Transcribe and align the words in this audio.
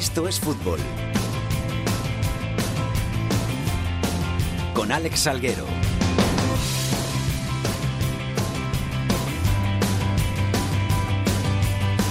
Esto 0.00 0.26
es 0.26 0.40
fútbol. 0.40 0.78
Con 4.72 4.90
Alex 4.90 5.20
Salguero. 5.20 5.66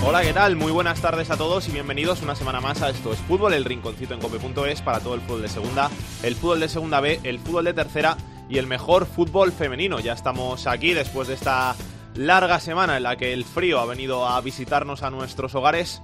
Hola, 0.05 0.21
¿qué 0.21 0.33
tal? 0.33 0.55
Muy 0.55 0.71
buenas 0.71 1.02
tardes 1.02 1.31
a 1.31 1.38
todos 1.38 1.67
y 1.67 1.71
bienvenidos 1.71 2.21
una 2.21 2.35
semana 2.35 2.61
más 2.61 2.80
a 2.83 2.91
Esto 2.91 3.11
es 3.11 3.17
Fútbol, 3.21 3.55
el 3.55 3.66
rinconcito 3.66 4.13
en 4.13 4.19
cope.es 4.19 4.83
para 4.83 4.99
todo 4.99 5.16
el 5.16 5.21
fútbol 5.21 5.41
de 5.41 5.49
segunda, 5.49 5.89
el 6.21 6.35
fútbol 6.35 6.59
de 6.59 6.69
segunda 6.69 6.99
B, 6.99 7.19
el 7.23 7.39
fútbol 7.39 7.66
de 7.66 7.73
tercera 7.73 8.17
y 8.47 8.59
el 8.59 8.67
mejor 8.67 9.08
fútbol 9.08 9.52
femenino. 9.52 9.99
Ya 9.99 10.13
estamos 10.13 10.67
aquí 10.67 10.94
después 10.94 11.27
de 11.27 11.33
esta 11.33 11.75
larga 12.13 12.59
semana 12.59 12.97
en 12.97 13.03
la 13.03 13.16
que 13.16 13.33
el 13.33 13.45
frío 13.45 13.80
ha 13.80 13.85
venido 13.85 14.27
a 14.27 14.39
visitarnos 14.41 15.02
a 15.02 15.09
nuestros 15.09 15.55
hogares. 15.55 16.03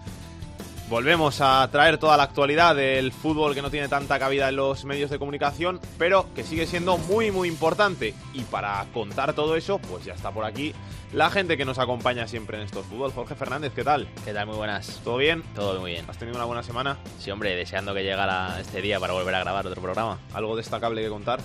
Volvemos 0.87 1.41
a 1.41 1.67
traer 1.71 1.97
toda 1.97 2.15
la 2.15 2.23
actualidad 2.23 2.75
del 2.75 3.11
fútbol 3.11 3.55
que 3.55 3.63
no 3.63 3.71
tiene 3.71 3.87
tanta 3.87 4.19
cabida 4.19 4.49
en 4.49 4.55
los 4.55 4.85
medios 4.85 5.09
de 5.09 5.17
comunicación, 5.17 5.79
pero 5.97 6.27
que 6.35 6.43
sigue 6.43 6.67
siendo 6.67 6.97
muy 6.97 7.31
muy 7.31 7.47
importante. 7.47 8.13
Y 8.33 8.41
para 8.41 8.85
contar 8.93 9.33
todo 9.33 9.55
eso, 9.55 9.79
pues 9.79 10.05
ya 10.05 10.13
está 10.13 10.31
por 10.31 10.45
aquí 10.45 10.73
la 11.11 11.31
gente 11.31 11.57
que 11.57 11.65
nos 11.65 11.79
acompaña 11.79 12.27
siempre 12.27 12.57
en 12.57 12.65
estos 12.65 12.85
fútbol. 12.85 13.11
Jorge 13.11 13.33
Fernández, 13.33 13.73
¿qué 13.73 13.83
tal? 13.83 14.07
¿Qué 14.23 14.31
tal? 14.31 14.45
Muy 14.45 14.57
buenas. 14.57 15.01
¿Todo 15.03 15.17
bien? 15.17 15.41
Todo 15.55 15.79
muy 15.79 15.91
bien. 15.91 16.05
¿Has 16.07 16.19
tenido 16.19 16.37
una 16.37 16.45
buena 16.45 16.61
semana? 16.61 16.97
Sí, 17.17 17.31
hombre, 17.31 17.55
deseando 17.55 17.93
que 17.95 18.03
llegara 18.03 18.59
este 18.59 18.79
día 18.79 18.99
para 18.99 19.13
volver 19.13 19.33
a 19.33 19.39
grabar 19.39 19.65
otro 19.65 19.81
programa. 19.81 20.19
¿Algo 20.33 20.55
destacable 20.55 21.01
que 21.01 21.09
contar? 21.09 21.39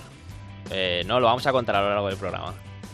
Eh, 0.71 1.03
no, 1.07 1.19
lo 1.19 1.27
vamos 1.27 1.47
a 1.47 1.53
contar 1.53 1.77
a 1.77 1.81
lo 1.81 1.89
largo 1.89 2.09
del 2.09 2.19
programa. 2.19 2.53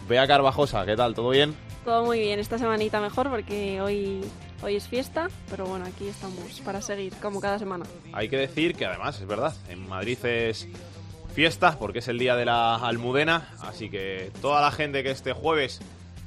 Bea 0.08 0.26
Carvajosa, 0.28 0.86
¿qué 0.86 0.94
tal? 0.94 1.14
¿Todo 1.14 1.30
bien? 1.30 1.56
Todo 1.84 2.04
muy 2.04 2.20
bien, 2.20 2.38
esta 2.38 2.58
semanita 2.58 3.00
mejor 3.00 3.30
porque 3.30 3.80
hoy, 3.80 4.20
hoy 4.62 4.76
es 4.76 4.88
fiesta, 4.88 5.28
pero 5.50 5.66
bueno, 5.66 5.84
aquí 5.84 6.08
estamos 6.08 6.60
para 6.64 6.80
seguir 6.80 7.12
como 7.20 7.40
cada 7.40 7.58
semana. 7.58 7.84
Hay 8.12 8.28
que 8.28 8.36
decir 8.36 8.74
que 8.74 8.86
además, 8.86 9.20
es 9.20 9.26
verdad, 9.26 9.54
en 9.68 9.88
Madrid 9.88 10.18
es 10.24 10.68
fiesta 11.34 11.78
porque 11.78 11.98
es 11.98 12.08
el 12.08 12.18
día 12.18 12.34
de 12.36 12.46
la 12.46 12.76
Almudena, 12.76 13.50
así 13.60 13.90
que 13.90 14.30
toda 14.40 14.60
la 14.60 14.70
gente 14.70 15.02
que 15.02 15.10
este 15.10 15.32
jueves 15.32 15.80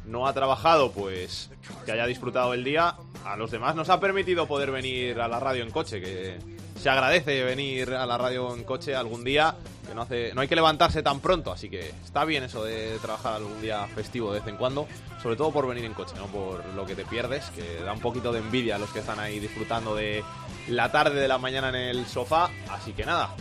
no 0.05 0.27
ha 0.27 0.33
trabajado, 0.33 0.91
pues 0.91 1.49
que 1.86 1.91
haya 1.91 2.05
disfrutado 2.05 2.53
el 2.53 2.63
día. 2.63 2.95
A 3.25 3.36
los 3.36 3.52
demás 3.52 3.75
nos 3.75 3.89
ha 3.89 3.99
permitido 3.99 4.47
poder 4.47 4.71
venir 4.71 5.19
a 5.19 5.27
la 5.27 5.39
radio 5.39 5.64
en 5.64 5.71
coche, 5.71 6.02
que 6.02 6.38
se 6.80 6.89
agradece 6.89 7.44
venir 7.44 7.94
a 7.94 8.05
la 8.05 8.17
radio 8.17 8.55
en 8.55 8.63
coche 8.63 8.95
algún 8.95 9.23
día, 9.23 9.55
que 9.85 9.94
no, 9.94 10.03
hace, 10.03 10.33
no 10.33 10.41
hay 10.41 10.47
que 10.47 10.55
levantarse 10.55 11.03
tan 11.03 11.19
pronto, 11.19 11.52
así 11.52 11.69
que 11.69 11.91
está 12.03 12.23
bien 12.23 12.44
eso 12.44 12.63
de 12.63 12.97
trabajar 13.02 13.33
algún 13.33 13.61
día 13.61 13.86
festivo 13.88 14.31
de 14.31 14.39
vez 14.39 14.47
en 14.47 14.55
cuando, 14.55 14.88
sobre 15.21 15.36
todo 15.36 15.52
por 15.52 15.67
venir 15.67 15.83
en 15.83 15.94
coche, 15.94 16.13
no 16.16 16.27
por 16.27 16.63
lo 16.75 16.86
que 16.86 16.95
te 16.95 17.03
pierdes, 17.03 17.49
que 17.52 17.83
da 17.83 17.91
un 17.91 17.99
poquito 17.99 18.31
de 18.31 18.39
envidia 18.39 18.75
a 18.75 18.80
los 18.80 18.89
que 18.91 18.99
están 18.99 19.19
ahí 19.19 19.39
disfrutando 19.39 19.94
de 19.94 20.23
la 20.69 20.89
tarde 20.89 21.19
de 21.19 21.27
la 21.27 21.38
mañana 21.38 21.69
en 21.69 21.75
el 21.75 22.05
sofá, 22.05 22.49
así 22.69 22.93
que 22.93 23.05
nada. 23.05 23.36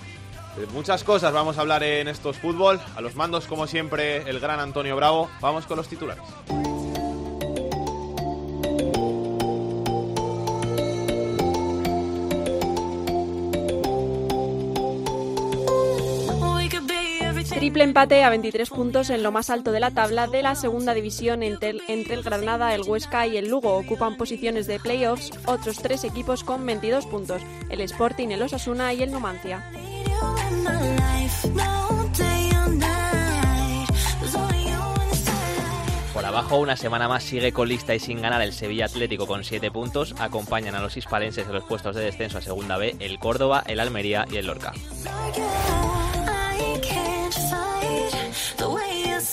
De 0.56 0.66
muchas 0.66 1.04
cosas 1.04 1.32
vamos 1.32 1.56
a 1.56 1.60
hablar 1.60 1.84
en 1.84 2.08
estos 2.08 2.36
fútbol. 2.38 2.80
A 2.96 3.00
los 3.00 3.14
mandos, 3.14 3.46
como 3.46 3.68
siempre, 3.68 4.28
el 4.28 4.40
gran 4.40 4.58
Antonio 4.58 4.96
Bravo. 4.96 5.30
Vamos 5.40 5.66
con 5.66 5.76
los 5.76 5.86
titulares. 5.86 6.24
Triple 17.68 17.84
empate 17.84 18.24
a 18.24 18.30
23 18.30 18.70
puntos 18.70 19.10
en 19.10 19.22
lo 19.22 19.30
más 19.30 19.50
alto 19.50 19.72
de 19.72 19.78
la 19.78 19.90
tabla 19.90 20.26
de 20.26 20.42
la 20.42 20.54
segunda 20.54 20.94
división 20.94 21.42
entre 21.42 21.76
el, 21.86 22.22
Granada, 22.22 22.74
el 22.74 22.80
Huesca 22.80 23.26
y 23.26 23.36
el 23.36 23.50
Lugo. 23.50 23.76
Ocupan 23.76 24.16
posiciones 24.16 24.66
de 24.66 24.80
playoffs 24.80 25.32
otros 25.44 25.76
tres 25.76 26.02
equipos 26.04 26.44
con 26.44 26.64
22 26.64 27.04
puntos, 27.04 27.42
el 27.68 27.82
Sporting, 27.82 28.28
el 28.28 28.40
Osasuna 28.40 28.94
y 28.94 29.02
el 29.02 29.10
Numancia. 29.10 29.70
Por 36.14 36.24
abajo, 36.24 36.56
una 36.56 36.74
semana 36.78 37.06
más 37.06 37.22
sigue 37.22 37.52
con 37.52 37.68
lista 37.68 37.94
y 37.94 38.00
sin 38.00 38.22
ganar 38.22 38.40
el 38.40 38.54
Sevilla 38.54 38.86
Atlético 38.86 39.26
con 39.26 39.44
7 39.44 39.70
puntos. 39.70 40.14
Acompañan 40.18 40.74
a 40.74 40.80
los 40.80 40.96
hispalenses 40.96 41.46
en 41.46 41.52
los 41.52 41.64
puestos 41.64 41.94
de 41.94 42.04
descenso 42.04 42.38
a 42.38 42.40
Segunda 42.40 42.78
B 42.78 42.96
el 42.98 43.18
Córdoba, 43.18 43.62
el 43.66 43.78
Almería 43.78 44.24
y 44.32 44.38
el 44.38 44.46
Lorca. 44.46 44.72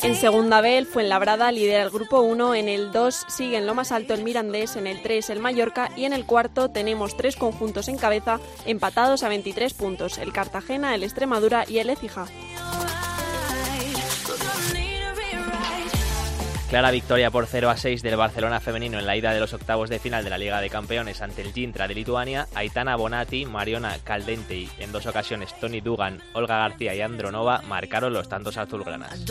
En 0.06 0.14
segunda 0.14 0.62
B, 0.62 0.78
el 0.78 0.86
Fuenlabrada 0.86 1.52
lidera 1.52 1.82
el 1.82 1.90
grupo 1.90 2.20
1, 2.20 2.54
en 2.54 2.70
el 2.70 2.92
2 2.92 3.26
sigue 3.28 3.58
en 3.58 3.66
lo 3.66 3.74
más 3.74 3.92
alto 3.92 4.14
el 4.14 4.24
Mirandés, 4.24 4.76
en 4.76 4.86
el 4.86 5.02
3 5.02 5.32
el 5.32 5.40
Mallorca. 5.40 5.90
Y 5.96 6.06
en 6.06 6.14
el 6.14 6.28
cuarto 6.28 6.70
tenemos 6.70 7.18
tres 7.18 7.36
conjuntos 7.36 7.88
en 7.88 7.98
cabeza 7.98 8.40
empatados 8.68 9.24
a 9.24 9.30
23 9.30 9.74
puntos, 9.74 10.20
el 10.20 10.32
Cartagena, 10.32 10.94
el 10.94 11.02
Extremadura 11.02 11.66
y 11.68 11.80
el 11.80 11.90
Écija. 11.90 12.28
Clara 16.70 16.90
victoria 16.90 17.30
por 17.30 17.46
0 17.46 17.70
a 17.70 17.78
6 17.78 18.02
del 18.02 18.16
Barcelona 18.16 18.60
femenino 18.60 18.98
en 18.98 19.06
la 19.06 19.16
ida 19.16 19.32
de 19.32 19.40
los 19.40 19.54
octavos 19.54 19.88
de 19.88 20.00
final 20.00 20.24
de 20.24 20.32
la 20.32 20.40
Liga 20.40 20.60
de 20.60 20.72
Campeones 20.72 21.22
ante 21.22 21.44
el 21.44 21.54
Gintra 21.54 21.88
de 21.88 21.94
Lituania. 21.94 22.48
Aitana 22.56 22.96
Bonatti, 22.96 23.46
Mariona 23.46 23.96
Caldentey, 24.04 24.68
en 24.80 24.92
dos 24.92 25.06
ocasiones 25.06 25.54
Tony 25.60 25.80
Dugan, 25.80 26.24
Olga 26.34 26.58
García 26.58 26.96
y 26.96 27.02
Andronova 27.02 27.62
marcaron 27.68 28.14
los 28.14 28.28
tantos 28.28 28.58
azulgranas. 28.58 29.24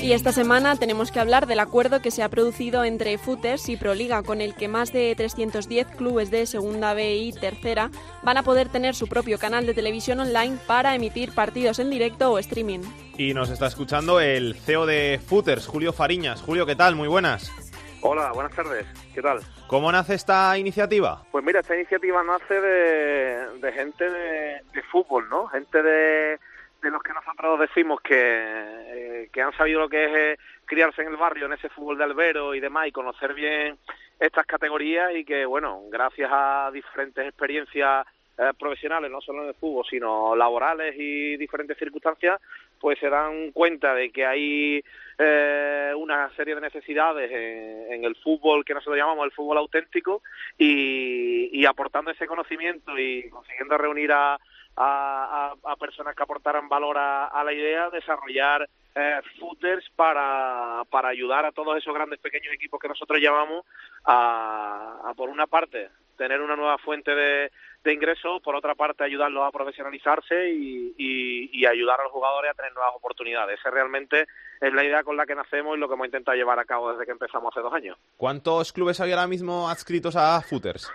Y 0.00 0.12
esta 0.12 0.32
semana 0.32 0.76
tenemos 0.76 1.10
que 1.12 1.20
hablar 1.20 1.46
del 1.46 1.60
acuerdo 1.60 2.00
que 2.00 2.10
se 2.10 2.22
ha 2.22 2.30
producido 2.30 2.84
entre 2.84 3.18
Footers 3.18 3.68
y 3.68 3.76
Proliga, 3.76 4.22
con 4.22 4.40
el 4.40 4.54
que 4.54 4.68
más 4.68 4.90
de 4.92 5.14
310 5.14 5.86
clubes 5.98 6.30
de 6.30 6.46
Segunda 6.46 6.94
B 6.94 7.14
y 7.16 7.32
Tercera 7.32 7.90
van 8.22 8.38
a 8.38 8.42
poder 8.42 8.70
tener 8.70 8.94
su 8.94 9.06
propio 9.06 9.38
canal 9.38 9.66
de 9.66 9.74
televisión 9.74 10.20
online 10.20 10.56
para 10.66 10.94
emitir 10.94 11.32
partidos 11.32 11.78
en 11.78 11.90
directo 11.90 12.22
o 12.32 12.38
streaming. 12.38 12.80
Y 13.18 13.34
nos 13.34 13.50
está 13.50 13.66
escuchando 13.66 14.20
el 14.20 14.54
CEO 14.54 14.86
de 14.86 15.20
Footers, 15.24 15.66
Julio 15.66 15.92
Fariñas. 15.92 16.40
Julio, 16.40 16.64
¿qué 16.66 16.74
tal? 16.74 16.96
Muy 16.96 17.08
buenas. 17.08 17.52
Hola, 18.00 18.32
buenas 18.32 18.54
tardes. 18.54 18.86
¿Qué 19.14 19.22
tal? 19.22 19.40
¿Cómo 19.68 19.92
nace 19.92 20.14
esta 20.14 20.58
iniciativa? 20.58 21.22
Pues 21.30 21.44
mira, 21.44 21.60
esta 21.60 21.76
iniciativa 21.76 22.22
nace 22.24 22.60
de, 22.60 23.58
de 23.60 23.72
gente 23.72 24.10
de, 24.10 24.62
de, 24.72 24.82
fútbol, 24.90 25.28
¿no? 25.28 25.46
Gente 25.48 25.82
de, 25.82 26.38
de 26.82 26.90
los 26.90 27.02
que 27.02 27.12
nosotros 27.12 27.60
decimos 27.60 28.00
que, 28.00 28.14
eh, 28.16 29.28
que 29.32 29.42
han 29.42 29.56
sabido 29.56 29.80
lo 29.80 29.88
que 29.88 30.04
es 30.04 30.12
eh, 30.12 30.38
criarse 30.64 31.02
en 31.02 31.08
el 31.08 31.16
barrio, 31.16 31.46
en 31.46 31.52
ese 31.52 31.68
fútbol 31.68 31.96
de 31.96 32.04
albero 32.04 32.54
y 32.54 32.60
demás, 32.60 32.88
y 32.88 32.92
conocer 32.92 33.34
bien 33.34 33.78
estas 34.18 34.46
categorías 34.46 35.14
y 35.14 35.24
que, 35.24 35.44
bueno, 35.46 35.82
gracias 35.90 36.30
a 36.32 36.70
diferentes 36.72 37.24
experiencias 37.26 38.06
eh, 38.38 38.52
profesionales, 38.58 39.10
no 39.10 39.20
solo 39.20 39.42
en 39.42 39.48
el 39.48 39.54
fútbol, 39.54 39.84
sino 39.88 40.34
laborales 40.34 40.94
y 40.96 41.36
diferentes 41.36 41.78
circunstancias, 41.78 42.40
pues 42.80 42.98
se 42.98 43.08
dan 43.08 43.52
cuenta 43.52 43.94
de 43.94 44.10
que 44.10 44.24
hay 44.24 44.82
eh, 45.18 45.92
una 45.96 46.34
serie 46.34 46.54
de 46.54 46.60
necesidades 46.62 47.30
en, 47.30 48.04
el 48.04 48.16
fútbol 48.16 48.64
que 48.64 48.74
nosotros 48.74 48.96
llamamos 48.96 49.24
el 49.24 49.32
fútbol 49.32 49.58
auténtico 49.58 50.22
y, 50.58 51.50
y 51.52 51.64
aportando 51.66 52.10
ese 52.10 52.26
conocimiento 52.26 52.98
y 52.98 53.28
consiguiendo 53.30 53.78
reunir 53.78 54.10
a 54.12 54.38
personas 55.78 56.16
que 56.16 56.22
aportaran 56.22 56.68
valor 56.68 56.98
a, 56.98 57.26
a 57.26 57.44
la 57.44 57.52
idea, 57.52 57.90
desarrollar 57.90 58.68
eh, 58.94 59.20
footers 59.38 59.88
para, 59.96 60.82
para 60.90 61.08
ayudar 61.08 61.46
a 61.46 61.52
todos 61.52 61.78
esos 61.78 61.94
grandes 61.94 62.18
pequeños 62.20 62.52
equipos 62.52 62.78
que 62.78 62.88
nosotros 62.88 63.18
llamamos 63.20 63.64
a, 64.04 65.00
a 65.04 65.14
por 65.14 65.30
una 65.30 65.46
parte, 65.46 65.88
tener 66.18 66.42
una 66.42 66.56
nueva 66.56 66.76
fuente 66.76 67.14
de, 67.14 67.50
de 67.84 67.92
ingresos, 67.92 68.40
por 68.42 68.54
otra 68.54 68.74
parte 68.74 69.04
ayudarlos 69.04 69.44
a 69.46 69.50
profesionalizarse 69.50 70.50
y, 70.50 70.94
y, 70.96 71.50
y, 71.52 71.66
ayudar 71.66 72.00
a 72.00 72.04
los 72.04 72.12
jugadores 72.12 72.50
a 72.50 72.54
tener 72.54 72.72
nuevas 72.74 72.94
oportunidades. 72.94 73.58
Esa 73.58 73.70
realmente 73.70 74.26
es 74.60 74.72
la 74.72 74.84
idea 74.84 75.02
con 75.02 75.16
la 75.16 75.26
que 75.26 75.34
nacemos 75.34 75.76
y 75.76 75.80
lo 75.80 75.88
que 75.88 75.94
hemos 75.94 76.06
intentado 76.06 76.36
llevar 76.36 76.58
a 76.58 76.64
cabo 76.64 76.92
desde 76.92 77.04
que 77.04 77.12
empezamos 77.12 77.52
hace 77.52 77.62
dos 77.62 77.72
años. 77.72 77.98
¿Cuántos 78.16 78.72
clubes 78.72 79.00
hay 79.00 79.10
ahora 79.10 79.26
mismo 79.26 79.68
adscritos 79.68 80.14
a 80.16 80.40
Footers? 80.42 80.92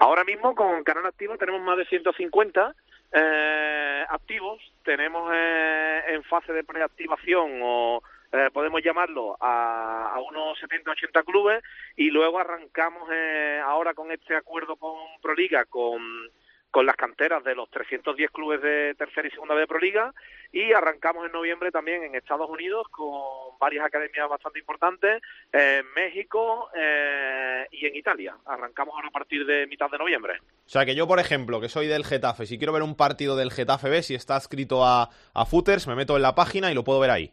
Ahora 0.00 0.24
mismo 0.24 0.54
con 0.54 0.84
Canal 0.84 1.06
Activo 1.06 1.36
tenemos 1.38 1.62
más 1.62 1.78
de 1.78 1.86
150 1.86 2.74
eh, 3.12 4.04
activos, 4.08 4.60
tenemos 4.84 5.30
eh, 5.34 6.02
en 6.08 6.22
fase 6.24 6.52
de 6.52 6.64
preactivación 6.64 7.60
o 7.62 8.02
eh, 8.32 8.50
podemos 8.52 8.82
llamarlo 8.82 9.36
a, 9.40 10.20
unos 10.28 10.58
70-80 10.60 11.24
clubes 11.24 11.62
y 11.96 12.10
luego 12.10 12.38
arrancamos 12.38 13.08
eh, 13.12 13.60
ahora 13.64 13.94
con 13.94 14.12
este 14.12 14.36
acuerdo 14.36 14.76
con 14.76 14.96
Proliga 15.22 15.64
con 15.64 16.28
con 16.70 16.84
las 16.86 16.96
canteras 16.96 17.42
de 17.44 17.54
los 17.54 17.70
310 17.70 18.30
clubes 18.30 18.60
de 18.60 18.94
tercera 18.94 19.26
y 19.26 19.30
segunda 19.30 19.54
de 19.54 19.66
Proliga 19.66 20.12
y 20.52 20.72
arrancamos 20.72 21.26
en 21.26 21.32
noviembre 21.32 21.70
también 21.70 22.02
en 22.02 22.14
Estados 22.14 22.48
Unidos 22.48 22.86
con 22.90 23.58
varias 23.58 23.84
academias 23.84 24.28
bastante 24.28 24.58
importantes, 24.58 25.22
en 25.52 25.84
México 25.94 26.70
eh, 26.74 27.66
y 27.72 27.86
en 27.86 27.96
Italia. 27.96 28.36
Arrancamos 28.46 28.94
ahora 28.94 29.08
a 29.08 29.12
partir 29.12 29.46
de 29.46 29.66
mitad 29.66 29.90
de 29.90 29.98
noviembre. 29.98 30.38
O 30.40 30.68
sea 30.68 30.84
que 30.84 30.94
yo, 30.94 31.06
por 31.06 31.18
ejemplo, 31.18 31.60
que 31.60 31.68
soy 31.68 31.86
del 31.86 32.04
Getafe, 32.04 32.46
si 32.46 32.58
quiero 32.58 32.72
ver 32.72 32.82
un 32.82 32.96
partido 32.96 33.36
del 33.36 33.50
Getafe 33.50 33.88
B, 33.88 34.02
si 34.02 34.14
está 34.14 34.36
escrito 34.36 34.84
a 34.84 35.08
Footers, 35.46 35.86
me 35.86 35.94
meto 35.94 36.16
en 36.16 36.22
la 36.22 36.34
página 36.34 36.70
y 36.70 36.74
lo 36.74 36.84
puedo 36.84 37.00
ver 37.00 37.10
ahí. 37.10 37.32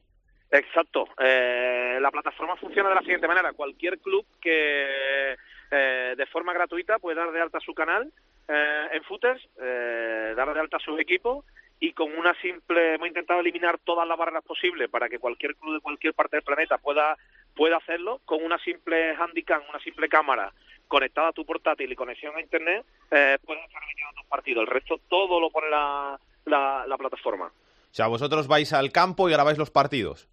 Exacto. 0.51 1.07
Eh, 1.19 1.97
la 1.99 2.11
plataforma 2.11 2.55
funciona 2.55 2.89
de 2.89 2.95
la 2.95 3.01
siguiente 3.01 3.27
manera. 3.27 3.53
Cualquier 3.53 3.99
club 3.99 4.25
que 4.41 5.35
eh, 5.71 6.13
de 6.15 6.25
forma 6.27 6.53
gratuita 6.53 6.99
puede 6.99 7.17
dar 7.17 7.31
de 7.31 7.41
alta 7.41 7.59
su 7.59 7.73
canal 7.73 8.11
eh, 8.47 8.87
en 8.93 9.03
Footers, 9.03 9.47
eh, 9.61 10.33
dar 10.35 10.53
de 10.53 10.59
alta 10.59 10.79
sus 10.79 10.99
equipos 10.99 11.43
y 11.79 11.91
con 11.93 12.17
una 12.17 12.33
simple 12.41 12.95
hemos 12.95 13.07
intentado 13.07 13.39
eliminar 13.39 13.79
todas 13.79 14.07
las 14.07 14.17
barreras 14.17 14.43
posibles 14.43 14.89
para 14.89 15.09
que 15.09 15.19
cualquier 15.19 15.55
club 15.55 15.73
de 15.73 15.81
cualquier 15.81 16.13
parte 16.13 16.37
del 16.37 16.43
planeta 16.43 16.77
pueda 16.77 17.17
pueda 17.55 17.77
hacerlo 17.77 18.21
con 18.25 18.43
una 18.43 18.57
simple 18.59 19.15
handicam, 19.15 19.61
una 19.69 19.79
simple 19.79 20.07
cámara 20.07 20.53
conectada 20.87 21.29
a 21.29 21.33
tu 21.33 21.45
portátil 21.45 21.91
y 21.91 21.95
conexión 21.95 22.35
a 22.35 22.41
internet, 22.41 22.85
eh, 23.11 23.37
puedes 23.43 23.63
estar 23.65 23.81
emitiendo 23.83 24.13
tus 24.21 24.25
partidos. 24.27 24.61
El 24.61 24.67
resto 24.67 24.99
todo 25.09 25.39
lo 25.39 25.49
pone 25.49 25.69
la, 25.69 26.19
la, 26.45 26.85
la 26.87 26.97
plataforma. 26.97 27.47
O 27.47 27.93
sea, 27.95 28.07
vosotros 28.07 28.47
vais 28.47 28.71
al 28.73 28.91
campo 28.91 29.27
y 29.27 29.31
grabáis 29.31 29.57
los 29.57 29.71
partidos. 29.71 30.27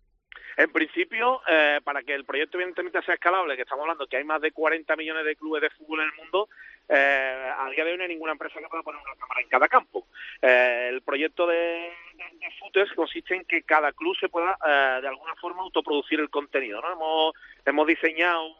En 0.57 0.71
principio, 0.71 1.41
eh, 1.49 1.81
para 1.83 2.03
que 2.03 2.15
el 2.15 2.25
proyecto 2.25 2.59
evidentemente 2.59 3.03
sea 3.03 3.15
escalable, 3.15 3.57
que 3.57 3.63
estamos 3.63 3.83
hablando 3.83 4.07
que 4.07 4.17
hay 4.17 4.25
más 4.25 4.41
de 4.41 4.53
40 4.53 4.97
millones 4.97 5.25
de 5.25 5.37
clubes 5.37 5.63
de 5.63 5.71
fútbol 5.71 6.01
en 6.01 6.07
el 6.07 6.15
mundo, 6.15 6.49
eh, 6.89 7.53
a 7.59 7.71
día 7.71 7.85
de 7.85 7.93
hoy 7.93 7.97
no 7.97 8.03
hay 8.03 8.11
ninguna 8.11 8.33
empresa 8.33 8.61
que 8.61 8.69
pueda 8.69 8.83
poner 8.83 9.01
una 9.01 9.17
cámara 9.17 9.41
en 9.41 9.49
cada 9.49 9.69
campo. 9.69 10.07
Eh, 10.43 10.89
el 10.91 11.03
proyecto 11.03 11.47
de, 11.47 11.91
de, 12.15 12.95
consiste 12.95 13.35
en 13.35 13.45
que 13.45 13.63
cada 13.63 13.93
club 13.93 14.17
se 14.19 14.29
pueda 14.29 14.57
eh, 14.67 14.99
de 15.01 15.09
alguna 15.09 15.35
forma 15.37 15.63
autoproducir 15.63 16.21
el 16.21 16.31
contenido. 16.31 16.81
¿no? 16.81 16.93
Hemos, 16.93 17.35
hemos 17.65 17.87
diseñado 17.87 18.55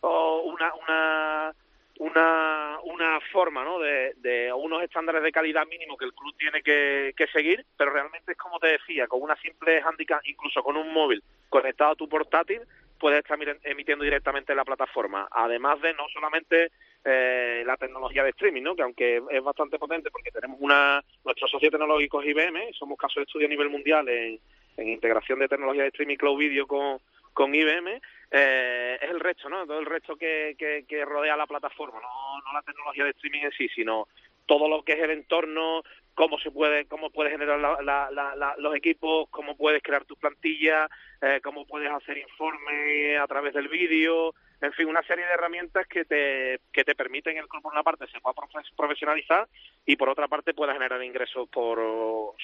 una, 0.00 0.74
una 0.74 1.54
una, 1.98 2.78
una 2.84 3.20
forma 3.32 3.64
¿no? 3.64 3.78
de, 3.78 4.52
unos 4.56 4.82
estándares 4.82 5.22
de 5.22 5.32
calidad 5.32 5.66
mínimo 5.66 5.96
que 5.96 6.04
el 6.04 6.14
club 6.14 6.34
tiene 6.38 6.62
que, 6.62 7.12
que 7.16 7.26
seguir, 7.28 7.64
pero 7.76 7.92
realmente 7.92 8.32
es 8.32 8.38
como 8.38 8.58
te 8.58 8.68
decía, 8.68 9.06
con 9.06 9.20
una 9.22 9.36
simple 9.36 9.82
handicap, 9.82 10.20
incluso 10.24 10.62
con 10.62 10.76
un 10.76 10.92
móvil 10.92 11.22
conectado 11.48 11.92
a 11.92 11.96
tu 11.96 12.08
portátil, 12.08 12.62
puedes 12.98 13.18
estar 13.20 13.38
emitiendo 13.64 14.04
directamente 14.04 14.52
en 14.52 14.56
la 14.56 14.64
plataforma. 14.64 15.28
Además 15.30 15.80
de 15.80 15.92
no 15.94 16.06
solamente 16.12 16.70
eh, 17.04 17.62
la 17.66 17.76
tecnología 17.76 18.22
de 18.22 18.30
streaming, 18.30 18.62
¿no? 18.62 18.76
que 18.76 18.82
aunque 18.82 19.22
es 19.30 19.42
bastante 19.42 19.78
potente 19.78 20.10
porque 20.10 20.30
tenemos 20.30 20.58
una 20.60 21.02
nuestro 21.24 21.48
socio 21.48 21.70
tecnológico 21.70 22.22
IBM, 22.22 22.72
somos 22.74 22.98
caso 22.98 23.20
de 23.20 23.24
estudio 23.24 23.46
a 23.46 23.50
nivel 23.50 23.70
mundial 23.70 24.08
en, 24.08 24.38
en 24.76 24.88
integración 24.88 25.38
de 25.38 25.48
tecnología 25.48 25.82
de 25.82 25.88
streaming 25.88 26.16
cloud 26.16 26.38
video 26.38 26.66
con, 26.66 26.98
con 27.32 27.54
IBM, 27.54 28.00
eh, 28.30 28.98
es 29.00 29.10
el 29.10 29.20
resto, 29.20 29.48
¿no? 29.48 29.66
Todo 29.66 29.78
el 29.78 29.86
resto 29.86 30.16
que, 30.16 30.54
que, 30.58 30.84
que 30.86 31.04
rodea 31.04 31.36
la 31.36 31.46
plataforma, 31.46 32.00
no, 32.00 32.40
no 32.42 32.52
la 32.52 32.62
tecnología 32.62 33.04
de 33.04 33.10
streaming 33.10 33.40
en 33.42 33.52
sí, 33.52 33.68
sino 33.68 34.08
todo 34.46 34.68
lo 34.68 34.82
que 34.82 34.92
es 34.92 34.98
el 35.00 35.10
entorno, 35.10 35.82
cómo 36.14 36.38
se 36.40 36.50
puede, 36.50 36.86
cómo 36.86 37.10
puedes 37.10 37.32
generar 37.32 37.60
la, 37.60 38.54
los 38.58 38.74
equipos, 38.74 39.28
cómo 39.30 39.56
puedes 39.56 39.82
crear 39.82 40.04
tus 40.04 40.18
plantillas, 40.18 40.90
eh, 41.20 41.40
cómo 41.44 41.66
puedes 41.66 41.90
hacer 41.90 42.18
informes 42.18 43.20
a 43.20 43.26
través 43.28 43.54
del 43.54 43.68
vídeo, 43.68 44.34
en 44.60 44.72
fin, 44.72 44.88
una 44.88 45.02
serie 45.02 45.24
de 45.24 45.32
herramientas 45.32 45.86
que 45.86 46.04
te, 46.04 46.60
que 46.72 46.84
te 46.84 46.94
permiten 46.94 47.36
el 47.36 47.46
club 47.46 47.62
por 47.62 47.72
una 47.72 47.82
parte 47.82 48.06
se 48.08 48.20
pueda 48.20 48.34
profesionalizar 48.76 49.46
y 49.86 49.96
por 49.96 50.08
otra 50.08 50.26
parte 50.26 50.52
pueda 50.52 50.72
generar 50.72 51.02
ingresos 51.02 51.48
por 51.48 51.78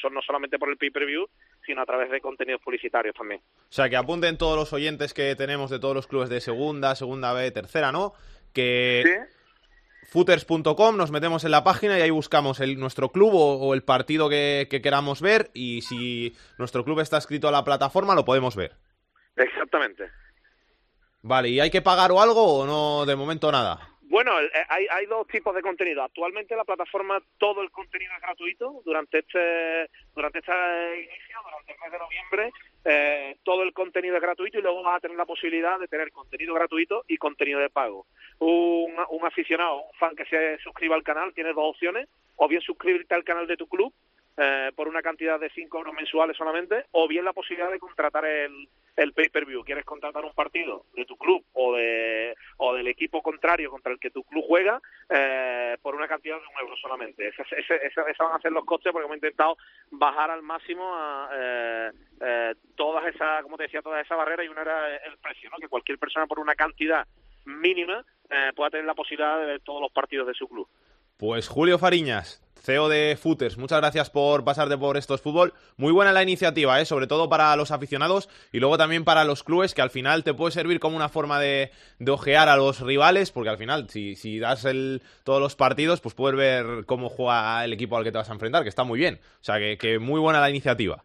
son 0.01 0.15
no 0.15 0.23
solamente 0.23 0.59
por 0.59 0.69
el 0.71 0.77
pay-per-view, 0.77 1.27
sino 1.67 1.83
a 1.83 1.87
través 1.87 2.11
de 2.11 2.21
contenidos 2.21 2.61
publicitarios 2.63 3.15
también. 3.17 3.41
O 3.41 3.73
sea, 3.73 3.89
que 3.89 3.97
apunten 3.97 4.39
todos 4.39 4.57
los 4.57 4.73
oyentes 4.73 5.13
que 5.13 5.35
tenemos 5.35 5.71
de 5.71 5.81
todos 5.81 5.95
los 5.95 6.07
clubes 6.07 6.29
de 6.29 6.41
segunda, 6.41 6.95
segunda 6.95 7.33
B, 7.33 7.51
tercera, 7.51 7.91
¿no? 7.91 8.13
Que 8.53 9.03
¿Sí? 9.05 10.09
footers.com, 10.13 10.97
nos 10.97 11.11
metemos 11.11 11.45
en 11.45 11.51
la 11.51 11.65
página 11.65 11.99
y 11.99 12.03
ahí 12.03 12.11
buscamos 12.11 12.61
el, 12.61 12.79
nuestro 12.79 13.11
club 13.11 13.35
o, 13.35 13.57
o 13.57 13.75
el 13.75 13.83
partido 13.83 14.29
que, 14.29 14.69
que, 14.71 14.81
queramos 14.81 15.21
ver 15.21 15.51
y 15.53 15.81
si 15.83 16.37
nuestro 16.59 16.85
club 16.85 17.01
está 17.01 17.19
escrito 17.19 17.49
a 17.49 17.53
la 17.53 17.65
plataforma 17.65 18.15
lo 18.15 18.25
podemos 18.25 18.55
ver. 18.55 18.77
Exactamente. 19.37 20.11
Vale, 21.27 21.49
¿y 21.49 21.59
hay 21.59 21.71
que 21.71 21.81
pagar 21.81 22.13
o 22.13 22.21
algo 22.21 22.59
o 22.59 22.67
no 22.67 23.07
de 23.07 23.17
momento 23.17 23.51
nada? 23.51 23.79
Bueno, 24.03 24.39
eh, 24.43 24.51
hay, 24.69 25.07
dos 25.07 25.27
tipos 25.27 25.55
de 25.55 25.63
contenido. 25.63 26.03
Actualmente 26.03 26.55
la 26.55 26.65
plataforma 26.65 27.19
todo 27.39 27.63
el 27.63 27.71
contenido 27.71 28.13
es 28.15 28.21
gratuito 28.21 28.83
durante 28.85 29.21
este 29.21 29.89
durante 30.15 30.41
este 30.41 30.53
inicio, 30.53 31.39
durante 31.43 31.73
el 31.73 31.79
mes 31.81 31.93
de 31.93 31.99
noviembre, 31.99 32.53
eh, 32.85 33.37
todo 33.43 33.63
el 33.63 33.73
contenido 33.73 34.17
es 34.17 34.23
gratuito 34.23 34.59
y 34.59 34.63
luego 34.63 34.83
vas 34.83 34.99
a 34.99 35.01
tener 35.01 35.17
la 35.17 35.25
posibilidad 35.25 35.81
de 35.81 35.89
tener 35.89 36.13
contenido 36.13 36.53
gratuito 36.53 37.07
y 37.09 37.17
contenido 37.17 37.59
de 37.59 37.71
pago. 37.71 38.07
Un, 38.41 38.95
un 39.09 39.27
aficionado, 39.27 39.77
un 39.77 39.95
fan 39.95 40.15
que 40.15 40.27
se 40.27 40.59
suscriba 40.59 40.95
al 40.95 41.03
canal 41.03 41.33
tiene 41.33 41.55
dos 41.55 41.71
opciones, 41.71 42.07
o 42.37 42.49
bien 42.49 42.61
suscribirte 42.61 43.15
al 43.15 43.25
canal 43.25 43.47
de 43.47 43.57
tu 43.57 43.67
club 43.67 43.95
eh, 44.37 44.73
por 44.77 44.89
una 44.89 45.01
cantidad 45.01 45.41
de 45.41 45.49
5 45.49 45.79
euros 45.79 45.95
mensuales 45.95 46.37
solamente, 46.37 46.85
o 46.91 47.09
bien 47.09 47.25
la 47.25 47.33
posibilidad 47.33 47.71
de 47.71 47.79
contratar 47.79 48.27
el, 48.27 48.69
el 48.97 49.13
pay-per-view. 49.13 49.65
¿Quieres 49.65 49.85
contratar 49.85 50.25
un 50.25 50.33
partido 50.33 50.87
de 50.95 51.05
tu 51.05 51.17
club 51.17 51.45
o, 51.53 51.75
de, 51.75 52.35
o 52.59 52.75
del 52.75 52.87
equipo 52.87 53.23
contrario 53.23 53.71
contra 53.71 53.93
el 53.93 53.99
que 53.99 54.11
tu 54.11 54.23
club 54.25 54.45
juega 54.47 54.81
eh, 55.09 55.77
por 55.83 55.95
una 55.95 56.09
cantidad 56.09 56.37
de 56.37 56.43
un 56.43 56.61
euro 56.61 56.77
solamente? 56.77 57.29
Esos 57.29 57.47
van 58.19 58.37
a 58.37 58.41
ser 58.41 58.53
los 58.53 58.65
costes 58.65 58.93
porque 58.93 59.07
hemos 59.07 59.17
intentado 59.17 59.57
bajar 59.91 60.31
al 60.31 60.43
máximo 60.43 60.95
a, 60.95 61.31
eh, 61.33 61.91
eh, 62.21 62.55
todas 62.77 63.07
esas, 63.13 63.43
como 63.43 63.57
te 63.57 63.65
decía, 63.65 63.83
todas 63.83 64.05
esas 64.05 64.19
barreras 64.19 64.47
y 64.47 64.49
una 64.49 64.63
era 64.63 64.97
el 64.97 65.19
precio, 65.19 65.51
que 65.61 65.69
cualquier 65.69 65.99
persona 65.99 66.27
por 66.27 66.39
una 66.39 66.55
cantidad 66.55 67.07
mínima 67.45 68.05
eh, 68.31 68.53
pueda 68.55 68.71
tener 68.71 68.87
la 68.87 68.95
posibilidad 68.95 69.39
de 69.39 69.47
ver 69.47 69.61
todos 69.61 69.81
los 69.81 69.93
partidos 69.93 70.27
de 70.27 70.35
su 70.35 70.49
club. 70.49 70.69
Pues 71.17 71.49
Julio 71.49 71.79
Fariñas, 71.79 72.44
CEO 72.65 72.89
de 72.89 73.19
Footers, 73.21 73.59
muchas 73.59 73.79
gracias 73.79 74.09
por 74.09 74.43
pasarte 74.43 74.79
por 74.79 74.97
estos 74.97 75.21
fútbol. 75.21 75.53
Muy 75.77 75.93
buena 75.93 76.13
la 76.13 76.23
iniciativa, 76.23 76.81
¿eh? 76.81 76.87
sobre 76.87 77.07
todo 77.07 77.29
para 77.29 77.55
los 77.57 77.71
aficionados 77.71 78.31
y 78.53 78.61
luego 78.61 78.79
también 78.79 79.05
para 79.05 79.25
los 79.25 79.45
clubes, 79.45 79.75
que 79.75 79.83
al 79.83 79.91
final 79.91 80.25
te 80.25 80.33
puede 80.33 80.53
servir 80.53 80.81
como 80.81 80.97
una 80.97 81.11
forma 81.11 81.39
de, 81.39 81.73
de 81.99 82.11
ojear 82.11 82.49
a 82.49 82.57
los 82.57 82.81
rivales, 82.81 83.33
porque 83.33 83.51
al 83.51 83.59
final, 83.59 83.91
si, 83.91 84.15
si 84.15 84.39
das 84.39 84.65
el, 84.65 85.03
todos 85.25 85.43
los 85.43 85.57
partidos, 85.57 86.01
pues 86.01 86.15
puedes 86.15 86.39
ver 86.39 86.87
cómo 86.87 87.11
juega 87.11 87.63
el 87.67 87.75
equipo 87.75 87.99
al 87.99 88.05
que 88.05 88.13
te 88.13 88.19
vas 88.19 88.31
a 88.31 88.35
enfrentar, 88.35 88.63
que 88.63 88.71
está 88.71 88.83
muy 88.83 88.99
bien. 88.99 89.21
O 89.41 89.45
sea, 89.45 89.59
que, 89.59 89.77
que 89.77 89.99
muy 89.99 90.19
buena 90.19 90.41
la 90.41 90.49
iniciativa. 90.49 91.05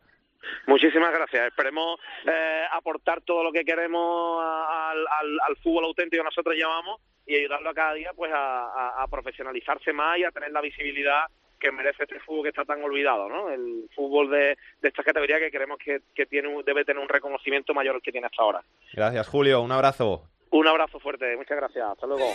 Muchísimas 0.65 1.11
gracias. 1.11 1.47
Esperemos 1.47 1.99
eh, 2.25 2.63
aportar 2.71 3.19
todo 3.21 3.43
lo 3.43 3.51
que 3.51 3.65
queremos 3.65 4.41
al, 4.41 4.99
al, 4.99 5.39
al 5.45 5.57
fútbol 5.57 5.83
auténtico 5.83 6.23
que 6.23 6.25
nosotros 6.25 6.55
llamamos 6.57 7.01
y 7.29 7.35
ayudarlo 7.35 7.69
a 7.69 7.73
cada 7.73 7.93
día 7.93 8.11
pues 8.15 8.31
a, 8.33 9.05
profesionalizarse 9.09 9.93
más 9.93 10.17
y 10.17 10.23
a 10.23 10.31
tener 10.31 10.51
la 10.51 10.61
visibilidad 10.61 11.25
que 11.59 11.71
merece 11.71 12.03
este 12.03 12.19
fútbol 12.19 12.43
que 12.43 12.49
está 12.49 12.65
tan 12.65 12.83
olvidado, 12.83 13.27
¿no? 13.27 13.49
El 13.49 13.89
fútbol 13.95 14.29
de, 14.29 14.57
de 14.81 14.87
esta 14.87 15.03
categoría 15.03 15.39
que 15.39 15.51
creemos 15.51 15.77
que, 15.83 16.01
que 16.15 16.25
tiene 16.25 16.49
debe 16.63 16.85
tener 16.85 17.01
un 17.01 17.09
reconocimiento 17.09 17.73
mayor 17.73 17.95
al 17.95 18.01
que 18.01 18.11
tiene 18.11 18.27
hasta 18.27 18.41
ahora. 18.41 18.61
Gracias, 18.93 19.27
Julio. 19.27 19.61
Un 19.61 19.71
abrazo. 19.71 20.23
Un 20.51 20.67
abrazo 20.67 20.99
fuerte. 20.99 21.35
Muchas 21.35 21.57
gracias. 21.57 21.85
Hasta 21.91 22.07
luego. 22.07 22.33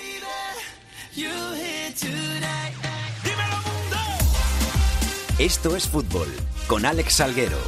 Esto 5.38 5.76
es 5.76 5.90
fútbol 5.90 6.28
con 6.69 6.87
Alex 6.87 7.16
Salguero. 7.16 7.59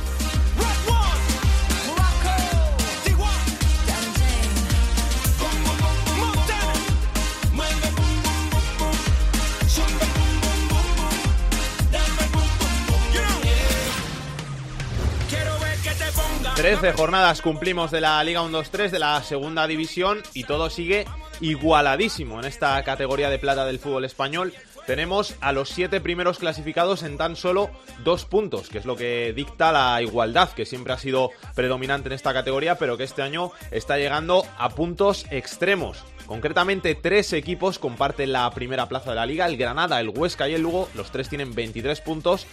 Trece 16.57 16.95
jornadas 16.95 17.43
cumplimos 17.43 17.91
de 17.91 18.01
la 18.01 18.25
Liga 18.25 18.41
1-2-3 18.41 18.89
de 18.89 18.99
la 18.99 19.23
segunda 19.23 19.67
división 19.67 20.23
y 20.33 20.45
todo 20.45 20.71
sigue 20.71 21.05
igualadísimo 21.43 22.41
en 22.41 22.47
esta 22.47 22.83
categoría 22.83 23.29
de 23.29 23.39
plata 23.39 23.67
del 23.67 23.79
fútbol 23.79 24.07
español. 24.07 24.55
Tenemos 24.87 25.35
a 25.43 25.53
los 25.53 25.69
siete 25.69 26.01
primeros 26.01 26.39
clasificados 26.39 27.03
en 27.03 27.19
tan 27.19 27.37
solo 27.37 27.71
dos 28.05 28.25
puntos, 28.25 28.71
que 28.71 28.79
es 28.79 28.87
lo 28.87 28.97
que 28.97 29.35
dicta 29.37 29.71
la 29.71 30.01
igualdad, 30.01 30.49
que 30.49 30.65
siempre 30.65 30.95
ha 30.95 30.99
sido 30.99 31.31
predominante 31.55 32.09
en 32.09 32.15
esta 32.15 32.33
categoría, 32.33 32.79
pero 32.79 32.97
que 32.97 33.05
este 33.05 33.21
año 33.21 33.53
está 33.71 33.99
llegando 33.99 34.47
a 34.57 34.71
puntos 34.71 35.27
extremos. 35.31 36.05
Concretamente, 36.25 36.95
tres 36.95 37.35
equipos 37.35 37.79
comparten 37.79 38.33
la 38.33 38.51
primera 38.51 38.89
plaza 38.89 39.11
de 39.11 39.17
la 39.17 39.27
liga, 39.27 39.47
el 39.47 39.59
Granada, 39.59 40.01
el 40.01 40.09
Huesca 40.09 40.49
y 40.49 40.55
el 40.55 40.63
Lugo, 40.63 40.89
los 40.95 41.11
tres 41.11 41.29
tienen 41.29 41.55
23 41.55 42.01
puntos. 42.01 42.47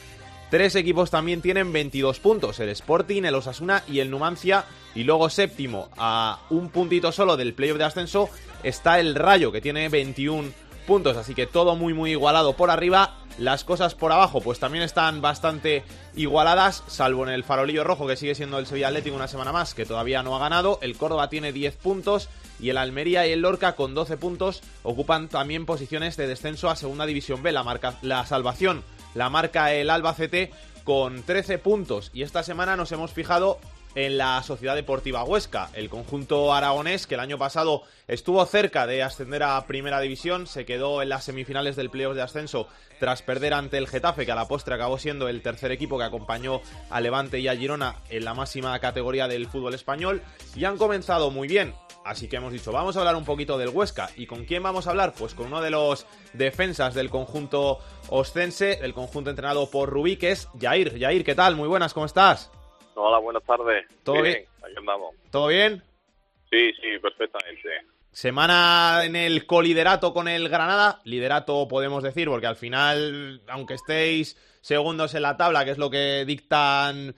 Tres 0.53 0.75
equipos 0.75 1.10
también 1.10 1.41
tienen 1.41 1.74
22 1.74 2.19
puntos, 2.19 2.60
el 2.60 2.69
Sporting, 2.69 3.24
el 3.24 3.33
Osasuna 3.33 3.81
y 3.88 4.01
el 4.01 4.12
Numancia. 4.12 4.65
Y 4.93 5.03
luego 5.03 5.31
séptimo, 5.31 5.89
a 5.98 6.41
un 6.51 6.69
puntito 6.69 7.12
solo 7.12 7.38
del 7.38 7.55
playoff 7.55 7.79
de 7.79 7.86
ascenso, 7.86 8.29
está 8.62 9.00
el 9.00 9.15
Rayo, 9.15 9.51
que 9.51 9.62
tiene 9.62 9.89
21 9.89 10.51
puntos. 10.86 11.17
Así 11.17 11.33
que 11.33 11.48
todo 11.48 11.75
muy 11.75 11.95
muy 11.95 12.12
igualado 12.12 12.53
por 12.53 12.69
arriba. 12.69 13.17
Las 13.39 13.63
cosas 13.63 13.95
por 13.95 14.12
abajo 14.12 14.41
pues 14.41 14.60
también 14.60 14.83
están 14.83 15.22
bastante 15.22 15.83
igualadas, 16.15 16.83
salvo 16.86 17.24
en 17.24 17.33
el 17.33 17.43
farolillo 17.43 17.83
rojo 17.83 18.05
que 18.05 18.15
sigue 18.15 18.36
siendo 18.36 18.60
el 18.60 18.67
Sevilla 18.67 18.89
Atlético 18.89 19.15
una 19.15 19.27
semana 19.27 19.51
más, 19.51 19.74
que 19.74 19.88
todavía 19.88 20.22
no 20.22 20.36
ha 20.36 20.39
ganado. 20.39 20.77
El 20.83 20.98
Córdoba 20.98 21.29
tiene 21.29 21.51
10 21.51 21.77
puntos 21.77 22.29
y 22.60 22.69
el 22.69 22.77
Almería 22.77 23.25
y 23.25 23.31
el 23.31 23.41
Lorca 23.41 23.75
con 23.75 23.95
12 23.95 24.17
puntos 24.17 24.62
ocupan 24.83 25.29
también 25.29 25.65
posiciones 25.65 26.15
de 26.15 26.27
descenso 26.27 26.69
a 26.69 26.75
Segunda 26.75 27.07
División 27.07 27.41
B. 27.41 27.51
La, 27.51 27.63
marca, 27.63 27.98
la 28.03 28.24
salvación 28.27 28.83
la 29.13 29.29
marca 29.29 29.74
el 29.74 29.89
Albacete 29.89 30.51
con 30.84 31.24
13 31.24 31.58
puntos. 31.60 32.12
Y 32.13 32.24
esta 32.24 32.43
semana 32.43 32.75
nos 32.75 32.91
hemos 32.91 33.12
fijado 33.12 33.60
en 33.95 34.17
la 34.17 34.41
Sociedad 34.43 34.75
Deportiva 34.75 35.23
Huesca. 35.23 35.69
El 35.73 35.89
conjunto 35.89 36.53
aragonés, 36.53 37.07
que 37.07 37.15
el 37.15 37.21
año 37.21 37.38
pasado 37.38 37.83
estuvo 38.07 38.45
cerca 38.45 38.88
de 38.88 39.03
ascender 39.03 39.43
a 39.43 39.65
Primera 39.67 40.00
División, 40.00 40.47
se 40.47 40.65
quedó 40.65 41.01
en 41.01 41.09
las 41.09 41.25
semifinales 41.25 41.75
del 41.75 41.89
playoff 41.89 42.15
de 42.15 42.21
ascenso 42.21 42.67
tras 43.00 43.21
perder 43.21 43.53
ante 43.53 43.77
el 43.77 43.88
Getafe, 43.88 44.25
que 44.25 44.31
a 44.31 44.35
la 44.35 44.47
postre 44.47 44.75
acabó 44.75 44.97
siendo 44.97 45.27
el 45.27 45.41
tercer 45.41 45.71
equipo 45.71 45.97
que 45.97 46.05
acompañó 46.05 46.62
a 46.89 47.01
Levante 47.01 47.39
y 47.39 47.47
a 47.47 47.55
Girona 47.55 47.97
en 48.09 48.23
la 48.23 48.33
máxima 48.33 48.77
categoría 48.79 49.27
del 49.27 49.47
fútbol 49.47 49.73
español. 49.73 50.21
Y 50.55 50.65
han 50.65 50.77
comenzado 50.77 51.29
muy 51.31 51.47
bien. 51.47 51.73
Así 52.05 52.27
que 52.27 52.35
hemos 52.35 52.51
dicho, 52.51 52.71
vamos 52.71 52.95
a 52.95 53.00
hablar 53.00 53.15
un 53.15 53.25
poquito 53.25 53.57
del 53.57 53.69
Huesca. 53.69 54.09
¿Y 54.15 54.25
con 54.25 54.45
quién 54.45 54.63
vamos 54.63 54.88
a 54.88 54.91
hablar? 54.91 55.13
Pues 55.17 55.33
con 55.33 55.47
uno 55.47 55.62
de 55.62 55.69
los 55.69 56.05
defensas 56.33 56.93
del 56.93 57.09
conjunto 57.09 57.79
oscense, 58.09 58.79
el 58.81 58.93
conjunto 58.93 59.29
entrenado 59.29 59.69
por 59.69 59.89
Rubí, 59.89 60.17
que 60.17 60.31
es 60.31 60.50
Jair. 60.59 61.00
Jair, 61.00 61.23
¿qué 61.23 61.35
tal? 61.35 61.55
Muy 61.55 61.67
buenas, 61.67 61.93
¿cómo 61.93 62.05
estás? 62.05 62.51
Hola, 62.95 63.17
buenas 63.19 63.43
tardes. 63.43 63.85
¿Todo 64.03 64.21
bien? 64.21 64.45
Andamos. 64.77 65.15
¿Todo 65.31 65.47
bien? 65.47 65.81
Sí, 66.50 66.71
sí, 66.73 67.00
perfectamente. 67.01 67.69
Semana 68.12 69.01
en 69.05 69.15
el 69.15 69.47
coliderato 69.47 70.13
con 70.13 70.27
el 70.27 70.47
Granada. 70.47 71.00
Liderato 71.03 71.67
podemos 71.67 72.03
decir, 72.03 72.27
porque 72.27 72.45
al 72.45 72.55
final, 72.55 73.41
aunque 73.47 73.73
estéis 73.73 74.35
segundos 74.62 75.15
en 75.15 75.23
la 75.23 75.35
tabla, 75.35 75.65
que 75.65 75.71
es 75.71 75.79
lo 75.79 75.89
que 75.89 76.23
dictan 76.25 77.15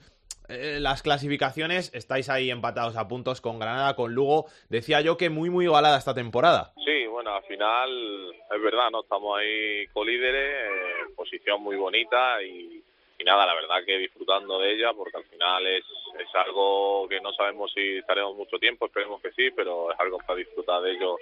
eh, 0.48 0.78
las 0.80 1.02
clasificaciones, 1.02 1.92
estáis 1.92 2.30
ahí 2.30 2.50
empatados 2.50 2.96
a 2.96 3.08
puntos 3.08 3.42
con 3.42 3.58
Granada, 3.58 3.94
con 3.94 4.14
Lugo. 4.14 4.46
Decía 4.70 5.02
yo 5.02 5.18
que 5.18 5.28
muy, 5.28 5.50
muy 5.50 5.66
igualada 5.66 5.98
esta 5.98 6.14
temporada. 6.14 6.72
Sí, 6.82 7.06
bueno, 7.06 7.34
al 7.34 7.44
final 7.44 8.30
es 8.32 8.62
verdad, 8.62 8.90
¿no? 8.90 9.02
Estamos 9.02 9.38
ahí 9.38 9.86
colíderes, 9.88 10.70
eh, 10.70 11.12
posición 11.14 11.62
muy 11.62 11.76
bonita 11.76 12.42
y, 12.42 12.82
y 13.18 13.24
nada, 13.24 13.46
la 13.46 13.54
verdad 13.54 13.84
que 13.84 13.98
disfrutando 13.98 14.58
de 14.58 14.72
ella, 14.72 14.92
porque 14.92 15.16
al 15.16 15.24
final 15.24 15.66
es, 15.66 15.84
es 16.18 16.34
algo 16.34 17.08
que 17.08 17.20
no 17.20 17.32
sabemos 17.32 17.72
si 17.72 17.98
estaremos 17.98 18.36
mucho 18.36 18.58
tiempo, 18.58 18.86
esperemos 18.86 19.20
que 19.22 19.32
sí, 19.32 19.50
pero 19.50 19.92
es 19.92 20.00
algo 20.00 20.18
para 20.18 20.38
disfrutar 20.38 20.82
de 20.82 20.92
ello 20.92 21.16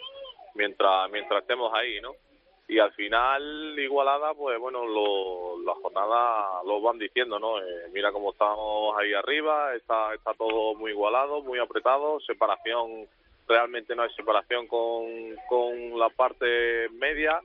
mientras, 0.54 1.10
mientras 1.10 1.42
estemos 1.42 1.72
ahí, 1.74 2.00
¿no? 2.00 2.14
y 2.66 2.78
al 2.78 2.92
final 2.92 3.78
igualada 3.78 4.32
pues 4.34 4.58
bueno 4.58 4.86
lo, 4.86 5.60
la 5.62 5.74
jornada 5.74 6.62
lo 6.64 6.80
van 6.80 6.98
diciendo 6.98 7.38
no 7.38 7.58
eh, 7.58 7.88
mira 7.92 8.10
cómo 8.10 8.32
estamos 8.32 8.96
ahí 8.98 9.12
arriba 9.12 9.74
está 9.74 10.14
está 10.14 10.32
todo 10.34 10.74
muy 10.74 10.92
igualado 10.92 11.42
muy 11.42 11.58
apretado 11.58 12.20
separación 12.20 13.06
realmente 13.46 13.94
no 13.94 14.02
hay 14.02 14.14
separación 14.14 14.66
con, 14.66 15.36
con 15.46 15.98
la 15.98 16.08
parte 16.08 16.88
media 16.92 17.38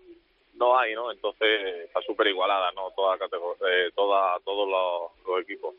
no 0.59 0.77
hay 0.77 0.93
no 0.93 1.11
entonces 1.11 1.85
está 1.85 2.01
súper 2.01 2.27
igualada 2.27 2.71
no 2.73 2.91
toda 2.95 3.15
eh, 3.15 3.89
toda 3.95 4.39
todos 4.45 4.69
los, 4.69 5.27
los 5.27 5.41
equipos 5.41 5.73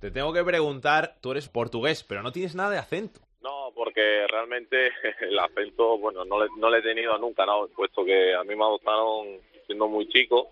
te 0.00 0.10
tengo 0.10 0.32
que 0.32 0.44
preguntar 0.44 1.16
tú 1.20 1.32
eres 1.32 1.48
portugués 1.48 2.04
pero 2.04 2.22
no 2.22 2.30
tienes 2.30 2.54
nada 2.54 2.70
de 2.70 2.78
acento 2.78 3.20
no, 3.42 3.72
porque 3.74 4.26
realmente 4.28 4.90
el 5.20 5.38
acento, 5.38 5.98
bueno, 5.98 6.24
no 6.24 6.44
le, 6.44 6.50
no 6.58 6.68
le 6.68 6.78
he 6.78 6.82
tenido 6.82 7.16
nunca, 7.18 7.46
¿no? 7.46 7.68
Puesto 7.68 8.04
que 8.04 8.34
a 8.34 8.44
mí 8.44 8.54
me 8.54 8.64
adoptaron 8.64 9.38
siendo 9.66 9.88
muy 9.88 10.08
chico 10.08 10.50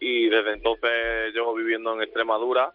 y 0.00 0.28
desde 0.28 0.52
entonces 0.52 1.32
llevo 1.32 1.54
viviendo 1.54 1.94
en 1.94 2.02
Extremadura 2.02 2.70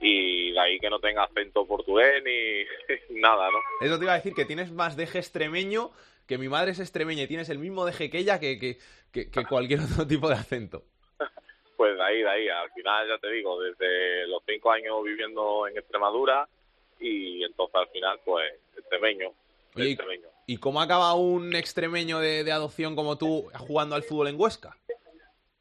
y 0.00 0.52
de 0.52 0.60
ahí 0.60 0.78
que 0.78 0.90
no 0.90 0.98
tenga 0.98 1.24
acento 1.24 1.66
portugués 1.66 2.22
ni 2.24 3.20
nada, 3.20 3.50
¿no? 3.50 3.58
Eso 3.80 3.98
te 3.98 4.04
iba 4.04 4.14
a 4.14 4.16
decir, 4.16 4.34
que 4.34 4.44
tienes 4.44 4.72
más 4.72 4.96
deje 4.96 5.18
extremeño, 5.18 5.90
que 6.26 6.38
mi 6.38 6.48
madre 6.48 6.72
es 6.72 6.80
extremeña 6.80 7.22
y 7.22 7.26
tienes 7.28 7.48
el 7.48 7.58
mismo 7.58 7.84
deje 7.84 8.10
que 8.10 8.18
ella 8.18 8.40
que, 8.40 8.58
que, 8.58 8.78
que, 9.12 9.30
que 9.30 9.44
cualquier 9.44 9.80
otro 9.80 10.06
tipo 10.06 10.28
de 10.28 10.34
acento. 10.34 10.84
Pues 11.76 11.94
de 11.94 12.02
ahí, 12.02 12.22
de 12.22 12.28
ahí, 12.30 12.48
al 12.48 12.72
final 12.72 13.06
ya 13.06 13.18
te 13.18 13.30
digo, 13.30 13.60
desde 13.60 14.26
los 14.28 14.42
cinco 14.46 14.70
años 14.70 15.04
viviendo 15.04 15.66
en 15.66 15.76
Extremadura 15.76 16.48
y 16.98 17.44
entonces 17.44 17.74
al 17.74 17.88
final 17.88 18.18
pues 18.24 18.50
extremeño. 18.78 19.32
Oye, 19.74 19.90
extremeño. 19.90 20.28
¿Y 20.46 20.56
cómo 20.56 20.80
acaba 20.80 21.12
un 21.12 21.54
extremeño 21.54 22.18
de, 22.18 22.44
de, 22.44 22.52
adopción 22.52 22.96
como 22.96 23.18
tú 23.18 23.50
jugando 23.58 23.94
al 23.94 24.04
fútbol 24.04 24.28
en 24.28 24.40
Huesca? 24.40 24.74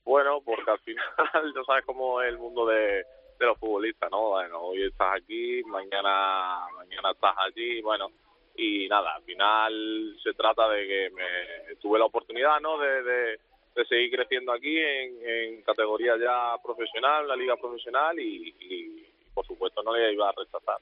Bueno, 0.05 0.39
porque 0.39 0.71
al 0.71 0.79
final 0.79 1.05
no 1.53 1.65
sabes 1.65 1.83
cómo 1.85 2.21
es 2.21 2.29
el 2.29 2.37
mundo 2.37 2.65
de, 2.65 3.03
de 3.39 3.45
los 3.45 3.57
futbolistas, 3.57 4.09
¿no? 4.09 4.29
Bueno, 4.29 4.61
hoy 4.61 4.83
estás 4.83 5.21
aquí, 5.21 5.63
mañana 5.65 6.65
mañana 6.77 7.11
estás 7.11 7.35
allí, 7.39 7.81
bueno, 7.81 8.09
y 8.57 8.87
nada, 8.87 9.15
al 9.15 9.23
final 9.23 10.15
se 10.23 10.33
trata 10.33 10.69
de 10.69 10.87
que 10.87 11.09
me 11.11 11.75
tuve 11.81 11.99
la 11.99 12.05
oportunidad, 12.05 12.59
¿no? 12.61 12.77
De, 12.77 13.03
de, 13.03 13.39
de 13.75 13.85
seguir 13.85 14.11
creciendo 14.11 14.51
aquí 14.51 14.77
en, 14.77 15.17
en, 15.27 15.61
categoría 15.63 16.13
ya 16.17 16.55
profesional, 16.63 17.27
la 17.27 17.35
liga 17.35 17.55
profesional 17.57 18.19
y, 18.19 18.55
y 18.59 19.05
por 19.33 19.45
supuesto 19.45 19.83
no 19.83 19.95
le 19.95 20.13
iba 20.13 20.29
a 20.29 20.33
rechazar 20.33 20.77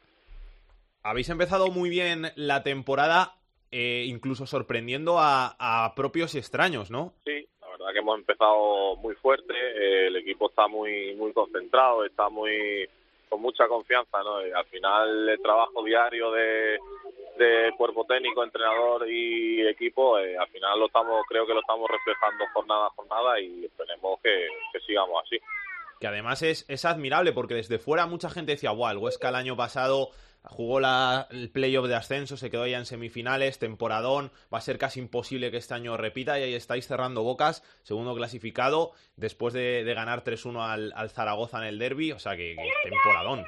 habéis 1.04 1.30
empezado 1.30 1.70
muy 1.70 1.90
bien 1.90 2.32
la 2.36 2.64
temporada, 2.64 3.36
eh, 3.72 4.06
incluso 4.08 4.48
sorprendiendo 4.48 5.20
a, 5.20 5.56
a, 5.60 5.94
propios 5.96 6.34
y 6.34 6.38
extraños, 6.38 6.90
¿no? 6.90 7.14
Sí, 7.26 7.46
la 7.62 7.68
verdad 7.68 7.88
que 7.92 8.00
hemos 8.00 8.20
empezado 8.20 8.96
muy 8.96 9.14
fuerte, 9.16 9.54
eh, 9.54 10.08
el 10.08 10.16
equipo 10.16 10.50
está 10.50 10.68
muy 10.68 11.14
muy 11.16 11.34
concentrado, 11.34 12.06
está 12.06 12.30
muy 12.30 12.88
con 13.30 13.42
mucha 13.42 13.68
confianza, 13.68 14.22
¿no? 14.24 14.46
Y 14.46 14.52
al 14.52 14.66
final 14.66 15.30
el 15.30 15.42
trabajo 15.42 15.84
diario 15.84 16.32
de, 16.32 16.80
de 17.38 17.72
cuerpo 17.78 18.06
técnico, 18.06 18.44
entrenador 18.44 19.10
y 19.10 19.66
equipo, 19.68 20.20
eh, 20.20 20.38
al 20.38 20.48
final 20.50 20.80
lo 20.80 20.86
estamos, 20.88 21.26
creo 21.28 21.46
que 21.46 21.54
lo 21.54 21.62
estamos 21.62 21.90
reflejando 21.90 22.46
jornada 22.54 22.88
a 22.88 22.90
jornada 22.92 23.40
y 23.40 23.66
esperemos 23.66 24.20
que, 24.22 24.48
que 24.72 24.80
sigamos 24.82 25.24
así. 25.26 25.40
Que 26.00 26.08
además 26.08 26.42
es, 26.42 26.66
es 26.68 26.86
admirable 26.86 27.32
porque 27.32 27.56
desde 27.56 27.80
fuera 27.80 28.06
mucha 28.06 28.30
gente 28.30 28.54
decía, 28.54 28.72
wow, 28.72 28.90
el 28.90 28.98
Huesca 28.98 29.30
el 29.30 29.36
año 29.36 29.56
pasado 29.56 30.10
jugó 30.46 30.80
la, 30.80 31.28
el 31.32 31.50
playoff 31.52 31.88
de 31.88 31.96
ascenso, 31.96 32.38
se 32.38 32.52
quedó 32.52 32.68
ya 32.68 32.78
en 32.78 32.86
semifinales, 32.86 33.60
temporadón, 33.60 34.32
va 34.54 34.58
a 34.58 34.62
ser 34.62 34.78
casi 34.78 35.00
imposible 35.00 35.52
que 35.52 35.58
este 35.58 35.74
año 35.74 35.98
repita 35.98 36.40
y 36.40 36.44
ahí 36.44 36.54
estáis 36.54 36.88
cerrando 36.88 37.24
bocas, 37.24 37.64
segundo 37.84 38.16
clasificado, 38.16 38.92
después 39.16 39.54
de, 39.54 39.84
ganar 39.94 40.24
3-1 40.24 40.94
al, 40.96 41.10
Zaragoza 41.10 41.60
en 41.60 41.66
el 41.66 41.80
derby, 41.80 42.12
o 42.12 42.20
sea 42.20 42.36
que, 42.36 42.56
que, 42.56 42.90
temporadón. 42.90 43.46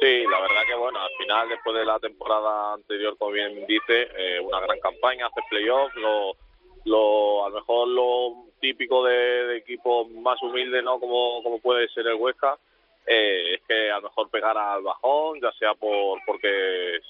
Sí, 0.00 0.24
la 0.30 0.40
verdad 0.40 0.62
que 0.66 0.74
bueno, 0.74 1.00
al 1.00 1.10
final 1.18 1.48
después 1.48 1.76
de 1.76 1.86
la 1.86 1.98
temporada 1.98 2.74
anterior, 2.74 3.16
como 3.16 3.32
bien 3.32 3.66
dice, 3.66 4.08
eh, 4.16 4.40
una 4.40 4.60
gran 4.60 4.78
campaña, 4.80 5.26
hace 5.26 5.40
playoff, 5.48 5.94
lo, 5.96 6.36
lo, 6.84 7.46
a 7.46 7.50
lo 7.50 7.56
mejor 7.56 7.88
lo 7.88 8.46
típico 8.60 9.04
de, 9.04 9.14
de 9.14 9.56
equipo 9.58 10.06
más 10.08 10.42
humilde, 10.42 10.82
¿no? 10.82 10.98
Como, 10.98 11.42
como 11.42 11.60
puede 11.60 11.88
ser 11.88 12.06
el 12.06 12.14
Huesca, 12.14 12.58
eh, 13.06 13.54
es 13.54 13.62
que 13.66 13.90
a 13.90 13.96
lo 13.96 14.08
mejor 14.08 14.28
pegar 14.30 14.56
al 14.58 14.82
bajón, 14.82 15.40
ya 15.40 15.52
sea 15.52 15.74
por 15.74 16.18
porque 16.26 17.00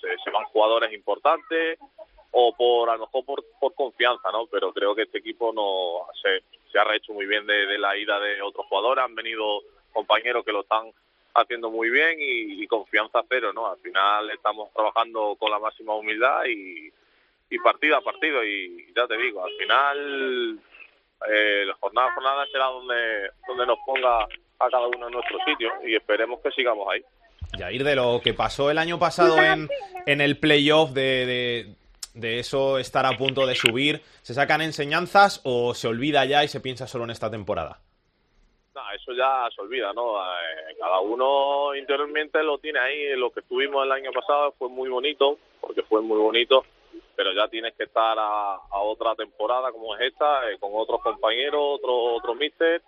se, 0.00 0.30
van 0.30 0.44
jugadores 0.46 0.92
importantes 0.92 1.78
o 2.30 2.54
por 2.54 2.88
a 2.88 2.94
lo 2.94 3.00
mejor 3.06 3.24
por, 3.24 3.44
por 3.58 3.74
confianza, 3.74 4.30
¿no? 4.30 4.46
Pero 4.46 4.72
creo 4.72 4.94
que 4.94 5.02
este 5.02 5.18
equipo 5.18 5.52
no 5.52 6.06
se, 6.22 6.42
se 6.70 6.78
ha 6.78 6.84
rehecho 6.84 7.12
muy 7.12 7.26
bien 7.26 7.46
de, 7.46 7.66
de 7.66 7.78
la 7.78 7.96
ida 7.96 8.20
de 8.20 8.40
otros 8.42 8.66
jugadores, 8.66 9.04
han 9.04 9.14
venido 9.14 9.62
compañeros 9.92 10.44
que 10.44 10.52
lo 10.52 10.60
están 10.60 10.92
haciendo 11.34 11.70
muy 11.70 11.90
bien 11.90 12.18
y, 12.20 12.66
confianza 12.66 13.24
cero, 13.28 13.52
¿no? 13.52 13.66
Al 13.66 13.78
final 13.78 14.30
estamos 14.30 14.72
trabajando 14.72 15.34
con 15.36 15.50
la 15.50 15.58
máxima 15.58 15.94
humildad 15.96 16.44
y, 16.46 16.88
y 17.50 17.58
partido 17.58 17.96
a 17.96 18.00
partido 18.00 18.44
y 18.44 18.92
ya 18.94 19.08
te 19.08 19.16
digo, 19.16 19.44
al 19.44 19.52
final 19.54 20.60
eh, 21.28 21.64
la 21.66 21.74
jornada 21.74 22.12
jornada 22.14 22.46
será 22.46 22.66
donde 22.66 23.30
donde 23.48 23.66
nos 23.66 23.78
ponga 23.84 24.28
a 24.60 24.68
cada 24.68 24.86
uno 24.86 25.06
en 25.06 25.12
nuestro 25.12 25.38
sitio 25.44 25.70
y 25.84 25.96
esperemos 25.96 26.40
que 26.40 26.50
sigamos 26.52 26.86
ahí. 26.92 27.02
Yair, 27.58 27.82
de 27.82 27.96
lo 27.96 28.20
que 28.22 28.34
pasó 28.34 28.70
el 28.70 28.78
año 28.78 28.98
pasado 28.98 29.42
en, 29.42 29.68
en 30.06 30.20
el 30.20 30.38
playoff 30.38 30.90
de, 30.90 31.26
de, 31.26 31.74
de, 32.14 32.38
eso 32.38 32.78
estar 32.78 33.06
a 33.06 33.16
punto 33.16 33.46
de 33.46 33.54
subir, 33.54 34.02
¿se 34.22 34.34
sacan 34.34 34.60
enseñanzas 34.60 35.40
o 35.44 35.74
se 35.74 35.88
olvida 35.88 36.24
ya 36.26 36.44
y 36.44 36.48
se 36.48 36.60
piensa 36.60 36.86
solo 36.86 37.04
en 37.04 37.10
esta 37.10 37.30
temporada? 37.30 37.80
No, 38.74 38.82
eso 38.94 39.12
ya 39.12 39.48
se 39.54 39.60
olvida, 39.60 39.92
¿no? 39.92 40.16
Eh, 40.22 40.76
cada 40.78 41.00
uno 41.00 41.74
interiormente 41.74 42.42
lo 42.44 42.58
tiene 42.58 42.78
ahí. 42.78 43.16
Lo 43.16 43.30
que 43.30 43.40
estuvimos 43.40 43.84
el 43.84 43.92
año 43.92 44.12
pasado 44.12 44.52
fue 44.56 44.68
muy 44.68 44.88
bonito, 44.88 45.38
porque 45.60 45.82
fue 45.82 46.02
muy 46.02 46.18
bonito, 46.18 46.64
pero 47.16 47.32
ya 47.32 47.48
tienes 47.48 47.74
que 47.74 47.84
estar 47.84 48.16
a, 48.16 48.54
a 48.54 48.78
otra 48.78 49.16
temporada 49.16 49.72
como 49.72 49.96
es 49.96 50.12
esta, 50.12 50.48
eh, 50.50 50.58
con 50.60 50.70
otros 50.74 51.02
compañeros, 51.02 51.60
otro, 51.60 52.14
otro 52.14 52.34
míster, 52.36 52.80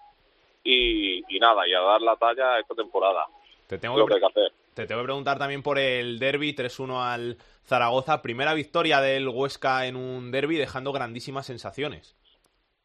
y, 0.64 1.22
y, 1.28 1.38
nada, 1.38 1.66
y 1.66 1.74
a 1.74 1.80
dar 1.80 2.02
la 2.02 2.16
talla 2.16 2.58
esta 2.58 2.74
temporada. 2.74 3.26
Te 3.66 3.78
tengo, 3.78 4.06
que, 4.06 4.18
que, 4.18 4.26
hacer. 4.26 4.52
te 4.74 4.86
tengo 4.86 5.00
que 5.00 5.06
preguntar 5.06 5.38
también 5.38 5.62
por 5.62 5.78
el 5.78 6.18
derby 6.18 6.54
3-1 6.54 7.00
al 7.00 7.36
Zaragoza. 7.64 8.22
Primera 8.22 8.54
victoria 8.54 9.00
del 9.00 9.28
Huesca 9.28 9.86
en 9.86 9.96
un 9.96 10.30
derby, 10.30 10.56
dejando 10.56 10.92
grandísimas 10.92 11.46
sensaciones. 11.46 12.16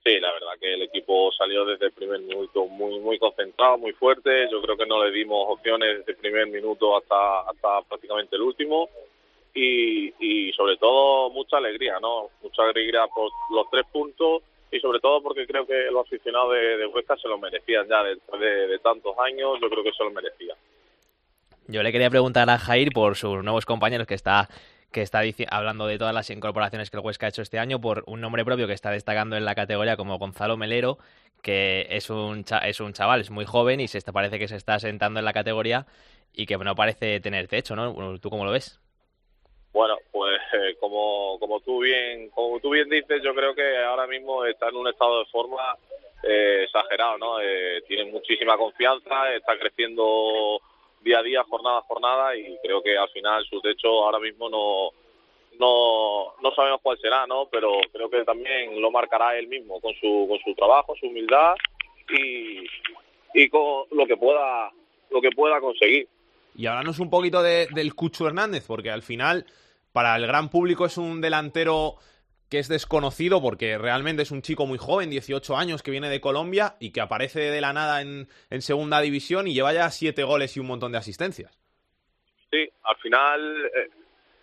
Sí, 0.03 0.19
la 0.21 0.31
verdad 0.31 0.53
que 0.61 0.73
el 0.73 0.83
equipo 0.83 1.31
salió 1.33 1.65
desde 1.65 1.87
el 1.87 1.91
primer 1.91 2.21
minuto 2.21 2.65
muy 2.65 2.97
muy 2.99 3.19
concentrado, 3.19 3.77
muy 3.77 3.91
fuerte. 3.91 4.47
Yo 4.49 4.61
creo 4.61 4.77
que 4.77 4.85
no 4.85 5.03
le 5.03 5.11
dimos 5.11 5.45
opciones 5.49 5.97
desde 5.97 6.13
el 6.13 6.17
primer 6.17 6.47
minuto 6.47 6.95
hasta 6.95 7.41
hasta 7.41 7.81
prácticamente 7.81 8.37
el 8.37 8.43
último. 8.43 8.89
Y, 9.53 10.13
y 10.19 10.53
sobre 10.53 10.77
todo 10.77 11.29
mucha 11.31 11.57
alegría, 11.57 11.99
¿no? 11.99 12.29
Mucha 12.41 12.63
alegría 12.63 13.05
por 13.07 13.29
los 13.51 13.69
tres 13.69 13.83
puntos 13.91 14.43
y 14.71 14.79
sobre 14.79 14.99
todo 14.99 15.21
porque 15.21 15.47
creo 15.47 15.65
que 15.65 15.89
los 15.91 16.05
aficionados 16.05 16.53
de, 16.53 16.77
de 16.77 16.85
Huesca 16.87 17.15
se 17.17 17.27
lo 17.27 17.37
merecían 17.37 17.87
ya 17.87 18.03
después 18.03 18.41
de, 18.41 18.67
de, 18.67 18.79
tantos 18.79 19.15
años, 19.19 19.57
yo 19.61 19.69
creo 19.69 19.83
que 19.83 19.91
se 19.91 20.03
lo 20.03 20.11
merecían. 20.11 20.57
Yo 21.67 21.83
le 21.83 21.91
quería 21.91 22.09
preguntar 22.09 22.49
a 22.49 22.57
Jair 22.57 22.91
por 22.93 23.15
sus 23.15 23.43
nuevos 23.43 23.65
compañeros 23.65 24.07
que 24.07 24.13
está 24.13 24.49
que 24.91 25.01
está 25.01 25.21
hablando 25.49 25.85
de 25.85 25.97
todas 25.97 26.13
las 26.13 26.29
incorporaciones 26.29 26.89
que 26.89 26.97
el 26.97 27.03
Huesca 27.03 27.25
ha 27.25 27.29
hecho 27.29 27.41
este 27.41 27.59
año 27.59 27.79
por 27.81 28.03
un 28.07 28.21
nombre 28.21 28.45
propio 28.45 28.67
que 28.67 28.73
está 28.73 28.89
destacando 28.89 29.35
en 29.35 29.43
la 29.43 29.53
categoría 29.53 29.97
como 29.97 30.17
Gonzalo 30.17 30.55
Melero, 30.55 30.97
que 31.41 31.87
es 31.89 32.09
un, 32.09 32.45
es 32.63 32.79
un 32.79 32.93
chaval, 32.93 33.21
es 33.21 33.29
muy 33.29 33.45
joven 33.45 33.79
y 33.81 33.87
se 33.87 34.01
parece 34.13 34.39
que 34.39 34.47
se 34.47 34.55
está 34.55 34.79
sentando 34.79 35.19
en 35.19 35.25
la 35.25 35.33
categoría 35.33 35.85
y 36.33 36.45
que 36.45 36.57
no 36.57 36.75
parece 36.75 37.19
tener 37.19 37.47
techo, 37.47 37.75
¿no? 37.75 38.17
¿Tú 38.19 38.29
cómo 38.29 38.45
lo 38.45 38.51
ves? 38.51 38.79
Bueno, 39.77 39.99
pues 40.11 40.41
eh, 40.53 40.75
como, 40.79 41.37
como 41.37 41.59
tú 41.59 41.83
bien 41.83 42.31
como 42.31 42.59
tú 42.59 42.71
bien 42.71 42.89
dices, 42.89 43.21
yo 43.21 43.35
creo 43.35 43.53
que 43.53 43.77
ahora 43.77 44.07
mismo 44.07 44.43
está 44.43 44.69
en 44.69 44.75
un 44.75 44.87
estado 44.87 45.19
de 45.19 45.25
forma 45.25 45.77
eh, 46.23 46.63
exagerado, 46.63 47.19
¿no? 47.19 47.39
Eh, 47.39 47.83
tiene 47.87 48.11
muchísima 48.11 48.57
confianza, 48.57 49.31
está 49.35 49.55
creciendo 49.59 50.59
día 51.01 51.19
a 51.19 51.21
día, 51.21 51.43
jornada 51.43 51.77
a 51.77 51.83
jornada 51.83 52.35
y 52.35 52.57
creo 52.63 52.81
que 52.81 52.97
al 52.97 53.07
final 53.09 53.45
su 53.45 53.61
techo 53.61 54.03
ahora 54.03 54.17
mismo 54.17 54.49
no, 54.49 54.89
no, 55.59 56.33
no 56.41 56.55
sabemos 56.55 56.79
cuál 56.81 56.97
será, 56.97 57.27
¿no? 57.27 57.47
Pero 57.51 57.73
creo 57.93 58.09
que 58.09 58.23
también 58.23 58.81
lo 58.81 58.89
marcará 58.89 59.37
él 59.37 59.47
mismo 59.47 59.79
con 59.79 59.93
su, 60.01 60.25
con 60.27 60.39
su 60.39 60.55
trabajo, 60.55 60.95
su 60.99 61.05
humildad 61.05 61.53
y, 62.09 62.65
y 63.35 63.47
con 63.47 63.85
lo 63.91 64.07
que 64.07 64.17
pueda 64.17 64.71
lo 65.11 65.21
que 65.21 65.29
pueda 65.29 65.61
conseguir. 65.61 66.07
Y 66.55 66.65
háblanos 66.65 66.97
un 66.97 67.11
poquito 67.11 67.43
de, 67.43 67.67
del 67.67 67.93
Cucho 67.93 68.25
Hernández, 68.25 68.65
porque 68.65 68.89
al 68.89 69.03
final 69.03 69.45
para 69.91 70.15
el 70.15 70.27
gran 70.27 70.49
público 70.49 70.85
es 70.85 70.97
un 70.97 71.21
delantero 71.21 71.95
que 72.49 72.59
es 72.59 72.67
desconocido 72.67 73.41
porque 73.41 73.77
realmente 73.77 74.23
es 74.23 74.31
un 74.31 74.41
chico 74.41 74.65
muy 74.65 74.77
joven, 74.77 75.09
18 75.09 75.57
años, 75.57 75.83
que 75.83 75.91
viene 75.91 76.09
de 76.09 76.21
Colombia 76.21 76.75
y 76.79 76.91
que 76.91 77.01
aparece 77.01 77.39
de 77.39 77.61
la 77.61 77.73
nada 77.73 78.01
en, 78.01 78.27
segunda 78.59 79.01
división 79.01 79.47
y 79.47 79.53
lleva 79.53 79.73
ya 79.73 79.89
siete 79.89 80.23
goles 80.23 80.55
y 80.55 80.59
un 80.59 80.67
montón 80.67 80.91
de 80.91 80.97
asistencias. 80.97 81.57
Sí, 82.49 82.69
al 82.83 82.95
final 82.97 83.65
eh, 83.65 83.89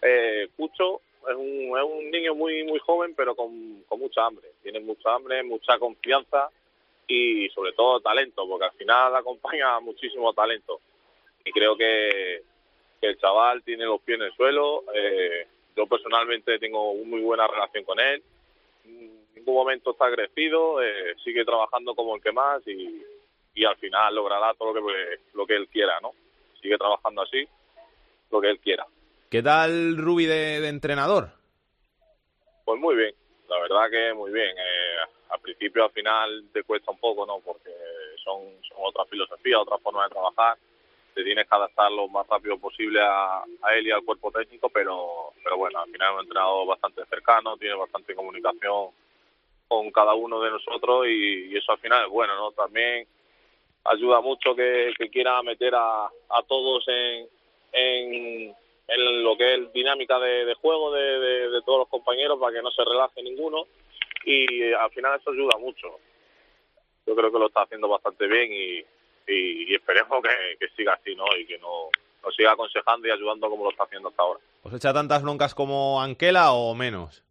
eh 0.03 0.49
es 0.57 1.37
un, 1.37 1.79
es 1.79 1.85
un 1.85 2.11
niño 2.11 2.35
muy 2.35 2.65
muy 2.65 2.79
joven 2.81 3.15
pero 3.17 3.35
con, 3.35 3.83
con 3.89 3.99
mucha 3.99 4.27
hambre, 4.27 4.49
tiene 4.63 4.79
mucha 4.81 5.15
hambre, 5.15 5.43
mucha 5.43 5.79
confianza 5.79 6.51
y 7.07 7.49
sobre 7.51 7.73
todo 7.73 8.01
talento, 8.01 8.47
porque 8.49 8.67
al 8.67 8.73
final 8.73 9.15
acompaña 9.15 9.81
muchísimo 9.81 10.33
talento. 10.33 10.81
Y 11.45 11.53
creo 11.53 11.77
que, 11.77 12.43
que 13.05 13.11
el 13.11 13.19
chaval 13.19 13.63
tiene 13.63 13.85
los 13.85 14.01
pies 14.01 14.19
en 14.19 14.25
el 14.25 14.33
suelo, 14.33 14.85
eh, 14.95 15.47
yo 15.77 15.87
personalmente 15.87 16.59
tengo 16.59 16.95
muy 16.95 17.21
buena 17.21 17.47
relación 17.47 17.85
con 17.85 18.01
él. 18.01 18.23
En 18.87 19.35
ningún 19.35 19.55
momento 19.55 19.91
está 19.91 20.07
agresivo, 20.07 20.81
eh, 20.81 21.15
sigue 21.23 21.45
trabajando 21.45 21.95
como 21.95 22.17
el 22.17 22.23
que 22.23 22.33
más 22.33 22.67
y, 22.67 23.05
al 23.63 23.77
final 23.77 24.15
logrará 24.15 24.55
todo 24.55 24.73
lo 24.73 24.87
que, 24.87 25.21
lo 25.35 25.47
que 25.47 25.55
él 25.55 25.69
quiera, 25.69 26.01
¿no? 26.01 26.13
Sigue 26.63 26.79
trabajando 26.79 27.23
así, 27.23 27.47
lo 28.31 28.41
que 28.41 28.49
él 28.49 28.59
quiera. 28.59 28.87
¿Qué 29.31 29.43
tal 29.43 29.99
Rubi 29.99 30.25
de, 30.25 30.67
entrenador? 30.67 31.29
Pues 32.65 32.81
muy 32.81 32.97
bien, 32.97 33.15
la 33.49 33.59
verdad 33.61 33.91
que 33.91 34.15
muy 34.15 34.33
bien. 34.33 34.57
Eh, 34.57 34.97
al 35.29 35.41
principio, 35.41 35.85
al 35.85 35.91
final 35.91 36.45
te 36.55 36.63
cuesta 36.63 36.91
un 36.91 36.99
poco, 36.99 37.27
¿no? 37.27 37.41
Porque 37.41 37.71
son, 38.25 38.41
son 38.67 38.79
otras 38.81 39.09
filosofías, 39.11 39.61
otras 39.61 39.81
formas 39.83 40.09
de 40.09 40.15
trabajar 40.15 40.57
te 41.15 41.23
tienes 41.23 41.49
que 41.49 41.55
adaptar 41.55 41.93
lo 41.93 42.09
más 42.09 42.27
rápido 42.27 42.59
posible 42.59 43.01
a, 43.01 43.45
él 43.77 43.87
y 43.87 43.91
al 43.91 44.05
cuerpo 44.05 44.33
técnico, 44.33 44.69
pero, 44.69 45.33
pero 45.43 45.57
bueno, 45.57 45.81
al 45.81 45.91
final 45.91 46.11
hemos 46.11 46.23
entrenado 46.25 46.67
bastante 46.67 47.05
cercano, 47.07 47.57
tiene 47.57 47.77
bastante 47.77 48.15
comunicación 48.15 48.91
con 49.69 49.91
cada 49.93 50.15
uno 50.15 50.41
de 50.41 50.51
nosotros 50.51 51.07
y, 51.07 51.57
eso 51.57 51.73
al 51.73 51.79
final 51.79 52.05
es 52.05 52.11
bueno, 52.11 52.35
¿no? 52.37 52.51
También 52.53 53.07
ayuda 53.85 54.21
mucho 54.21 54.55
que, 54.55 54.93
quiera 55.13 55.43
meter 55.43 55.75
a, 55.75 56.07
a 56.07 56.43
todos 56.49 56.85
en, 56.89 57.29
en, 57.73 58.55
lo 59.23 59.37
que 59.37 59.55
es 59.55 59.73
dinámica 59.73 60.19
de, 60.19 60.55
juego 60.55 60.93
de, 60.93 61.49
de, 61.49 61.63
todos 61.63 61.81
los 61.81 61.89
compañeros 61.89 62.39
para 62.39 62.55
que 62.55 62.63
no 62.63 62.71
se 62.71 62.85
relaje 62.85 63.23
ninguno 63.23 63.67
y 64.25 64.73
al 64.73 64.91
final 64.91 65.19
eso 65.19 65.31
ayuda 65.31 65.59
mucho. 65.59 65.99
Yo 67.07 67.15
creo 67.15 67.31
que 67.31 67.39
lo 67.39 67.47
está 67.47 67.63
haciendo 67.63 67.89
bastante 67.89 68.27
bien 68.27 68.53
y, 68.53 68.85
y, 69.27 69.75
esperemos 69.75 70.23
que, 70.23 70.69
siga 70.77 70.95
así, 70.95 71.15
¿no? 71.15 71.25
Y 71.39 71.47
que 71.47 71.59
no, 71.59 71.89
nos 72.23 72.35
siga 72.35 72.53
aconsejando 72.53 73.09
y 73.09 73.11
ayudando 73.11 73.49
como 73.49 73.65
lo 73.65 73.71
está 73.71 73.85
haciendo 73.85 74.09
hasta 74.09 74.23
ahora. 74.23 74.41
¿Os 74.63 74.73
echa 74.75 74.93
tantas 74.93 75.23
broncas 75.23 75.55
como 75.55 76.01
Anquela 76.01 76.53
o 76.53 76.75
menos? 76.75 77.23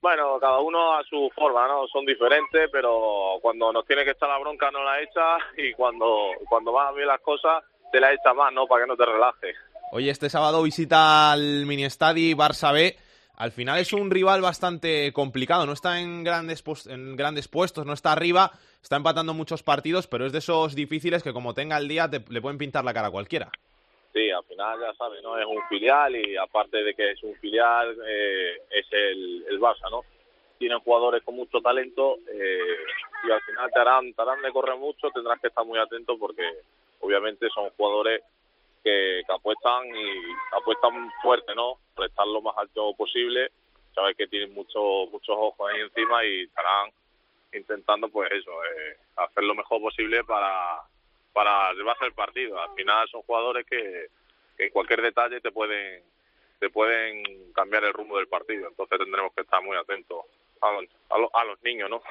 Bueno, 0.00 0.38
cada 0.40 0.60
uno 0.60 0.94
a 0.94 1.04
su 1.04 1.30
forma, 1.34 1.68
¿no? 1.68 1.86
Son 1.88 2.06
diferentes, 2.06 2.70
pero 2.72 3.38
cuando 3.42 3.72
nos 3.72 3.84
tiene 3.86 4.04
que 4.04 4.12
echar 4.12 4.30
la 4.30 4.38
bronca 4.38 4.70
no 4.70 4.82
la 4.82 5.00
echa 5.02 5.36
y 5.58 5.74
cuando, 5.74 6.30
cuando 6.48 6.72
van 6.72 6.94
bien 6.94 7.06
las 7.06 7.20
cosas 7.20 7.62
te 7.92 8.00
la 8.00 8.12
echa 8.12 8.32
más, 8.32 8.52
¿no? 8.52 8.66
Para 8.66 8.84
que 8.84 8.88
no 8.88 8.96
te 8.96 9.04
relajes. 9.04 9.56
Oye, 9.92 10.10
este 10.10 10.30
sábado 10.30 10.62
visita 10.62 11.32
al 11.32 11.66
mini 11.66 11.84
estadi 11.84 12.32
Barça 12.34 12.72
B 12.72 12.96
al 13.40 13.52
final 13.52 13.78
es 13.78 13.94
un 13.94 14.10
rival 14.10 14.42
bastante 14.42 15.14
complicado. 15.14 15.64
No 15.64 15.72
está 15.72 15.98
en 15.98 16.22
grandes, 16.22 16.62
en 16.86 17.16
grandes 17.16 17.48
puestos, 17.48 17.86
no 17.86 17.94
está 17.94 18.12
arriba, 18.12 18.50
está 18.82 18.96
empatando 18.96 19.32
muchos 19.32 19.62
partidos, 19.62 20.06
pero 20.06 20.26
es 20.26 20.32
de 20.32 20.40
esos 20.40 20.74
difíciles 20.74 21.22
que 21.22 21.32
como 21.32 21.54
tenga 21.54 21.78
el 21.78 21.88
día 21.88 22.10
le 22.28 22.42
pueden 22.42 22.58
pintar 22.58 22.84
la 22.84 22.92
cara 22.92 23.08
a 23.08 23.10
cualquiera. 23.10 23.50
Sí, 24.12 24.30
al 24.30 24.44
final 24.44 24.78
ya 24.80 24.92
sabes, 24.92 25.22
¿no? 25.22 25.38
Es 25.38 25.46
un 25.46 25.62
filial 25.70 26.14
y 26.16 26.36
aparte 26.36 26.84
de 26.84 26.92
que 26.92 27.12
es 27.12 27.22
un 27.22 27.34
filial, 27.36 27.96
eh, 28.06 28.58
es 28.72 28.86
el, 28.92 29.46
el 29.48 29.58
Barça, 29.58 29.90
¿no? 29.90 30.02
Tienen 30.58 30.80
jugadores 30.80 31.22
con 31.22 31.34
mucho 31.34 31.62
talento 31.62 32.18
eh, 32.30 32.76
y 33.26 33.30
al 33.30 33.40
final 33.40 33.70
te 33.72 33.80
harán, 33.80 34.12
te 34.12 34.20
harán 34.20 34.42
de 34.42 34.52
correr 34.52 34.76
mucho, 34.76 35.08
tendrás 35.14 35.40
que 35.40 35.48
estar 35.48 35.64
muy 35.64 35.78
atento 35.78 36.18
porque 36.18 36.46
obviamente 37.00 37.48
son 37.54 37.70
jugadores 37.70 38.20
que, 38.82 39.22
apuestan 39.28 39.86
y 39.94 40.56
apuestan 40.56 41.10
fuerte, 41.22 41.54
¿no? 41.54 41.78
Por 41.94 42.06
estar 42.06 42.26
lo 42.26 42.40
más 42.42 42.56
alto 42.56 42.94
posible. 42.94 43.50
Sabes 43.94 44.16
que 44.16 44.26
tienen 44.26 44.54
muchos 44.54 45.10
muchos 45.10 45.36
ojos 45.36 45.68
ahí 45.70 45.80
encima 45.80 46.24
y 46.24 46.42
estarán 46.42 46.90
intentando, 47.52 48.08
pues 48.08 48.30
eso, 48.32 48.50
eh, 48.64 48.96
hacer 49.16 49.44
lo 49.44 49.54
mejor 49.54 49.80
posible 49.80 50.22
para 50.24 50.82
para 51.32 51.72
llevarse 51.74 52.04
el 52.04 52.12
partido. 52.12 52.60
Al 52.60 52.74
final 52.74 53.08
son 53.08 53.22
jugadores 53.22 53.66
que, 53.66 54.06
en 54.58 54.70
cualquier 54.70 55.02
detalle 55.02 55.40
te 55.40 55.50
pueden 55.50 56.02
te 56.58 56.68
pueden 56.68 57.52
cambiar 57.54 57.84
el 57.84 57.92
rumbo 57.92 58.18
del 58.18 58.28
partido. 58.28 58.68
Entonces 58.68 58.98
tendremos 58.98 59.32
que 59.34 59.42
estar 59.42 59.62
muy 59.62 59.76
atentos 59.76 60.24
a, 60.60 60.68
a, 60.68 61.40
a 61.40 61.44
los 61.44 61.62
niños, 61.62 61.88
¿no? 61.88 62.02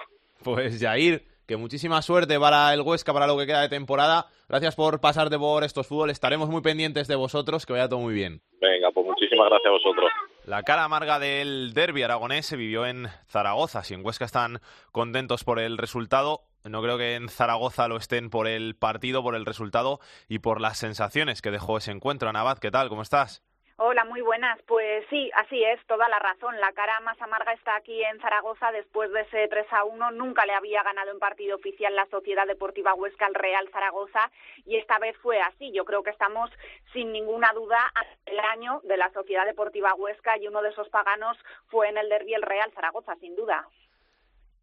Pues 0.43 0.79
Jair, 0.79 1.21
que 1.49 1.57
muchísima 1.57 1.99
suerte 2.03 2.39
para 2.39 2.71
el 2.75 2.81
Huesca, 2.81 3.11
para 3.11 3.25
lo 3.25 3.35
que 3.35 3.47
queda 3.47 3.61
de 3.61 3.69
temporada. 3.69 4.27
Gracias 4.47 4.75
por 4.75 5.01
pasarte 5.01 5.35
por 5.39 5.63
estos 5.63 5.87
fútbol. 5.87 6.11
Estaremos 6.11 6.47
muy 6.47 6.61
pendientes 6.61 7.07
de 7.07 7.15
vosotros. 7.15 7.65
Que 7.65 7.73
vaya 7.73 7.89
todo 7.89 7.99
muy 8.01 8.13
bien. 8.13 8.39
Venga, 8.61 8.91
pues 8.91 9.03
muchísimas 9.03 9.49
gracias 9.49 9.65
a 9.65 9.71
vosotros. 9.71 10.11
La 10.45 10.61
cara 10.61 10.83
amarga 10.83 11.17
del 11.17 11.73
derby 11.73 12.03
aragonés 12.03 12.45
se 12.45 12.55
vivió 12.55 12.85
en 12.85 13.07
Zaragoza. 13.27 13.83
Si 13.83 13.95
en 13.95 14.05
Huesca 14.05 14.25
están 14.25 14.61
contentos 14.91 15.43
por 15.43 15.57
el 15.57 15.79
resultado, 15.79 16.41
no 16.65 16.83
creo 16.83 16.99
que 16.99 17.15
en 17.15 17.29
Zaragoza 17.29 17.87
lo 17.87 17.97
estén 17.97 18.29
por 18.29 18.47
el 18.47 18.75
partido, 18.75 19.23
por 19.23 19.33
el 19.33 19.47
resultado 19.47 19.99
y 20.27 20.39
por 20.39 20.61
las 20.61 20.77
sensaciones 20.77 21.41
que 21.41 21.49
dejó 21.49 21.79
ese 21.79 21.89
encuentro. 21.89 22.29
Anabad, 22.29 22.59
¿qué 22.59 22.69
tal? 22.69 22.89
¿Cómo 22.89 23.01
estás? 23.01 23.41
Hola, 23.81 24.03
muy 24.03 24.19
buenas. 24.19 24.59
Pues 24.67 25.05
sí, 25.09 25.31
así 25.33 25.63
es, 25.63 25.79
toda 25.87 26.09
la 26.09 26.19
razón. 26.19 26.59
La 26.59 26.73
cara 26.73 26.99
más 26.99 27.19
amarga 27.21 27.53
está 27.53 27.77
aquí 27.77 28.03
en 28.03 28.19
Zaragoza 28.19 28.73
después 28.73 29.09
de 29.13 29.21
ese 29.21 29.47
3 29.47 29.67
a 29.71 29.85
1. 29.85 30.11
Nunca 30.11 30.45
le 30.45 30.53
había 30.53 30.83
ganado 30.83 31.11
en 31.11 31.19
partido 31.19 31.55
oficial 31.55 31.95
la 31.95 32.05
Sociedad 32.07 32.45
Deportiva 32.45 32.93
Huesca 32.93 33.25
al 33.25 33.35
Real 33.35 33.69
Zaragoza 33.71 34.29
y 34.65 34.75
esta 34.75 34.99
vez 34.99 35.15
fue 35.21 35.39
así. 35.39 35.71
Yo 35.71 35.85
creo 35.85 36.03
que 36.03 36.09
estamos 36.09 36.51
sin 36.91 37.13
ninguna 37.13 37.53
duda 37.53 37.79
el 38.25 38.37
año 38.51 38.81
de 38.83 38.97
la 38.97 39.13
Sociedad 39.13 39.45
Deportiva 39.45 39.93
Huesca 39.95 40.37
y 40.37 40.49
uno 40.49 40.61
de 40.61 40.71
esos 40.71 40.89
paganos 40.89 41.37
fue 41.67 41.87
en 41.87 41.97
el 41.97 42.09
derby 42.09 42.33
el 42.33 42.41
Real 42.41 42.73
Zaragoza, 42.73 43.15
sin 43.21 43.37
duda. 43.37 43.65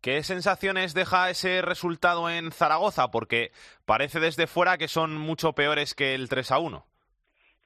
¿Qué 0.02 0.22
sensaciones 0.24 0.92
deja 0.92 1.30
ese 1.30 1.62
resultado 1.62 2.28
en 2.28 2.52
Zaragoza? 2.52 3.10
Porque 3.10 3.50
parece 3.86 4.20
desde 4.20 4.46
fuera 4.46 4.76
que 4.76 4.88
son 4.88 5.16
mucho 5.16 5.54
peores 5.54 5.94
que 5.94 6.14
el 6.14 6.28
3 6.28 6.50
a 6.50 6.58
1. 6.58 6.95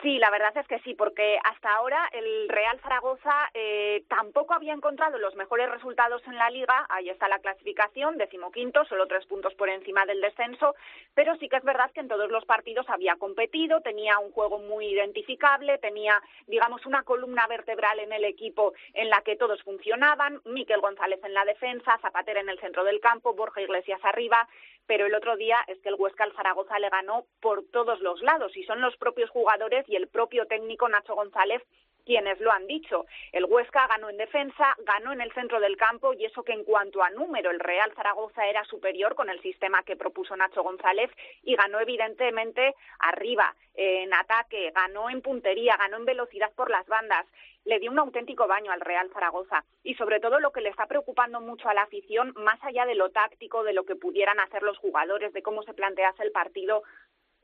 Sí, 0.02 0.18
la 0.18 0.30
verdad 0.30 0.56
es 0.56 0.66
que 0.66 0.78
sí, 0.78 0.94
porque 0.94 1.38
hasta 1.44 1.70
ahora 1.72 2.08
el 2.12 2.48
Real 2.48 2.80
Zaragoza 2.80 3.50
eh, 3.52 4.02
tampoco 4.08 4.54
había 4.54 4.72
encontrado 4.72 5.18
los 5.18 5.34
mejores 5.34 5.70
resultados 5.70 6.22
en 6.26 6.36
la 6.36 6.48
liga. 6.48 6.86
Ahí 6.88 7.10
está 7.10 7.28
la 7.28 7.38
clasificación, 7.38 8.16
decimoquinto, 8.16 8.86
solo 8.86 9.06
tres 9.06 9.26
puntos 9.26 9.52
por 9.54 9.68
encima 9.68 10.06
del 10.06 10.22
descenso. 10.22 10.74
Pero 11.14 11.36
sí 11.36 11.50
que 11.50 11.56
es 11.56 11.64
verdad 11.64 11.90
que 11.92 12.00
en 12.00 12.08
todos 12.08 12.30
los 12.30 12.46
partidos 12.46 12.88
había 12.88 13.16
competido, 13.16 13.82
tenía 13.82 14.18
un 14.18 14.32
juego 14.32 14.58
muy 14.58 14.86
identificable, 14.86 15.76
tenía, 15.76 16.18
digamos, 16.46 16.86
una 16.86 17.02
columna 17.02 17.46
vertebral 17.46 17.98
en 17.98 18.14
el 18.14 18.24
equipo 18.24 18.72
en 18.94 19.10
la 19.10 19.20
que 19.20 19.36
todos 19.36 19.62
funcionaban. 19.64 20.40
Miquel 20.46 20.80
González 20.80 21.20
en 21.24 21.34
la 21.34 21.44
defensa, 21.44 21.98
Zapatera 22.00 22.40
en 22.40 22.48
el 22.48 22.58
centro 22.58 22.84
del 22.84 23.00
campo, 23.00 23.34
Borja 23.34 23.60
Iglesias 23.60 24.00
arriba. 24.02 24.48
Pero 24.90 25.06
el 25.06 25.14
otro 25.14 25.36
día 25.36 25.56
es 25.68 25.78
que 25.82 25.88
el 25.88 25.94
Huesca 25.94 26.24
al 26.24 26.32
Zaragoza 26.32 26.76
le 26.80 26.88
ganó 26.88 27.24
por 27.40 27.64
todos 27.70 28.00
los 28.00 28.20
lados 28.22 28.56
y 28.56 28.64
son 28.64 28.80
los 28.80 28.96
propios 28.96 29.30
jugadores 29.30 29.88
y 29.88 29.94
el 29.94 30.08
propio 30.08 30.46
técnico 30.46 30.88
Nacho 30.88 31.14
González 31.14 31.62
quienes 32.04 32.40
lo 32.40 32.50
han 32.50 32.66
dicho. 32.66 33.06
El 33.30 33.44
Huesca 33.44 33.86
ganó 33.86 34.10
en 34.10 34.16
defensa, 34.16 34.74
ganó 34.84 35.12
en 35.12 35.20
el 35.20 35.32
centro 35.32 35.60
del 35.60 35.76
campo 35.76 36.12
y 36.12 36.24
eso 36.24 36.42
que 36.42 36.54
en 36.54 36.64
cuanto 36.64 37.04
a 37.04 37.10
número 37.10 37.52
el 37.52 37.60
Real 37.60 37.92
Zaragoza 37.94 38.48
era 38.48 38.64
superior 38.64 39.14
con 39.14 39.30
el 39.30 39.40
sistema 39.42 39.84
que 39.84 39.94
propuso 39.94 40.34
Nacho 40.34 40.64
González 40.64 41.08
y 41.44 41.54
ganó 41.54 41.78
evidentemente 41.78 42.74
arriba, 42.98 43.54
en 43.74 44.12
ataque, 44.12 44.72
ganó 44.74 45.08
en 45.08 45.22
puntería, 45.22 45.76
ganó 45.76 45.98
en 45.98 46.04
velocidad 46.04 46.50
por 46.56 46.68
las 46.68 46.86
bandas 46.88 47.26
le 47.64 47.78
dio 47.78 47.90
un 47.90 47.98
auténtico 47.98 48.46
baño 48.46 48.72
al 48.72 48.80
Real 48.80 49.10
Zaragoza 49.12 49.64
y 49.82 49.94
sobre 49.94 50.20
todo 50.20 50.40
lo 50.40 50.52
que 50.52 50.60
le 50.60 50.70
está 50.70 50.86
preocupando 50.86 51.40
mucho 51.40 51.68
a 51.68 51.74
la 51.74 51.82
afición, 51.82 52.32
más 52.36 52.62
allá 52.62 52.86
de 52.86 52.94
lo 52.94 53.10
táctico, 53.10 53.62
de 53.62 53.72
lo 53.72 53.84
que 53.84 53.96
pudieran 53.96 54.40
hacer 54.40 54.62
los 54.62 54.78
jugadores, 54.78 55.32
de 55.32 55.42
cómo 55.42 55.62
se 55.62 55.74
plantease 55.74 56.22
el 56.22 56.32
partido, 56.32 56.82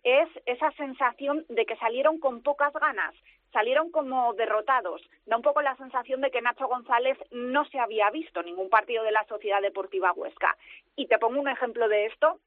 es 0.03 0.29
esa 0.47 0.71
sensación 0.73 1.45
de 1.49 1.67
que 1.67 1.77
salieron 1.77 2.19
con 2.21 2.43
pocas 2.43 2.73
ganas, 2.75 3.15
salieron 3.53 3.91
como 3.91 4.35
derrotados. 4.35 5.03
Da 5.27 5.37
un 5.37 5.43
poco 5.43 5.63
la 5.63 5.77
sensación 5.77 6.21
de 6.21 6.31
que 6.31 6.41
Nacho 6.41 6.69
González 6.69 7.19
no 7.33 7.65
se 7.65 7.81
había 7.81 8.11
visto 8.11 8.43
ningún 8.43 8.71
partido 8.71 9.03
de 9.03 9.11
la 9.11 9.25
Sociedad 9.25 9.61
Deportiva 9.61 10.13
Huesca. 10.13 10.57
Y 10.95 11.07
te 11.07 11.19
pongo 11.19 11.41
un 11.41 11.49
ejemplo 11.49 11.89
de 11.89 12.07
esto 12.07 12.39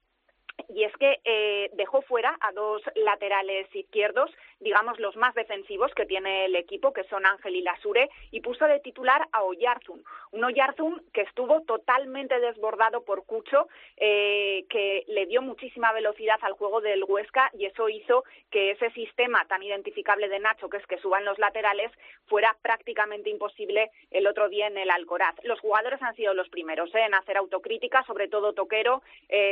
y 0.67 0.83
es 0.83 0.95
que 0.97 1.19
eh, 1.23 1.69
dejó 1.73 2.01
fuera 2.01 2.37
a 2.41 2.51
dos 2.51 2.81
laterales 2.95 3.73
izquierdos, 3.73 4.31
digamos 4.59 4.99
los 4.99 5.15
más 5.15 5.33
defensivos 5.35 5.93
que 5.93 6.05
tiene 6.05 6.45
el 6.45 6.55
equipo, 6.55 6.93
que 6.93 7.03
son 7.05 7.25
Ángel 7.25 7.55
y 7.55 7.61
Lasure, 7.61 8.09
y 8.31 8.41
puso 8.41 8.65
de 8.65 8.79
titular 8.79 9.27
a 9.31 9.43
Oyarzun, 9.43 10.03
un 10.31 10.43
Oyarzun 10.43 11.01
que 11.13 11.21
estuvo 11.21 11.61
totalmente 11.61 12.39
desbordado 12.39 13.03
por 13.03 13.25
Cucho, 13.25 13.67
eh, 13.97 14.65
que 14.69 15.03
le 15.07 15.25
dio 15.25 15.41
muchísima 15.41 15.91
velocidad 15.93 16.37
al 16.41 16.53
juego 16.53 16.81
del 16.81 17.03
Huesca 17.03 17.49
y 17.53 17.65
eso 17.65 17.89
hizo 17.89 18.23
que 18.51 18.71
ese 18.71 18.91
sistema 18.91 19.45
tan 19.45 19.63
identificable 19.63 20.27
de 20.27 20.39
Nacho, 20.39 20.69
que 20.69 20.77
es 20.77 20.87
que 20.87 20.97
suban 20.97 21.25
los 21.25 21.39
laterales, 21.39 21.91
fuera 22.27 22.55
prácticamente 22.61 23.29
imposible 23.29 23.91
el 24.11 24.27
otro 24.27 24.49
día 24.49 24.67
en 24.67 24.77
el 24.77 24.91
Alcoraz. 24.91 25.35
Los 25.43 25.59
jugadores 25.59 26.01
han 26.01 26.15
sido 26.15 26.33
los 26.33 26.49
primeros 26.49 26.93
¿eh? 26.93 27.01
en 27.05 27.13
hacer 27.13 27.37
autocrítica, 27.37 28.03
sobre 28.05 28.27
todo 28.27 28.53
Toquero, 28.53 29.01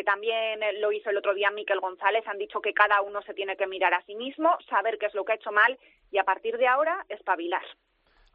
también 0.06 0.60
lo 0.80 0.91
hizo 0.91 1.10
el 1.10 1.17
otro 1.17 1.34
día 1.34 1.52
Miquel 1.52 1.80
González, 1.80 2.28
han 2.28 2.38
dicho 2.38 2.62
que 2.62 2.74
cada 2.74 3.02
uno 3.02 3.22
se 3.22 3.34
tiene 3.34 3.56
que 3.56 3.67
mirar 3.67 3.93
a 3.93 4.02
sí 4.04 4.15
mismo, 4.15 4.58
saber 4.70 4.96
qué 4.97 5.07
es 5.07 5.13
lo 5.13 5.25
que 5.25 5.33
ha 5.33 5.36
hecho 5.36 5.51
mal 5.51 5.77
y 6.12 6.17
a 6.17 6.23
partir 6.23 6.57
de 6.57 6.67
ahora 6.67 7.05
espabilar. 7.10 7.63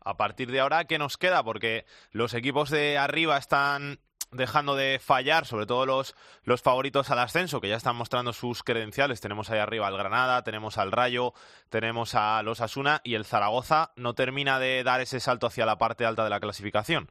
A 0.05 0.17
partir 0.17 0.51
de 0.51 0.61
ahora, 0.61 0.85
¿qué 0.85 0.99
nos 0.99 1.17
queda? 1.17 1.45
Porque 1.45 1.85
los 2.11 2.35
equipos 2.35 2.71
de 2.71 2.99
arriba 2.99 3.37
están 3.37 4.01
dejando 4.33 4.75
de 4.75 4.99
fallar, 4.99 5.47
sobre 5.47 5.67
todo 5.67 5.87
los, 5.87 6.17
los 6.43 6.63
favoritos 6.63 7.11
al 7.11 7.19
ascenso, 7.19 7.61
que 7.61 7.69
ya 7.69 7.77
están 7.77 7.97
mostrando 7.97 8.33
sus 8.33 8.63
credenciales. 8.63 9.21
Tenemos 9.21 9.51
ahí 9.51 9.59
arriba 9.59 9.87
al 9.87 9.97
Granada, 9.97 10.43
tenemos 10.43 10.79
al 10.79 10.91
Rayo, 10.91 11.35
tenemos 11.69 12.15
a 12.15 12.43
los 12.43 12.61
Asuna 12.61 13.01
y 13.05 13.15
el 13.15 13.25
Zaragoza 13.25 13.93
no 13.97 14.15
termina 14.15 14.59
de 14.59 14.83
dar 14.83 15.01
ese 15.01 15.21
salto 15.21 15.47
hacia 15.47 15.67
la 15.67 15.79
parte 15.79 16.05
alta 16.05 16.25
de 16.25 16.31
la 16.31 16.41
clasificación. 16.41 17.11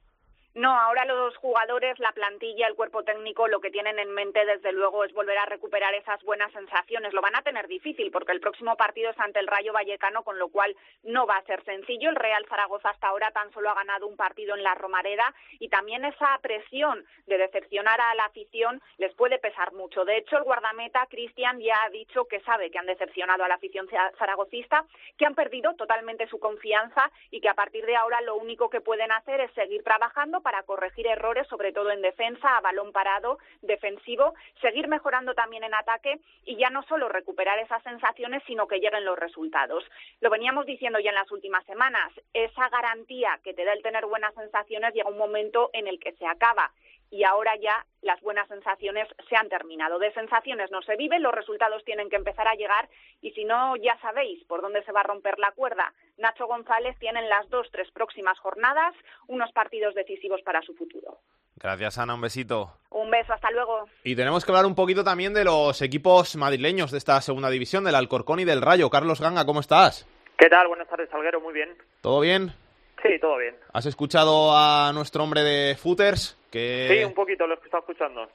No, 0.53 0.69
ahora 0.77 1.05
los 1.05 1.37
jugadores, 1.37 1.97
la 1.99 2.11
plantilla, 2.11 2.67
el 2.67 2.75
cuerpo 2.75 3.03
técnico, 3.03 3.47
lo 3.47 3.61
que 3.61 3.71
tienen 3.71 3.97
en 3.99 4.11
mente, 4.11 4.45
desde 4.45 4.73
luego, 4.73 5.05
es 5.05 5.13
volver 5.13 5.37
a 5.37 5.45
recuperar 5.45 5.93
esas 5.93 6.21
buenas 6.23 6.51
sensaciones. 6.51 7.13
Lo 7.13 7.21
van 7.21 7.37
a 7.37 7.41
tener 7.41 7.69
difícil 7.69 8.11
porque 8.11 8.33
el 8.33 8.41
próximo 8.41 8.75
partido 8.75 9.11
es 9.11 9.19
ante 9.19 9.39
el 9.39 9.47
Rayo 9.47 9.71
Vallecano, 9.71 10.23
con 10.23 10.37
lo 10.37 10.49
cual 10.49 10.75
no 11.03 11.25
va 11.25 11.37
a 11.37 11.43
ser 11.43 11.63
sencillo. 11.63 12.09
El 12.09 12.17
Real 12.17 12.45
Zaragoza 12.49 12.89
hasta 12.89 13.07
ahora 13.07 13.31
tan 13.31 13.49
solo 13.53 13.69
ha 13.69 13.75
ganado 13.75 14.07
un 14.07 14.17
partido 14.17 14.53
en 14.53 14.63
la 14.63 14.75
Romareda 14.75 15.33
y 15.59 15.69
también 15.69 16.03
esa 16.03 16.37
presión 16.41 17.05
de 17.27 17.37
decepcionar 17.37 18.01
a 18.01 18.13
la 18.15 18.25
afición 18.25 18.81
les 18.97 19.13
puede 19.15 19.39
pesar 19.39 19.71
mucho. 19.71 20.03
De 20.03 20.17
hecho, 20.17 20.37
el 20.37 20.43
guardameta 20.43 21.05
Cristian 21.09 21.61
ya 21.61 21.81
ha 21.85 21.89
dicho 21.91 22.25
que 22.25 22.41
sabe 22.41 22.69
que 22.69 22.77
han 22.77 22.87
decepcionado 22.87 23.45
a 23.45 23.47
la 23.47 23.55
afición 23.55 23.87
zaragocista, 24.17 24.83
que 25.17 25.25
han 25.25 25.35
perdido 25.35 25.75
totalmente 25.75 26.27
su 26.27 26.39
confianza 26.39 27.09
y 27.29 27.39
que 27.39 27.47
a 27.47 27.53
partir 27.53 27.85
de 27.85 27.95
ahora 27.95 28.19
lo 28.19 28.35
único 28.35 28.69
que 28.69 28.81
pueden 28.81 29.13
hacer 29.13 29.39
es 29.39 29.51
seguir 29.53 29.81
trabajando 29.83 30.40
para 30.41 30.63
corregir 30.63 31.07
errores, 31.07 31.47
sobre 31.47 31.71
todo 31.71 31.91
en 31.91 32.01
defensa, 32.01 32.57
a 32.57 32.61
balón 32.61 32.91
parado, 32.91 33.39
defensivo, 33.61 34.33
seguir 34.61 34.87
mejorando 34.87 35.33
también 35.33 35.63
en 35.63 35.73
ataque 35.73 36.19
y 36.45 36.57
ya 36.57 36.69
no 36.69 36.83
solo 36.83 37.09
recuperar 37.09 37.59
esas 37.59 37.81
sensaciones, 37.83 38.43
sino 38.47 38.67
que 38.67 38.79
lleguen 38.79 39.05
los 39.05 39.17
resultados. 39.17 39.83
Lo 40.19 40.29
veníamos 40.29 40.65
diciendo 40.65 40.99
ya 40.99 41.09
en 41.09 41.15
las 41.15 41.31
últimas 41.31 41.65
semanas, 41.65 42.11
esa 42.33 42.69
garantía 42.69 43.39
que 43.43 43.53
te 43.53 43.65
da 43.65 43.73
el 43.73 43.83
tener 43.83 44.05
buenas 44.05 44.33
sensaciones 44.35 44.93
llega 44.93 45.09
un 45.09 45.17
momento 45.17 45.69
en 45.73 45.87
el 45.87 45.99
que 45.99 46.13
se 46.13 46.25
acaba 46.25 46.71
y 47.11 47.25
ahora 47.25 47.55
ya 47.57 47.85
las 48.01 48.19
buenas 48.21 48.47
sensaciones 48.47 49.07
se 49.29 49.35
han 49.35 49.49
terminado. 49.49 49.99
De 49.99 50.13
sensaciones 50.13 50.71
no 50.71 50.81
se 50.81 50.95
vive, 50.95 51.19
los 51.19 51.35
resultados 51.35 51.83
tienen 51.83 52.09
que 52.09 52.15
empezar 52.15 52.47
a 52.47 52.55
llegar 52.55 52.89
y 53.21 53.31
si 53.31 53.43
no, 53.43 53.75
ya 53.75 53.99
sabéis 54.01 54.43
por 54.45 54.61
dónde 54.61 54.83
se 54.83 54.93
va 54.93 55.01
a 55.01 55.03
romper 55.03 55.37
la 55.37 55.51
cuerda. 55.51 55.93
Nacho 56.17 56.47
González 56.47 56.97
tiene 56.99 57.19
en 57.19 57.29
las 57.29 57.47
dos, 57.49 57.67
tres 57.71 57.91
próximas 57.91 58.39
jornadas 58.39 58.95
unos 59.27 59.51
partidos 59.51 59.93
decisivos 59.93 60.41
para 60.41 60.61
su 60.61 60.73
futuro. 60.73 61.19
Gracias, 61.57 61.99
Ana. 61.99 62.15
Un 62.15 62.21
besito. 62.21 62.71
Un 62.89 63.11
beso, 63.11 63.33
hasta 63.33 63.51
luego. 63.51 63.85
Y 64.03 64.15
tenemos 64.15 64.43
que 64.43 64.51
hablar 64.51 64.65
un 64.65 64.73
poquito 64.73 65.03
también 65.03 65.33
de 65.33 65.43
los 65.43 65.81
equipos 65.81 66.35
madrileños 66.35 66.91
de 66.91 66.97
esta 66.97 67.21
segunda 67.21 67.49
división, 67.49 67.83
del 67.83 67.95
Alcorcón 67.95 68.39
y 68.39 68.45
del 68.45 68.61
Rayo. 68.61 68.89
Carlos 68.89 69.21
Ganga, 69.21 69.45
¿cómo 69.45 69.59
estás? 69.59 70.07
¿Qué 70.37 70.49
tal? 70.49 70.67
Buenas 70.69 70.87
tardes, 70.87 71.09
Salguero. 71.09 71.39
Muy 71.39 71.53
bien. 71.53 71.69
¿Todo 72.01 72.21
bien? 72.21 72.53
Sí, 73.03 73.19
todo 73.19 73.37
bien. 73.37 73.55
¿Has 73.73 73.85
escuchado 73.85 74.55
a 74.55 74.91
nuestro 74.93 75.23
hombre 75.23 75.41
de 75.41 75.75
footers? 75.75 76.37
Que... 76.51 76.87
Sí, 76.89 77.03
un 77.03 77.13
poquito 77.13 77.47
lo 77.47 77.55
he 77.55 77.57
estado 77.57 77.79
escuchando. 77.79 78.27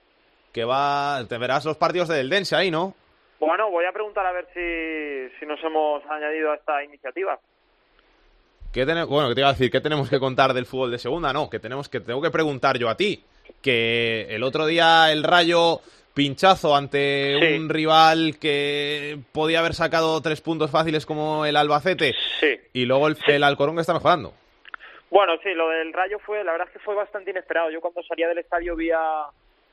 Que 0.53 0.65
va... 0.65 1.25
Te 1.29 1.39
verás 1.39 1.65
los 1.65 1.77
partidos 1.77 2.09
del 2.09 2.29
Dense 2.29 2.57
ahí, 2.57 2.71
¿no? 2.71 2.95
Bueno, 3.39 3.71
voy 3.71 3.85
a 3.85 3.93
preguntar 3.93 4.25
a 4.27 4.33
ver 4.33 4.47
si, 4.55 5.39
si 5.39 5.47
nos 5.47 5.63
hemos 5.63 6.03
añadido 6.07 6.53
a 6.53 6.57
esta 6.57 6.83
iniciativa. 6.83 7.39
¿Qué 8.73 8.85
bueno, 8.85 9.29
¿qué 9.29 9.35
te 9.35 9.41
iba 9.41 9.49
a 9.49 9.53
decir? 9.53 9.71
¿Qué 9.71 9.81
tenemos 9.81 10.11
que 10.11 10.19
contar 10.19 10.53
del 10.53 10.67
fútbol 10.67 10.91
de 10.91 10.99
segunda? 10.99 11.33
No, 11.33 11.49
que 11.49 11.59
tenemos 11.59 11.89
que 11.89 12.01
tengo 12.01 12.21
que 12.21 12.31
preguntar 12.31 12.79
yo 12.79 12.89
a 12.89 12.97
ti. 12.97 13.23
Que 13.63 14.27
el 14.31 14.43
otro 14.43 14.67
día 14.67 15.11
el 15.13 15.23
Rayo 15.23 15.81
pinchazo 16.13 16.75
ante 16.77 17.57
un 17.57 17.69
rival 17.69 18.39
que 18.39 19.19
podía 19.33 19.61
haber 19.61 19.75
sacado 19.75 20.21
tres 20.21 20.41
puntos 20.41 20.71
fáciles 20.71 21.07
como 21.07 21.47
el 21.47 21.57
Albacete. 21.57 22.15
Sí. 22.41 22.59
Y 22.73 22.85
luego 22.85 23.09
el, 23.09 23.17
el 23.29 23.45
Alcorón 23.45 23.77
que 23.77 23.81
está 23.83 23.95
mejorando. 23.95 24.35
Bueno, 25.11 25.39
sí, 25.43 25.55
lo 25.55 25.69
del 25.69 25.93
Rayo 25.93 26.19
fue, 26.19 26.43
la 26.43 26.53
verdad 26.53 26.69
es 26.69 26.73
que 26.73 26.85
fue 26.85 26.95
bastante 26.95 27.31
inesperado. 27.31 27.71
Yo 27.71 27.81
cuando 27.81 28.03
salía 28.03 28.29
del 28.29 28.39
estadio 28.39 28.75
vi 28.75 28.91
a, 28.91 29.27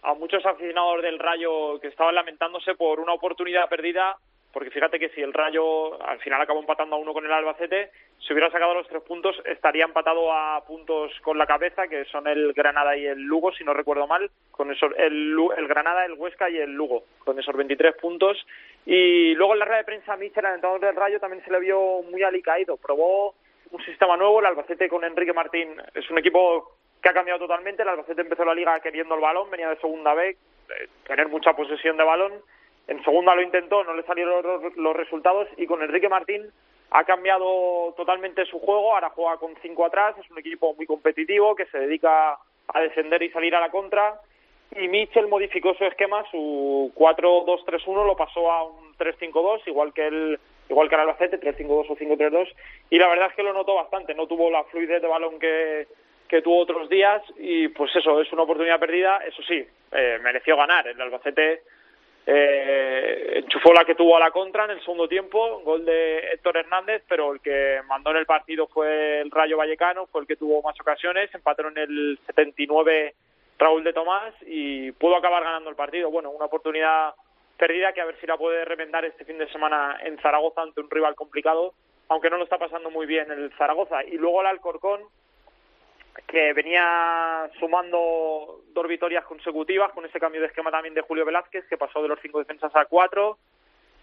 a 0.03 0.13
muchos 0.13 0.45
aficionados 0.45 1.01
del 1.01 1.19
Rayo 1.19 1.79
que 1.79 1.87
estaban 1.87 2.15
lamentándose 2.15 2.75
por 2.75 2.99
una 2.99 3.13
oportunidad 3.13 3.67
perdida, 3.69 4.15
porque 4.51 4.69
fíjate 4.69 4.99
que 4.99 5.09
si 5.09 5.21
el 5.21 5.33
Rayo 5.33 6.01
al 6.03 6.19
final 6.19 6.39
acabó 6.39 6.59
empatando 6.59 6.95
a 6.95 6.99
uno 6.99 7.13
con 7.13 7.25
el 7.25 7.31
Albacete, 7.31 7.89
si 8.19 8.33
hubiera 8.33 8.51
sacado 8.51 8.75
los 8.75 8.87
tres 8.87 9.01
puntos, 9.01 9.35
estaría 9.45 9.85
empatado 9.85 10.31
a 10.31 10.63
puntos 10.67 11.11
con 11.21 11.39
la 11.39 11.47
cabeza, 11.47 11.87
que 11.87 12.05
son 12.05 12.27
el 12.27 12.53
Granada 12.53 12.95
y 12.95 13.07
el 13.07 13.19
Lugo, 13.19 13.51
si 13.51 13.63
no 13.63 13.73
recuerdo 13.73 14.05
mal, 14.05 14.29
con 14.51 14.71
esos, 14.71 14.91
el, 14.97 15.35
el 15.57 15.67
Granada, 15.67 16.05
el 16.05 16.13
Huesca 16.13 16.49
y 16.51 16.57
el 16.57 16.71
Lugo, 16.71 17.03
con 17.25 17.39
esos 17.39 17.55
23 17.55 17.95
puntos. 17.95 18.45
Y 18.85 19.33
luego 19.33 19.53
en 19.53 19.59
la 19.59 19.65
red 19.65 19.77
de 19.77 19.83
prensa, 19.85 20.15
Michel, 20.15 20.45
el 20.45 20.53
entrenador 20.53 20.81
del 20.81 20.95
Rayo, 20.95 21.19
también 21.19 21.43
se 21.43 21.51
le 21.51 21.59
vio 21.59 22.03
muy 22.03 22.21
alicaído. 22.21 22.77
Probó 22.77 23.33
un 23.73 23.83
sistema 23.83 24.15
nuevo. 24.15 24.39
El 24.39 24.45
Albacete 24.45 24.87
con 24.87 25.03
Enrique 25.03 25.33
Martín 25.33 25.69
es 25.93 26.09
un 26.09 26.17
equipo 26.19 26.77
que 27.01 27.09
ha 27.09 27.13
cambiado 27.13 27.39
totalmente. 27.39 27.81
El 27.81 27.89
Albacete 27.89 28.21
empezó 28.21 28.45
la 28.45 28.55
liga 28.55 28.79
queriendo 28.79 29.15
el 29.15 29.21
balón, 29.21 29.49
venía 29.49 29.69
de 29.69 29.77
segunda 29.77 30.13
B, 30.13 30.37
tener 31.05 31.27
mucha 31.27 31.53
posesión 31.53 31.97
de 31.97 32.03
balón. 32.03 32.33
En 32.87 33.03
segunda 33.03 33.35
lo 33.35 33.41
intentó, 33.41 33.83
no 33.83 33.93
le 33.93 34.03
salieron 34.03 34.43
los, 34.75 34.95
resultados 34.95 35.47
y 35.57 35.65
con 35.65 35.81
Enrique 35.81 36.09
Martín 36.09 36.51
ha 36.91 37.03
cambiado 37.05 37.93
totalmente 37.97 38.45
su 38.45 38.59
juego. 38.59 38.93
Ahora 38.93 39.09
juega 39.09 39.37
con 39.37 39.55
cinco 39.61 39.85
atrás, 39.85 40.15
es 40.19 40.29
un 40.29 40.37
equipo 40.37 40.73
muy 40.75 40.85
competitivo 40.85 41.55
que 41.55 41.65
se 41.65 41.79
dedica 41.79 42.37
a 42.67 42.79
descender 42.79 43.23
y 43.23 43.31
salir 43.31 43.55
a 43.55 43.59
la 43.59 43.71
contra. 43.71 44.19
Y 44.75 44.87
Mitchell 44.87 45.27
modificó 45.27 45.73
su 45.75 45.85
esquema, 45.85 46.23
su 46.29 46.91
4-2-3-1 46.95 48.05
lo 48.05 48.15
pasó 48.15 48.51
a 48.51 48.63
un 48.63 48.95
3-5-2, 48.97 49.61
igual 49.67 49.93
que 49.93 50.07
el 50.07 50.39
igual 50.69 50.89
que 50.89 50.95
el 50.95 51.01
Albacete, 51.01 51.39
3-5-2 51.39 51.85
o 51.89 51.95
5-3-2, 51.95 52.47
y 52.89 52.97
la 52.97 53.07
verdad 53.07 53.27
es 53.29 53.35
que 53.35 53.43
lo 53.43 53.53
notó 53.53 53.75
bastante, 53.75 54.13
no 54.13 54.27
tuvo 54.27 54.49
la 54.49 54.63
fluidez 54.65 55.01
de 55.01 55.07
balón 55.07 55.39
que, 55.39 55.87
que 56.27 56.41
tuvo 56.41 56.59
otros 56.59 56.89
días, 56.89 57.21
y 57.37 57.67
pues 57.69 57.95
eso, 57.95 58.21
es 58.21 58.31
una 58.31 58.43
oportunidad 58.43 58.79
perdida, 58.79 59.17
eso 59.27 59.41
sí, 59.43 59.65
eh, 59.91 60.19
mereció 60.21 60.57
ganar, 60.57 60.87
el 60.87 60.99
Albacete 60.99 61.61
eh, 62.25 63.41
enchufó 63.43 63.73
la 63.73 63.83
que 63.83 63.95
tuvo 63.95 64.15
a 64.15 64.19
la 64.19 64.31
contra 64.31 64.63
en 64.65 64.71
el 64.71 64.79
segundo 64.79 65.07
tiempo, 65.07 65.59
gol 65.61 65.83
de 65.83 66.19
Héctor 66.33 66.57
Hernández, 66.57 67.03
pero 67.07 67.33
el 67.33 67.41
que 67.41 67.81
mandó 67.87 68.11
en 68.11 68.17
el 68.17 68.25
partido 68.25 68.67
fue 68.67 69.21
el 69.21 69.29
Rayo 69.29 69.57
Vallecano, 69.57 70.07
fue 70.07 70.21
el 70.21 70.27
que 70.27 70.37
tuvo 70.37 70.61
más 70.61 70.79
ocasiones, 70.79 71.33
empató 71.33 71.67
en 71.67 71.77
el 71.77 72.19
79 72.27 73.13
Raúl 73.59 73.83
de 73.83 73.93
Tomás 73.93 74.33
y 74.45 74.91
pudo 74.93 75.17
acabar 75.17 75.43
ganando 75.43 75.69
el 75.69 75.75
partido. 75.75 76.09
Bueno, 76.09 76.31
una 76.31 76.45
oportunidad 76.45 77.13
perdida 77.63 77.93
que 77.93 78.01
a 78.01 78.05
ver 78.05 78.19
si 78.19 78.27
la 78.27 78.37
puede 78.37 78.65
remendar 78.65 79.05
este 79.05 79.23
fin 79.23 79.37
de 79.37 79.47
semana 79.47 79.97
en 80.03 80.17
Zaragoza 80.17 80.61
ante 80.61 80.81
un 80.81 80.91
rival 80.91 81.15
complicado, 81.15 81.73
aunque 82.09 82.29
no 82.29 82.35
lo 82.35 82.43
está 82.43 82.57
pasando 82.57 82.91
muy 82.91 83.05
bien 83.05 83.31
el 83.31 83.53
Zaragoza. 83.57 84.03
Y 84.03 84.17
luego 84.17 84.41
el 84.41 84.47
Alcorcón, 84.47 84.99
que 86.27 86.51
venía 86.51 87.49
sumando 87.61 88.59
dos 88.73 88.87
victorias 88.89 89.23
consecutivas 89.23 89.93
con 89.93 90.03
ese 90.03 90.19
cambio 90.19 90.41
de 90.41 90.47
esquema 90.47 90.71
también 90.71 90.93
de 90.93 91.03
Julio 91.03 91.23
Velázquez, 91.23 91.65
que 91.69 91.77
pasó 91.77 92.01
de 92.01 92.09
los 92.09 92.19
cinco 92.19 92.39
defensas 92.39 92.75
a 92.75 92.83
cuatro. 92.83 93.37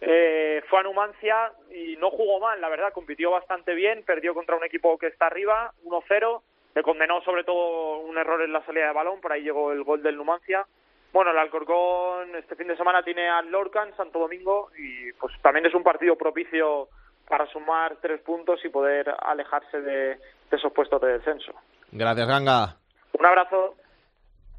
eh, 0.00 0.62
fue 0.70 0.78
a 0.80 0.82
Numancia 0.82 1.52
y 1.70 1.98
no 1.98 2.08
jugó 2.08 2.40
mal, 2.40 2.58
la 2.62 2.70
verdad, 2.70 2.94
compitió 2.94 3.30
bastante 3.30 3.74
bien, 3.74 4.02
perdió 4.06 4.32
contra 4.32 4.56
un 4.56 4.64
equipo 4.64 4.96
que 4.96 5.08
está 5.08 5.26
arriba, 5.26 5.74
1-0, 5.84 6.40
le 6.76 6.82
condenó 6.82 7.20
sobre 7.24 7.44
todo 7.44 7.98
un 7.98 8.16
error 8.16 8.40
en 8.40 8.54
la 8.54 8.64
salida 8.64 8.86
de 8.86 8.94
balón, 8.94 9.20
por 9.20 9.32
ahí 9.32 9.42
llegó 9.42 9.70
el 9.72 9.84
gol 9.84 10.02
del 10.02 10.16
Numancia. 10.16 10.64
Bueno, 11.12 11.32
el 11.32 11.38
Alcorcón 11.38 12.36
este 12.36 12.54
fin 12.54 12.68
de 12.68 12.76
semana 12.76 13.02
tiene 13.02 13.28
al 13.28 13.50
Lorca 13.50 13.82
en 13.82 13.96
Santo 13.96 14.20
Domingo 14.20 14.70
y 14.78 15.12
pues 15.14 15.34
también 15.42 15.66
es 15.66 15.74
un 15.74 15.82
partido 15.82 16.16
propicio 16.16 16.88
para 17.28 17.46
sumar 17.46 17.96
tres 18.00 18.20
puntos 18.20 18.60
y 18.64 18.68
poder 18.68 19.12
alejarse 19.20 19.80
de, 19.80 20.16
de 20.16 20.56
esos 20.56 20.72
puestos 20.72 21.00
de 21.00 21.18
descenso. 21.18 21.52
Gracias, 21.92 22.26
Ganga. 22.26 22.76
Un 23.18 23.26
abrazo. 23.26 23.74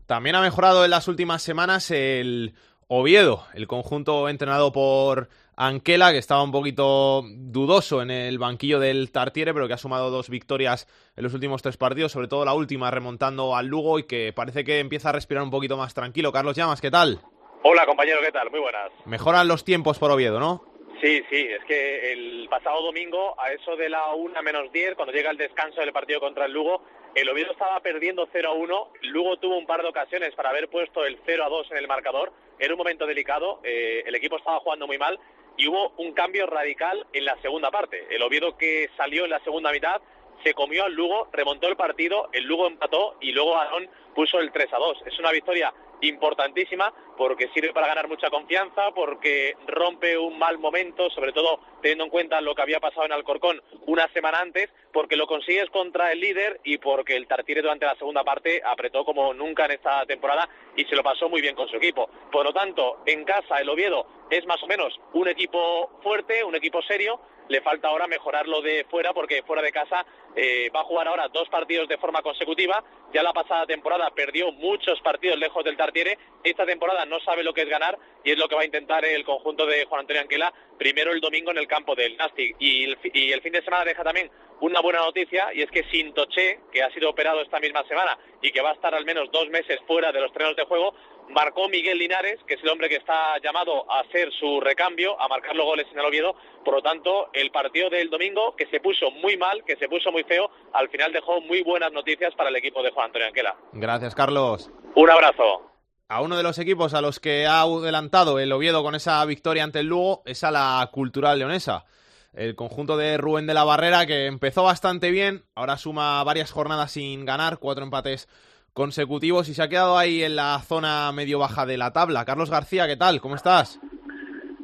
También 0.08 0.36
ha 0.36 0.42
mejorado 0.42 0.84
en 0.84 0.92
las 0.92 1.08
últimas 1.08 1.42
semanas 1.42 1.90
el 1.92 2.54
Oviedo, 2.94 3.46
el 3.54 3.68
conjunto 3.68 4.28
entrenado 4.28 4.74
por 4.74 5.30
Anquela, 5.56 6.12
que 6.12 6.18
estaba 6.18 6.44
un 6.44 6.52
poquito 6.52 7.24
dudoso 7.26 8.02
en 8.02 8.12
el 8.12 8.38
banquillo 8.38 8.82
del 8.82 9.14
Tartiere, 9.14 9.54
pero 9.54 9.70
que 9.70 9.76
ha 9.76 9.78
sumado 9.78 10.12
dos 10.12 10.28
victorias 10.28 10.90
en 11.16 11.24
los 11.24 11.34
últimos 11.34 11.62
tres 11.62 11.78
partidos, 11.78 12.12
sobre 12.12 12.28
todo 12.28 12.44
la 12.44 12.54
última 12.54 12.92
remontando 12.92 13.56
al 13.56 13.68
Lugo 13.68 13.98
y 13.98 14.04
que 14.04 14.34
parece 14.34 14.66
que 14.66 14.80
empieza 14.80 15.08
a 15.08 15.12
respirar 15.14 15.42
un 15.42 15.52
poquito 15.52 15.78
más 15.78 15.94
tranquilo. 15.94 16.34
Carlos 16.34 16.58
Llamas, 16.58 16.82
¿qué 16.82 16.92
tal? 16.92 17.22
Hola 17.64 17.86
compañero, 17.86 18.20
¿qué 18.26 18.32
tal? 18.34 18.52
Muy 18.52 18.60
buenas. 18.60 18.92
Mejoran 19.06 19.48
los 19.48 19.64
tiempos 19.64 19.98
por 19.98 20.12
Oviedo, 20.12 20.42
¿no? 20.42 20.71
Sí, 21.02 21.24
sí, 21.32 21.48
es 21.50 21.64
que 21.66 22.14
el 22.14 22.48
pasado 22.48 22.84
domingo, 22.84 23.34
a 23.40 23.52
eso 23.52 23.76
de 23.76 23.90
la 23.90 24.14
una 24.14 24.44
menos 24.44 24.72
diez, 24.72 24.94
cuando 24.94 25.12
llega 25.12 25.32
el 25.32 25.38
descanso 25.38 25.82
del 25.82 25.92
partido 25.92 26.20
contra 26.20 26.46
el 26.46 26.52
Lugo, 26.54 26.84
el 27.16 27.28
Oviedo 27.28 27.54
estaba 27.54 27.80
perdiendo 27.80 28.30
0 28.32 28.50
a 28.50 28.54
1, 28.54 28.88
Lugo 29.02 29.38
tuvo 29.38 29.58
un 29.58 29.66
par 29.66 29.82
de 29.82 29.90
ocasiones 29.90 30.36
para 30.36 30.50
haber 30.50 30.70
puesto 30.70 31.04
el 31.04 31.18
0 31.26 31.44
a 31.44 31.50
2 31.50 31.72
en 31.72 31.78
el 31.78 31.88
marcador, 31.88 32.32
era 32.60 32.76
un 32.76 32.78
momento 32.78 33.08
delicado, 33.08 33.62
eh, 33.64 34.04
el 34.06 34.14
equipo 34.14 34.38
estaba 34.38 34.60
jugando 34.60 34.86
muy 34.86 35.00
mal 35.00 35.20
y 35.58 35.68
hubo 35.68 35.92
un 35.98 36.14
cambio 36.14 36.46
radical 36.46 37.08
en 37.14 37.26
la 37.26 37.36
segunda 37.42 37.72
parte. 37.72 38.06
El 38.12 38.22
Oviedo 38.22 38.56
que 38.56 38.92
salió 38.96 39.24
en 39.24 39.32
la 39.32 39.40
segunda 39.40 39.72
mitad 39.72 40.00
se 40.44 40.54
comió 40.54 40.84
al 40.84 40.94
Lugo, 40.94 41.30
remontó 41.34 41.68
el 41.68 41.78
partido, 41.78 42.30
el 42.32 42.44
Lugo 42.44 42.68
empató 42.68 43.18
y 43.22 43.32
luego 43.32 43.58
Arón 43.58 43.90
puso 44.14 44.40
el 44.40 44.52
3 44.52 44.72
a 44.72 44.78
2. 44.78 45.04
Es 45.08 45.18
una 45.18 45.32
victoria 45.32 45.74
importantísima 46.02 46.94
porque 47.18 47.50
sirve 47.54 47.74
para 47.74 47.88
ganar 47.88 48.08
mucha 48.08 48.30
confianza, 48.30 48.92
porque 48.96 49.56
rompe 49.68 50.18
un 50.18 50.38
mal 50.38 50.58
momento, 50.58 51.10
sobre 51.12 51.34
todo 51.34 51.60
teniendo 51.82 52.06
en 52.06 52.10
cuenta 52.10 52.42
lo 52.42 52.56
que 52.56 52.62
había 52.62 52.80
pasado 52.80 53.06
en 53.06 53.12
Alcorcón 53.12 53.62
una 53.86 54.08
semana 54.10 54.40
antes, 54.40 54.70
porque 54.92 55.16
lo 55.16 55.28
consigues 55.28 55.70
contra 55.70 56.12
el 56.12 56.20
líder 56.20 56.60
y 56.64 56.78
porque 56.78 57.16
el 57.16 57.28
Tartiere 57.28 57.62
durante 57.62 57.86
la 57.86 57.96
segunda 57.96 58.24
parte 58.24 58.62
apretó 58.66 59.06
como 59.06 59.34
nunca 59.34 59.66
en 59.66 59.72
esta 59.72 60.06
temporada 60.06 60.50
y 60.76 60.86
se 60.86 60.96
lo 60.96 61.04
pasó 61.04 61.30
muy 61.30 61.42
bien 61.42 61.56
con 61.56 61.68
su 61.68 61.78
equipo. 61.78 62.10
Por 62.32 62.46
lo 62.46 62.54
tanto, 62.54 63.02
en 63.06 63.24
casa 63.24 63.60
el 63.60 63.70
Oviedo 63.70 64.06
es 64.30 64.46
más 64.46 64.62
o 64.64 64.68
menos 64.68 65.00
un 65.14 65.28
equipo 65.28 66.00
fuerte, 66.02 66.44
un 66.44 66.56
equipo 66.56 66.82
serio, 66.82 67.20
le 67.52 67.62
falta 67.62 67.90
ahora 67.90 68.08
mejorarlo 68.08 68.62
de 68.62 68.86
fuera 68.90 69.14
porque 69.14 69.44
fuera 69.44 69.62
de 69.62 69.72
casa 69.72 70.06
eh, 70.36 70.72
va 70.74 70.82
a 70.82 70.86
jugar 70.86 71.08
ahora 71.08 71.28
dos 71.28 71.50
partidos 71.50 71.88
de 71.90 71.98
forma 71.98 72.22
consecutiva. 72.22 72.84
Ya 73.14 73.22
la 73.22 73.34
pasada 73.34 73.66
temporada 73.66 74.10
perdió 74.12 74.52
muchos 74.54 75.00
partidos 75.02 75.38
lejos 75.38 75.64
del 75.64 75.76
Tartiere. 75.76 76.18
Esta 76.44 76.66
temporada 76.66 77.06
no 77.06 77.20
sabe 77.20 77.44
lo 77.44 77.54
que 77.54 77.64
es 77.64 77.70
ganar 77.70 78.00
y 78.24 78.32
es 78.32 78.38
lo 78.38 78.48
que 78.48 78.56
va 78.56 78.62
a 78.62 78.66
intentar 78.66 79.04
el 79.04 79.26
conjunto 79.26 79.66
de 79.66 79.86
Juan 79.86 80.02
Antonio 80.02 80.22
Anquela 80.22 80.54
primero 80.78 81.12
el 81.12 81.20
domingo 81.20 81.52
en 81.52 81.58
el 81.58 81.68
campo 81.68 81.94
del 81.94 82.16
Nastic. 82.18 82.56
Y 82.60 82.86
el, 82.86 82.98
y 83.14 83.32
el 83.32 83.42
fin 83.42 83.52
de 83.52 83.62
semana 83.62 83.84
deja 83.84 84.04
también 84.04 84.32
una 84.62 84.80
buena 84.80 85.00
noticia 85.00 85.54
y 85.54 85.62
es 85.64 85.72
que 85.72 85.84
Sintoche, 85.86 86.60
que 86.72 86.84
ha 86.84 86.92
sido 86.92 87.10
operado 87.10 87.42
esta 87.42 87.60
misma 87.60 87.84
semana 87.88 88.18
y 88.42 88.52
que 88.52 88.62
va 88.62 88.70
a 88.70 88.74
estar 88.74 88.94
al 88.96 89.06
menos 89.06 89.32
dos 89.32 89.50
meses 89.50 89.80
fuera 89.88 90.12
de 90.12 90.22
los 90.22 90.32
trenos 90.32 90.56
de 90.56 90.64
juego, 90.64 90.94
marcó 91.30 91.70
Miguel 91.70 91.98
Linares, 91.98 92.40
que 92.48 92.56
es 92.56 92.64
el 92.64 92.70
hombre 92.70 92.90
que 92.90 92.96
está 92.96 93.38
llamado 93.44 93.90
a 93.92 94.02
hacer 94.02 94.32
su 94.40 94.60
recambio, 94.60 95.20
a 95.20 95.28
marcar 95.28 95.56
los 95.56 95.66
goles 95.66 95.88
en 95.92 96.00
el 96.00 96.06
Oviedo. 96.06 96.36
Por 96.64 96.76
lo 96.76 96.82
tanto, 96.82 97.30
el 97.34 97.52
partido 97.52 97.90
del 97.90 98.10
domingo, 98.10 98.56
que 98.56 98.68
se 98.68 98.80
puso 98.80 99.12
muy 99.12 99.38
mal, 99.38 99.64
que 99.66 99.76
se 99.78 99.88
puso 99.88 100.12
muy 100.12 100.24
feo, 100.24 100.50
al 100.74 100.90
final 100.90 101.12
dejó 101.12 101.42
muy 101.42 101.62
buenas 101.64 101.92
noticias 101.92 102.34
para 102.36 102.50
el 102.50 102.56
equipo 102.56 102.84
de 102.84 102.92
Juan 102.92 103.08
Antonio 103.08 103.28
Anquela. 103.28 103.56
Gracias, 103.74 104.16
Carlos. 104.16 104.70
Un 104.96 105.10
abrazo. 105.10 105.72
A 106.10 106.22
uno 106.22 106.36
de 106.36 106.44
los 106.44 106.60
equipos 106.60 106.94
a 106.94 107.02
los 107.02 107.20
que 107.22 107.46
ha 107.46 107.62
adelantado 107.62 108.38
el 108.38 108.52
Oviedo 108.52 108.84
con 108.84 108.96
esa 108.96 109.24
victoria 109.26 109.64
ante 109.64 109.80
el 109.80 109.88
Lugo 109.88 110.24
es 110.26 110.44
a 110.44 110.52
la 110.52 110.90
Cultural 110.92 111.40
Leonesa. 111.40 111.86
El 112.34 112.56
conjunto 112.56 112.98
de 112.98 113.18
Rubén 113.18 113.48
de 113.48 113.54
la 113.54 113.64
Barrera, 113.64 114.06
que 114.06 114.26
empezó 114.26 114.64
bastante 114.64 115.12
bien, 115.12 115.46
ahora 115.56 115.78
suma 115.78 116.24
varias 116.24 116.52
jornadas 116.52 116.92
sin 116.92 117.26
ganar, 117.26 117.60
cuatro 117.60 117.84
empates 117.84 118.28
consecutivos 118.74 119.50
y 119.50 119.54
se 119.54 119.64
ha 119.64 119.70
quedado 119.70 119.98
ahí 119.98 120.24
en 120.24 120.36
la 120.36 120.60
zona 120.60 121.12
medio 121.12 121.40
baja 121.40 121.66
de 121.66 121.78
la 121.78 121.92
tabla. 121.92 122.26
Carlos 122.26 122.50
García, 122.50 122.88
¿qué 122.88 122.98
tal? 122.98 123.20
¿Cómo 123.22 123.36
estás? 123.36 123.80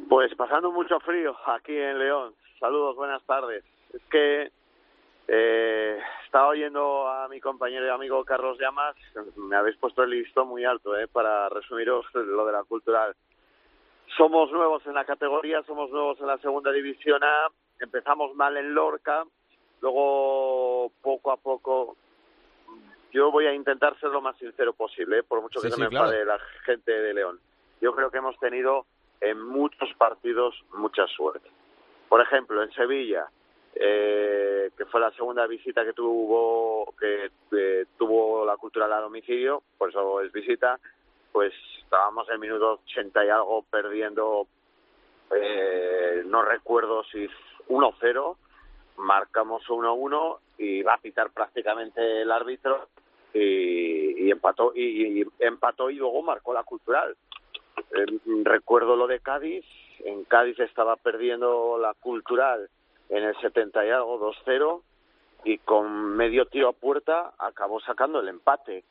Pues 0.08 0.34
pasando 0.34 0.72
mucho 0.72 0.98
frío 1.00 1.36
aquí 1.46 1.76
en 1.76 1.98
León. 1.98 2.34
Saludos, 2.58 2.96
buenas 2.96 3.22
tardes. 3.24 3.64
Es 3.92 4.02
que 4.10 4.50
eh, 5.28 5.98
estaba 6.24 6.48
oyendo 6.48 7.06
a 7.08 7.28
mi 7.28 7.40
compañero 7.40 7.86
y 7.86 7.90
amigo 7.90 8.24
Carlos 8.24 8.58
Llamas. 8.58 8.96
Me 9.36 9.56
habéis 9.56 9.76
puesto 9.76 10.02
el 10.02 10.10
listón 10.10 10.48
muy 10.48 10.64
alto 10.64 10.96
eh, 10.98 11.06
para 11.06 11.48
resumiros 11.50 12.06
lo 12.14 12.46
de 12.46 12.52
la 12.52 12.64
cultural. 12.64 13.14
Somos 14.16 14.50
nuevos 14.50 14.84
en 14.86 14.94
la 14.94 15.04
categoría, 15.04 15.62
somos 15.64 15.90
nuevos 15.90 16.18
en 16.20 16.26
la 16.26 16.38
segunda 16.38 16.72
división 16.72 17.22
A. 17.22 17.48
Empezamos 17.78 18.34
mal 18.34 18.56
en 18.56 18.74
Lorca, 18.74 19.24
luego 19.80 20.90
poco 21.02 21.30
a 21.30 21.36
poco 21.36 21.96
yo 23.12 23.30
voy 23.30 23.46
a 23.46 23.54
intentar 23.54 23.98
ser 24.00 24.10
lo 24.10 24.20
más 24.20 24.36
sincero 24.38 24.72
posible, 24.72 25.18
¿eh? 25.18 25.22
por 25.22 25.40
mucho 25.40 25.60
que 25.60 25.68
Sí, 25.68 25.70
se 25.70 25.74
sí, 25.76 25.80
me 25.80 25.86
enfade 25.86 26.22
claro. 26.24 26.38
la 26.38 26.62
gente 26.64 26.92
de 26.92 27.14
León. 27.14 27.40
Yo 27.80 27.94
creo 27.94 28.10
que 28.10 28.18
hemos 28.18 28.38
tenido 28.38 28.86
en 29.20 29.40
muchos 29.40 29.88
partidos 29.94 30.54
mucha 30.74 31.06
suerte. 31.06 31.48
Por 32.08 32.20
ejemplo, 32.20 32.62
en 32.62 32.72
Sevilla, 32.72 33.26
eh, 33.74 34.70
que 34.76 34.84
fue 34.86 35.00
la 35.00 35.10
segunda 35.12 35.46
visita 35.46 35.84
que 35.84 35.92
tuvo 35.92 36.94
que 36.98 37.30
eh, 37.52 37.86
tuvo 37.96 38.44
la 38.44 38.56
cultural 38.56 38.92
a 38.92 39.00
domicilio, 39.00 39.62
por 39.76 39.90
eso 39.90 40.20
es 40.22 40.32
visita, 40.32 40.78
pues 41.32 41.52
estábamos 41.82 42.26
en 42.28 42.34
el 42.34 42.40
minuto 42.40 42.80
80 42.84 43.24
y 43.24 43.28
algo 43.28 43.62
perdiendo, 43.70 44.46
eh, 45.34 46.22
no 46.26 46.42
recuerdo 46.42 47.04
si 47.04 47.28
1-0, 47.68 48.36
marcamos 48.98 49.62
1-1 49.66 50.38
y 50.58 50.82
va 50.82 50.94
a 50.94 50.98
pitar 50.98 51.30
prácticamente 51.30 52.22
el 52.22 52.30
árbitro 52.30 52.88
y, 53.32 54.26
y 54.26 54.30
empató 54.30 54.72
y, 54.74 55.20
y 55.20 55.26
empató 55.38 55.90
y 55.90 55.96
luego 55.96 56.22
marcó 56.22 56.52
la 56.52 56.64
cultural. 56.64 57.16
Eh, 57.76 58.06
recuerdo 58.44 58.96
lo 58.96 59.06
de 59.06 59.20
Cádiz, 59.20 59.64
en 60.04 60.24
Cádiz 60.24 60.58
estaba 60.60 60.96
perdiendo 60.96 61.78
la 61.78 61.94
cultural 61.94 62.68
en 63.08 63.24
el 63.24 63.36
70 63.40 63.86
y 63.86 63.90
algo 63.90 64.18
2-0 64.20 64.82
y 65.44 65.58
con 65.58 66.16
medio 66.16 66.46
tiro 66.46 66.68
a 66.68 66.72
puerta 66.72 67.32
acabó 67.38 67.80
sacando 67.80 68.20
el 68.20 68.28
empate. 68.28 68.84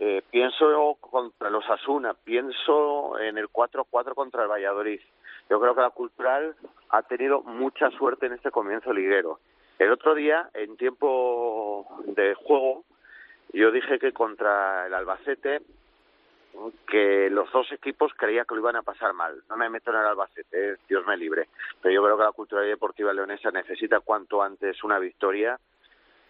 Eh, 0.00 0.22
pienso 0.30 0.96
contra 1.00 1.50
los 1.50 1.68
Asuna, 1.70 2.14
pienso 2.14 3.18
en 3.18 3.38
el 3.38 3.48
4-4 3.48 4.14
contra 4.14 4.42
el 4.42 4.50
Valladolid. 4.50 5.00
Yo 5.48 5.60
creo 5.60 5.74
que 5.74 5.80
la 5.80 5.90
cultural 5.90 6.56
ha 6.90 7.02
tenido 7.02 7.42
mucha 7.42 7.90
suerte 7.90 8.26
en 8.26 8.32
este 8.32 8.50
comienzo 8.50 8.92
liguero. 8.92 9.38
El 9.78 9.90
otro 9.90 10.14
día, 10.14 10.50
en 10.54 10.76
tiempo 10.76 11.86
de 12.06 12.34
juego, 12.34 12.84
yo 13.52 13.70
dije 13.70 13.98
que 13.98 14.12
contra 14.12 14.86
el 14.86 14.94
Albacete 14.94 15.62
que 16.86 17.28
los 17.30 17.50
dos 17.50 17.70
equipos 17.72 18.12
creía 18.16 18.44
que 18.44 18.54
lo 18.54 18.60
iban 18.60 18.76
a 18.76 18.82
pasar 18.82 19.12
mal. 19.12 19.42
No 19.48 19.56
me 19.56 19.68
meto 19.68 19.90
en 19.90 19.96
el 19.98 20.06
Albacete, 20.06 20.72
eh, 20.72 20.76
Dios 20.88 21.04
me 21.06 21.16
libre. 21.16 21.48
Pero 21.82 21.94
yo 21.94 22.02
creo 22.04 22.16
que 22.16 22.24
la 22.24 22.32
cultura 22.32 22.62
deportiva 22.62 23.12
leonesa 23.12 23.50
necesita 23.50 24.00
cuanto 24.00 24.42
antes 24.42 24.82
una 24.84 24.98
victoria. 24.98 25.58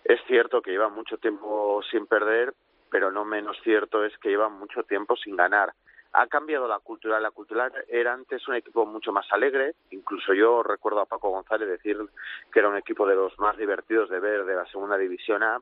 Es 0.02 0.20
cierto 0.26 0.62
que 0.62 0.70
lleva 0.70 0.88
mucho 0.88 1.18
tiempo 1.18 1.83
sin 1.90 2.07
perder, 2.07 2.54
pero 2.90 3.11
no 3.11 3.24
menos 3.24 3.59
cierto 3.62 4.04
es 4.04 4.16
que 4.18 4.30
lleva 4.30 4.48
mucho 4.48 4.83
tiempo 4.85 5.16
sin 5.16 5.37
ganar. 5.37 5.72
Ha 6.14 6.27
cambiado 6.29 6.66
la 6.66 6.79
cultura. 6.79 7.20
La 7.20 7.31
cultura 7.31 7.70
era 7.88 8.12
antes 8.12 8.46
un 8.48 8.55
equipo 8.55 8.87
mucho 8.87 9.12
más 9.12 9.27
alegre. 9.33 9.74
Incluso 9.90 10.33
yo 10.33 10.62
recuerdo 10.62 11.00
a 11.00 11.07
Paco 11.07 11.31
González 11.31 11.68
decir 11.68 11.98
que 12.53 12.59
era 12.61 12.68
un 12.68 12.77
equipo 12.77 13.07
de 13.07 13.16
los 13.16 13.38
más 13.38 13.57
divertidos 13.57 14.09
de 14.11 14.20
ver 14.20 14.44
de 14.44 14.55
la 14.55 14.66
segunda 14.66 14.96
división 14.96 15.42
A. 15.42 15.61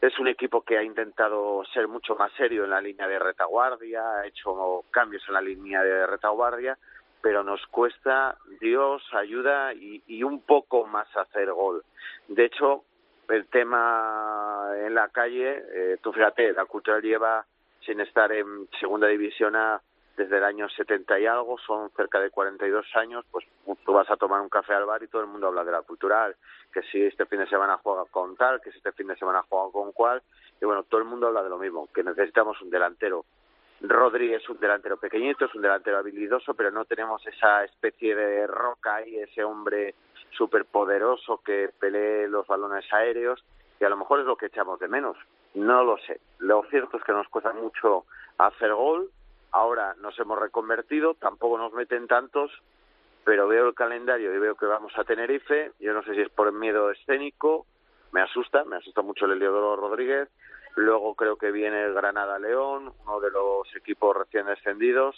Es 0.00 0.18
un 0.18 0.28
equipo 0.28 0.62
que 0.62 0.76
ha 0.76 0.82
intentado 0.82 1.64
ser 1.72 1.88
mucho 1.88 2.16
más 2.16 2.32
serio 2.32 2.64
en 2.64 2.70
la 2.70 2.80
línea 2.80 3.08
de 3.08 3.18
retaguardia, 3.18 4.20
ha 4.20 4.26
hecho 4.26 4.84
cambios 4.90 5.22
en 5.26 5.34
la 5.34 5.40
línea 5.40 5.82
de 5.82 6.06
retaguardia, 6.06 6.78
pero 7.22 7.42
nos 7.42 7.66
cuesta 7.68 8.36
Dios, 8.60 9.02
ayuda 9.14 9.72
y, 9.72 10.02
y 10.06 10.22
un 10.22 10.42
poco 10.42 10.86
más 10.86 11.08
hacer 11.16 11.50
gol. 11.50 11.82
De 12.28 12.44
hecho, 12.44 12.84
el 13.28 13.46
tema 13.48 14.70
en 14.76 14.94
la 14.94 15.08
calle, 15.08 15.64
eh, 15.72 15.98
tú 16.02 16.12
fíjate, 16.12 16.52
la 16.52 16.66
cultura 16.66 17.00
lleva 17.00 17.44
sin 17.86 18.00
estar 18.00 18.30
en 18.32 18.68
segunda 18.80 19.06
división 19.06 19.56
A 19.56 19.80
desde 20.16 20.38
el 20.38 20.44
año 20.44 20.68
70 20.68 21.20
y 21.20 21.26
algo, 21.26 21.58
son 21.58 21.90
cerca 21.90 22.18
de 22.20 22.30
42 22.30 22.86
años, 22.96 23.24
pues 23.30 23.46
tú 23.84 23.92
vas 23.92 24.10
a 24.10 24.16
tomar 24.16 24.40
un 24.40 24.48
café 24.48 24.72
al 24.72 24.86
bar 24.86 25.02
y 25.02 25.08
todo 25.08 25.22
el 25.22 25.28
mundo 25.28 25.48
habla 25.48 25.62
de 25.62 25.72
la 25.72 25.82
cultural, 25.82 26.34
que 26.72 26.82
si 26.84 27.02
este 27.02 27.26
fin 27.26 27.40
de 27.40 27.46
semana 27.46 27.78
juega 27.82 28.04
con 28.06 28.34
tal, 28.34 28.60
que 28.60 28.70
si 28.70 28.78
este 28.78 28.92
fin 28.92 29.08
de 29.08 29.16
semana 29.16 29.44
juega 29.48 29.70
con 29.70 29.92
cual, 29.92 30.22
y 30.60 30.64
bueno, 30.64 30.84
todo 30.84 31.02
el 31.02 31.06
mundo 31.06 31.26
habla 31.26 31.42
de 31.42 31.50
lo 31.50 31.58
mismo, 31.58 31.88
que 31.92 32.02
necesitamos 32.02 32.60
un 32.62 32.70
delantero. 32.70 33.26
Rodríguez 33.82 34.42
es 34.42 34.48
un 34.48 34.58
delantero 34.58 34.96
pequeñito, 34.96 35.44
es 35.44 35.54
un 35.54 35.60
delantero 35.60 35.98
habilidoso, 35.98 36.54
pero 36.54 36.70
no 36.70 36.86
tenemos 36.86 37.24
esa 37.26 37.64
especie 37.64 38.16
de 38.16 38.46
roca 38.46 39.06
y 39.06 39.18
ese 39.18 39.44
hombre 39.44 39.94
superpoderoso 40.30 41.42
que 41.44 41.70
pelee 41.78 42.26
los 42.26 42.46
balones 42.46 42.90
aéreos, 42.90 43.44
y 43.80 43.84
a 43.84 43.88
lo 43.88 43.96
mejor 43.96 44.20
es 44.20 44.26
lo 44.26 44.36
que 44.36 44.46
echamos 44.46 44.78
de 44.80 44.88
menos. 44.88 45.16
No 45.54 45.84
lo 45.84 45.98
sé. 45.98 46.20
Lo 46.38 46.62
cierto 46.70 46.96
es 46.96 47.04
que 47.04 47.12
nos 47.12 47.28
cuesta 47.28 47.52
mucho 47.52 48.04
hacer 48.38 48.72
gol. 48.74 49.10
Ahora 49.52 49.94
nos 50.00 50.18
hemos 50.18 50.38
reconvertido, 50.38 51.14
tampoco 51.14 51.56
nos 51.58 51.72
meten 51.72 52.06
tantos, 52.06 52.50
pero 53.24 53.48
veo 53.48 53.68
el 53.68 53.74
calendario 53.74 54.34
y 54.34 54.38
veo 54.38 54.54
que 54.54 54.66
vamos 54.66 54.92
a 54.96 55.04
Tenerife. 55.04 55.72
Yo 55.80 55.92
no 55.94 56.02
sé 56.02 56.14
si 56.14 56.20
es 56.20 56.28
por 56.30 56.52
miedo 56.52 56.90
escénico, 56.90 57.66
me 58.12 58.20
asusta, 58.20 58.64
me 58.64 58.76
asusta 58.76 59.02
mucho 59.02 59.24
el 59.24 59.32
Eliodoro 59.32 59.76
Rodríguez. 59.76 60.28
Luego 60.74 61.14
creo 61.14 61.36
que 61.36 61.50
viene 61.50 61.84
el 61.84 61.94
Granada 61.94 62.38
León, 62.38 62.92
uno 63.04 63.20
de 63.20 63.30
los 63.30 63.74
equipos 63.74 64.14
recién 64.14 64.46
descendidos. 64.46 65.16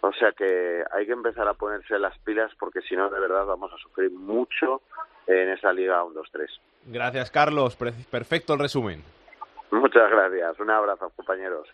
O 0.00 0.12
sea 0.12 0.32
que 0.32 0.84
hay 0.90 1.06
que 1.06 1.12
empezar 1.12 1.46
a 1.48 1.54
ponerse 1.54 1.98
las 1.98 2.16
pilas 2.20 2.52
porque 2.58 2.80
si 2.82 2.96
no, 2.96 3.10
de 3.10 3.20
verdad, 3.20 3.44
vamos 3.44 3.72
a 3.72 3.78
sufrir 3.78 4.10
mucho 4.10 4.80
en 5.26 5.50
esa 5.50 5.72
Liga 5.72 6.02
1-2-3. 6.04 6.46
Gracias, 6.86 7.30
Carlos. 7.30 7.76
Perfecto 7.76 8.54
el 8.54 8.60
resumen. 8.60 9.02
Muchas 9.70 10.10
gracias. 10.10 10.58
Un 10.60 10.70
abrazo, 10.70 11.10
compañeros. 11.16 11.68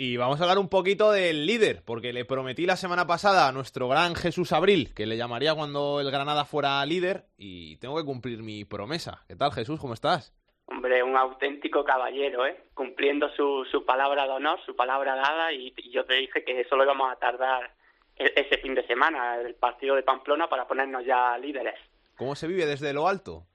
Y 0.00 0.16
vamos 0.16 0.40
a 0.40 0.44
hablar 0.44 0.58
un 0.58 0.68
poquito 0.68 1.10
del 1.10 1.44
líder, 1.44 1.82
porque 1.84 2.12
le 2.12 2.24
prometí 2.24 2.66
la 2.66 2.76
semana 2.76 3.08
pasada 3.08 3.48
a 3.48 3.52
nuestro 3.52 3.88
gran 3.88 4.14
Jesús 4.14 4.52
Abril 4.52 4.94
que 4.94 5.06
le 5.06 5.16
llamaría 5.16 5.56
cuando 5.56 6.00
el 6.00 6.12
Granada 6.12 6.44
fuera 6.44 6.86
líder 6.86 7.24
y 7.36 7.78
tengo 7.78 7.96
que 7.96 8.04
cumplir 8.04 8.44
mi 8.44 8.64
promesa. 8.64 9.24
¿Qué 9.26 9.34
tal, 9.34 9.50
Jesús? 9.50 9.80
¿Cómo 9.80 9.94
estás? 9.94 10.32
Hombre, 10.66 11.02
un 11.02 11.16
auténtico 11.16 11.82
caballero, 11.82 12.46
¿eh? 12.46 12.60
Cumpliendo 12.74 13.28
su, 13.30 13.64
su 13.72 13.84
palabra 13.84 14.24
de 14.24 14.34
honor, 14.34 14.60
su 14.64 14.76
palabra 14.76 15.16
dada, 15.16 15.52
y, 15.52 15.74
yo 15.90 16.04
te 16.04 16.14
dije 16.14 16.44
que 16.44 16.64
solo 16.68 16.84
íbamos 16.84 17.10
a 17.10 17.16
tardar 17.16 17.72
e, 18.16 18.32
ese 18.36 18.58
fin 18.58 18.76
de 18.76 18.86
semana, 18.86 19.40
el 19.40 19.56
partido 19.56 19.96
de 19.96 20.04
Pamplona, 20.04 20.48
para 20.48 20.68
ponernos 20.68 21.04
ya 21.04 21.36
líderes. 21.38 21.74
¿Cómo 22.18 22.34
se 22.34 22.48
vive 22.48 22.66
desde 22.66 22.92
lo 22.92 23.06
alto? 23.06 23.46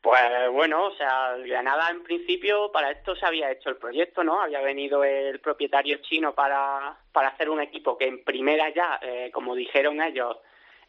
Pues 0.00 0.48
bueno, 0.52 0.86
o 0.86 0.94
sea, 0.94 1.36
Granada 1.38 1.90
en 1.90 2.04
principio 2.04 2.70
para 2.70 2.92
esto 2.92 3.16
se 3.16 3.26
había 3.26 3.50
hecho 3.50 3.68
el 3.68 3.78
proyecto, 3.78 4.22
¿no? 4.22 4.40
Había 4.40 4.60
venido 4.60 5.02
el 5.02 5.40
propietario 5.40 5.98
chino 5.98 6.32
para, 6.32 6.96
para 7.12 7.28
hacer 7.28 7.50
un 7.50 7.60
equipo 7.60 7.98
que 7.98 8.06
en 8.06 8.22
primera 8.22 8.72
ya, 8.72 9.00
eh, 9.02 9.30
como 9.32 9.56
dijeron 9.56 10.00
ellos, 10.00 10.36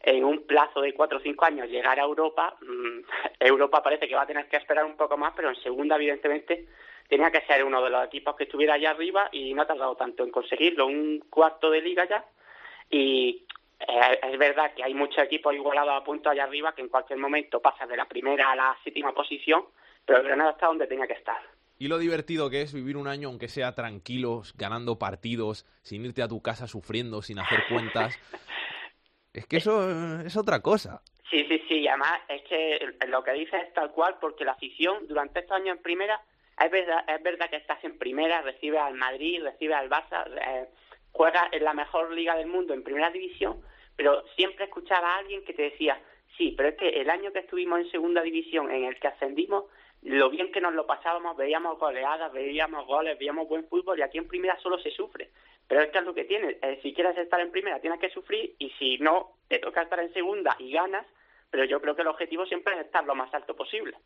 en 0.00 0.24
un 0.24 0.46
plazo 0.46 0.80
de 0.80 0.94
cuatro 0.94 1.18
o 1.18 1.20
cinco 1.20 1.44
años 1.44 1.68
llegar 1.68 1.98
a 1.98 2.04
Europa, 2.04 2.56
mm, 2.60 3.00
Europa 3.40 3.82
parece 3.82 4.06
que 4.06 4.14
va 4.14 4.22
a 4.22 4.26
tener 4.26 4.48
que 4.48 4.58
esperar 4.58 4.84
un 4.84 4.96
poco 4.96 5.16
más, 5.16 5.32
pero 5.34 5.48
en 5.48 5.56
segunda, 5.56 5.96
evidentemente, 5.96 6.68
tenía 7.08 7.32
que 7.32 7.42
ser 7.42 7.64
uno 7.64 7.82
de 7.82 7.90
los 7.90 8.06
equipos 8.06 8.36
que 8.36 8.44
estuviera 8.44 8.74
allá 8.74 8.90
arriba 8.90 9.28
y 9.32 9.52
no 9.54 9.62
ha 9.62 9.66
tardado 9.66 9.96
tanto 9.96 10.22
en 10.22 10.30
conseguirlo, 10.30 10.86
un 10.86 11.18
cuarto 11.28 11.68
de 11.68 11.82
liga 11.82 12.08
ya. 12.08 12.24
Y 12.88 13.44
eh, 13.88 14.18
es 14.22 14.38
verdad 14.38 14.72
que 14.74 14.84
hay 14.84 14.94
muchos 14.94 15.24
equipos 15.24 15.54
igualados 15.54 15.94
a 15.94 16.04
punto 16.04 16.30
allá 16.30 16.44
arriba 16.44 16.74
que 16.74 16.82
en 16.82 16.88
cualquier 16.88 17.18
momento 17.18 17.60
pasan 17.60 17.88
de 17.88 17.96
la 17.96 18.06
primera 18.06 18.52
a 18.52 18.56
la 18.56 18.76
séptima 18.84 19.12
posición, 19.12 19.64
pero 20.04 20.20
el 20.20 20.26
Granada 20.26 20.52
está 20.52 20.66
donde 20.66 20.86
tenía 20.86 21.06
que 21.06 21.14
estar. 21.14 21.40
Y 21.78 21.88
lo 21.88 21.98
divertido 21.98 22.48
que 22.48 22.62
es 22.62 22.72
vivir 22.72 22.96
un 22.96 23.08
año, 23.08 23.28
aunque 23.28 23.48
sea 23.48 23.74
tranquilos, 23.74 24.54
ganando 24.56 24.98
partidos, 24.98 25.66
sin 25.82 26.04
irte 26.04 26.22
a 26.22 26.28
tu 26.28 26.40
casa 26.40 26.68
sufriendo, 26.68 27.22
sin 27.22 27.38
hacer 27.38 27.64
cuentas. 27.68 28.18
Es 29.34 29.46
que 29.46 29.56
eso 29.56 30.20
es 30.20 30.36
otra 30.36 30.60
cosa. 30.60 31.00
Sí, 31.30 31.46
sí, 31.48 31.62
sí. 31.66 31.88
Además, 31.88 32.20
es 32.28 32.42
que 32.42 32.78
lo 33.08 33.24
que 33.24 33.32
dices 33.32 33.62
es 33.62 33.72
tal 33.72 33.90
cual, 33.92 34.18
porque 34.20 34.44
la 34.44 34.52
afición 34.52 35.08
durante 35.08 35.40
estos 35.40 35.56
años 35.56 35.78
en 35.78 35.82
primera, 35.82 36.20
es 36.62 36.70
verdad, 36.70 37.02
es 37.08 37.22
verdad 37.22 37.48
que 37.48 37.56
estás 37.56 37.82
en 37.82 37.98
primera, 37.98 38.42
recibes 38.42 38.80
al 38.80 38.94
Madrid, 38.94 39.42
recibes 39.42 39.74
al 39.74 39.88
Barça, 39.88 40.26
eh, 40.36 40.68
juegas 41.12 41.44
en 41.52 41.64
la 41.64 41.74
mejor 41.74 42.12
liga 42.12 42.36
del 42.36 42.48
mundo 42.48 42.74
en 42.74 42.82
primera 42.82 43.10
división, 43.10 43.60
pero 43.96 44.24
siempre 44.36 44.64
escuchaba 44.64 45.14
a 45.14 45.18
alguien 45.18 45.44
que 45.44 45.54
te 45.54 45.62
decía, 45.62 46.00
sí, 46.36 46.54
pero 46.56 46.70
es 46.70 46.76
que 46.76 46.88
el 46.88 47.10
año 47.10 47.32
que 47.32 47.40
estuvimos 47.40 47.80
en 47.80 47.90
segunda 47.90 48.22
división, 48.22 48.70
en 48.70 48.84
el 48.84 48.98
que 48.98 49.08
ascendimos, 49.08 49.64
lo 50.02 50.30
bien 50.30 50.50
que 50.50 50.60
nos 50.60 50.74
lo 50.74 50.86
pasábamos, 50.86 51.36
veíamos 51.36 51.78
goleadas, 51.78 52.32
veíamos 52.32 52.86
goles, 52.86 53.18
veíamos 53.18 53.48
buen 53.48 53.68
fútbol 53.68 53.98
y 53.98 54.02
aquí 54.02 54.18
en 54.18 54.26
primera 54.26 54.58
solo 54.60 54.78
se 54.78 54.90
sufre. 54.90 55.30
Pero 55.68 55.80
es 55.80 55.90
que 55.90 55.98
es 55.98 56.04
lo 56.04 56.12
que 56.12 56.24
tienes. 56.24 56.56
Eh, 56.60 56.80
si 56.82 56.92
quieres 56.92 57.16
estar 57.16 57.40
en 57.40 57.52
primera, 57.52 57.80
tienes 57.80 58.00
que 58.00 58.10
sufrir 58.10 58.56
y 58.58 58.70
si 58.70 58.98
no, 58.98 59.36
te 59.46 59.60
toca 59.60 59.82
estar 59.82 60.00
en 60.00 60.12
segunda 60.12 60.56
y 60.58 60.72
ganas. 60.72 61.06
Pero 61.50 61.64
yo 61.64 61.80
creo 61.80 61.94
que 61.94 62.02
el 62.02 62.08
objetivo 62.08 62.46
siempre 62.46 62.74
es 62.74 62.86
estar 62.86 63.04
lo 63.04 63.14
más 63.14 63.32
alto 63.32 63.54
posible. 63.54 63.96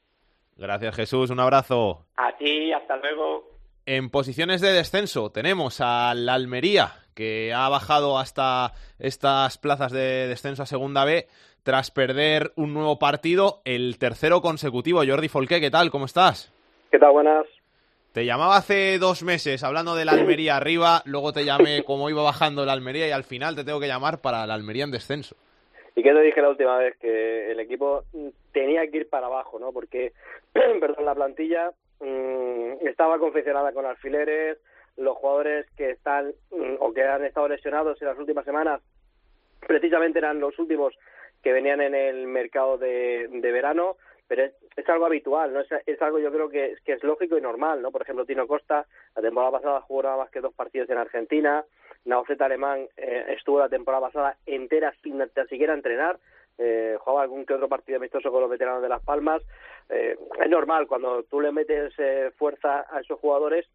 Gracias, 0.56 0.96
Jesús. 0.96 1.30
Un 1.30 1.40
abrazo. 1.40 2.04
A 2.16 2.36
ti, 2.36 2.72
hasta 2.72 2.96
luego. 2.98 3.55
En 3.88 4.10
posiciones 4.10 4.60
de 4.60 4.72
descenso 4.72 5.30
tenemos 5.30 5.80
a 5.80 6.12
la 6.16 6.34
Almería, 6.34 6.88
que 7.14 7.52
ha 7.54 7.68
bajado 7.68 8.18
hasta 8.18 8.72
estas 8.98 9.58
plazas 9.58 9.92
de 9.92 10.26
descenso 10.26 10.64
a 10.64 10.66
Segunda 10.66 11.04
B 11.04 11.28
tras 11.62 11.92
perder 11.92 12.50
un 12.56 12.74
nuevo 12.74 12.98
partido, 12.98 13.60
el 13.64 13.96
tercero 14.00 14.40
consecutivo. 14.40 15.02
Jordi 15.06 15.28
Folqué, 15.28 15.60
¿qué 15.60 15.70
tal? 15.70 15.92
¿Cómo 15.92 16.06
estás? 16.06 16.52
¿Qué 16.90 16.98
tal? 16.98 17.12
Buenas. 17.12 17.46
Te 18.10 18.24
llamaba 18.24 18.56
hace 18.56 18.98
dos 18.98 19.22
meses 19.22 19.62
hablando 19.62 19.94
de 19.94 20.04
la 20.04 20.12
Almería 20.12 20.56
arriba, 20.56 21.02
luego 21.04 21.32
te 21.32 21.44
llamé 21.44 21.84
como 21.84 22.10
iba 22.10 22.24
bajando 22.24 22.66
la 22.66 22.72
Almería 22.72 23.06
y 23.06 23.12
al 23.12 23.22
final 23.22 23.54
te 23.54 23.62
tengo 23.62 23.78
que 23.78 23.86
llamar 23.86 24.20
para 24.20 24.48
la 24.48 24.54
Almería 24.54 24.82
en 24.82 24.90
descenso. 24.90 25.36
¿Y 25.94 26.02
qué 26.02 26.12
te 26.12 26.22
dije 26.22 26.42
la 26.42 26.48
última 26.48 26.76
vez? 26.78 26.96
Que 26.98 27.52
el 27.52 27.60
equipo 27.60 28.02
tenía 28.52 28.84
que 28.90 28.96
ir 28.96 29.08
para 29.08 29.28
abajo, 29.28 29.60
¿no? 29.60 29.70
Porque, 29.70 30.12
perdón, 30.52 31.04
la 31.04 31.14
plantilla 31.14 31.70
mmm, 32.00 32.86
estaba 32.86 33.18
confeccionada 33.18 33.72
con 33.72 33.86
alfileres, 33.86 34.58
los 34.96 35.16
jugadores 35.16 35.66
que 35.76 35.90
están 35.90 36.32
mm, 36.50 36.76
o 36.80 36.92
que 36.92 37.02
han 37.02 37.24
estado 37.24 37.48
lesionados 37.48 38.00
en 38.00 38.08
las 38.08 38.18
últimas 38.18 38.44
semanas 38.44 38.80
precisamente 39.66 40.18
eran 40.18 40.40
los 40.40 40.58
últimos 40.58 40.94
que 41.42 41.52
venían 41.52 41.80
en 41.80 41.94
el 41.94 42.26
mercado 42.26 42.78
de, 42.78 43.28
de 43.30 43.52
verano 43.52 43.96
pero 44.28 44.44
es, 44.44 44.88
algo 44.88 45.06
habitual, 45.06 45.52
¿no? 45.52 45.60
Es, 45.60 46.02
algo 46.02 46.18
yo 46.18 46.32
creo 46.32 46.48
que, 46.48 46.74
que, 46.84 46.94
es 46.94 47.04
lógico 47.04 47.38
y 47.38 47.40
normal, 47.40 47.80
¿no? 47.80 47.92
Por 47.92 48.02
ejemplo, 48.02 48.24
Tino 48.24 48.46
Costa, 48.48 48.84
la 49.14 49.22
temporada 49.22 49.52
pasada 49.52 49.80
jugó 49.82 50.02
nada 50.02 50.16
más 50.16 50.30
que 50.30 50.40
dos 50.40 50.52
partidos 50.52 50.90
en 50.90 50.98
Argentina, 50.98 51.64
Naoceta 52.04 52.46
Alemán 52.46 52.86
eh, 52.96 53.24
estuvo 53.36 53.58
la 53.58 53.68
temporada 53.68 54.06
pasada 54.06 54.36
entera 54.46 54.94
sin 55.02 55.18
ni 55.18 55.24
siquiera 55.48 55.74
entrenar, 55.74 56.18
eh, 56.58 56.96
jugaba 56.98 57.22
algún 57.22 57.44
que 57.44 57.54
otro 57.54 57.68
partido 57.68 57.98
amistoso 57.98 58.30
con 58.30 58.40
los 58.40 58.50
veteranos 58.50 58.82
de 58.82 58.88
Las 58.88 59.02
Palmas. 59.02 59.42
Eh, 59.88 60.16
es 60.40 60.50
normal, 60.50 60.86
cuando 60.86 61.22
tú 61.24 61.40
le 61.40 61.52
metes 61.52 61.92
eh, 61.98 62.30
fuerza 62.36 62.86
a 62.90 63.00
esos 63.00 63.18
jugadores, 63.20 63.66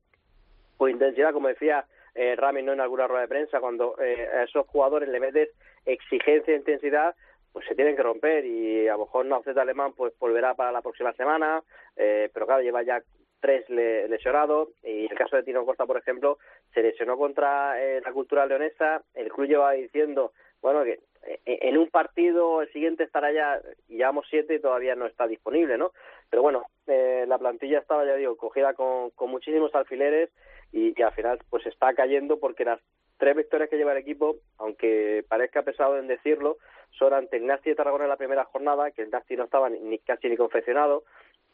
o 0.78 0.88
intensidad, 0.88 1.32
como 1.32 1.48
decía 1.48 1.86
eh, 2.16 2.36
Rami 2.36 2.64
¿no? 2.64 2.74
en 2.74 2.82
alguna 2.82 3.08
rueda 3.08 3.22
de 3.22 3.28
prensa, 3.28 3.60
cuando 3.60 3.96
eh, 4.00 4.28
a 4.34 4.44
esos 4.44 4.66
jugadores 4.68 5.10
le 5.10 5.20
metes 5.20 5.50
exigencia 5.86 6.54
e 6.54 6.58
intensidad, 6.58 7.16
pues 7.54 7.66
se 7.68 7.76
tienen 7.76 7.96
que 7.96 8.04
romper 8.04 8.46
y 8.46 8.88
a 8.88 8.94
lo 8.94 9.06
mejor 9.06 9.28
Z 9.44 9.62
Alemán 9.62 9.94
pues 9.94 10.18
volverá 10.20 10.54
para 10.56 10.72
la 10.72 10.82
próxima 10.82 11.14
semana, 11.14 11.62
eh, 11.96 12.30
pero 12.34 12.46
claro, 12.46 12.62
lleva 12.62 12.84
ya 12.84 13.02
tres 13.40 13.68
lesionados 13.70 14.70
y 14.84 15.06
el 15.06 15.18
caso 15.18 15.36
de 15.36 15.44
Tino 15.44 15.66
Costa, 15.66 15.86
por 15.86 15.98
ejemplo, 15.98 16.38
se 16.74 16.84
lesionó 16.84 17.18
contra 17.18 17.82
eh, 17.84 18.02
la 18.06 18.12
cultura 18.12 18.46
leonesa, 18.46 19.02
el 19.16 19.30
club 19.32 19.48
lleva 19.48 19.72
diciendo, 19.72 20.32
bueno, 20.62 20.84
que 20.84 21.00
en 21.46 21.78
un 21.78 21.90
partido 21.90 22.62
el 22.62 22.72
siguiente 22.72 23.04
estará 23.04 23.32
ya, 23.32 23.62
llevamos 23.88 24.26
siete 24.30 24.56
y 24.56 24.62
todavía 24.62 24.96
no 24.96 25.06
está 25.06 25.28
disponible, 25.28 25.78
¿no? 25.78 25.92
Pero 26.30 26.42
bueno, 26.42 26.66
eh, 26.88 27.26
la 27.28 27.38
plantilla 27.38 27.80
estaba, 27.80 28.06
ya 28.06 28.16
digo, 28.16 28.36
cogida 28.38 28.74
con, 28.74 29.12
con 29.12 29.30
muchísimos 29.30 29.74
alfileres 29.76 30.30
y, 30.72 31.00
y 31.00 31.02
al 31.04 31.14
final 31.14 31.40
pues 31.50 31.66
está 31.66 31.94
cayendo 31.94 32.40
porque 32.40 32.66
las 32.66 32.80
tres 33.22 33.36
victorias 33.36 33.70
que 33.70 33.78
lleva 33.78 33.92
el 33.92 34.00
equipo, 34.00 34.38
aunque 34.58 35.24
parezca 35.30 35.62
pesado 35.62 36.00
en 36.00 36.08
decirlo, 36.08 36.58
son 36.90 37.14
ante 37.14 37.38
el 37.38 37.46
Nasti 37.46 37.70
de 37.70 37.76
Tarragona 37.76 38.06
en 38.06 38.10
la 38.10 38.18
primera 38.18 38.46
jornada, 38.46 38.90
que 38.90 39.04
el 39.04 39.12
Nasti 39.12 39.36
no 39.36 39.44
estaba 39.44 39.70
ni, 39.70 40.00
casi 40.00 40.28
ni 40.28 40.36
confeccionado, 40.36 41.04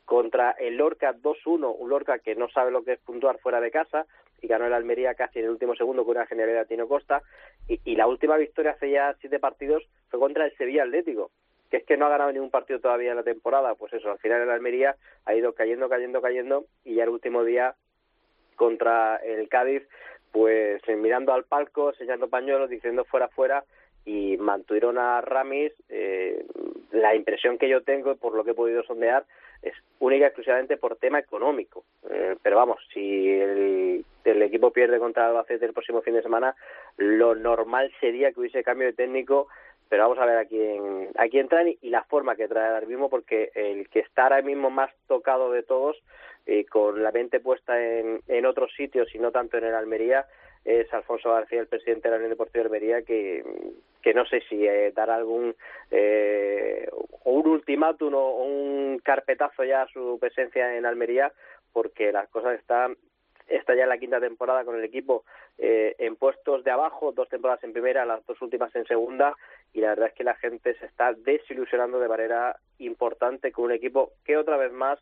contra 0.06 0.52
el 0.52 0.78
Lorca 0.78 1.14
2-1, 1.14 1.76
un 1.78 1.90
Lorca 1.90 2.20
que 2.20 2.36
no 2.36 2.48
sabe 2.48 2.72
lo 2.72 2.84
que 2.86 2.94
es 2.94 3.00
puntuar 3.00 3.40
fuera 3.40 3.60
de 3.60 3.72
casa, 3.72 4.06
y 4.42 4.48
ganó 4.48 4.66
el 4.66 4.74
Almería 4.74 5.16
casi 5.16 5.40
en 5.40 5.46
el 5.46 5.52
último 5.52 5.76
segundo 5.76 6.06
con 6.06 6.18
una 6.18 6.26
genialidad 6.26 6.62
de 6.62 6.66
Tino 6.66 6.88
Costa, 6.88 7.22
y, 7.68 7.96
la 7.96 8.08
última 8.08 8.38
victoria 8.38 8.72
hace 8.72 8.90
ya 8.92 9.16
siete 9.20 9.40
partidos 9.40 9.84
fue 10.10 10.20
contra 10.20 10.46
el 10.46 10.56
Sevilla 10.56 10.84
Atlético, 10.84 11.32
que 11.70 11.78
es 11.78 11.84
que 11.86 11.98
no 11.98 12.06
ha 12.06 12.10
ganado 12.10 12.32
ningún 12.32 12.52
partido 12.52 12.80
todavía 12.80 13.12
en 13.12 13.18
la 13.18 13.24
temporada, 13.24 13.76
pues 13.76 13.94
eso, 13.94 14.12
al 14.12 14.20
final 14.20 14.42
el 14.42 14.50
Almería 14.50 14.96
ha 15.26 15.36
ido 15.36 15.54
cayendo, 15.54 15.90
cayendo, 15.90 16.22
cayendo, 16.22 16.66
y 16.86 16.96
ya 16.96 17.04
el 17.04 17.10
último 17.10 17.44
día 17.44 17.76
contra 18.56 19.18
el 19.18 19.50
Cádiz 19.50 19.84
pues 20.32 20.82
eh, 20.88 20.96
mirando 20.96 21.34
al 21.34 21.46
palco, 21.46 21.94
sellando 21.94 22.28
pañuelos, 22.28 22.70
diciendo 22.70 23.06
fuera, 23.06 23.28
fuera, 23.30 23.64
y 24.06 24.38
mantuvieron 24.38 24.98
a 24.98 25.22
Ramis. 25.22 25.74
Eh, 25.90 26.46
la 26.92 27.16
impresión 27.16 27.58
que 27.58 27.70
yo 27.70 27.82
tengo, 27.82 28.16
por 28.16 28.36
lo 28.36 28.44
que 28.44 28.52
he 28.52 28.56
podido 28.56 28.84
sondear, 28.84 29.26
es 29.62 29.74
única 30.00 30.26
y 30.26 30.28
exclusivamente 30.28 30.78
por 30.78 30.98
tema 30.98 31.20
económico. 31.20 31.84
Eh, 32.10 32.36
pero 32.42 32.58
vamos, 32.58 32.80
si 32.94 33.30
el, 33.30 34.06
equipo 34.24 34.72
pierde 34.72 35.00
contra 35.00 35.28
Albacete 35.28 35.66
el 35.66 35.74
próximo 35.74 36.02
fin 36.02 36.14
de 36.14 36.22
semana, 36.22 36.56
lo 36.98 37.36
normal 37.36 37.92
sería 38.00 38.32
que 38.32 38.40
hubiese 38.40 38.64
cambio 38.64 38.88
de 38.88 38.94
técnico. 38.94 39.48
Pero 39.90 40.04
vamos 40.04 40.20
a 40.20 40.26
ver 40.26 40.38
a 40.38 40.46
quién, 40.46 41.10
a 41.18 41.28
quién 41.30 41.48
traen 41.48 41.70
y, 41.70 41.78
y 41.82 41.90
la 41.90 42.04
forma 42.04 42.36
que 42.36 42.50
trae 42.50 42.74
ahora 42.74 42.86
mismo, 42.86 43.10
porque 43.10 43.52
el 43.56 43.88
que 43.90 44.00
está 44.00 44.24
ahora 44.24 44.42
mismo 44.42 44.70
más 44.70 44.92
tocado 45.08 45.52
de 45.52 45.64
todos 45.64 45.98
con 46.70 47.04
la 47.04 47.12
mente 47.12 47.40
puesta 47.40 47.82
en, 47.82 48.22
en 48.28 48.46
otros 48.46 48.72
sitios 48.76 49.14
y 49.14 49.20
no 49.20 49.32
tanto 49.32 49.58
en 49.58 49.66
el 49.66 49.76
Almería, 49.76 50.26
es 50.68 50.94
Alfonso 50.94 51.32
García, 51.32 51.62
el 51.62 51.68
presidente 51.68 52.10
de 52.10 52.12
la 52.12 52.18
Unión 52.18 52.32
Deportiva 52.32 52.62
de 52.62 52.68
Almería, 52.68 53.02
que, 53.02 53.42
que 54.02 54.14
no 54.14 54.26
sé 54.26 54.42
si 54.50 54.68
eh, 54.68 54.92
dará 54.94 55.16
algún 55.16 55.56
eh, 55.90 56.90
un 57.24 57.48
ultimátum 57.48 58.14
o 58.14 58.44
un 58.44 59.00
carpetazo 59.00 59.64
ya 59.64 59.84
a 59.84 59.88
su 59.88 60.18
presencia 60.20 60.76
en 60.76 60.86
Almería, 60.86 61.32
porque 61.72 62.12
las 62.12 62.28
cosas 62.28 62.60
están 62.60 62.98
está 63.48 63.74
ya 63.76 63.84
en 63.84 63.90
la 63.90 63.98
quinta 63.98 64.20
temporada 64.20 64.66
con 64.66 64.76
el 64.76 64.84
equipo 64.84 65.24
eh, 65.58 65.96
en 66.00 66.18
puestos 66.18 66.66
de 66.66 66.72
abajo, 66.72 67.14
dos 67.14 67.30
temporadas 67.30 67.64
en 67.64 67.72
primera, 67.72 68.06
las 68.06 68.26
dos 68.26 68.42
últimas 68.42 68.76
en 68.76 68.86
segunda, 68.86 69.38
y 69.72 69.80
la 69.80 69.90
verdad 69.90 70.10
es 70.10 70.16
que 70.16 70.26
la 70.26 70.36
gente 70.36 70.78
se 70.80 70.86
está 70.86 71.14
desilusionando 71.14 71.98
de 71.98 72.10
manera 72.10 72.58
importante 72.80 73.54
con 73.54 73.66
un 73.66 73.72
equipo 73.72 74.12
que 74.26 74.36
otra 74.36 74.58
vez 74.58 74.74
más 74.74 75.00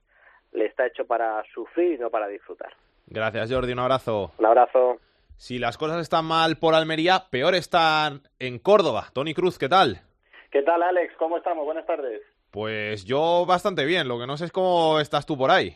le 0.51 0.67
está 0.67 0.85
hecho 0.85 1.07
para 1.07 1.43
sufrir 1.55 1.93
y 1.93 1.97
no 1.97 2.11
para 2.11 2.27
disfrutar. 2.27 2.71
Gracias, 3.07 3.51
Jordi. 3.51 3.73
Un 3.73 3.79
abrazo. 3.79 4.31
Un 4.37 4.45
abrazo. 4.45 4.99
Si 5.37 5.59
las 5.59 5.77
cosas 5.77 6.01
están 6.01 6.25
mal 6.25 6.57
por 6.57 6.75
Almería, 6.75 7.27
peor 7.29 7.55
están 7.55 8.21
en 8.39 8.57
Córdoba. 8.57 9.09
Tony 9.13 9.33
Cruz, 9.33 9.57
¿qué 9.59 9.69
tal? 9.69 10.01
¿Qué 10.51 10.61
tal, 10.61 10.81
Alex? 10.81 11.13
¿Cómo 11.17 11.37
estamos? 11.37 11.65
Buenas 11.65 11.85
tardes. 11.85 12.21
Pues 12.51 13.03
yo 13.03 13.45
bastante 13.45 13.83
bien. 13.83 14.07
Lo 14.07 14.17
que 14.17 14.27
no 14.27 14.37
sé 14.37 14.45
es 14.45 14.51
cómo 14.51 14.99
estás 14.99 15.25
tú 15.25 15.37
por 15.37 15.51
ahí. 15.51 15.75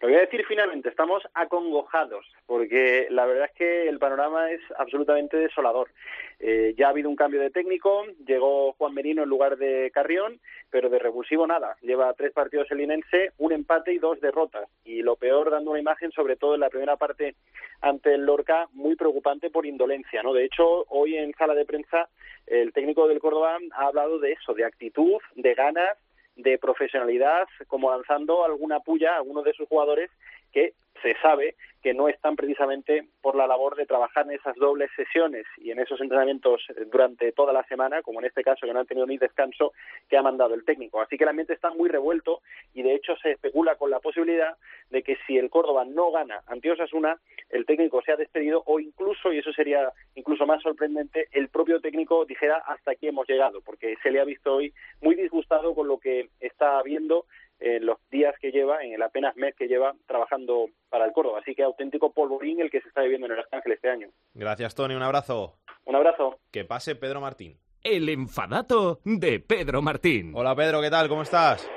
Lo 0.00 0.06
voy 0.06 0.16
a 0.16 0.20
decir 0.20 0.44
finalmente, 0.46 0.88
estamos 0.88 1.24
acongojados, 1.34 2.24
porque 2.46 3.08
la 3.10 3.26
verdad 3.26 3.46
es 3.46 3.52
que 3.56 3.88
el 3.88 3.98
panorama 3.98 4.48
es 4.52 4.60
absolutamente 4.78 5.36
desolador. 5.36 5.90
Eh, 6.38 6.74
ya 6.78 6.86
ha 6.86 6.90
habido 6.90 7.08
un 7.10 7.16
cambio 7.16 7.40
de 7.40 7.50
técnico, 7.50 8.04
llegó 8.24 8.74
Juan 8.74 8.94
Merino 8.94 9.24
en 9.24 9.28
lugar 9.28 9.56
de 9.56 9.90
Carrión, 9.92 10.38
pero 10.70 10.88
de 10.88 11.00
revulsivo 11.00 11.48
nada. 11.48 11.76
Lleva 11.82 12.14
tres 12.14 12.32
partidos 12.32 12.70
el 12.70 12.78
Linense, 12.78 13.32
un 13.38 13.52
empate 13.52 13.92
y 13.92 13.98
dos 13.98 14.20
derrotas. 14.20 14.68
Y 14.84 15.02
lo 15.02 15.16
peor, 15.16 15.50
dando 15.50 15.72
una 15.72 15.80
imagen, 15.80 16.12
sobre 16.12 16.36
todo 16.36 16.54
en 16.54 16.60
la 16.60 16.70
primera 16.70 16.96
parte 16.96 17.34
ante 17.80 18.14
el 18.14 18.24
Lorca, 18.24 18.68
muy 18.74 18.94
preocupante 18.94 19.50
por 19.50 19.66
indolencia. 19.66 20.22
¿no? 20.22 20.32
De 20.32 20.44
hecho, 20.44 20.84
hoy 20.90 21.16
en 21.16 21.34
sala 21.34 21.54
de 21.54 21.66
prensa, 21.66 22.08
el 22.46 22.72
técnico 22.72 23.08
del 23.08 23.18
Córdoba 23.18 23.58
ha 23.72 23.86
hablado 23.86 24.20
de 24.20 24.30
eso, 24.30 24.54
de 24.54 24.64
actitud, 24.64 25.18
de 25.34 25.54
ganas 25.54 25.98
de 26.38 26.58
profesionalidad, 26.58 27.46
como 27.66 27.90
lanzando 27.90 28.44
alguna 28.44 28.80
puya 28.80 29.12
a 29.12 29.16
algunos 29.16 29.44
de 29.44 29.52
sus 29.52 29.68
jugadores 29.68 30.10
que 30.52 30.74
se 31.02 31.14
sabe 31.20 31.54
que 31.82 31.94
no 31.94 32.08
están 32.08 32.34
precisamente 32.34 33.06
por 33.20 33.36
la 33.36 33.46
labor 33.46 33.76
de 33.76 33.86
trabajar 33.86 34.26
en 34.26 34.32
esas 34.32 34.56
dobles 34.56 34.90
sesiones 34.96 35.46
y 35.58 35.70
en 35.70 35.78
esos 35.78 36.00
entrenamientos 36.00 36.62
durante 36.90 37.30
toda 37.32 37.52
la 37.52 37.62
semana, 37.64 38.02
como 38.02 38.18
en 38.20 38.26
este 38.26 38.42
caso 38.42 38.66
que 38.66 38.72
no 38.72 38.80
han 38.80 38.86
tenido 38.86 39.06
ni 39.06 39.16
descanso, 39.16 39.72
que 40.08 40.16
ha 40.16 40.22
mandado 40.22 40.54
el 40.54 40.64
técnico. 40.64 41.00
Así 41.00 41.16
que 41.16 41.24
el 41.24 41.30
ambiente 41.30 41.54
está 41.54 41.70
muy 41.70 41.88
revuelto 41.88 42.42
y 42.74 42.82
de 42.82 42.94
hecho 42.94 43.16
se 43.22 43.32
especula 43.32 43.76
con 43.76 43.90
la 43.90 44.00
posibilidad 44.00 44.56
de 44.90 45.02
que 45.02 45.16
si 45.26 45.38
el 45.38 45.50
Córdoba 45.50 45.84
no 45.84 46.10
gana 46.10 46.42
ante 46.46 46.70
Osasuna, 46.70 47.16
el 47.50 47.64
técnico 47.64 48.02
sea 48.02 48.16
despedido 48.16 48.62
o 48.66 48.80
incluso, 48.80 49.32
y 49.32 49.38
eso 49.38 49.52
sería 49.52 49.92
incluso 50.16 50.46
más 50.46 50.60
sorprendente, 50.62 51.28
el 51.32 51.48
propio 51.48 51.80
técnico 51.80 52.24
dijera 52.24 52.56
hasta 52.66 52.92
aquí 52.92 53.06
hemos 53.06 53.28
llegado, 53.28 53.60
porque 53.60 53.96
se 54.02 54.10
le 54.10 54.20
ha 54.20 54.24
visto 54.24 54.56
hoy 54.56 54.72
muy 55.00 55.14
disgustado 55.14 55.74
con 55.74 55.86
lo 55.86 55.98
que 55.98 56.28
está 56.40 56.82
viendo 56.82 57.26
en 57.60 57.86
los 57.86 57.98
días 58.10 58.34
que 58.40 58.50
lleva, 58.50 58.82
en 58.82 58.92
el 58.92 59.02
apenas 59.02 59.36
mes 59.36 59.54
que 59.56 59.66
lleva 59.66 59.94
trabajando 60.06 60.66
para 60.88 61.04
el 61.04 61.12
Córdoba. 61.12 61.40
Así 61.40 61.54
que 61.54 61.62
auténtico 61.62 62.12
polvorín 62.12 62.60
el 62.60 62.70
que 62.70 62.80
se 62.80 62.88
está 62.88 63.02
viviendo 63.02 63.26
en 63.26 63.32
el 63.32 63.38
Arcángel 63.40 63.72
este 63.72 63.90
año. 63.90 64.08
Gracias, 64.34 64.74
Tony. 64.74 64.94
Un 64.94 65.02
abrazo. 65.02 65.58
Un 65.84 65.96
abrazo. 65.96 66.38
Que 66.52 66.64
pase 66.64 66.96
Pedro 66.96 67.20
Martín. 67.20 67.58
El 67.82 68.08
enfadato 68.08 69.00
de 69.04 69.40
Pedro 69.40 69.82
Martín. 69.82 70.32
Hola, 70.34 70.54
Pedro. 70.54 70.80
¿Qué 70.80 70.90
tal? 70.90 71.08
¿Cómo 71.08 71.22
estás? 71.22 71.68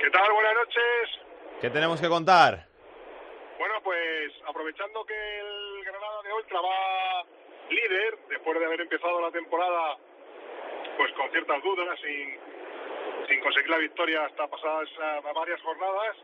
¿Qué 0.00 0.10
tal? 0.10 0.32
Buenas 0.32 0.54
noches. 0.54 1.60
¿Qué 1.60 1.70
tenemos 1.70 2.00
que 2.00 2.08
contar? 2.08 2.66
Bueno, 3.58 3.74
pues 3.82 4.32
aprovechando 4.48 5.04
que 5.04 5.14
el 5.14 5.84
Granada 5.84 6.22
de 6.22 6.32
Ultra 6.32 6.60
va 6.60 7.24
líder, 7.70 8.18
después 8.28 8.58
de 8.58 8.66
haber 8.66 8.80
empezado 8.80 9.20
la 9.20 9.30
temporada 9.30 9.96
pues 10.96 11.12
con 11.12 11.30
ciertas 11.30 11.62
dudas, 11.62 11.98
sin 12.00 12.36
sin 13.30 13.40
conseguir 13.40 13.70
la 13.70 13.78
victoria 13.78 14.24
hasta 14.24 14.48
pasadas 14.48 14.88
varias 15.32 15.62
jornadas. 15.62 16.16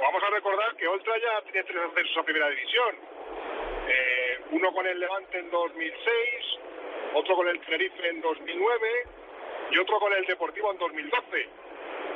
Vamos 0.00 0.22
a 0.22 0.30
recordar 0.30 0.74
que 0.76 0.88
Oltra 0.88 1.14
ya 1.18 1.42
tiene 1.42 1.64
tres 1.64 1.82
ascensos 1.84 2.16
a 2.16 2.22
primera 2.22 2.48
división. 2.48 2.96
Eh, 3.86 4.40
uno 4.52 4.72
con 4.72 4.86
el 4.86 4.98
Levante 4.98 5.38
en 5.38 5.50
2006, 5.50 6.58
otro 7.12 7.36
con 7.36 7.46
el 7.46 7.60
Tenerife 7.60 8.08
en 8.08 8.22
2009 8.22 8.88
y 9.72 9.78
otro 9.78 10.00
con 10.00 10.12
el 10.14 10.24
Deportivo 10.24 10.72
en 10.72 10.78
2012. 10.78 11.48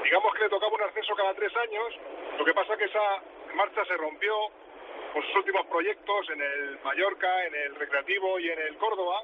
Digamos 0.05 0.35
que 0.35 0.41
le 0.41 0.49
tocaba 0.49 0.73
un 0.73 0.83
ascenso 0.83 1.15
cada 1.15 1.35
tres 1.35 1.55
años. 1.57 1.95
Lo 2.39 2.45
que 2.47 2.55
pasa 2.55 2.73
es 2.73 2.79
que 2.79 2.85
esa 2.87 3.23
marcha 3.55 3.85
se 3.85 3.97
rompió 3.99 4.35
con 5.13 5.23
sus 5.23 5.37
últimos 5.37 5.67
proyectos 5.67 6.31
en 6.31 6.41
el 6.41 6.79
Mallorca, 6.83 7.45
en 7.45 7.55
el 7.55 7.75
Recreativo 7.75 8.39
y 8.39 8.49
en 8.49 8.59
el 8.59 8.77
Córdoba, 8.79 9.23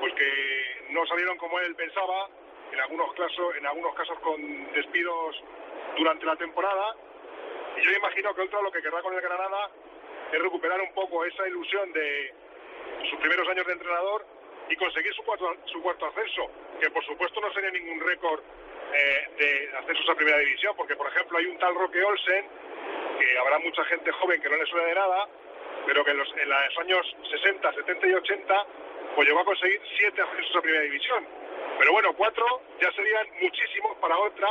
pues 0.00 0.14
que 0.14 0.86
no 0.88 1.06
salieron 1.06 1.36
como 1.36 1.60
él 1.60 1.74
pensaba 1.74 2.28
en 2.72 2.80
algunos 2.80 3.12
casos, 3.14 3.56
en 3.56 3.66
algunos 3.66 3.94
casos 3.94 4.18
con 4.20 4.72
despidos 4.72 5.42
durante 5.96 6.26
la 6.26 6.36
temporada. 6.36 6.96
Y 7.76 7.82
yo 7.82 7.90
imagino 7.92 8.34
que 8.34 8.42
Ultra 8.42 8.62
lo 8.62 8.72
que 8.72 8.82
querrá 8.82 9.02
con 9.02 9.14
el 9.14 9.20
Granada 9.20 9.70
es 10.32 10.42
recuperar 10.42 10.80
un 10.80 10.92
poco 10.92 11.24
esa 11.24 11.46
ilusión 11.46 11.92
de 11.92 12.32
sus 13.10 13.18
primeros 13.20 13.48
años 13.48 13.66
de 13.66 13.72
entrenador 13.72 14.26
y 14.68 14.76
conseguir 14.76 15.14
su 15.14 15.22
cuarto, 15.22 15.54
su 15.66 15.80
cuarto 15.82 16.06
ascenso, 16.06 16.50
que 16.80 16.90
por 16.90 17.04
supuesto 17.04 17.40
no 17.40 17.52
sería 17.52 17.70
ningún 17.70 18.00
récord 18.00 18.40
eh, 18.92 19.28
de 19.38 19.76
ascensos 19.78 20.08
a 20.08 20.14
primera 20.14 20.38
división, 20.38 20.74
porque 20.76 20.96
por 20.96 21.06
ejemplo 21.08 21.38
hay 21.38 21.46
un 21.46 21.58
tal 21.58 21.74
Roque 21.74 22.02
Olsen, 22.02 22.46
que 23.18 23.38
habrá 23.38 23.58
mucha 23.60 23.84
gente 23.84 24.10
joven 24.12 24.40
que 24.40 24.48
no 24.48 24.56
le 24.56 24.66
suena 24.66 24.86
de 24.86 24.94
nada, 24.94 25.28
pero 25.86 26.04
que 26.04 26.10
en 26.10 26.18
los, 26.18 26.36
en 26.36 26.48
los 26.48 26.78
años 26.78 27.16
60, 27.30 27.72
70 27.72 28.06
y 28.08 28.14
80 28.14 28.66
pues 29.14 29.28
llegó 29.28 29.40
a 29.40 29.44
conseguir 29.44 29.80
siete 29.96 30.20
ascensos 30.20 30.56
a 30.56 30.60
primera 30.60 30.82
división. 30.82 31.26
Pero 31.78 31.92
bueno, 31.92 32.10
cuatro 32.16 32.44
ya 32.80 32.90
serían 32.92 33.26
muchísimos 33.42 33.96
para 34.00 34.16
otra 34.18 34.48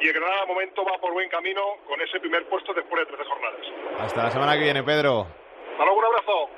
y 0.00 0.08
el 0.08 0.14
Granada 0.14 0.40
de 0.40 0.46
momento 0.46 0.84
va 0.84 0.98
por 0.98 1.12
buen 1.12 1.28
camino 1.28 1.60
con 1.86 2.00
ese 2.00 2.18
primer 2.20 2.48
puesto 2.48 2.72
después 2.74 3.06
de 3.06 3.14
13 3.14 3.28
jornadas. 3.28 3.60
Hasta 4.00 4.22
la 4.24 4.30
semana 4.30 4.54
que 4.54 4.64
viene, 4.64 4.82
Pedro. 4.82 5.26
Hasta 5.72 5.84
luego, 5.84 5.98
un 5.98 6.04
abrazo. 6.06 6.50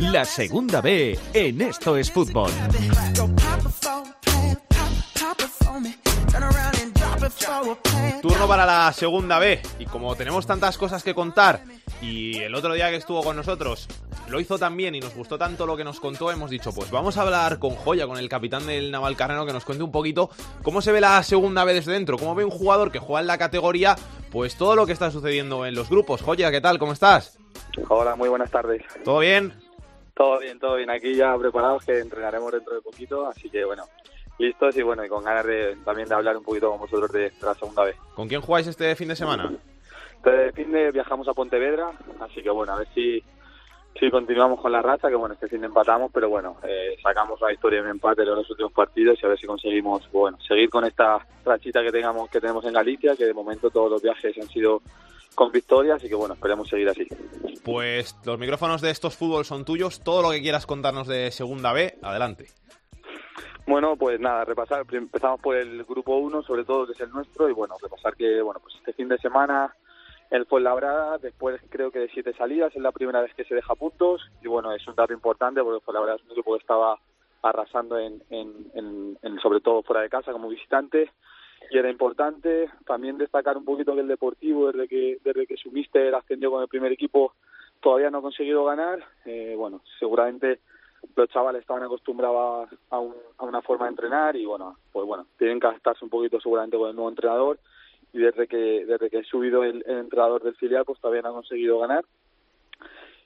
La 0.00 0.24
segunda 0.24 0.80
B 0.80 1.18
en 1.34 1.60
Esto 1.60 1.96
es 1.96 2.10
Fútbol. 2.10 2.50
Turno 8.22 8.48
para 8.48 8.66
la 8.66 8.92
segunda 8.92 9.38
B. 9.38 9.60
Y 9.78 9.86
como 9.86 10.16
tenemos 10.16 10.46
tantas 10.46 10.76
cosas 10.76 11.02
que 11.02 11.14
contar, 11.14 11.60
y 12.00 12.38
el 12.38 12.54
otro 12.54 12.74
día 12.74 12.90
que 12.90 12.96
estuvo 12.96 13.22
con 13.22 13.36
nosotros 13.36 13.88
lo 14.28 14.40
hizo 14.40 14.58
tan 14.58 14.76
bien 14.76 14.94
y 14.94 15.00
nos 15.00 15.14
gustó 15.14 15.36
tanto 15.36 15.66
lo 15.66 15.76
que 15.76 15.84
nos 15.84 15.98
contó, 16.00 16.30
hemos 16.30 16.50
dicho, 16.50 16.72
pues 16.72 16.90
vamos 16.90 17.16
a 17.16 17.22
hablar 17.22 17.58
con 17.58 17.70
Joya, 17.70 18.06
con 18.06 18.16
el 18.16 18.28
capitán 18.28 18.66
del 18.66 18.90
Naval 18.90 19.16
Carreno, 19.16 19.44
que 19.44 19.52
nos 19.52 19.64
cuente 19.64 19.82
un 19.82 19.90
poquito 19.90 20.30
cómo 20.62 20.80
se 20.80 20.92
ve 20.92 21.00
la 21.00 21.22
segunda 21.22 21.64
B 21.64 21.74
desde 21.74 21.92
dentro, 21.92 22.16
cómo 22.16 22.34
ve 22.34 22.44
un 22.44 22.50
jugador 22.50 22.92
que 22.92 23.00
juega 23.00 23.20
en 23.20 23.26
la 23.26 23.38
categoría, 23.38 23.96
pues 24.30 24.56
todo 24.56 24.76
lo 24.76 24.86
que 24.86 24.92
está 24.92 25.10
sucediendo 25.10 25.66
en 25.66 25.74
los 25.74 25.90
grupos. 25.90 26.22
Joya, 26.22 26.50
¿qué 26.50 26.60
tal? 26.60 26.78
¿Cómo 26.78 26.92
estás? 26.92 27.38
Hola, 27.88 28.14
muy 28.14 28.28
buenas 28.28 28.50
tardes. 28.50 28.82
¿Todo 29.04 29.18
bien? 29.18 29.52
Todo 30.14 30.38
bien, 30.38 30.58
todo 30.58 30.76
bien. 30.76 30.90
Aquí 30.90 31.14
ya 31.14 31.36
preparados 31.36 31.84
que 31.84 31.98
entrenaremos 31.98 32.52
dentro 32.52 32.74
de 32.74 32.82
poquito, 32.82 33.26
así 33.26 33.50
que 33.50 33.64
bueno, 33.64 33.84
listos 34.38 34.76
y 34.76 34.82
bueno, 34.82 35.04
y 35.04 35.08
con 35.08 35.24
ganas 35.24 35.44
de, 35.44 35.76
también 35.84 36.08
de 36.08 36.14
hablar 36.14 36.36
un 36.36 36.44
poquito 36.44 36.70
con 36.70 36.80
vosotros 36.80 37.10
de, 37.12 37.32
la 37.42 37.54
segunda 37.54 37.84
vez. 37.84 37.96
¿Con 38.14 38.28
quién 38.28 38.40
jugáis 38.40 38.66
este 38.66 38.94
fin 38.96 39.08
de 39.08 39.16
semana? 39.16 39.52
Este 40.22 40.52
fin 40.52 40.70
de 40.70 40.90
viajamos 40.90 41.26
a 41.28 41.32
Pontevedra, 41.32 41.92
así 42.20 42.42
que 42.42 42.50
bueno, 42.50 42.74
a 42.74 42.76
ver 42.76 42.88
si, 42.94 43.24
si 43.98 44.10
continuamos 44.10 44.60
con 44.60 44.70
la 44.70 44.82
racha, 44.82 45.08
que 45.08 45.14
bueno, 45.14 45.32
este 45.32 45.48
fin 45.48 45.62
de 45.62 45.68
empatamos, 45.68 46.10
pero 46.12 46.28
bueno, 46.28 46.58
eh, 46.62 46.94
sacamos 47.02 47.40
la 47.40 47.50
historia 47.50 47.78
de 47.78 47.86
un 47.86 47.92
empate 47.92 48.22
en 48.22 48.28
los 48.28 48.50
últimos 48.50 48.72
partidos 48.72 49.18
y 49.22 49.24
a 49.24 49.30
ver 49.30 49.38
si 49.38 49.46
conseguimos, 49.46 50.10
bueno, 50.12 50.36
seguir 50.46 50.68
con 50.68 50.84
esta 50.84 51.26
rachita 51.42 51.82
que 51.82 51.90
tengamos 51.90 52.28
que 52.28 52.38
tenemos 52.38 52.62
en 52.66 52.74
Galicia, 52.74 53.16
que 53.16 53.24
de 53.24 53.32
momento 53.32 53.70
todos 53.70 53.90
los 53.90 54.02
viajes 54.02 54.36
han 54.36 54.48
sido 54.48 54.82
con 55.34 55.50
victorias 55.52 55.96
así 55.96 56.08
que 56.08 56.14
bueno, 56.14 56.34
esperemos 56.34 56.68
seguir 56.68 56.90
así. 56.90 57.08
Pues 57.64 58.14
los 58.26 58.38
micrófonos 58.38 58.82
de 58.82 58.90
estos 58.90 59.16
fútbol 59.16 59.46
son 59.46 59.64
tuyos, 59.64 60.00
todo 60.00 60.20
lo 60.20 60.30
que 60.32 60.42
quieras 60.42 60.66
contarnos 60.66 61.06
de 61.06 61.30
Segunda 61.30 61.72
B, 61.72 61.94
adelante. 62.02 62.48
Bueno, 63.66 63.96
pues 63.96 64.20
nada, 64.20 64.44
repasar, 64.44 64.84
empezamos 64.90 65.40
por 65.40 65.56
el 65.56 65.84
grupo 65.84 66.16
1, 66.16 66.42
sobre 66.42 66.64
todo 66.64 66.86
que 66.86 66.92
es 66.92 67.00
el 67.00 67.10
nuestro, 67.10 67.48
y 67.48 67.52
bueno, 67.52 67.76
repasar 67.80 68.16
que, 68.16 68.42
bueno, 68.42 68.60
pues 68.60 68.74
este 68.74 68.92
fin 68.92 69.08
de 69.08 69.16
semana 69.18 69.72
el 70.30 70.46
Fuenlabrada, 70.46 71.18
después 71.18 71.60
creo 71.68 71.90
que 71.90 71.98
de 71.98 72.08
siete 72.08 72.32
salidas, 72.34 72.74
es 72.74 72.82
la 72.82 72.92
primera 72.92 73.20
vez 73.20 73.34
que 73.34 73.44
se 73.44 73.54
deja 73.54 73.74
puntos, 73.74 74.22
y 74.42 74.48
bueno, 74.48 74.72
es 74.72 74.86
un 74.86 74.94
dato 74.94 75.12
importante 75.12 75.62
porque 75.62 75.84
Fuenlabrada 75.84 76.16
es 76.16 76.24
un 76.24 76.32
equipo 76.32 76.52
que 76.52 76.60
estaba 76.60 76.98
arrasando 77.42 77.98
en, 77.98 78.22
en, 78.30 79.18
en, 79.22 79.40
sobre 79.40 79.60
todo 79.60 79.82
fuera 79.82 80.02
de 80.02 80.08
casa 80.08 80.32
como 80.32 80.48
visitante, 80.48 81.10
y 81.70 81.78
era 81.78 81.90
importante 81.90 82.70
también 82.86 83.18
destacar 83.18 83.56
un 83.56 83.64
poquito 83.64 83.94
que 83.94 84.00
el 84.00 84.08
Deportivo, 84.08 84.70
desde 84.72 84.88
que, 84.88 85.18
desde 85.24 85.46
que 85.46 85.56
su 85.56 85.70
ascendió 86.16 86.50
con 86.50 86.62
el 86.62 86.68
primer 86.68 86.92
equipo, 86.92 87.34
todavía 87.80 88.10
no 88.10 88.18
ha 88.18 88.22
conseguido 88.22 88.64
ganar, 88.64 89.04
eh, 89.24 89.54
bueno, 89.56 89.82
seguramente 89.98 90.60
los 91.16 91.28
chavales 91.30 91.62
estaban 91.62 91.82
acostumbrados 91.82 92.68
a, 92.90 93.00
una 93.44 93.62
forma 93.62 93.86
de 93.86 93.90
entrenar 93.90 94.36
y 94.36 94.44
bueno, 94.44 94.76
pues 94.92 95.06
bueno, 95.06 95.26
tienen 95.38 95.58
que 95.58 95.66
adaptarse 95.66 96.04
un 96.04 96.10
poquito 96.10 96.40
seguramente 96.40 96.76
con 96.76 96.90
el 96.90 96.94
nuevo 96.94 97.08
entrenador 97.08 97.58
y 98.12 98.18
desde 98.18 98.46
que 98.46 98.84
desde 98.86 99.10
que 99.10 99.18
he 99.18 99.24
subido 99.24 99.62
el, 99.62 99.84
entrenador 99.86 100.42
del 100.42 100.56
filial 100.56 100.84
pues 100.84 100.98
no 101.02 101.10
ha 101.10 101.32
conseguido 101.32 101.78
ganar. 101.78 102.04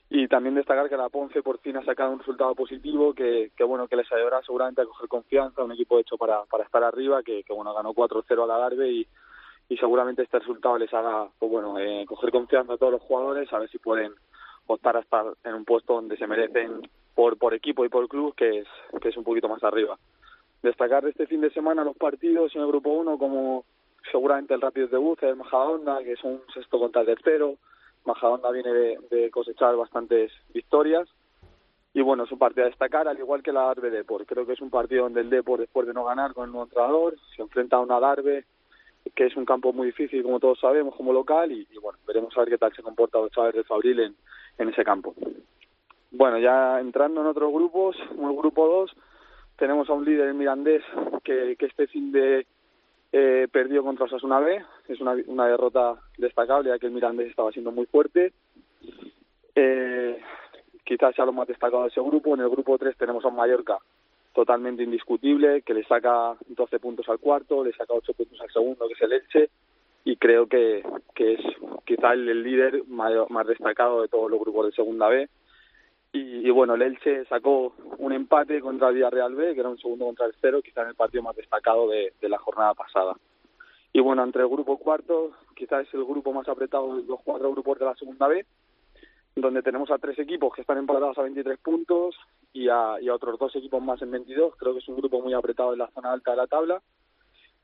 Y 0.07 0.27
también 0.27 0.53
destacar 0.53 0.87
que 0.87 0.97
la 0.97 1.09
Ponce 1.09 1.41
por 1.41 1.57
fin 1.59 1.77
ha 1.77 1.83
sacado 1.83 2.11
un 2.11 2.19
resultado 2.19 2.53
positivo 2.53 3.13
que, 3.13 3.51
que 3.57 3.63
bueno 3.63 3.87
que 3.87 3.95
les 3.95 4.11
ayudará 4.11 4.41
seguramente 4.43 4.81
a 4.81 4.85
coger 4.85 5.09
confianza 5.09 5.63
un 5.63 5.71
equipo 5.71 5.99
hecho 5.99 6.17
para, 6.17 6.43
para 6.45 6.63
estar 6.63 6.83
arriba 6.83 7.23
que, 7.23 7.43
que 7.43 7.53
bueno 7.53 7.73
ganó 7.73 7.93
4-0 7.93 8.43
a 8.43 8.47
la 8.47 8.57
Darbe 8.57 8.91
y, 8.91 9.07
y 9.67 9.77
seguramente 9.77 10.21
este 10.21 10.39
resultado 10.39 10.77
les 10.77 10.93
haga 10.93 11.27
pues 11.39 11.51
bueno 11.51 11.79
eh, 11.79 12.05
coger 12.07 12.31
confianza 12.31 12.73
a 12.73 12.77
todos 12.77 12.93
los 12.93 13.01
jugadores 13.01 13.51
a 13.51 13.59
ver 13.59 13.69
si 13.69 13.79
pueden 13.79 14.13
optar 14.67 14.95
a 14.97 15.01
estar 15.01 15.25
en 15.43 15.55
un 15.55 15.65
puesto 15.65 15.93
donde 15.93 16.17
se 16.17 16.27
merecen 16.27 16.87
por 17.15 17.37
por 17.37 17.55
equipo 17.55 17.83
y 17.83 17.89
por 17.89 18.07
club 18.07 18.35
que 18.35 18.59
es 18.59 18.67
que 19.01 19.09
es 19.09 19.17
un 19.17 19.23
poquito 19.23 19.49
más 19.49 19.63
arriba. 19.63 19.97
Destacar 20.61 21.03
de 21.03 21.11
este 21.11 21.27
fin 21.27 21.41
de 21.41 21.51
semana 21.51 21.83
los 21.83 21.97
partidos 21.97 22.55
en 22.55 22.61
el 22.61 22.67
grupo 22.67 22.91
1 22.91 23.17
como 23.17 23.65
seguramente 24.11 24.53
el 24.53 24.61
Rápido 24.61 24.87
de 24.87 24.97
Buce, 24.97 25.29
el 25.29 25.35
Majadahonda, 25.35 26.03
que 26.03 26.13
es 26.13 26.23
un 26.23 26.41
sexto 26.53 26.79
contra 26.79 27.01
el 27.01 27.07
tercero. 27.07 27.55
Majadahonda 28.05 28.51
viene 28.51 28.71
de, 28.71 28.99
de, 29.09 29.31
cosechar 29.31 29.75
bastantes 29.75 30.31
victorias. 30.53 31.07
Y 31.93 32.01
bueno, 32.01 32.25
es 32.25 32.31
un 32.31 32.37
partido 32.37 32.65
a 32.65 32.69
destacar, 32.69 33.07
al 33.07 33.17
igual 33.17 33.41
que 33.41 33.53
la 33.53 33.61
Darbe 33.61 33.89
Depor. 33.89 34.25
Creo 34.25 34.45
que 34.45 34.53
es 34.53 34.61
un 34.61 34.69
partido 34.69 35.03
donde 35.03 35.21
el 35.21 35.29
Depor, 35.29 35.59
después 35.59 35.87
de 35.87 35.93
no 35.93 36.03
ganar 36.03 36.33
con 36.33 36.45
el 36.45 36.51
nuevo 36.51 36.65
entrenador, 36.65 37.15
se 37.35 37.41
enfrenta 37.41 37.77
a 37.77 37.79
una 37.79 37.99
Darbe, 37.99 38.43
que 39.15 39.27
es 39.27 39.35
un 39.37 39.45
campo 39.45 39.71
muy 39.71 39.87
difícil, 39.87 40.21
como 40.21 40.39
todos 40.39 40.59
sabemos, 40.59 40.95
como 40.95 41.13
local. 41.13 41.51
Y, 41.51 41.65
bueno, 41.81 41.97
veremos 42.05 42.35
a 42.35 42.41
ver 42.41 42.49
qué 42.49 42.57
tal 42.57 42.75
se 42.75 42.83
comporta 42.83 43.19
los 43.19 43.31
de 43.53 43.63
Fabril 43.63 44.13
en, 44.57 44.69
ese 44.69 44.83
campo. 44.83 45.15
Bueno, 46.11 46.37
ya 46.37 46.79
entrando 46.81 47.21
en 47.21 47.27
otros 47.27 47.51
grupos, 47.53 47.95
en 48.17 48.25
el 48.25 48.35
grupo 48.35 48.67
2, 48.67 48.91
tenemos 49.57 49.89
a 49.89 49.93
un 49.93 50.03
líder 50.03 50.33
mirandés 50.33 50.83
que, 51.23 51.55
que 51.57 51.65
este 51.65 51.87
fin 51.87 52.11
de 52.11 52.45
eh, 53.11 53.47
perdió 53.51 53.83
contra 53.83 54.05
Osasuna 54.05 54.39
B, 54.39 54.63
es 54.87 54.99
una, 54.99 55.15
una 55.27 55.47
derrota 55.47 55.95
destacable 56.17 56.69
ya 56.69 56.79
que 56.79 56.87
el 56.87 56.93
Mirandés 56.93 57.29
estaba 57.29 57.51
siendo 57.51 57.71
muy 57.71 57.85
fuerte. 57.85 58.33
Eh, 59.55 60.19
quizás 60.83 61.15
sea 61.15 61.25
lo 61.25 61.33
más 61.33 61.47
destacado 61.47 61.83
de 61.83 61.89
ese 61.89 62.01
grupo. 62.01 62.33
En 62.35 62.41
el 62.41 62.49
grupo 62.49 62.77
3 62.77 62.95
tenemos 62.97 63.23
a 63.25 63.29
un 63.29 63.35
Mallorca 63.35 63.77
totalmente 64.33 64.83
indiscutible, 64.83 65.61
que 65.61 65.73
le 65.73 65.85
saca 65.85 66.35
12 66.47 66.79
puntos 66.79 67.07
al 67.07 67.19
cuarto, 67.19 67.63
le 67.63 67.71
saca 67.71 67.93
8 67.93 68.13
puntos 68.13 68.39
al 68.41 68.51
segundo, 68.51 68.87
que 68.87 68.93
es 68.93 69.01
el 69.01 69.13
Elche, 69.13 69.49
y 70.03 70.17
creo 70.17 70.47
que, 70.47 70.83
que 71.15 71.33
es 71.33 71.39
quizá 71.85 72.13
el, 72.13 72.43
líder 72.43 72.83
más 72.87 73.47
destacado 73.47 74.01
de 74.01 74.09
todos 74.09 74.29
los 74.29 74.39
grupos 74.39 74.67
de 74.67 74.71
Segunda 74.73 75.07
B. 75.07 75.29
Y, 76.15 76.47
y, 76.47 76.49
bueno, 76.49 76.75
el 76.75 76.81
Elche 76.81 77.25
sacó 77.25 77.73
un 77.97 78.13
empate 78.13 78.61
contra 78.61 78.87
el 78.87 78.95
Villarreal 78.95 79.35
B, 79.35 79.53
que 79.53 79.59
era 79.59 79.67
un 79.67 79.77
segundo 79.77 80.05
contra 80.05 80.25
el 80.25 80.33
cero, 80.39 80.61
quizá 80.63 80.83
en 80.83 80.87
el 80.87 80.95
partido 80.95 81.21
más 81.21 81.35
destacado 81.35 81.89
de, 81.89 82.13
de 82.21 82.29
la 82.29 82.37
jornada 82.37 82.73
pasada. 82.73 83.17
Y 83.91 83.99
bueno, 83.99 84.23
entre 84.23 84.43
el 84.43 84.47
grupo 84.47 84.77
cuarto, 84.77 85.31
quizás 85.57 85.85
es 85.85 85.93
el 85.93 86.05
grupo 86.05 86.31
más 86.31 86.47
apretado 86.47 86.95
de 86.95 87.03
los 87.03 87.19
cuatro 87.21 87.51
grupos 87.51 87.79
de 87.79 87.85
la 87.85 87.95
segunda 87.95 88.29
B, 88.29 88.45
donde 89.35 89.61
tenemos 89.61 89.91
a 89.91 89.97
tres 89.97 90.17
equipos 90.17 90.55
que 90.55 90.61
están 90.61 90.77
empatados 90.77 91.17
a 91.17 91.23
23 91.23 91.59
puntos 91.59 92.15
y 92.53 92.69
a, 92.69 92.95
y 93.01 93.09
a 93.09 93.13
otros 93.13 93.37
dos 93.37 93.53
equipos 93.53 93.83
más 93.83 94.01
en 94.01 94.11
22. 94.11 94.55
Creo 94.55 94.71
que 94.71 94.79
es 94.79 94.87
un 94.87 94.95
grupo 94.95 95.19
muy 95.21 95.33
apretado 95.33 95.73
en 95.73 95.79
la 95.79 95.91
zona 95.91 96.13
alta 96.13 96.31
de 96.31 96.37
la 96.37 96.47
tabla. 96.47 96.81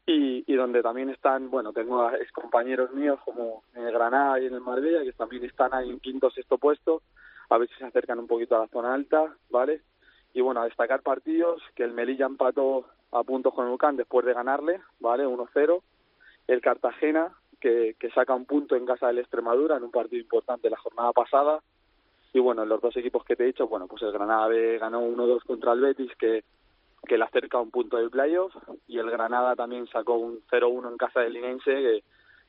Y, 0.05 0.43
y 0.45 0.55
donde 0.57 0.83
también 0.83 1.09
están, 1.09 1.49
bueno, 1.49 1.71
tengo 1.71 2.01
a 2.01 2.17
ex 2.17 2.29
compañeros 2.33 2.91
míos 2.91 3.17
como 3.23 3.63
en 3.75 3.87
el 3.87 3.93
Granada 3.93 4.41
y 4.41 4.47
en 4.47 4.55
el 4.55 4.59
Marbella, 4.59 5.03
que 5.03 5.13
también 5.13 5.45
están 5.45 5.73
ahí 5.73 5.89
en 5.89 6.01
quinto 6.01 6.29
sexto 6.31 6.57
puesto, 6.57 7.01
a 7.51 7.57
ver 7.57 7.67
si 7.67 7.75
se 7.75 7.85
acercan 7.85 8.17
un 8.17 8.27
poquito 8.27 8.55
a 8.55 8.59
la 8.59 8.67
zona 8.69 8.93
alta, 8.93 9.35
¿vale? 9.49 9.81
Y 10.33 10.39
bueno, 10.39 10.61
a 10.61 10.65
destacar 10.65 11.01
partidos, 11.01 11.61
que 11.75 11.83
el 11.83 11.91
Melilla 11.91 12.25
empató 12.25 12.85
a 13.11 13.23
puntos 13.23 13.53
con 13.53 13.67
el 13.67 13.73
Ucán 13.73 13.97
después 13.97 14.25
de 14.25 14.33
ganarle, 14.33 14.79
¿vale? 15.01 15.27
1-0. 15.27 15.81
El 16.47 16.61
Cartagena, 16.61 17.33
que, 17.59 17.97
que 17.99 18.09
saca 18.11 18.33
un 18.33 18.45
punto 18.45 18.77
en 18.77 18.85
casa 18.85 19.07
del 19.07 19.19
Extremadura 19.19 19.75
en 19.75 19.83
un 19.83 19.91
partido 19.91 20.21
importante 20.21 20.69
la 20.69 20.77
jornada 20.77 21.11
pasada. 21.11 21.59
Y 22.31 22.39
bueno, 22.39 22.65
los 22.65 22.79
dos 22.79 22.95
equipos 22.95 23.25
que 23.25 23.35
te 23.35 23.43
he 23.43 23.47
dicho, 23.47 23.67
bueno, 23.67 23.85
pues 23.87 24.01
el 24.03 24.13
Granada 24.13 24.47
B 24.47 24.77
ganó 24.77 25.01
1-2 25.01 25.43
contra 25.43 25.73
el 25.73 25.81
Betis, 25.81 26.15
que, 26.17 26.45
que 27.05 27.17
le 27.17 27.25
acerca 27.25 27.59
un 27.59 27.69
punto 27.69 27.97
del 27.97 28.11
playoff. 28.11 28.55
Y 28.87 28.97
el 28.97 29.11
Granada 29.11 29.57
también 29.57 29.87
sacó 29.87 30.13
un 30.13 30.39
0-1 30.49 30.89
en 30.89 30.97
casa 30.97 31.19
del 31.19 31.33
Linense, 31.33 32.01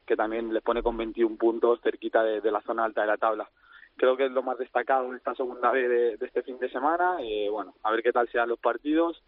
que, 0.06 0.14
también 0.14 0.52
les 0.52 0.62
pone 0.62 0.82
con 0.82 0.96
21 0.96 1.36
puntos 1.36 1.80
cerquita 1.80 2.22
de 2.22 2.50
la 2.52 2.60
zona 2.60 2.84
alta 2.84 3.00
de 3.00 3.06
la 3.06 3.16
tabla 3.16 3.48
creo 3.96 4.16
que 4.16 4.26
es 4.26 4.32
lo 4.32 4.42
más 4.42 4.58
destacado 4.58 5.08
en 5.08 5.16
esta 5.16 5.34
segunda 5.34 5.70
vez 5.70 5.88
de, 5.88 6.16
de, 6.16 6.26
este 6.26 6.42
fin 6.42 6.58
de 6.58 6.70
semana. 6.70 7.16
Eh, 7.20 7.48
bueno, 7.50 7.74
a 7.82 7.90
ver 7.90 8.02
qué 8.02 8.12
tal 8.12 8.28
sean 8.28 8.48
los 8.48 8.58
partidos. 8.58 9.22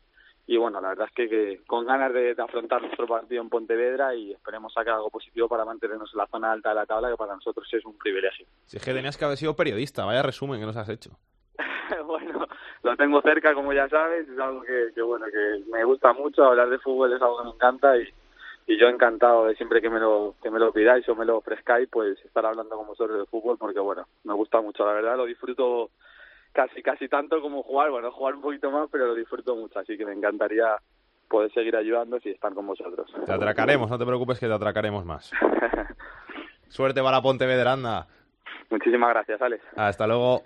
Y 0.47 0.59
bueno, 0.59 0.79
la 0.81 0.91
verdad 0.91 1.09
es 1.09 1.15
que, 1.15 1.29
que 1.29 1.61
con 1.67 1.87
ganas 1.87 2.13
de, 2.13 2.35
de, 2.35 2.43
afrontar 2.43 2.83
nuestro 2.83 3.07
partido 3.07 3.41
en 3.41 3.49
Pontevedra 3.49 4.15
y 4.15 4.33
esperemos 4.33 4.75
sacar 4.75 4.95
algo 4.95 5.09
positivo 5.09 5.49
para 5.49 5.65
mantenernos 5.65 6.11
en 6.13 6.19
la 6.19 6.27
zona 6.27 6.53
alta 6.53 6.69
de 6.71 6.75
la 6.75 6.87
tabla, 6.87 7.09
que 7.09 7.17
para 7.17 7.35
nosotros 7.35 7.67
es 7.73 7.85
un 7.85 7.97
privilegio. 7.97 8.47
Si 8.67 8.77
es 8.77 8.85
que 8.85 8.93
tenías 8.93 9.17
que 9.17 9.25
haber 9.25 9.39
sido 9.39 9.57
periodista, 9.57 10.05
vaya 10.05 10.23
resumen 10.23 10.61
que 10.61 10.67
nos 10.67 10.77
has 10.77 10.89
hecho. 10.91 11.11
bueno, 12.07 12.47
lo 12.83 12.97
tengo 12.97 13.23
cerca, 13.23 13.55
como 13.55 13.73
ya 13.73 13.89
sabes, 13.89 14.29
es 14.29 14.39
algo 14.39 14.63
que, 14.63 14.91
que, 14.95 15.01
bueno, 15.01 15.25
que 15.27 15.71
me 15.71 15.83
gusta 15.85 16.13
mucho, 16.13 16.45
hablar 16.45 16.69
de 16.69 16.79
fútbol 16.79 17.15
es 17.15 17.23
algo 17.23 17.39
que 17.39 17.45
me 17.45 17.51
encanta 17.51 17.97
y, 17.97 18.07
y 18.67 18.79
yo 18.79 18.89
encantado 18.89 19.47
de 19.47 19.57
siempre 19.57 19.83
que 19.83 19.91
me 19.91 20.01
lo 20.01 20.37
que 20.43 20.51
me 20.51 20.59
lo 20.59 20.73
pidáis 20.73 21.07
o 21.09 21.15
me 21.15 21.25
lo 21.25 21.39
ofrezcáis 21.39 21.89
pues 21.91 22.19
estar 22.25 22.47
hablando 22.47 22.77
con 22.77 22.87
vosotros 22.87 23.19
de 23.19 23.27
fútbol 23.27 23.59
porque 23.59 23.81
bueno 23.81 24.07
me 24.25 24.35
gusta 24.35 24.61
mucho. 24.61 24.87
La 24.87 24.93
verdad 24.93 25.17
lo 25.17 25.27
disfruto 25.27 25.91
casi 26.53 26.83
casi 26.83 27.09
tanto 27.09 27.41
como 27.43 27.63
jugar. 27.63 27.91
Bueno 27.91 28.11
jugar 28.11 28.35
un 28.35 28.43
poquito 28.43 28.71
más 28.71 28.89
pero 28.91 29.07
lo 29.07 29.15
disfruto 29.15 29.55
mucho. 29.55 29.79
Así 29.79 29.99
que 29.99 30.07
me 30.07 30.13
encantaría 30.13 30.77
poder 31.29 31.53
seguir 31.53 31.77
ayudando 31.77 32.19
y 32.23 32.31
estar 32.31 32.55
con 32.55 32.67
vosotros. 32.67 33.13
Te 33.27 33.33
atracaremos 33.33 33.91
no 33.91 33.99
te 33.99 34.07
preocupes 34.07 34.41
que 34.41 34.47
te 34.47 34.55
atracaremos 34.55 35.05
más. 35.05 35.31
Suerte 36.69 37.03
para 37.03 37.21
Pontevedra 37.21 37.73
anda. 37.73 38.07
Muchísimas 38.71 39.11
gracias 39.11 39.43
Alex. 39.43 39.63
Hasta 39.77 40.07
luego. 40.07 40.43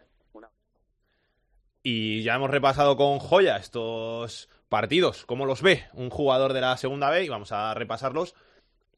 Y 1.84 2.22
ya 2.22 2.34
hemos 2.34 2.50
repasado 2.50 2.96
con 2.96 3.18
joya 3.18 3.56
estos 3.56 4.50
partidos, 4.68 5.24
¿cómo 5.26 5.46
los 5.46 5.62
ve 5.62 5.84
un 5.94 6.10
jugador 6.10 6.52
de 6.52 6.60
la 6.60 6.76
segunda 6.76 7.10
B? 7.10 7.24
Y 7.24 7.28
vamos 7.28 7.52
a 7.52 7.74
repasarlos 7.74 8.34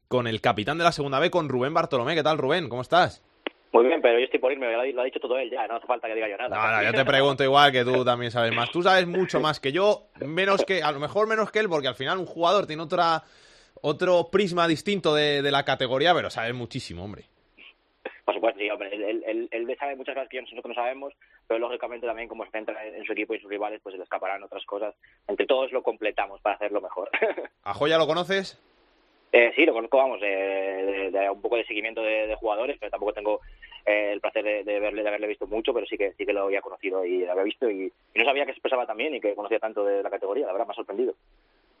con 0.07 0.27
el 0.27 0.41
capitán 0.41 0.77
de 0.77 0.83
la 0.83 0.91
segunda 0.91 1.19
B, 1.19 1.31
con 1.31 1.49
Rubén 1.49 1.73
Bartolomé. 1.73 2.15
¿Qué 2.15 2.23
tal, 2.23 2.37
Rubén? 2.37 2.69
¿Cómo 2.69 2.81
estás? 2.81 3.23
Muy 3.71 3.85
bien, 3.85 4.01
pero 4.01 4.19
yo 4.19 4.25
estoy 4.25 4.39
por 4.39 4.51
irme, 4.51 4.69
lo 4.91 5.01
ha 5.01 5.05
dicho 5.05 5.21
todo 5.21 5.37
él 5.37 5.49
ya, 5.49 5.65
no 5.65 5.77
hace 5.77 5.87
falta 5.87 6.07
que 6.07 6.15
diga 6.15 6.27
yo 6.27 6.35
nada. 6.35 6.49
No, 6.49 6.77
no, 6.77 6.83
yo 6.83 6.93
te 6.93 7.05
pregunto 7.05 7.43
igual 7.43 7.71
que 7.71 7.85
tú 7.85 8.03
también 8.03 8.29
sabes 8.29 8.53
más. 8.53 8.69
Tú 8.69 8.83
sabes 8.83 9.07
mucho 9.07 9.39
más 9.39 9.61
que 9.61 9.71
yo, 9.71 10.07
menos 10.19 10.65
que, 10.65 10.83
a 10.83 10.91
lo 10.91 10.99
mejor 10.99 11.27
menos 11.27 11.51
que 11.51 11.59
él, 11.59 11.69
porque 11.69 11.87
al 11.87 11.95
final 11.95 12.17
un 12.17 12.25
jugador 12.25 12.67
tiene 12.67 12.83
otra 12.83 13.23
otro 13.81 14.29
prisma 14.29 14.67
distinto 14.67 15.15
de, 15.15 15.41
de 15.41 15.51
la 15.51 15.63
categoría, 15.63 16.13
pero 16.13 16.29
sabes 16.29 16.53
muchísimo, 16.53 17.03
hombre. 17.03 17.25
Por 18.25 18.35
supuesto, 18.35 18.59
sí, 18.59 18.69
hombre, 18.69 18.89
él, 18.93 19.23
él, 19.25 19.49
él, 19.51 19.77
sabe 19.79 19.95
muchas 19.95 20.15
cosas 20.15 20.29
que 20.29 20.41
nosotros 20.41 20.65
no 20.65 20.73
sabemos, 20.73 21.13
pero 21.51 21.67
lógicamente 21.67 22.07
también 22.07 22.29
como 22.29 22.45
se 22.45 22.51
centra 22.51 22.81
en 22.87 23.03
su 23.03 23.11
equipo 23.11 23.33
y 23.33 23.39
sus 23.41 23.49
rivales, 23.49 23.81
pues 23.83 23.91
se 23.91 23.97
le 23.97 24.05
escaparán 24.05 24.41
otras 24.41 24.63
cosas. 24.65 24.95
Entre 25.27 25.45
todos 25.45 25.69
lo 25.73 25.83
completamos 25.83 26.39
para 26.39 26.55
hacerlo 26.55 26.79
mejor. 26.79 27.09
¿A 27.63 27.73
Joya 27.73 27.97
lo 27.97 28.07
conoces? 28.07 28.57
Eh, 29.33 29.51
sí, 29.53 29.65
lo 29.65 29.73
conozco, 29.73 29.97
vamos, 29.97 30.21
eh, 30.23 31.11
de, 31.11 31.19
de, 31.19 31.29
un 31.29 31.41
poco 31.41 31.57
de 31.57 31.65
seguimiento 31.65 32.01
de, 32.01 32.27
de 32.27 32.35
jugadores, 32.35 32.77
pero 32.79 32.89
tampoco 32.89 33.11
tengo 33.11 33.41
eh, 33.85 34.11
el 34.13 34.21
placer 34.21 34.45
de, 34.45 34.63
de, 34.63 34.79
verle, 34.79 35.01
de 35.01 35.09
haberle 35.09 35.27
visto 35.27 35.45
mucho, 35.45 35.73
pero 35.73 35.85
sí 35.87 35.97
que 35.97 36.13
sí 36.13 36.25
que 36.25 36.31
lo 36.31 36.43
había 36.43 36.61
conocido 36.61 37.03
y 37.03 37.25
lo 37.25 37.33
había 37.33 37.43
visto 37.43 37.69
y, 37.69 37.91
y 38.13 38.19
no 38.19 38.23
sabía 38.23 38.45
que 38.45 38.53
se 38.53 38.59
expresaba 38.59 38.85
tan 38.85 38.95
bien 38.95 39.15
y 39.15 39.19
que 39.19 39.35
conocía 39.35 39.59
tanto 39.59 39.83
de 39.83 40.01
la 40.01 40.09
categoría, 40.09 40.45
la 40.45 40.53
verdad 40.53 40.67
me 40.67 40.71
ha 40.71 40.75
sorprendido. 40.75 41.15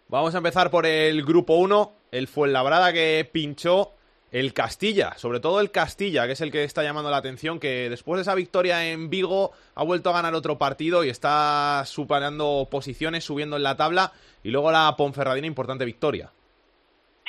Vamos 0.09 0.35
a 0.35 0.39
empezar 0.39 0.69
por 0.69 0.85
el 0.85 1.23
grupo 1.23 1.53
1, 1.53 1.93
el 2.11 2.27
Fuenlabrada 2.27 2.91
que 2.91 3.25
pinchó 3.31 3.93
el 4.31 4.53
Castilla, 4.53 5.13
sobre 5.17 5.41
todo 5.41 5.59
el 5.59 5.71
Castilla, 5.71 6.25
que 6.25 6.33
es 6.33 6.41
el 6.41 6.51
que 6.51 6.63
está 6.63 6.83
llamando 6.83 7.11
la 7.11 7.17
atención, 7.17 7.59
que 7.59 7.89
después 7.89 8.17
de 8.17 8.21
esa 8.21 8.33
victoria 8.33 8.89
en 8.89 9.09
Vigo 9.09 9.51
ha 9.75 9.83
vuelto 9.83 10.09
a 10.09 10.13
ganar 10.13 10.33
otro 10.33 10.57
partido 10.57 11.03
y 11.03 11.09
está 11.09 11.83
superando 11.85 12.67
posiciones, 12.71 13.25
subiendo 13.25 13.57
en 13.57 13.63
la 13.63 13.75
tabla, 13.75 14.13
y 14.41 14.49
luego 14.49 14.71
la 14.71 14.93
Ponferradina, 14.97 15.47
importante 15.47 15.83
victoria. 15.83 16.31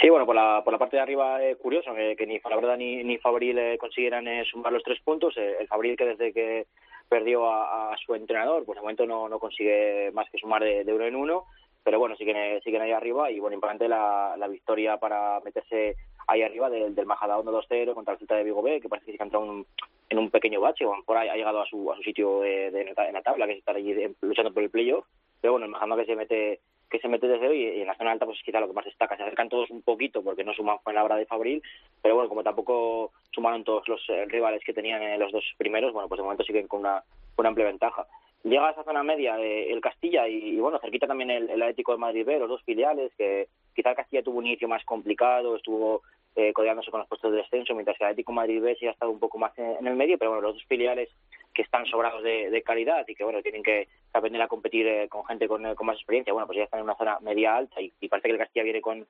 Sí, 0.00 0.08
bueno, 0.08 0.26
por 0.26 0.34
la, 0.34 0.62
por 0.64 0.72
la 0.72 0.78
parte 0.78 0.96
de 0.96 1.02
arriba 1.02 1.42
eh, 1.44 1.56
curioso, 1.56 1.94
que, 1.94 2.16
que 2.16 2.26
ni 2.26 2.38
Fuenlabrada 2.40 2.76
ni, 2.76 3.04
ni 3.04 3.18
Fabril 3.18 3.58
eh, 3.58 3.78
consiguieran 3.78 4.26
eh, 4.26 4.44
sumar 4.50 4.72
los 4.72 4.82
tres 4.82 5.00
puntos, 5.00 5.36
eh, 5.36 5.56
el 5.60 5.68
Fabril 5.68 5.96
que 5.96 6.06
desde 6.06 6.32
que 6.32 6.66
perdió 7.08 7.48
a, 7.50 7.94
su 8.04 8.14
entrenador, 8.14 8.64
pues 8.64 8.76
de 8.76 8.80
momento 8.80 9.06
no, 9.06 9.28
no 9.28 9.38
consigue 9.38 10.10
más 10.12 10.30
que 10.30 10.38
sumar 10.38 10.62
de, 10.62 10.82
de 10.82 10.94
uno 10.94 11.04
en 11.04 11.14
uno, 11.14 11.44
pero 11.84 11.98
bueno, 11.98 12.16
siguen, 12.16 12.60
siguen 12.62 12.82
ahí 12.82 12.92
arriba 12.92 13.30
y 13.30 13.38
bueno, 13.38 13.54
importante 13.54 13.86
la, 13.86 14.34
la 14.38 14.48
victoria 14.48 14.96
para 14.96 15.40
meterse 15.40 15.96
ahí 16.26 16.42
arriba 16.42 16.70
del, 16.70 16.94
del 16.94 17.06
Majadahonda 17.06 17.52
2-0 17.52 17.94
contra 17.94 18.14
el 18.14 18.18
Celta 18.18 18.36
de 18.36 18.44
Vigo 18.44 18.62
B, 18.62 18.80
que 18.80 18.88
parece 18.88 19.10
que 19.10 19.16
se 19.16 19.22
ha 19.22 19.26
entrado 19.26 19.44
un, 19.44 19.66
en 20.08 20.18
un 20.18 20.30
pequeño 20.30 20.60
bache, 20.60 20.84
o 20.84 20.94
por 21.04 21.16
ahí 21.16 21.28
ha 21.28 21.36
llegado 21.36 21.60
a 21.60 21.66
su, 21.66 21.90
a 21.90 21.96
su 21.96 22.02
sitio 22.02 22.40
de, 22.40 22.70
de, 22.70 22.80
en 22.96 23.12
la 23.12 23.22
tabla, 23.22 23.46
que 23.46 23.52
es 23.52 23.58
estar 23.58 23.76
allí 23.76 23.92
de, 23.92 24.14
luchando 24.20 24.52
por 24.52 24.62
el 24.62 24.70
playoff, 24.70 25.04
pero 25.40 25.52
bueno, 25.52 25.66
el 25.66 25.72
Majadahonda 25.72 26.04
que 26.04 26.10
se 26.10 26.16
mete 26.16 26.60
que 26.92 26.98
se 26.98 27.08
mete 27.08 27.26
desde 27.26 27.48
hoy 27.48 27.62
y 27.62 27.80
en 27.80 27.86
la 27.86 27.96
zona 27.96 28.12
alta 28.12 28.26
pues 28.26 28.38
quizá 28.44 28.60
lo 28.60 28.66
que 28.66 28.74
más 28.74 28.84
destaca, 28.84 29.16
se 29.16 29.22
acercan 29.22 29.48
todos 29.48 29.70
un 29.70 29.80
poquito 29.80 30.22
porque 30.22 30.44
no 30.44 30.52
suman 30.52 30.76
en 30.84 30.94
la 30.94 31.02
hora 31.02 31.16
de 31.16 31.24
Fabril, 31.24 31.62
pero 32.02 32.16
bueno, 32.16 32.28
como 32.28 32.42
tampoco 32.42 33.12
sumaron 33.30 33.64
todos 33.64 33.88
los 33.88 34.06
eh, 34.10 34.26
rivales 34.26 34.62
que 34.62 34.74
tenían 34.74 35.02
en 35.02 35.18
los 35.18 35.32
dos 35.32 35.42
primeros, 35.56 35.94
bueno, 35.94 36.06
pues 36.06 36.18
de 36.18 36.24
momento 36.24 36.44
siguen 36.44 36.68
con 36.68 36.80
una, 36.80 37.02
una 37.38 37.48
amplia 37.48 37.66
ventaja 37.66 38.06
llega 38.44 38.68
a 38.68 38.72
esa 38.72 38.84
zona 38.84 39.02
media 39.02 39.38
eh, 39.38 39.72
el 39.72 39.80
Castilla 39.80 40.26
y, 40.28 40.58
bueno, 40.58 40.78
cerquita 40.78 41.06
también 41.06 41.30
el, 41.30 41.50
el 41.50 41.62
Atlético 41.62 41.92
de 41.92 41.98
Madrid 41.98 42.26
B, 42.26 42.38
los 42.38 42.48
dos 42.48 42.62
filiales, 42.64 43.12
que 43.16 43.48
quizá 43.74 43.90
el 43.90 43.96
Castilla 43.96 44.22
tuvo 44.22 44.38
un 44.38 44.46
inicio 44.46 44.68
más 44.68 44.84
complicado, 44.84 45.56
estuvo 45.56 46.02
eh, 46.34 46.52
codeándose 46.54 46.90
con 46.90 47.00
los 47.00 47.08
puestos 47.08 47.30
de 47.30 47.38
descenso, 47.38 47.74
mientras 47.74 47.98
que 47.98 48.04
el 48.04 48.10
Atlético 48.10 48.32
Madrid 48.32 48.62
B 48.62 48.74
sí 48.76 48.86
ha 48.86 48.92
estado 48.92 49.10
un 49.10 49.18
poco 49.18 49.36
más 49.36 49.52
en, 49.58 49.86
el 49.86 49.96
medio, 49.96 50.16
pero 50.16 50.30
bueno, 50.30 50.48
los 50.48 50.54
dos 50.54 50.64
filiales 50.64 51.10
que 51.52 51.60
están 51.60 51.84
sobrados 51.84 52.22
de, 52.22 52.62
calidad 52.64 53.04
y 53.06 53.14
que 53.14 53.24
bueno 53.24 53.42
tienen 53.42 53.62
que 53.62 53.88
aprender 54.14 54.40
a 54.40 54.48
competir 54.48 54.86
eh, 54.86 55.08
con 55.10 55.26
gente 55.26 55.46
con, 55.46 55.74
con, 55.74 55.86
más 55.86 55.96
experiencia, 55.96 56.32
bueno, 56.32 56.46
pues 56.46 56.56
ya 56.56 56.64
están 56.64 56.80
en 56.80 56.84
una 56.84 56.96
zona 56.96 57.18
media 57.20 57.54
alta 57.54 57.82
y, 57.82 57.90
parece 58.08 58.28
que 58.28 58.32
el 58.32 58.38
Castilla 58.38 58.64
viene 58.64 58.80
con, 58.80 59.06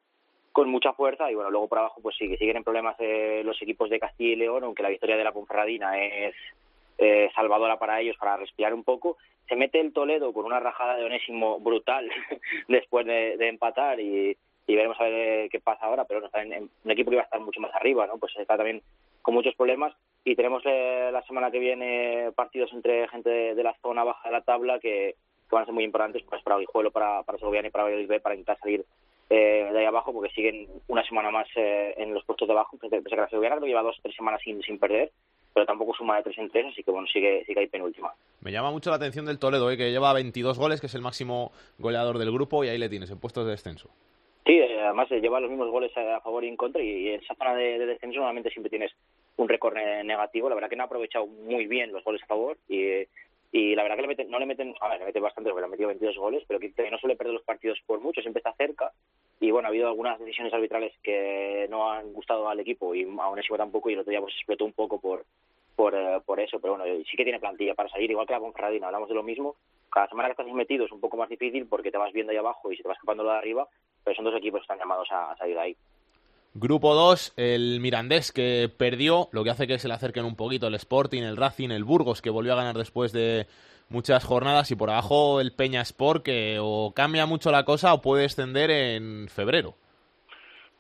con 0.51 0.69
mucha 0.69 0.95
fuerza 0.95 1.31
y 1.31 1.37
bueno, 1.37 1.51
luego 1.51 1.69
por 1.69 1.79
abajo 1.79 2.01
pues 2.03 2.17
sí 2.17 2.29
que 2.29 2.39
siguen 2.39 2.57
en 2.57 2.65
problemas 2.65 2.97
eh, 2.99 3.43
los 3.45 3.61
equipos 3.63 3.89
de 3.89 4.01
Castilla 4.01 4.33
y 4.33 4.37
León, 4.37 4.65
aunque 4.65 4.83
la 4.83 4.89
victoria 4.89 5.17
de 5.17 5.25
la 5.25 5.33
Ponferradina 5.33 5.97
es 6.05 6.35
eh, 6.99 7.31
salvadora 7.35 7.79
para 7.79 8.01
ellos 8.01 8.17
para 8.19 8.37
respirar 8.37 8.75
un 8.75 8.85
poco. 8.85 9.17
Se 9.49 9.57
mete 9.57 9.81
el 9.81 9.93
Toledo 9.93 10.33
con 10.33 10.45
una 10.45 10.61
rajada 10.61 10.97
de 10.97 11.05
Onésimo 11.05 11.59
brutal 11.59 12.09
después 12.69 13.07
de, 13.07 13.35
empatar 13.49 14.01
y, 14.01 14.37
veremos 14.69 14.99
a 15.01 15.05
ver 15.05 15.15
eh, 15.15 15.49
qué 15.51 15.61
pasa 15.61 15.87
ahora, 15.87 16.05
pero 16.05 16.21
no 16.21 16.27
está 16.27 16.43
en, 16.43 16.71
un 16.85 16.91
equipo 16.91 17.11
que 17.11 17.17
va 17.17 17.23
a 17.23 17.25
estar 17.25 17.41
mucho 17.41 17.61
más 17.61 17.75
arriba, 17.75 18.07
¿no? 18.07 18.19
Pues 18.19 18.33
está 18.39 18.57
también 18.57 18.83
con 19.21 19.35
muchos 19.35 19.55
problemas 19.55 19.95
y 20.25 20.35
tenemos 20.35 20.63
eh, 20.65 21.11
la 21.13 21.23
semana 21.23 21.51
que 21.51 21.59
viene 21.59 22.31
partidos 22.35 22.73
entre 22.73 23.09
gente 23.09 23.55
de, 23.55 23.63
la 23.63 23.75
zona 23.83 24.05
baja 24.05 24.29
de 24.29 24.33
la 24.33 24.43
tabla 24.43 24.79
que, 24.79 25.17
van 25.51 25.65
a 25.65 25.67
ser 25.67 25.75
muy 25.75 25.85
importantes 25.85 26.23
pues 26.23 26.43
para 26.43 26.57
Guijuelo, 26.57 26.91
para, 26.91 27.23
para 27.25 27.37
Segoviana 27.37 27.69
y 27.69 27.71
para 27.71 27.85
Valladolid 27.85 28.23
para 28.23 28.35
intentar 28.35 28.59
salir 28.59 28.87
de 29.29 29.79
ahí 29.79 29.85
abajo 29.85 30.13
porque 30.13 30.33
siguen 30.33 30.67
una 30.89 31.05
semana 31.05 31.31
más 31.31 31.47
en 31.55 32.13
los 32.13 32.25
puestos 32.25 32.49
de 32.49 32.53
abajo, 32.53 32.79
pese 32.79 33.03
que 33.03 33.17
la 33.17 33.29
Segoviana 33.29 33.57
lo 33.57 33.67
lleva 33.67 33.83
dos 33.83 33.99
o 33.99 34.03
tres 34.03 34.15
semanas 34.15 34.41
sin, 34.43 34.63
sin 34.63 34.79
perder 34.79 35.11
pero 35.53 35.67
tampoco 35.67 35.95
suma 35.95 36.17
de 36.17 36.25
tres 36.25 36.39
en 36.39 36.51
tres, 36.51 36.67
así 36.67 36.83
que 36.83 36.91
bueno, 36.91 37.07
sigue, 37.07 37.45
sigue 37.45 37.61
ahí 37.61 37.67
penúltima. 37.67 38.13
Me 38.41 38.53
llama 38.53 38.71
mucho 38.71 38.91
la 38.91 38.97
atención 38.97 39.27
del 39.27 39.39
Toledo, 39.39 39.71
¿eh? 39.71 39.77
que 39.77 39.91
lleva 39.91 40.13
22 40.13 40.59
goles, 40.59 40.81
que 40.81 40.87
es 40.87 40.95
el 40.95 41.03
máximo 41.03 41.53
goleador 41.79 42.19
del 42.19 42.33
grupo, 42.33 42.65
y 42.65 42.69
ahí 42.69 42.79
le 42.79 42.89
tienes, 42.89 43.11
en 43.11 43.19
puestos 43.19 43.45
de 43.45 43.53
descenso. 43.53 43.91
Sí, 44.47 44.55
eh, 44.55 44.81
además 44.81 45.11
eh, 45.13 45.21
lleva 45.21 45.41
los 45.41 45.51
mismos 45.51 45.71
goles 45.71 45.97
a 45.97 46.21
favor 46.21 46.45
y 46.45 46.49
en 46.49 46.57
contra, 46.57 46.83
y 46.83 47.09
en 47.11 47.21
esa 47.21 47.35
zona 47.35 47.55
de, 47.55 47.87
descenso 47.87 48.17
normalmente 48.17 48.51
siempre 48.51 48.71
tienes 48.71 48.93
un 49.37 49.49
récord 49.49 49.75
negativo. 49.75 50.49
La 50.49 50.55
verdad 50.55 50.69
que 50.69 50.77
no 50.77 50.83
ha 50.83 50.87
aprovechado 50.87 51.27
muy 51.27 51.67
bien 51.67 51.93
los 51.93 52.03
goles 52.03 52.23
a 52.23 52.27
favor, 52.27 52.57
y, 52.69 53.07
y 53.53 53.75
la 53.75 53.83
verdad 53.83 53.97
que 53.97 54.03
le 54.03 54.09
meten, 54.09 54.31
no 54.31 54.39
le 54.39 54.47
meten, 54.47 54.75
a 54.81 54.89
ver, 54.89 54.99
le 55.01 55.07
mete 55.07 55.21
bastante, 55.21 55.51
porque 55.51 55.61
le 55.61 55.67
ha 55.67 55.71
metido 55.71 55.89
22 55.89 56.17
goles, 56.17 56.43
pero 56.49 56.59
que 56.59 56.91
no 56.91 56.99
suele 56.99 57.17
perder 57.17 57.35
los 57.35 57.45
partidos 57.45 57.79
por 57.87 58.01
mucho, 58.01 58.23
siempre 58.23 58.41
está 58.41 58.53
cerca, 58.55 58.93
y 59.41 59.51
bueno, 59.51 59.69
ha 59.69 59.71
habido 59.71 59.89
algunas 59.89 60.19
decisiones 60.19 60.55
arbitrales 60.55 60.93
que 61.03 61.67
no 61.69 61.91
han 61.91 62.13
gustado 62.13 62.49
al 62.49 62.61
equipo 62.61 62.95
y 62.95 63.03
aún 63.03 63.39
así 63.39 63.49
tampoco 63.57 63.91
y 63.91 63.95
el 63.95 64.01
otro 64.01 64.11
día 64.11 64.21
pues 64.21 64.35
explotó 64.35 64.65
un 64.65 64.73
poco 64.73 65.01
por 65.01 65.25
por, 65.77 65.95
eh, 65.95 66.21
por 66.25 66.39
eso, 66.39 66.61
pero 66.61 66.77
bueno, 66.77 66.85
sí 67.11 67.17
que 67.17 67.25
tiene 67.25 67.41
plantilla 67.41 67.75
para 67.75 67.89
salir, 67.89 68.11
igual 68.11 68.27
que 68.27 68.35
la 68.35 68.41
Conferradina, 68.41 68.87
hablamos 68.87 69.09
de 69.09 69.15
lo 69.15 69.23
mismo, 69.23 69.57
cada 69.91 70.09
semana 70.09 70.29
que 70.29 70.33
estás 70.33 70.47
metido 70.55 70.87
es 70.87 70.93
un 70.93 71.01
poco 71.01 71.17
más 71.17 71.29
difícil 71.29 71.67
porque 71.67 71.91
te 71.91 71.99
vas 71.99 72.13
viendo 72.13 72.31
ahí 72.31 72.39
abajo 72.39 72.71
y 72.73 72.77
se 72.77 72.83
te 72.83 72.89
vas 72.89 72.97
escapando 72.97 73.25
lo 73.25 73.31
de 73.31 73.39
arriba, 73.39 73.67
pero 74.05 74.15
son 74.15 74.25
dos 74.25 74.37
equipos 74.37 74.61
que 74.61 74.65
están 74.65 74.79
llamados 74.79 75.09
a, 75.11 75.37
salir 75.37 75.55
de 75.55 75.61
ahí. 75.61 75.77
Grupo 76.55 76.95
2, 76.95 77.33
el 77.39 77.81
Mirandés 77.81 78.31
que 78.31 78.69
perdió, 78.77 79.29
lo 79.33 79.43
que 79.43 79.49
hace 79.49 79.67
que 79.67 79.79
se 79.79 79.89
le 79.89 79.95
acerquen 79.95 80.27
un 80.27 80.37
poquito 80.37 80.67
el 80.67 80.75
Sporting, 80.75 81.23
el 81.23 81.39
Racing, 81.39 81.71
el 81.71 81.83
Burgos 81.85 82.21
que 82.21 82.29
volvió 82.29 82.53
a 82.53 82.57
ganar 82.57 82.77
después 82.77 83.11
de 83.13 83.47
muchas 83.89 84.23
jornadas 84.23 84.71
y 84.71 84.77
por 84.77 84.91
abajo 84.91 85.41
el 85.41 85.55
Peña 85.55 85.81
Sport 85.81 86.23
que 86.23 86.59
o 86.61 86.93
cambia 86.95 87.25
mucho 87.25 87.51
la 87.51 87.65
cosa 87.65 87.95
o 87.95 88.03
puede 88.03 88.25
extender 88.25 88.71
en 88.71 89.29
febrero. 89.29 89.77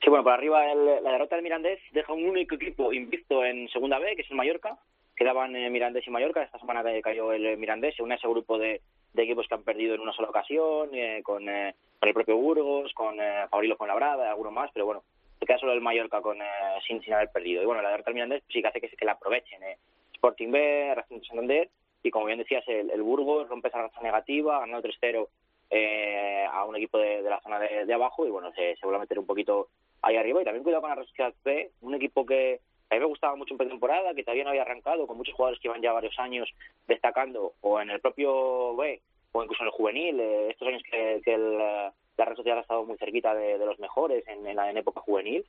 Sí, 0.02 0.10
bueno, 0.10 0.24
por 0.24 0.34
arriba 0.34 0.62
la 0.74 1.12
derrota 1.12 1.36
del 1.36 1.44
Mirandés 1.44 1.78
deja 1.92 2.12
un 2.12 2.24
único 2.24 2.56
equipo 2.56 2.92
invicto 2.92 3.42
en 3.42 3.68
Segunda 3.70 3.98
B, 3.98 4.14
que 4.14 4.22
es 4.22 4.30
el 4.30 4.36
Mallorca. 4.36 4.76
Quedaban 5.16 5.56
eh, 5.56 5.70
Mirandés 5.70 6.06
y 6.06 6.10
Mallorca. 6.10 6.42
Esta 6.42 6.58
semana 6.58 6.82
cayó 7.02 7.32
el 7.32 7.56
Mirandés, 7.56 7.94
se 7.96 8.02
une 8.02 8.14
a 8.14 8.16
ese 8.18 8.28
grupo 8.28 8.58
de, 8.58 8.82
equipos 9.14 9.46
que 9.48 9.54
han 9.54 9.62
perdido 9.62 9.94
en 9.94 10.00
una 10.00 10.12
sola 10.12 10.28
ocasión, 10.28 10.90
eh, 10.92 11.22
con, 11.22 11.48
eh, 11.48 11.74
con, 12.00 12.08
el 12.08 12.14
propio 12.14 12.36
Burgos, 12.36 12.92
con 12.94 13.20
eh, 13.20 13.46
Fabrilo 13.48 13.76
con 13.76 13.88
Labrada, 13.88 14.30
alguno 14.30 14.50
más, 14.50 14.70
pero 14.72 14.86
bueno, 14.86 15.02
se 15.42 15.46
queda 15.46 15.58
solo 15.58 15.72
el 15.72 15.80
Mallorca 15.80 16.20
con, 16.20 16.38
sin, 16.86 17.02
sin 17.02 17.14
haber 17.14 17.32
perdido. 17.32 17.62
Y 17.62 17.66
bueno, 17.66 17.82
la 17.82 17.90
derrota 17.90 18.10
del 18.10 18.14
Mirandés 18.14 18.44
sí 18.48 18.62
que 18.62 18.68
hace 18.68 18.80
que, 18.80 18.88
que 18.88 19.04
la 19.04 19.12
aprovechen. 19.12 19.60
Sporting 20.14 20.52
B, 20.52 20.94
Racing 20.94 21.18
de 21.18 21.26
Santander, 21.26 21.70
y 22.04 22.10
como 22.12 22.26
bien 22.26 22.38
decías, 22.38 22.62
el, 22.68 23.02
Burgos 23.02 23.48
rompe 23.48 23.68
esa 23.68 23.82
racha 23.82 24.00
negativa, 24.00 24.60
ganó 24.60 24.80
3-0 24.80 25.26
a 26.52 26.64
un 26.64 26.76
equipo 26.76 26.98
de, 26.98 27.22
la 27.22 27.40
zona 27.40 27.58
de, 27.58 27.92
abajo 27.92 28.24
y 28.24 28.30
bueno, 28.30 28.52
se, 28.52 28.76
vuelve 28.82 28.98
a 28.98 29.00
meter 29.00 29.18
un 29.18 29.26
poquito 29.26 29.66
ahí 30.00 30.16
arriba. 30.16 30.40
Y 30.40 30.44
también 30.44 30.62
cuidado 30.62 30.82
con 30.82 30.90
la 30.90 31.04
Real 31.16 31.34
B, 31.44 31.72
un 31.80 31.94
equipo 31.94 32.24
que 32.24 32.60
a 32.88 32.94
mí 32.94 33.00
me 33.00 33.06
gustaba 33.06 33.34
mucho 33.34 33.54
en 33.54 33.58
pretemporada, 33.58 34.14
que 34.14 34.22
todavía 34.22 34.44
no 34.44 34.50
había 34.50 34.62
arrancado, 34.62 35.08
con 35.08 35.16
muchos 35.16 35.34
jugadores 35.34 35.60
que 35.60 35.66
iban 35.66 35.82
ya 35.82 35.92
varios 35.92 36.16
años 36.18 36.48
destacando, 36.86 37.54
o 37.62 37.80
en 37.80 37.90
el 37.90 38.00
propio 38.00 38.76
B, 38.76 39.00
o 39.32 39.42
incluso 39.42 39.62
en 39.62 39.66
el 39.68 39.72
juvenil, 39.72 40.20
eh, 40.20 40.50
estos 40.50 40.68
años 40.68 40.82
que, 40.88 41.22
el, 41.24 41.90
la 42.22 42.26
red 42.26 42.36
social 42.36 42.58
ha 42.58 42.62
estado 42.62 42.84
muy 42.84 42.96
cerquita 42.98 43.34
de, 43.34 43.58
los 43.58 43.78
mejores 43.78 44.24
en, 44.28 44.54
la, 44.54 44.70
época 44.70 45.00
juvenil. 45.00 45.44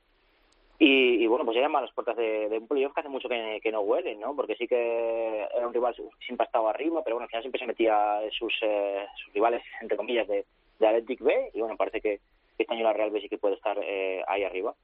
Y, 0.76 1.24
bueno, 1.28 1.44
pues 1.44 1.54
ya 1.54 1.62
llaman 1.62 1.84
a 1.84 1.86
las 1.86 1.94
puertas 1.94 2.16
de, 2.16 2.58
un 2.60 2.66
playoff 2.66 2.92
que 2.92 3.00
hace 3.00 3.08
mucho 3.08 3.28
que, 3.28 3.70
no 3.70 3.80
huelen, 3.80 4.18
¿no? 4.18 4.34
Porque 4.34 4.56
sí 4.56 4.66
que 4.66 5.46
era 5.56 5.66
un 5.66 5.72
rival 5.72 5.94
siempre 5.94 6.44
ha 6.44 6.46
estado 6.46 6.68
arriba, 6.68 7.02
pero 7.04 7.16
bueno, 7.16 7.24
al 7.24 7.28
final 7.28 7.42
siempre 7.42 7.60
se 7.60 7.66
metía 7.66 8.20
sus, 8.32 8.52
eh, 8.62 9.06
sus 9.16 9.32
rivales, 9.32 9.62
entre 9.80 9.96
comillas, 9.96 10.26
de, 10.26 10.44
de 10.80 10.86
Athletic 10.86 11.20
B, 11.20 11.50
y 11.54 11.60
bueno, 11.60 11.76
parece 11.76 12.00
que, 12.00 12.20
este 12.58 12.74
año 12.74 12.84
la 12.84 12.92
Real 12.92 13.10
B 13.10 13.20
sí 13.20 13.28
que 13.28 13.38
puede 13.38 13.54
estar 13.54 13.78
eh, 13.82 14.22
ahí 14.26 14.42
arriba. 14.44 14.74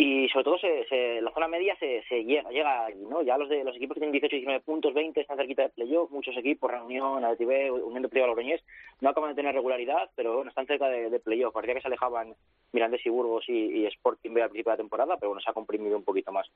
Y 0.00 0.28
sobre 0.28 0.44
todo 0.44 0.58
se, 0.58 1.20
la 1.20 1.32
zona 1.32 1.48
media 1.48 1.76
se, 1.80 2.04
se 2.08 2.24
llega, 2.24 2.48
llega 2.50 2.84
allí, 2.84 3.04
¿no? 3.04 3.20
Ya 3.22 3.36
los 3.36 3.48
de 3.48 3.64
los 3.64 3.74
equipos 3.74 3.94
que 3.94 4.00
tienen 4.00 4.12
18 4.12 4.36
y 4.36 4.38
19 4.38 4.64
puntos, 4.64 4.94
20 4.94 5.20
están 5.20 5.36
cerquita 5.36 5.62
de 5.62 5.70
playoff, 5.70 6.12
muchos 6.12 6.36
equipos, 6.36 6.70
Reunión, 6.70 7.24
ADTV, 7.24 7.72
Unión 7.84 8.02
de 8.02 8.08
Playoff 8.08 8.28
Logroñés, 8.28 8.62
no 9.00 9.10
acaban 9.10 9.30
de 9.30 9.34
tener 9.34 9.56
regularidad, 9.56 10.08
pero 10.14 10.36
bueno, 10.36 10.50
están 10.50 10.68
cerca 10.68 10.88
de, 10.88 11.10
de 11.10 11.18
playoff. 11.18 11.52
Parecía 11.52 11.74
que 11.74 11.80
se 11.80 11.88
alejaban 11.88 12.36
Mirandés 12.72 13.04
y 13.04 13.10
Burgos 13.10 13.44
y, 13.48 13.86
Sporting 13.86 14.34
B 14.34 14.42
al 14.42 14.50
principio 14.50 14.70
de 14.70 14.74
la 14.76 14.82
temporada, 14.82 15.16
pero 15.16 15.30
bueno, 15.30 15.40
se 15.40 15.50
ha 15.50 15.52
comprimido 15.54 15.96
un 15.96 16.04
poquito 16.04 16.30
más. 16.30 16.48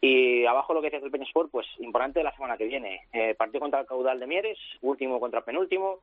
Y 0.00 0.46
abajo 0.46 0.72
lo 0.72 0.80
que 0.80 0.86
decía 0.86 1.04
el 1.04 1.10
Peña 1.10 1.24
Sport, 1.24 1.50
pues 1.50 1.66
importante 1.80 2.22
la 2.22 2.34
semana 2.34 2.56
que 2.56 2.64
viene. 2.64 3.02
Eh, 3.12 3.34
partido 3.34 3.60
contra 3.60 3.80
el 3.80 3.86
Caudal 3.86 4.18
de 4.18 4.26
Mieres, 4.26 4.58
último 4.80 5.20
contra 5.20 5.42
penúltimo, 5.42 6.00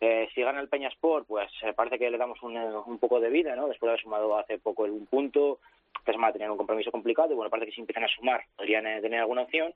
eh, 0.00 0.28
si 0.34 0.42
gana 0.42 0.60
el 0.60 0.68
Peña 0.68 0.88
Sport, 0.88 1.26
pues 1.26 1.50
eh, 1.62 1.72
parece 1.72 1.98
que 1.98 2.10
le 2.10 2.18
damos 2.18 2.42
un, 2.42 2.56
eh, 2.56 2.76
un, 2.86 2.98
poco 2.98 3.20
de 3.20 3.30
vida, 3.30 3.54
¿no? 3.56 3.68
Después 3.68 3.88
de 3.88 3.92
haber 3.92 4.02
sumado 4.02 4.36
hace 4.36 4.58
poco 4.58 4.82
un 4.82 5.06
punto, 5.06 5.60
semana 6.12 6.32
tenían 6.32 6.50
un 6.50 6.56
compromiso 6.56 6.90
complicado 6.90 7.32
y 7.32 7.34
bueno, 7.34 7.50
parece 7.50 7.66
que 7.66 7.74
si 7.74 7.80
empiezan 7.80 8.04
a 8.04 8.08
sumar 8.08 8.44
podrían 8.56 8.84
tener 9.00 9.20
alguna 9.20 9.42
opción. 9.42 9.74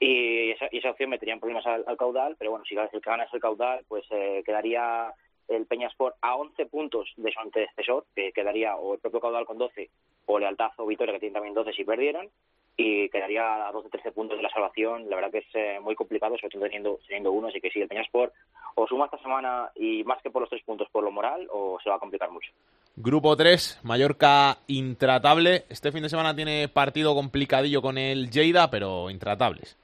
Y 0.00 0.50
esa, 0.50 0.66
esa 0.66 0.90
opción 0.90 1.10
meterían 1.10 1.40
problemas 1.40 1.66
al, 1.66 1.96
caudal, 1.96 2.36
pero 2.38 2.50
bueno, 2.50 2.64
si 2.64 2.74
el 2.74 2.88
que 2.90 2.98
gana 2.98 3.24
es 3.24 3.32
el 3.32 3.40
caudal, 3.40 3.84
pues 3.88 4.04
quedaría 4.44 5.14
el 5.48 5.66
Peña 5.66 5.88
Sport 5.88 6.16
a 6.20 6.36
11 6.36 6.66
puntos 6.66 7.12
de 7.16 7.30
su 7.32 7.40
antecesor, 7.40 8.04
que 8.14 8.32
quedaría 8.32 8.76
o 8.76 8.94
el 8.94 9.00
propio 9.00 9.20
caudal 9.20 9.46
con 9.46 9.58
12 9.58 9.90
o 10.26 10.38
Lealtad 10.38 10.72
o 10.78 10.86
Vitoria, 10.86 11.14
que 11.14 11.20
tienen 11.20 11.34
también 11.34 11.54
12 11.54 11.72
si 11.72 11.84
perdieran 11.84 12.28
y 12.76 13.08
quedaría 13.08 13.68
a 13.68 13.72
12-13 13.72 14.12
puntos 14.12 14.36
de 14.36 14.42
la 14.42 14.50
salvación. 14.50 15.08
La 15.08 15.16
verdad 15.16 15.30
que 15.30 15.38
es 15.38 15.54
eh, 15.54 15.78
muy 15.80 15.94
complicado, 15.94 16.36
sobre 16.36 16.50
todo 16.50 16.62
teniendo, 16.62 16.98
teniendo 17.06 17.32
uno, 17.32 17.48
así 17.48 17.60
que 17.60 17.70
sí, 17.70 17.80
el 17.80 17.88
Peñasport 17.88 18.32
o 18.74 18.86
suma 18.86 19.04
esta 19.04 19.18
semana 19.18 19.70
y 19.76 20.02
más 20.04 20.20
que 20.22 20.30
por 20.30 20.42
los 20.42 20.50
tres 20.50 20.62
puntos, 20.64 20.88
por 20.90 21.04
lo 21.04 21.12
moral, 21.12 21.46
o 21.52 21.78
se 21.82 21.88
va 21.88 21.96
a 21.96 22.00
complicar 22.00 22.30
mucho. 22.30 22.50
Grupo 22.96 23.36
3, 23.36 23.80
Mallorca 23.84 24.58
intratable. 24.66 25.64
Este 25.68 25.92
fin 25.92 26.02
de 26.02 26.08
semana 26.08 26.34
tiene 26.34 26.68
partido 26.68 27.14
complicadillo 27.14 27.82
con 27.82 27.98
el 27.98 28.30
Lleida, 28.30 28.70
pero 28.70 29.10
intratables. 29.10 29.76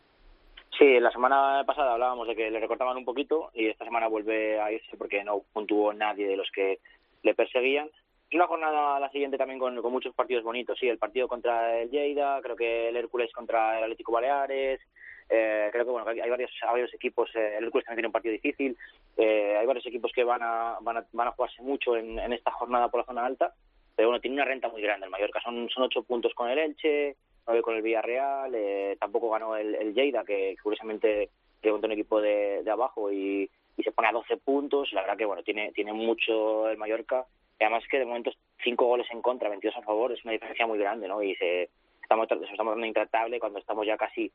Sí, 0.78 0.98
la 0.98 1.10
semana 1.10 1.62
pasada 1.66 1.92
hablábamos 1.92 2.26
de 2.26 2.34
que 2.34 2.50
le 2.50 2.58
recortaban 2.58 2.96
un 2.96 3.04
poquito 3.04 3.50
y 3.54 3.66
esta 3.66 3.84
semana 3.84 4.08
vuelve 4.08 4.60
a 4.60 4.72
irse 4.72 4.96
porque 4.96 5.22
no 5.22 5.42
puntuó 5.52 5.92
nadie 5.92 6.26
de 6.26 6.36
los 6.36 6.50
que 6.50 6.78
le 7.22 7.34
perseguían 7.34 7.90
una 8.36 8.46
jornada 8.46 9.00
la 9.00 9.10
siguiente 9.10 9.36
también 9.36 9.58
con, 9.58 9.74
muchos 9.90 10.14
partidos 10.14 10.44
bonitos, 10.44 10.78
sí, 10.78 10.88
el 10.88 10.98
partido 10.98 11.28
contra 11.28 11.78
el 11.78 11.90
Lleida, 11.90 12.40
creo 12.42 12.56
que 12.56 12.88
el 12.88 12.96
Hércules 12.96 13.32
contra 13.32 13.78
el 13.78 13.84
Atlético 13.84 14.12
Baleares, 14.12 14.80
eh, 15.28 15.68
creo 15.72 15.84
que 15.84 15.90
bueno 15.90 16.08
hay 16.08 16.30
varios, 16.30 16.50
varios 16.64 16.92
equipos, 16.94 17.30
eh, 17.34 17.56
el 17.58 17.64
Hércules 17.64 17.84
también 17.84 17.98
tiene 17.98 18.08
un 18.08 18.12
partido 18.12 18.32
difícil, 18.32 18.76
eh, 19.16 19.56
hay 19.58 19.66
varios 19.66 19.86
equipos 19.86 20.12
que 20.12 20.24
van 20.24 20.42
a, 20.42 20.78
van 20.80 20.98
a, 20.98 21.06
van 21.12 21.28
a 21.28 21.32
jugarse 21.32 21.62
mucho 21.62 21.96
en, 21.96 22.18
esta 22.32 22.50
jornada 22.52 22.88
por 22.88 23.00
la 23.00 23.06
zona 23.06 23.26
alta, 23.26 23.52
pero 23.96 24.08
bueno, 24.08 24.20
tiene 24.20 24.36
una 24.36 24.44
renta 24.44 24.68
muy 24.68 24.82
grande 24.82 25.06
el 25.06 25.10
Mallorca, 25.10 25.40
son, 25.40 25.68
son 25.68 25.84
ocho 25.84 26.02
puntos 26.02 26.32
con 26.34 26.48
el 26.50 26.58
Elche, 26.58 27.16
nueve 27.46 27.62
con 27.62 27.74
el 27.74 27.82
Villarreal, 27.82 28.52
tampoco 28.98 29.30
ganó 29.30 29.56
el, 29.56 29.74
el 29.74 29.92
Lleida, 29.92 30.24
que 30.24 30.56
curiosamente 30.62 31.30
levantó 31.62 31.86
un 31.86 31.92
equipo 31.92 32.20
de, 32.20 32.62
de 32.62 32.70
abajo 32.70 33.10
y, 33.10 33.50
y 33.76 33.82
se 33.82 33.92
pone 33.92 34.08
a 34.08 34.12
12 34.12 34.36
puntos, 34.38 34.92
la 34.92 35.02
verdad 35.02 35.16
que 35.16 35.24
bueno, 35.24 35.42
tiene, 35.42 35.72
tiene 35.72 35.92
mucho 35.92 36.68
el 36.68 36.78
Mallorca 36.78 37.26
además 37.64 37.84
que 37.90 37.98
de 37.98 38.06
momento 38.06 38.32
cinco 38.62 38.86
goles 38.86 39.06
en 39.10 39.22
contra, 39.22 39.48
22 39.48 39.76
a 39.76 39.82
favor, 39.82 40.12
es 40.12 40.24
una 40.24 40.32
diferencia 40.32 40.66
muy 40.66 40.78
grande, 40.78 41.08
¿no? 41.08 41.22
Y 41.22 41.34
se, 41.36 41.70
estamos, 42.02 42.26
estamos 42.30 42.72
dando 42.72 42.86
intratable 42.86 43.40
cuando 43.40 43.58
estamos 43.58 43.86
ya 43.86 43.96
casi 43.96 44.32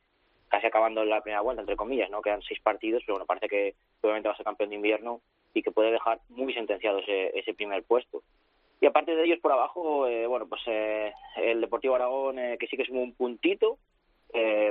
casi 0.48 0.66
acabando 0.66 1.04
la 1.04 1.22
primera 1.22 1.40
vuelta, 1.40 1.62
entre 1.62 1.76
comillas, 1.76 2.08
¿no? 2.10 2.22
Quedan 2.22 2.42
seis 2.42 2.60
partidos, 2.60 3.02
pero 3.04 3.14
bueno, 3.14 3.26
parece 3.26 3.48
que 3.48 3.74
obviamente 4.00 4.28
va 4.28 4.34
a 4.34 4.36
ser 4.36 4.46
campeón 4.46 4.70
de 4.70 4.76
invierno 4.76 5.20
y 5.52 5.62
que 5.62 5.72
puede 5.72 5.90
dejar 5.90 6.20
muy 6.28 6.52
sentenciado 6.54 7.00
ese, 7.00 7.36
ese 7.38 7.54
primer 7.54 7.82
puesto. 7.82 8.22
Y 8.80 8.86
aparte 8.86 9.16
de 9.16 9.24
ellos 9.24 9.40
por 9.40 9.52
abajo, 9.52 10.06
eh, 10.06 10.26
bueno, 10.26 10.46
pues 10.48 10.62
eh, 10.66 11.12
el 11.36 11.60
Deportivo 11.60 11.94
Aragón, 11.94 12.38
eh, 12.38 12.56
que 12.58 12.66
sí 12.66 12.76
que 12.76 12.84
sumó 12.84 13.02
un 13.02 13.14
puntito, 13.14 13.78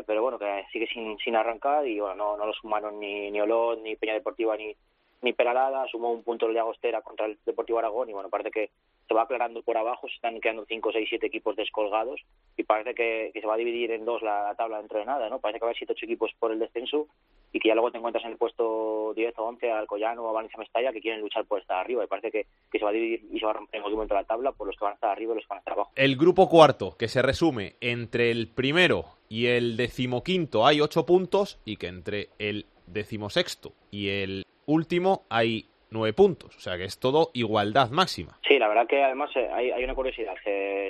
pero 0.05 0.21
bueno, 0.21 0.37
que 0.37 0.63
sigue 0.71 0.85
sin, 0.85 1.17
sin 1.17 1.35
arrancar 1.35 1.87
y 1.87 1.99
bueno, 1.99 2.13
no, 2.13 2.37
no 2.37 2.45
lo 2.45 2.53
sumaron 2.53 2.99
ni, 2.99 3.31
ni 3.31 3.41
Olot, 3.41 3.81
ni 3.81 3.95
Peña 3.95 4.13
Deportiva, 4.13 4.55
ni, 4.55 4.75
ni 5.21 5.33
Peralada, 5.33 5.87
sumó 5.87 6.11
un 6.11 6.23
punto 6.23 6.47
el 6.47 6.53
de 6.53 6.59
Agostera 6.59 7.01
contra 7.01 7.25
el 7.25 7.37
Deportivo 7.45 7.79
Aragón 7.79 8.09
y 8.09 8.13
bueno, 8.13 8.29
parece 8.29 8.51
que, 8.51 8.69
se 9.07 9.13
va 9.13 9.23
aclarando 9.23 9.61
por 9.61 9.77
abajo, 9.77 10.07
se 10.07 10.15
están 10.15 10.39
quedando 10.41 10.65
5, 10.67 10.91
6, 10.91 11.07
7 11.09 11.27
equipos 11.27 11.55
descolgados 11.55 12.21
y 12.57 12.63
parece 12.63 12.95
que, 12.95 13.31
se 13.33 13.47
va 13.47 13.53
a 13.53 13.57
dividir 13.57 13.91
en 13.91 14.05
dos 14.05 14.21
la, 14.23 14.53
tabla 14.57 14.79
dentro 14.79 14.99
de 14.99 15.05
nada, 15.05 15.29
¿no? 15.29 15.39
Parece 15.39 15.59
que 15.59 15.65
va 15.65 15.69
a 15.69 15.71
haber 15.71 15.77
7, 15.77 15.93
8 15.93 16.05
equipos 16.05 16.31
por 16.39 16.51
el 16.51 16.59
descenso 16.59 17.07
y 17.51 17.59
que 17.59 17.69
ya 17.69 17.75
luego 17.75 17.91
te 17.91 17.97
encuentras 17.97 18.25
en 18.25 18.31
el 18.31 18.37
puesto 18.37 19.13
10 19.15 19.37
o 19.37 19.43
11 19.43 19.71
al 19.71 19.87
Collano 19.87 20.23
o 20.23 20.29
a 20.29 20.33
Valencia 20.33 20.57
Mestalla 20.57 20.91
que 20.91 21.01
quieren 21.01 21.21
luchar 21.21 21.45
por 21.45 21.61
estar 21.61 21.77
arriba 21.77 22.03
y 22.03 22.07
parece 22.07 22.31
que, 22.31 22.47
se 22.71 22.83
va 22.83 22.89
a 22.89 22.93
dividir 22.93 23.25
y 23.31 23.39
se 23.39 23.45
va 23.45 23.51
a 23.51 23.55
romper 23.55 23.77
en 23.77 23.83
algún 23.83 23.97
momento 23.97 24.15
la 24.15 24.23
tabla 24.23 24.51
por 24.51 24.67
los 24.67 24.75
que 24.75 24.85
van 24.85 24.93
a 24.93 24.95
estar 24.95 25.11
arriba 25.11 25.33
y 25.33 25.35
los 25.35 25.45
que 25.45 25.49
van 25.49 25.57
a 25.57 25.59
estar 25.59 25.73
abajo. 25.73 25.91
El 25.95 26.17
grupo 26.17 26.49
cuarto, 26.49 26.95
que 26.97 27.07
se 27.07 27.21
resume 27.21 27.75
entre 27.79 28.31
el 28.31 28.47
primero 28.47 29.05
y 29.29 29.47
el 29.47 29.77
decimoquinto 29.77 30.65
hay 30.65 30.81
8 30.81 31.05
puntos 31.05 31.59
y 31.63 31.77
que 31.77 31.87
entre 31.87 32.29
el 32.39 32.65
decimosexto 32.87 33.73
y 33.91 34.09
el 34.09 34.45
último 34.65 35.25
hay 35.29 35.65
nueve 35.91 36.13
puntos. 36.13 36.55
O 36.55 36.59
sea 36.59 36.77
que 36.77 36.85
es 36.85 36.99
todo 36.99 37.31
igualdad 37.33 37.89
máxima. 37.89 38.37
Sí, 38.47 38.59
la 38.59 38.67
verdad 38.67 38.87
que 38.87 39.03
además 39.03 39.29
eh, 39.35 39.49
hay, 39.51 39.71
hay 39.71 39.83
una 39.83 39.95
curiosidad. 39.95 40.35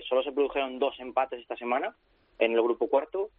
solo 0.08 0.24
se 0.24 0.32
produjeron 0.32 0.80
dos 0.80 1.00
empates 1.00 1.40
esta 1.42 1.56
semana 1.56 1.96
en 2.40 2.54
el 2.54 2.62
grupo 2.62 2.88
cuarto 2.88 3.30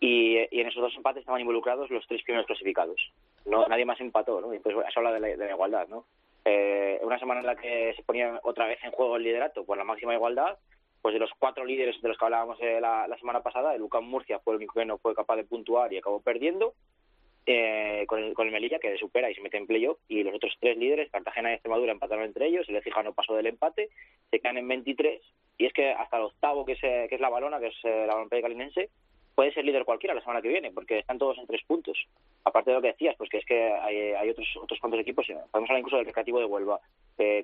y, 0.00 0.36
en 0.36 0.66
esos 0.66 0.82
dos 0.82 0.94
empates 0.96 1.20
estaban 1.20 1.40
involucrados 1.40 1.90
los 1.90 2.06
tres 2.06 2.22
primeros 2.22 2.46
clasificados. 2.46 3.00
No, 3.44 3.66
nadie 3.66 3.84
más 3.84 4.00
empató, 4.00 4.40
¿no? 4.40 4.52
Y 4.52 4.58
pues 4.58 4.76
eso 4.76 5.00
habla 5.00 5.12
de 5.12 5.36
la, 5.36 5.50
igualdad, 5.50 5.88
¿no? 5.88 6.04
Eh, 6.44 7.00
una 7.02 7.18
semana 7.18 7.40
en 7.40 7.46
la 7.46 7.56
que 7.56 7.94
se 7.96 8.02
ponía 8.02 8.38
otra 8.44 8.66
vez 8.66 8.78
en 8.84 8.92
juego 8.92 9.16
el 9.16 9.22
liderato 9.22 9.64
por 9.64 9.78
la 9.78 9.84
máxima 9.84 10.14
igualdad, 10.14 10.58
pues 11.02 11.14
de 11.14 11.18
los 11.18 11.30
cuatro 11.38 11.64
líderes 11.64 12.00
de 12.00 12.08
los 12.08 12.18
que 12.18 12.24
hablábamos 12.24 12.58
eh, 12.60 12.78
la, 12.80 13.08
la, 13.08 13.18
semana 13.18 13.42
pasada, 13.42 13.74
el 13.74 13.82
UCAM 13.82 14.04
Murcia 14.04 14.38
fue 14.40 14.54
el 14.54 14.58
único 14.58 14.74
que 14.74 14.84
no 14.84 14.98
fue 14.98 15.14
capaz 15.14 15.36
de 15.36 15.44
puntuar 15.44 15.92
y 15.92 15.98
acabó 15.98 16.20
perdiendo, 16.20 16.74
eh, 17.48 18.04
con, 18.08 18.22
el, 18.22 18.34
con 18.34 18.48
el 18.48 18.52
Melilla, 18.52 18.80
que 18.80 18.98
supera 18.98 19.30
y 19.30 19.34
se 19.36 19.40
mete 19.40 19.56
en 19.56 19.68
playoff, 19.68 19.98
y 20.08 20.24
los 20.24 20.34
otros 20.34 20.56
tres 20.58 20.76
líderes, 20.76 21.12
Cartagena 21.12 21.50
y 21.50 21.54
Extremadura, 21.54 21.92
empataron 21.92 22.24
entre 22.24 22.46
ellos, 22.48 22.68
el 22.68 22.74
Ecija 22.74 23.04
no 23.04 23.14
pasó 23.14 23.36
del 23.36 23.46
empate, 23.46 23.88
se 24.32 24.40
quedan 24.40 24.58
en 24.58 24.66
23, 24.66 25.22
y 25.58 25.66
es 25.66 25.72
que 25.72 25.90
hasta 25.90 26.16
el 26.16 26.24
octavo, 26.24 26.64
que 26.64 26.72
es, 26.72 26.82
eh, 26.82 27.06
que 27.08 27.14
es 27.14 27.20
la 27.20 27.28
Balona, 27.28 27.60
que 27.60 27.68
es 27.68 27.76
eh, 27.84 28.04
la 28.04 28.14
Balona 28.14 28.40
Calinense, 28.42 28.90
puede 29.36 29.52
ser 29.52 29.64
líder 29.64 29.84
cualquiera 29.84 30.12
la 30.12 30.22
semana 30.22 30.42
que 30.42 30.48
viene, 30.48 30.72
porque 30.72 30.98
están 30.98 31.18
todos 31.18 31.38
en 31.38 31.46
tres 31.46 31.62
puntos. 31.64 31.96
Aparte 32.44 32.70
de 32.70 32.76
lo 32.76 32.82
que 32.82 32.88
decías, 32.88 33.14
pues 33.16 33.30
que 33.30 33.38
es 33.38 33.44
que 33.44 33.72
hay, 33.72 34.28
otros 34.28 34.48
otros 34.60 34.80
cuantos 34.80 34.98
equipos, 34.98 35.26
podemos 35.26 35.70
hablar 35.70 35.78
incluso 35.78 35.98
del 35.98 36.06
Recreativo 36.06 36.40
de 36.40 36.46
Huelva, 36.46 36.80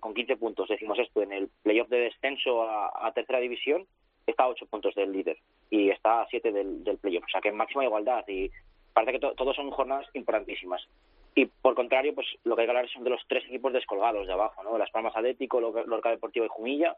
con 0.00 0.14
15 0.14 0.36
puntos, 0.36 0.68
decimos 0.68 0.98
esto, 0.98 1.22
en 1.22 1.32
el 1.32 1.48
playoff 1.62 1.88
de 1.88 2.00
descenso 2.00 2.62
a, 2.62 3.12
tercera 3.14 3.38
división, 3.38 3.86
está 4.26 4.44
a 4.44 4.48
8 4.48 4.66
puntos 4.66 4.94
del 4.94 5.12
líder 5.12 5.38
y 5.70 5.90
está 5.90 6.22
a 6.22 6.26
7 6.28 6.50
del, 6.50 6.82
del 6.82 6.98
playoff, 6.98 7.24
o 7.24 7.28
sea 7.30 7.40
que 7.40 7.52
máxima 7.52 7.84
igualdad 7.84 8.24
y 8.26 8.50
parece 8.92 9.18
que 9.18 9.34
todos 9.34 9.56
son 9.56 9.70
jornadas 9.70 10.06
importantísimas. 10.14 10.86
Y 11.34 11.46
por 11.46 11.74
contrario, 11.74 12.14
pues 12.14 12.26
lo 12.44 12.54
que 12.54 12.62
hay 12.62 12.66
que 12.66 12.70
hablar 12.70 12.88
son 12.90 13.04
de 13.04 13.10
los 13.10 13.22
tres 13.26 13.44
equipos 13.46 13.72
descolgados 13.72 14.26
de 14.26 14.32
abajo, 14.32 14.62
¿no? 14.62 14.76
Las 14.76 14.90
Palmas 14.90 15.16
Atlético, 15.16 15.60
Lorca 15.60 16.10
Deportivo 16.10 16.44
y 16.44 16.48
Jumilla, 16.48 16.96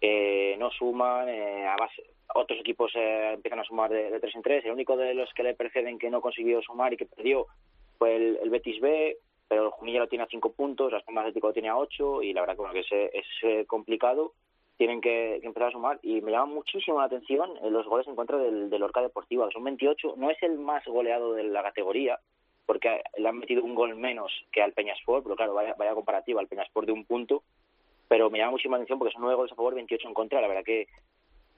eh, 0.00 0.56
no 0.58 0.70
suman, 0.70 1.28
eh, 1.28 1.66
además 1.66 1.90
otros 2.34 2.60
equipos 2.60 2.92
eh, 2.94 3.32
empiezan 3.34 3.60
a 3.60 3.64
sumar 3.64 3.90
de, 3.90 4.18
tres 4.20 4.34
en 4.34 4.42
tres. 4.42 4.64
El 4.64 4.72
único 4.72 4.96
de 4.96 5.14
los 5.14 5.32
que 5.34 5.42
le 5.42 5.54
preceden 5.54 5.98
que 5.98 6.10
no 6.10 6.20
consiguió 6.20 6.62
sumar 6.62 6.92
y 6.92 6.96
que 6.96 7.06
perdió 7.06 7.46
fue 7.98 8.16
el, 8.16 8.50
Betis 8.50 8.80
B, 8.80 9.16
pero 9.48 9.64
el 9.64 9.70
Jumilla 9.70 10.00
lo 10.00 10.08
tiene 10.08 10.24
a 10.24 10.28
cinco 10.28 10.52
puntos, 10.52 10.92
Las 10.92 11.02
Palmas 11.02 11.22
Atlético 11.22 11.48
lo 11.48 11.52
tiene 11.52 11.68
a 11.68 11.76
ocho 11.76 12.22
y 12.22 12.32
la 12.32 12.40
verdad 12.40 12.56
que, 12.56 12.80
que 12.80 12.80
es, 12.80 13.12
es 13.12 13.66
complicado 13.66 14.32
tienen 14.82 15.00
que, 15.00 15.36
empezar 15.44 15.68
a 15.68 15.70
sumar. 15.70 16.00
Y 16.02 16.20
me 16.22 16.32
llama 16.32 16.54
muchísimo 16.54 16.98
la 16.98 17.04
atención 17.04 17.52
eh, 17.62 17.70
los 17.70 17.86
goles 17.86 18.08
en 18.08 18.16
contra 18.16 18.36
del, 18.36 18.82
Orca 18.82 19.00
Deportiva, 19.00 19.46
que 19.46 19.54
son 19.54 19.62
28, 19.62 20.14
no 20.16 20.28
es 20.28 20.42
el 20.42 20.58
más 20.58 20.84
goleado 20.84 21.34
de 21.34 21.44
la 21.44 21.62
categoría, 21.62 22.18
porque 22.66 23.00
le 23.16 23.28
han 23.28 23.38
metido 23.38 23.62
un 23.62 23.76
gol 23.76 23.94
menos 23.94 24.32
que 24.50 24.60
al 24.60 24.72
Peñasport, 24.72 25.22
pero 25.22 25.36
claro, 25.36 25.54
vaya, 25.54 25.76
vaya 25.78 25.94
comparativa, 25.94 26.40
al 26.40 26.48
Peñasport 26.48 26.88
de 26.88 26.94
un 26.94 27.04
punto, 27.04 27.44
pero 28.08 28.28
me 28.28 28.38
llama 28.38 28.52
muchísima 28.52 28.76
atención 28.76 28.98
porque 28.98 29.12
son 29.12 29.22
nueve 29.22 29.36
goles 29.36 29.52
a 29.52 29.54
favor, 29.54 29.76
28 29.76 30.08
en 30.08 30.14
contra, 30.14 30.40
la 30.40 30.48
verdad 30.48 30.64
que, 30.64 30.88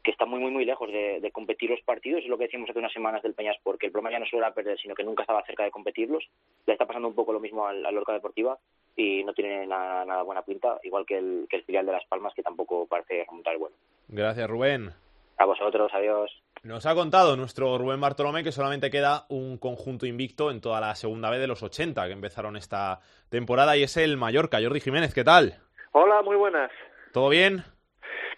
que 0.05 0.11
está 0.11 0.27
muy, 0.27 0.39
muy, 0.39 0.51
muy 0.51 0.65
lejos 0.67 0.89
de, 0.93 1.31
competir 1.33 1.71
los 1.71 1.81
partidos, 1.81 2.23
es 2.23 2.29
lo 2.29 2.37
que 2.37 2.45
decíamos 2.45 2.69
hace 2.69 2.79
unas 2.79 2.93
semanas 2.93 3.23
del 3.23 3.33
Peñasport, 3.35 3.81
que 3.81 3.87
el 3.87 3.93
problema 3.93 4.13
ya 4.13 4.21
no 4.21 4.27
solo 4.27 4.43
era 4.43 4.55
perder, 4.55 4.79
sino 4.79 4.95
que 4.95 5.03
nunca 5.03 5.23
estaba 5.23 5.45
cerca 5.45 5.65
de 5.65 5.71
competirlos, 5.71 6.23
le 6.67 6.75
está 6.75 6.87
pasando 6.87 7.09
un 7.09 7.15
poco 7.15 7.33
lo 7.33 7.41
mismo 7.41 7.67
al, 7.67 7.85
al 7.85 7.97
Orca 7.97 8.13
Deportiva, 8.13 8.59
y 8.95 9.25
no 9.25 9.33
tiene 9.33 9.67
nada, 9.67 10.23
buena 10.23 10.43
pinta, 10.43 10.79
igual 10.83 11.07
que 11.07 11.17
el, 11.17 11.47
que 11.49 11.57
el 11.57 11.65
filial 11.65 11.87
de 11.87 11.93
Las 11.93 12.05
Palmas, 12.05 12.35
que 12.35 12.43
tampoco 12.43 12.87
parece 12.87 13.25
remontar 13.25 13.55
el 13.55 13.59
vuelo. 13.59 13.77
Gracias, 14.09 14.49
Rubén. 14.49 14.91
A 15.39 15.47
vosotros, 15.47 15.91
adiós. 15.95 16.31
Nos 16.63 16.87
ha 16.87 16.95
contado 16.95 17.37
nuestro 17.37 17.77
Rubén 17.79 18.01
Bartolomé 18.01 18.45
que 18.45 18.53
solamente 18.53 18.91
queda 18.91 19.25
un 19.31 19.59
conjunto 19.59 20.07
invicto 20.07 20.51
en 20.51 20.61
toda 20.61 20.81
la 20.81 20.95
segunda 20.95 21.31
vez 21.31 21.41
de 21.41 21.47
los 21.47 21.63
80 21.63 22.07
que 22.07 22.13
empezaron 22.13 22.57
esta 22.57 23.01
temporada 23.31 23.77
y 23.77 23.83
es 23.83 23.97
el 23.97 24.17
Mallorca. 24.17 24.61
Jordi 24.63 24.81
Jiménez, 24.81 25.13
¿qué 25.13 25.25
tal? 25.25 25.59
Hola, 25.93 26.23
muy 26.23 26.37
buenas. 26.37 26.71
¿Todo 27.13 27.31
bien? 27.31 27.65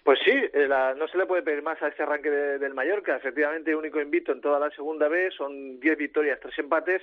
Pues 0.07 0.19
sí, 0.23 0.31
eh, 0.31 0.69
no 0.95 1.05
se 1.09 1.17
le 1.17 1.25
puede 1.25 1.41
pedir 1.41 1.61
más 1.61 1.83
a 1.83 1.89
este 1.89 2.03
arranque 2.03 2.29
del 2.29 2.73
Mallorca. 2.73 3.17
Efectivamente, 3.17 3.75
único 3.75 3.99
invicto 3.99 4.31
en 4.31 4.39
toda 4.39 4.57
la 4.57 4.71
segunda 4.71 5.09
vez, 5.09 5.33
son 5.33 5.81
10 5.81 5.97
victorias, 5.97 6.39
3 6.39 6.59
empates 6.59 7.01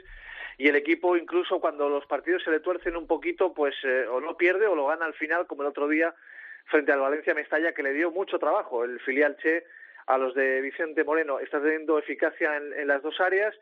y 0.57 0.69
el 0.69 0.77
equipo 0.77 1.15
incluso 1.15 1.61
cuando 1.61 1.91
los 1.91 2.07
partidos 2.07 2.43
se 2.43 2.51
le 2.51 2.61
tuercen 2.61 2.97
un 2.97 3.07
poquito, 3.07 3.53
pues 3.53 3.75
eh, 3.85 4.07
o 4.07 4.23
no 4.23 4.39
pierde 4.39 4.67
o 4.67 4.75
lo 4.75 4.87
gana 4.87 5.05
al 5.05 5.13
final, 5.13 5.47
como 5.47 5.61
el 5.61 5.69
otro 5.69 5.87
día 5.87 6.15
frente 6.65 6.93
al 6.93 7.01
Valencia 7.01 7.35
Mestalla, 7.35 7.75
que 7.75 7.83
le 7.83 7.93
dio 7.93 8.11
mucho 8.11 8.39
trabajo 8.39 8.85
el 8.85 8.99
filial 9.01 9.37
Che 9.37 9.67
a 10.07 10.17
los 10.17 10.35
de 10.35 10.63
Vicente 10.63 11.05
Moreno. 11.05 11.41
Está 11.41 11.61
teniendo 11.61 11.99
eficacia 11.99 12.57
en, 12.57 12.89
las 12.89 13.03
dos 13.03 13.21
áreas 13.21 13.55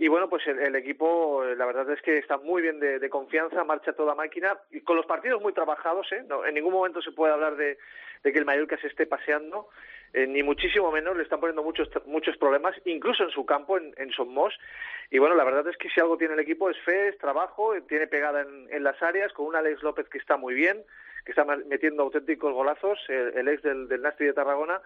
y 0.00 0.06
bueno, 0.06 0.28
pues 0.28 0.46
el, 0.46 0.76
equipo, 0.76 1.44
la 1.44 1.66
verdad 1.66 1.90
es 1.90 2.00
que 2.02 2.18
está 2.18 2.38
muy 2.38 2.62
bien 2.62 2.78
de, 2.78 3.10
confianza, 3.10 3.64
marcha 3.64 3.92
toda 3.92 4.14
máquina 4.14 4.56
y 4.70 4.80
con 4.82 4.96
los 4.96 5.06
partidos 5.06 5.42
muy 5.42 5.52
trabajados, 5.52 6.06
¿eh? 6.12 6.22
No, 6.28 6.46
en 6.46 6.54
ningún 6.54 6.72
momento 6.72 7.02
se 7.02 7.10
puede 7.10 7.32
hablar 7.32 7.56
de, 7.56 7.78
de 8.22 8.32
que 8.32 8.38
el 8.38 8.44
Mallorca 8.44 8.78
se 8.78 8.86
esté 8.86 9.06
paseando 9.06 9.68
eh, 10.12 10.28
ni 10.28 10.44
muchísimo 10.44 10.92
menos, 10.92 11.16
le 11.16 11.24
están 11.24 11.40
poniendo 11.40 11.64
muchos 11.64 11.88
muchos 12.06 12.36
problemas, 12.36 12.76
incluso 12.84 13.24
en 13.24 13.30
su 13.30 13.44
campo, 13.44 13.76
en, 13.76 13.92
en 13.96 14.12
Somos. 14.12 14.54
Y 15.10 15.18
bueno, 15.18 15.34
la 15.34 15.42
verdad 15.42 15.66
es 15.66 15.76
que 15.76 15.90
si 15.90 15.98
algo 16.00 16.16
tiene 16.16 16.34
el 16.34 16.40
equipo 16.40 16.70
es 16.70 16.78
fe, 16.84 17.08
es 17.08 17.18
trabajo, 17.18 17.74
eh, 17.74 17.82
tiene 17.82 18.06
pegada 18.06 18.42
en, 18.42 18.68
en 18.70 18.84
las 18.84 19.02
áreas, 19.02 19.32
con 19.32 19.46
un 19.46 19.56
Alex 19.56 19.82
López 19.82 20.08
que 20.08 20.18
está 20.18 20.36
muy 20.36 20.54
bien, 20.54 20.84
que 21.28 21.32
está 21.32 21.44
metiendo 21.44 22.04
auténticos 22.04 22.54
golazos, 22.54 22.98
el, 23.08 23.46
ex 23.48 23.62
del, 23.62 23.86
del 23.86 24.00
Nasti 24.00 24.24
de 24.24 24.32
Tarragona. 24.32 24.80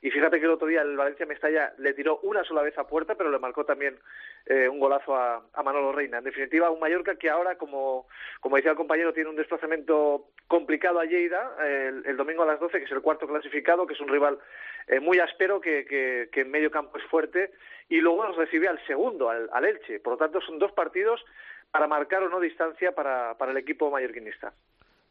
Y 0.00 0.12
fíjate 0.12 0.38
que 0.38 0.44
el 0.44 0.52
otro 0.52 0.68
día 0.68 0.82
el 0.82 0.96
Valencia 0.96 1.26
Mestalla 1.26 1.72
le 1.78 1.92
tiró 1.92 2.20
una 2.22 2.44
sola 2.44 2.62
vez 2.62 2.78
a 2.78 2.86
puerta, 2.86 3.16
pero 3.16 3.32
le 3.32 3.40
marcó 3.40 3.64
también 3.64 3.98
eh, 4.46 4.68
un 4.68 4.78
golazo 4.78 5.16
a, 5.16 5.42
a, 5.52 5.62
Manolo 5.64 5.90
Reina. 5.90 6.18
En 6.18 6.24
definitiva, 6.24 6.70
un 6.70 6.78
Mallorca 6.78 7.16
que 7.16 7.28
ahora, 7.28 7.58
como, 7.58 8.06
como 8.38 8.54
decía 8.54 8.70
el 8.70 8.76
compañero, 8.76 9.12
tiene 9.12 9.28
un 9.28 9.34
desplazamiento 9.34 10.28
complicado 10.46 11.00
a 11.00 11.04
Lleida 11.04 11.56
el, 11.66 12.06
el 12.06 12.16
domingo 12.16 12.44
a 12.44 12.46
las 12.46 12.60
12, 12.60 12.78
que 12.78 12.84
es 12.84 12.92
el 12.92 13.02
cuarto 13.02 13.26
clasificado, 13.26 13.84
que 13.84 13.94
es 13.94 14.00
un 14.00 14.06
rival 14.06 14.38
eh, 14.86 15.00
muy 15.00 15.18
áspero, 15.18 15.60
que, 15.60 15.84
que, 15.84 16.28
que, 16.30 16.42
en 16.42 16.50
medio 16.52 16.70
campo 16.70 16.96
es 16.96 17.04
fuerte, 17.06 17.50
y 17.88 17.96
luego 18.00 18.24
nos 18.24 18.36
recibe 18.36 18.68
al 18.68 18.78
segundo, 18.86 19.30
al, 19.30 19.50
al 19.52 19.64
Elche. 19.64 19.98
Por 19.98 20.12
lo 20.12 20.16
tanto, 20.16 20.40
son 20.42 20.60
dos 20.60 20.70
partidos 20.70 21.24
para 21.72 21.88
marcar 21.88 22.22
o 22.22 22.28
no 22.28 22.38
distancia 22.38 22.92
para, 22.92 23.36
para 23.36 23.50
el 23.50 23.56
equipo 23.56 23.90
mallorquinista. 23.90 24.54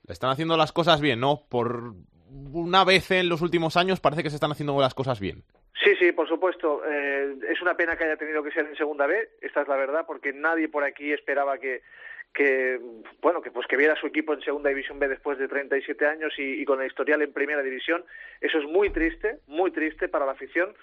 Están 0.08 0.30
haciendo 0.30 0.58
las 0.58 0.72
cosas 0.72 1.02
bien, 1.02 1.20
¿no? 1.20 1.42
Por 1.50 1.94
una 2.54 2.84
vez 2.84 3.12
en 3.12 3.30
los 3.30 3.42
últimos 3.42 3.78
años 3.78 4.00
parece 4.00 4.24
que 4.24 4.30
se 4.30 4.36
están 4.36 4.52
haciendo 4.52 4.80
las 4.80 4.94
cosas 4.94 5.20
bien. 5.20 5.44
Sí, 5.84 5.96
sí, 6.00 6.12
por 6.12 6.28
supuesto. 6.28 6.82
Eh, 6.86 7.36
es 7.50 7.62
una 7.62 7.76
pena 7.76 7.96
que 7.96 8.06
haya 8.06 8.18
tenido 8.18 8.44
que 8.44 8.52
ser 8.52 8.66
en 8.66 8.76
segunda 8.76 9.06
B, 9.06 9.30
esta 9.42 9.62
es 9.62 9.68
la 9.68 9.76
verdad, 9.76 10.06
porque 10.08 10.34
nadie 10.34 10.70
por 10.70 10.84
aquí 10.84 11.14
esperaba 11.14 11.58
que, 11.58 11.82
que 12.34 12.80
bueno 13.22 13.42
que 13.42 13.52
pues 13.52 13.68
que 13.68 13.78
viera 13.78 13.96
su 13.96 14.08
equipo 14.08 14.34
en 14.34 14.42
segunda 14.42 14.70
división 14.70 15.00
B 15.00 15.08
después 15.08 15.38
de 15.38 15.48
37 15.48 16.06
años 16.06 16.34
y, 16.38 16.62
y 16.62 16.66
con 16.66 16.82
el 16.82 16.88
historial 16.88 17.22
en 17.22 17.34
primera 17.34 17.64
división 17.64 18.04
eso 18.42 18.60
es 18.60 18.66
muy 18.66 18.90
triste 18.90 19.40
muy 19.48 19.72
triste 19.72 20.08
para 20.08 20.26
la 20.26 20.34
afición 20.34 20.76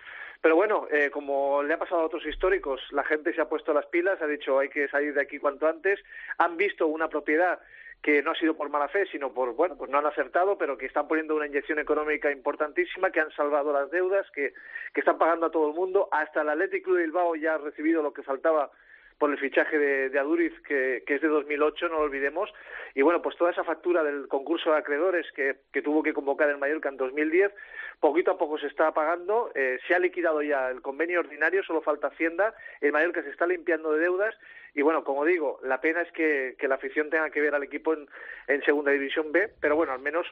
pero 0.44 0.56
bueno, 0.56 0.86
eh, 0.90 1.08
como 1.10 1.62
le 1.62 1.72
ha 1.72 1.78
pasado 1.78 2.02
a 2.02 2.04
otros 2.04 2.26
históricos, 2.26 2.78
la 2.90 3.02
gente 3.02 3.32
se 3.32 3.40
ha 3.40 3.48
puesto 3.48 3.72
las 3.72 3.86
pilas, 3.86 4.20
ha 4.20 4.26
dicho 4.26 4.58
hay 4.58 4.68
que 4.68 4.88
salir 4.88 5.14
de 5.14 5.22
aquí 5.22 5.38
cuanto 5.38 5.66
antes, 5.66 5.98
han 6.36 6.58
visto 6.58 6.86
una 6.86 7.08
propiedad 7.08 7.60
que 8.02 8.22
no 8.22 8.32
ha 8.32 8.34
sido 8.34 8.54
por 8.54 8.68
mala 8.68 8.88
fe, 8.88 9.06
sino 9.06 9.32
por, 9.32 9.54
bueno, 9.54 9.78
pues 9.78 9.90
no 9.90 9.96
han 9.96 10.04
acertado, 10.04 10.58
pero 10.58 10.76
que 10.76 10.84
están 10.84 11.08
poniendo 11.08 11.34
una 11.34 11.46
inyección 11.46 11.78
económica 11.78 12.30
importantísima, 12.30 13.10
que 13.10 13.20
han 13.20 13.30
salvado 13.30 13.72
las 13.72 13.90
deudas, 13.90 14.30
que, 14.32 14.52
que 14.92 15.00
están 15.00 15.16
pagando 15.16 15.46
a 15.46 15.50
todo 15.50 15.66
el 15.66 15.74
mundo. 15.74 16.10
Hasta 16.12 16.42
el 16.42 16.50
Athletic 16.50 16.84
Club 16.84 16.98
de 16.98 17.04
Bilbao 17.04 17.36
ya 17.36 17.54
ha 17.54 17.58
recibido 17.58 18.02
lo 18.02 18.12
que 18.12 18.22
faltaba 18.22 18.70
por 19.18 19.30
el 19.30 19.38
fichaje 19.38 19.78
de, 19.78 20.10
de 20.10 20.18
Aduriz, 20.18 20.52
que, 20.66 21.02
que, 21.06 21.14
es 21.14 21.22
de 21.22 21.28
2008, 21.28 21.88
no 21.88 21.96
lo 21.96 22.02
olvidemos. 22.02 22.52
Y 22.94 23.02
bueno, 23.02 23.22
pues 23.22 23.36
toda 23.36 23.50
esa 23.50 23.64
factura 23.64 24.02
del 24.02 24.28
concurso 24.28 24.70
de 24.70 24.78
acreedores 24.78 25.26
que, 25.32 25.56
que 25.72 25.82
tuvo 25.82 26.02
que 26.02 26.12
convocar 26.12 26.48
el 26.48 26.58
Mallorca 26.58 26.88
en 26.88 26.96
2010, 26.96 27.52
poquito 28.00 28.32
a 28.32 28.38
poco 28.38 28.58
se 28.58 28.66
está 28.66 28.92
pagando, 28.92 29.50
eh, 29.54 29.78
se 29.86 29.94
ha 29.94 29.98
liquidado 29.98 30.42
ya 30.42 30.68
el 30.70 30.82
convenio 30.82 31.20
ordinario, 31.20 31.62
solo 31.62 31.80
falta 31.80 32.08
Hacienda, 32.08 32.54
el 32.80 32.92
Mallorca 32.92 33.22
se 33.22 33.30
está 33.30 33.46
limpiando 33.46 33.92
de 33.92 34.00
deudas 34.00 34.34
y 34.74 34.82
bueno, 34.82 35.04
como 35.04 35.24
digo, 35.24 35.60
la 35.62 35.80
pena 35.80 36.02
es 36.02 36.10
que, 36.12 36.56
que 36.58 36.68
la 36.68 36.74
afición 36.74 37.08
tenga 37.08 37.30
que 37.30 37.40
ver 37.40 37.54
al 37.54 37.62
equipo 37.62 37.94
en, 37.94 38.08
en 38.48 38.62
Segunda 38.64 38.90
División 38.90 39.30
B, 39.30 39.50
pero 39.60 39.76
bueno, 39.76 39.92
al 39.92 40.00
menos 40.00 40.26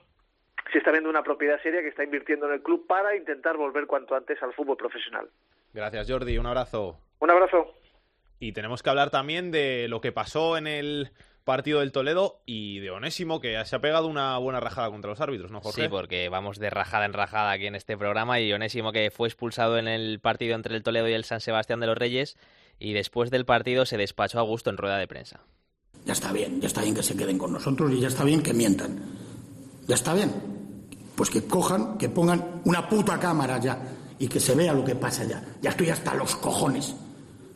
se 0.72 0.78
está 0.78 0.90
viendo 0.90 1.08
una 1.08 1.22
propiedad 1.22 1.60
seria 1.62 1.80
que 1.80 1.88
está 1.88 2.04
invirtiendo 2.04 2.46
en 2.46 2.54
el 2.54 2.62
club 2.62 2.86
para 2.86 3.14
intentar 3.16 3.56
volver 3.56 3.86
cuanto 3.86 4.14
antes 4.14 4.42
al 4.42 4.52
fútbol 4.52 4.76
profesional. 4.76 5.28
Gracias, 5.72 6.10
Jordi. 6.10 6.38
Un 6.38 6.46
abrazo. 6.46 6.98
Un 7.20 7.30
abrazo. 7.30 7.74
Y 8.42 8.50
tenemos 8.50 8.82
que 8.82 8.90
hablar 8.90 9.10
también 9.10 9.52
de 9.52 9.86
lo 9.86 10.00
que 10.00 10.10
pasó 10.10 10.56
en 10.56 10.66
el 10.66 11.12
partido 11.44 11.78
del 11.78 11.92
Toledo 11.92 12.42
y 12.44 12.80
de 12.80 12.90
Onésimo, 12.90 13.40
que 13.40 13.64
se 13.64 13.76
ha 13.76 13.80
pegado 13.80 14.08
una 14.08 14.36
buena 14.38 14.58
rajada 14.58 14.90
contra 14.90 15.10
los 15.10 15.20
árbitros, 15.20 15.52
¿no, 15.52 15.60
Jorge? 15.60 15.82
Sí, 15.82 15.88
porque 15.88 16.28
vamos 16.28 16.58
de 16.58 16.68
rajada 16.68 17.04
en 17.04 17.12
rajada 17.12 17.52
aquí 17.52 17.68
en 17.68 17.76
este 17.76 17.96
programa 17.96 18.40
y 18.40 18.52
Onésimo 18.52 18.90
que 18.90 19.12
fue 19.12 19.28
expulsado 19.28 19.78
en 19.78 19.86
el 19.86 20.18
partido 20.18 20.56
entre 20.56 20.74
el 20.74 20.82
Toledo 20.82 21.08
y 21.08 21.12
el 21.12 21.22
San 21.22 21.40
Sebastián 21.40 21.78
de 21.78 21.86
los 21.86 21.96
Reyes 21.96 22.36
y 22.80 22.94
después 22.94 23.30
del 23.30 23.44
partido 23.44 23.86
se 23.86 23.96
despachó 23.96 24.40
a 24.40 24.42
gusto 24.42 24.70
en 24.70 24.76
rueda 24.76 24.98
de 24.98 25.06
prensa. 25.06 25.38
Ya 26.04 26.12
está 26.12 26.32
bien, 26.32 26.60
ya 26.60 26.66
está 26.66 26.82
bien 26.82 26.96
que 26.96 27.04
se 27.04 27.16
queden 27.16 27.38
con 27.38 27.52
nosotros 27.52 27.92
y 27.92 28.00
ya 28.00 28.08
está 28.08 28.24
bien 28.24 28.42
que 28.42 28.52
mientan. 28.52 28.98
Ya 29.86 29.94
está 29.94 30.14
bien. 30.14 30.32
Pues 31.14 31.30
que 31.30 31.46
cojan, 31.46 31.96
que 31.96 32.08
pongan 32.08 32.60
una 32.64 32.88
puta 32.88 33.20
cámara 33.20 33.58
ya 33.60 33.78
y 34.18 34.26
que 34.26 34.40
se 34.40 34.56
vea 34.56 34.72
lo 34.72 34.84
que 34.84 34.96
pasa 34.96 35.22
ya. 35.22 35.44
Ya 35.60 35.70
estoy 35.70 35.90
hasta 35.90 36.12
los 36.14 36.34
cojones 36.34 36.96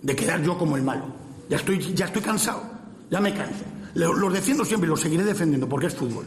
de 0.02 0.16
quedar 0.16 0.42
yo 0.42 0.56
como 0.58 0.76
el 0.76 0.82
malo. 0.82 1.04
Ya 1.48 1.56
estoy, 1.56 1.78
ya 1.94 2.06
estoy 2.06 2.22
cansado, 2.22 2.62
ya 3.10 3.20
me 3.20 3.34
canso. 3.34 3.64
Los 3.94 4.32
defiendo 4.32 4.64
siempre 4.64 4.86
y 4.86 4.90
los 4.90 5.00
seguiré 5.00 5.24
defendiendo 5.24 5.68
porque 5.68 5.86
es 5.86 5.94
fútbol. 5.94 6.26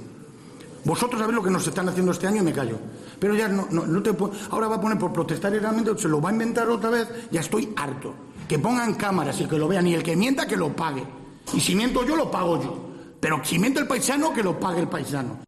Vosotros 0.86 1.20
sabéis 1.20 1.36
lo 1.36 1.43
que 1.43 1.51
nos 1.51 1.67
están 1.67 1.88
haciendo 1.89 2.11
este 2.11 2.28
año 2.28 2.41
y 2.41 2.45
me 2.45 2.53
callo. 2.53 2.78
Pero 3.20 3.36
ya 3.36 3.47
no, 3.47 3.67
no, 3.70 3.86
no 3.86 4.01
te 4.01 4.15
Ahora 4.49 4.67
va 4.67 4.78
a 4.78 4.82
poner 4.82 4.97
por 4.97 5.13
protestar 5.13 5.53
y 5.53 5.59
realmente 5.59 5.95
se 5.97 6.07
lo 6.07 6.22
va 6.22 6.30
a 6.30 6.32
inventar 6.32 6.70
otra 6.70 6.89
vez. 6.89 7.07
Ya 7.32 7.41
estoy 7.41 7.74
harto. 7.76 8.13
Que 8.47 8.57
pongan 8.57 8.95
cámaras 8.95 9.39
y 9.41 9.45
que 9.45 9.57
lo 9.57 9.67
vean 9.67 9.86
y 9.88 9.93
el 9.93 10.01
que 10.01 10.15
mienta 10.15 10.47
que 10.47 10.57
lo 10.57 10.76
pague. 10.76 11.03
Y 11.53 11.59
si 11.59 11.76
miento 11.76 12.03
yo, 12.05 12.15
lo 12.15 12.32
pago 12.32 12.61
yo. 12.61 12.89
Pero 13.20 13.43
si 13.43 13.59
miente 13.59 13.82
el 13.82 13.88
paisano, 13.88 14.34
que 14.34 14.41
lo 14.41 14.59
pague 14.59 14.80
el 14.80 14.88
paisano. 14.88 15.39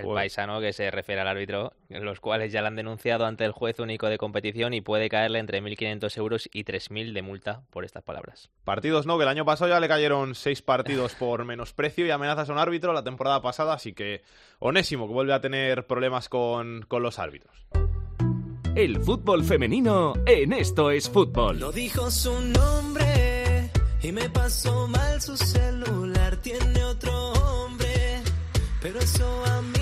El 0.00 0.14
paisano 0.14 0.60
que 0.60 0.72
se 0.72 0.90
refiere 0.90 1.20
al 1.20 1.28
árbitro, 1.28 1.72
los 1.88 2.20
cuales 2.20 2.52
ya 2.52 2.60
le 2.60 2.68
han 2.68 2.76
denunciado 2.76 3.26
ante 3.26 3.44
el 3.44 3.52
juez 3.52 3.78
único 3.78 4.08
de 4.08 4.18
competición 4.18 4.74
y 4.74 4.80
puede 4.80 5.08
caerle 5.08 5.38
entre 5.38 5.62
1.500 5.62 6.16
euros 6.18 6.48
y 6.52 6.64
3.000 6.64 7.12
de 7.12 7.22
multa 7.22 7.62
por 7.70 7.84
estas 7.84 8.02
palabras. 8.02 8.50
Partidos 8.64 9.06
no, 9.06 9.16
que 9.16 9.24
el 9.24 9.28
año 9.28 9.44
pasado 9.44 9.70
ya 9.70 9.80
le 9.80 9.88
cayeron 9.88 10.34
seis 10.34 10.62
partidos 10.62 11.14
por 11.14 11.44
menosprecio 11.46 12.06
y 12.06 12.10
amenazas 12.10 12.48
a 12.48 12.52
un 12.52 12.58
árbitro 12.58 12.92
la 12.92 13.04
temporada 13.04 13.40
pasada, 13.42 13.74
así 13.74 13.92
que 13.92 14.22
Onésimo 14.58 15.06
que 15.06 15.14
vuelve 15.14 15.32
a 15.32 15.40
tener 15.40 15.86
problemas 15.86 16.28
con, 16.28 16.82
con 16.88 17.02
los 17.02 17.18
árbitros. 17.18 17.66
El 18.74 19.00
fútbol 19.02 19.44
femenino 19.44 20.14
en 20.26 20.52
esto 20.52 20.90
es 20.90 21.10
fútbol. 21.10 21.58
No 21.58 21.72
dijo 21.72 22.10
su 22.10 22.40
nombre 22.40 23.68
y 24.02 24.12
me 24.12 24.28
pasó 24.30 24.86
mal 24.86 25.20
su 25.20 25.36
celular. 25.36 26.36
Tiene 26.36 26.84
otro 26.84 27.32
hombre, 27.32 28.22
pero 28.80 29.00
eso 29.00 29.44
a 29.46 29.60
mí 29.62 29.79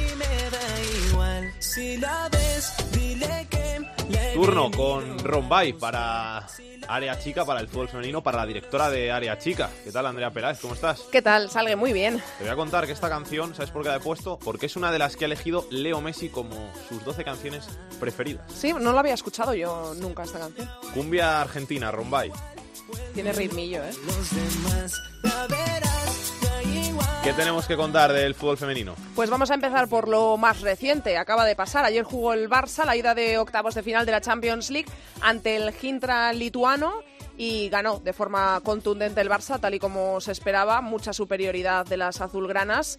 Turno 4.34 4.70
con 4.70 5.18
Rombay 5.18 5.72
para 5.72 6.46
Área 6.86 7.18
Chica, 7.18 7.44
para 7.44 7.60
el 7.60 7.68
fútbol 7.68 7.88
femenino, 7.88 8.22
para 8.22 8.38
la 8.38 8.46
directora 8.46 8.88
de 8.90 9.10
Área 9.10 9.36
Chica. 9.38 9.68
¿Qué 9.84 9.90
tal, 9.90 10.06
Andrea 10.06 10.30
Peláez? 10.30 10.60
¿Cómo 10.60 10.74
estás? 10.74 11.00
¿Qué 11.10 11.20
tal? 11.20 11.50
Salgue 11.50 11.76
muy 11.76 11.92
bien. 11.92 12.22
Te 12.38 12.44
voy 12.44 12.52
a 12.52 12.56
contar 12.56 12.86
que 12.86 12.92
esta 12.92 13.08
canción, 13.08 13.54
¿sabes 13.54 13.70
por 13.70 13.82
qué 13.82 13.88
la 13.88 13.96
he 13.96 14.00
puesto? 14.00 14.38
Porque 14.38 14.66
es 14.66 14.76
una 14.76 14.92
de 14.92 14.98
las 14.98 15.16
que 15.16 15.24
ha 15.24 15.26
elegido 15.26 15.66
Leo 15.70 16.00
Messi 16.00 16.28
como 16.28 16.72
sus 16.88 17.04
12 17.04 17.24
canciones 17.24 17.68
preferidas. 17.98 18.50
Sí, 18.52 18.72
no 18.72 18.92
la 18.92 19.00
había 19.00 19.14
escuchado 19.14 19.54
yo 19.54 19.94
nunca 19.96 20.22
esta 20.22 20.38
canción. 20.38 20.68
Cumbia 20.94 21.40
argentina, 21.40 21.90
Rombay. 21.90 22.30
Tiene 23.14 23.32
ritmillo, 23.32 23.82
¿eh? 23.82 23.90
¿Qué 27.28 27.34
tenemos 27.34 27.66
que 27.66 27.76
contar 27.76 28.10
del 28.14 28.34
fútbol 28.34 28.56
femenino? 28.56 28.94
Pues 29.14 29.28
vamos 29.28 29.50
a 29.50 29.54
empezar 29.54 29.86
por 29.86 30.08
lo 30.08 30.38
más 30.38 30.62
reciente. 30.62 31.18
Acaba 31.18 31.44
de 31.44 31.54
pasar. 31.54 31.84
Ayer 31.84 32.02
jugó 32.02 32.32
el 32.32 32.48
Barça 32.48 32.86
la 32.86 32.96
ida 32.96 33.14
de 33.14 33.36
octavos 33.36 33.74
de 33.74 33.82
final 33.82 34.06
de 34.06 34.12
la 34.12 34.22
Champions 34.22 34.70
League 34.70 34.88
ante 35.20 35.56
el 35.56 35.70
Gintra 35.74 36.32
lituano 36.32 37.02
y 37.36 37.68
ganó 37.68 38.00
de 38.00 38.14
forma 38.14 38.58
contundente 38.64 39.20
el 39.20 39.28
Barça, 39.28 39.60
tal 39.60 39.74
y 39.74 39.78
como 39.78 40.22
se 40.22 40.32
esperaba. 40.32 40.80
Mucha 40.80 41.12
superioridad 41.12 41.84
de 41.84 41.98
las 41.98 42.22
azulgranas. 42.22 42.98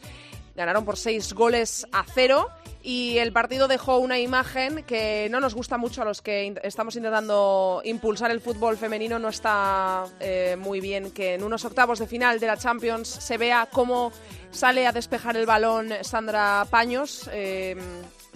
Ganaron 0.60 0.84
por 0.84 0.98
seis 0.98 1.32
goles 1.32 1.88
a 1.94 2.04
cero 2.04 2.50
y 2.84 3.18
el 3.20 3.32
partido 3.32 3.70
dejó 3.70 4.00
una 4.00 4.20
imagen 4.20 4.84
que 4.84 5.30
no 5.32 5.40
nos 5.40 5.56
gusta 5.56 5.78
mucho 5.78 6.02
a 6.02 6.06
los 6.06 6.22
que 6.22 6.54
estamos 6.64 6.98
intentando 6.98 7.82
impulsar 7.86 8.30
el 8.30 8.42
fútbol 8.42 8.76
femenino. 8.76 9.20
No 9.20 9.30
está 9.30 10.04
eh, 10.20 10.58
muy 10.60 10.82
bien 10.82 11.12
que 11.12 11.36
en 11.36 11.46
unos 11.46 11.64
octavos 11.64 12.00
de 12.00 12.08
final 12.08 12.42
de 12.42 12.48
la 12.48 12.58
Champions 12.58 13.08
se 13.08 13.38
vea 13.38 13.70
cómo 13.72 14.12
sale 14.52 14.86
a 14.86 14.92
despejar 14.92 15.38
el 15.38 15.46
balón 15.46 15.94
Sandra 16.02 16.68
Paños. 16.70 17.30
eh, 17.32 17.78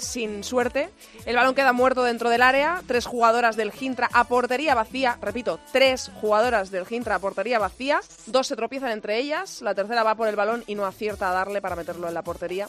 sin 0.03 0.43
suerte. 0.43 0.89
El 1.25 1.35
balón 1.35 1.55
queda 1.55 1.73
muerto 1.73 2.03
dentro 2.03 2.29
del 2.29 2.41
área. 2.41 2.81
Tres 2.87 3.05
jugadoras 3.05 3.55
del 3.55 3.71
Gintra 3.71 4.09
a 4.13 4.25
portería 4.25 4.75
vacía. 4.75 5.17
Repito, 5.21 5.59
tres 5.71 6.11
jugadoras 6.21 6.71
del 6.71 6.85
Gintra 6.85 7.15
a 7.15 7.19
portería 7.19 7.59
vacía. 7.59 8.01
Dos 8.25 8.47
se 8.47 8.55
tropiezan 8.55 8.91
entre 8.91 9.17
ellas. 9.17 9.61
La 9.61 9.75
tercera 9.75 10.03
va 10.03 10.15
por 10.15 10.27
el 10.27 10.35
balón 10.35 10.63
y 10.67 10.75
no 10.75 10.85
acierta 10.85 11.29
a 11.29 11.33
darle 11.33 11.61
para 11.61 11.75
meterlo 11.75 12.07
en 12.07 12.13
la 12.13 12.21
portería. 12.21 12.67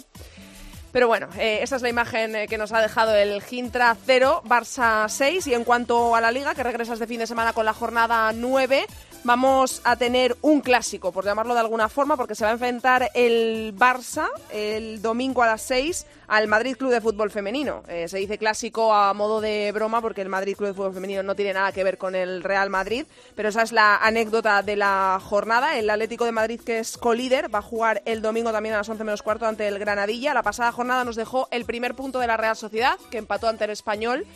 Pero 0.94 1.08
bueno, 1.08 1.28
eh, 1.36 1.58
esa 1.60 1.74
es 1.74 1.82
la 1.82 1.88
imagen 1.88 2.36
eh, 2.36 2.46
que 2.46 2.56
nos 2.56 2.70
ha 2.70 2.80
dejado 2.80 3.16
el 3.16 3.42
Gintra 3.42 3.96
0, 4.06 4.42
Barça 4.44 5.08
6. 5.08 5.48
Y 5.48 5.54
en 5.54 5.64
cuanto 5.64 6.14
a 6.14 6.20
la 6.20 6.30
liga, 6.30 6.54
que 6.54 6.62
regresa 6.62 6.92
este 6.92 7.08
fin 7.08 7.18
de 7.18 7.26
semana 7.26 7.52
con 7.52 7.64
la 7.64 7.74
jornada 7.74 8.32
9, 8.32 8.86
vamos 9.24 9.80
a 9.84 9.96
tener 9.96 10.36
un 10.42 10.60
clásico, 10.60 11.10
por 11.10 11.24
llamarlo 11.24 11.54
de 11.54 11.60
alguna 11.60 11.88
forma, 11.88 12.16
porque 12.16 12.34
se 12.34 12.44
va 12.44 12.50
a 12.50 12.52
enfrentar 12.52 13.10
el 13.14 13.74
Barça 13.76 14.28
el 14.52 15.02
domingo 15.02 15.42
a 15.42 15.46
las 15.46 15.62
6 15.62 16.06
al 16.28 16.46
Madrid 16.46 16.76
Club 16.76 16.90
de 16.90 17.00
Fútbol 17.00 17.30
Femenino. 17.30 17.82
Eh, 17.88 18.06
se 18.08 18.18
dice 18.18 18.38
clásico 18.38 18.94
a 18.94 19.12
modo 19.14 19.40
de 19.40 19.72
broma 19.72 20.00
porque 20.00 20.20
el 20.20 20.28
Madrid 20.28 20.56
Club 20.56 20.68
de 20.68 20.74
Fútbol 20.74 20.94
Femenino 20.94 21.22
no 21.22 21.34
tiene 21.34 21.54
nada 21.54 21.72
que 21.72 21.84
ver 21.84 21.98
con 21.98 22.14
el 22.14 22.42
Real 22.42 22.70
Madrid, 22.70 23.06
pero 23.34 23.48
esa 23.48 23.62
es 23.62 23.72
la 23.72 23.96
anécdota 23.96 24.62
de 24.62 24.76
la 24.76 25.20
jornada. 25.22 25.78
El 25.78 25.88
Atlético 25.90 26.24
de 26.24 26.32
Madrid, 26.32 26.60
que 26.60 26.78
es 26.78 26.98
colíder, 26.98 27.52
va 27.52 27.58
a 27.60 27.62
jugar 27.62 28.02
el 28.04 28.22
domingo 28.22 28.52
también 28.52 28.74
a 28.74 28.78
las 28.78 28.88
11 28.88 29.04
menos 29.04 29.22
cuarto 29.22 29.46
ante 29.46 29.66
el 29.66 29.78
Granadilla. 29.78 30.34
La 30.34 30.42
pasada 30.42 30.70
jornada 30.72 31.04
nos 31.04 31.16
dejó 31.16 31.48
el 31.50 31.64
primer 31.64 31.94
punto 31.94 32.18
de 32.18 32.26
la 32.26 32.36
Real 32.36 32.56
Sociedad, 32.56 32.98
que 33.10 33.18
empató 33.18 33.48
ante 33.48 33.64
el 33.64 33.70
Español. 33.70 34.26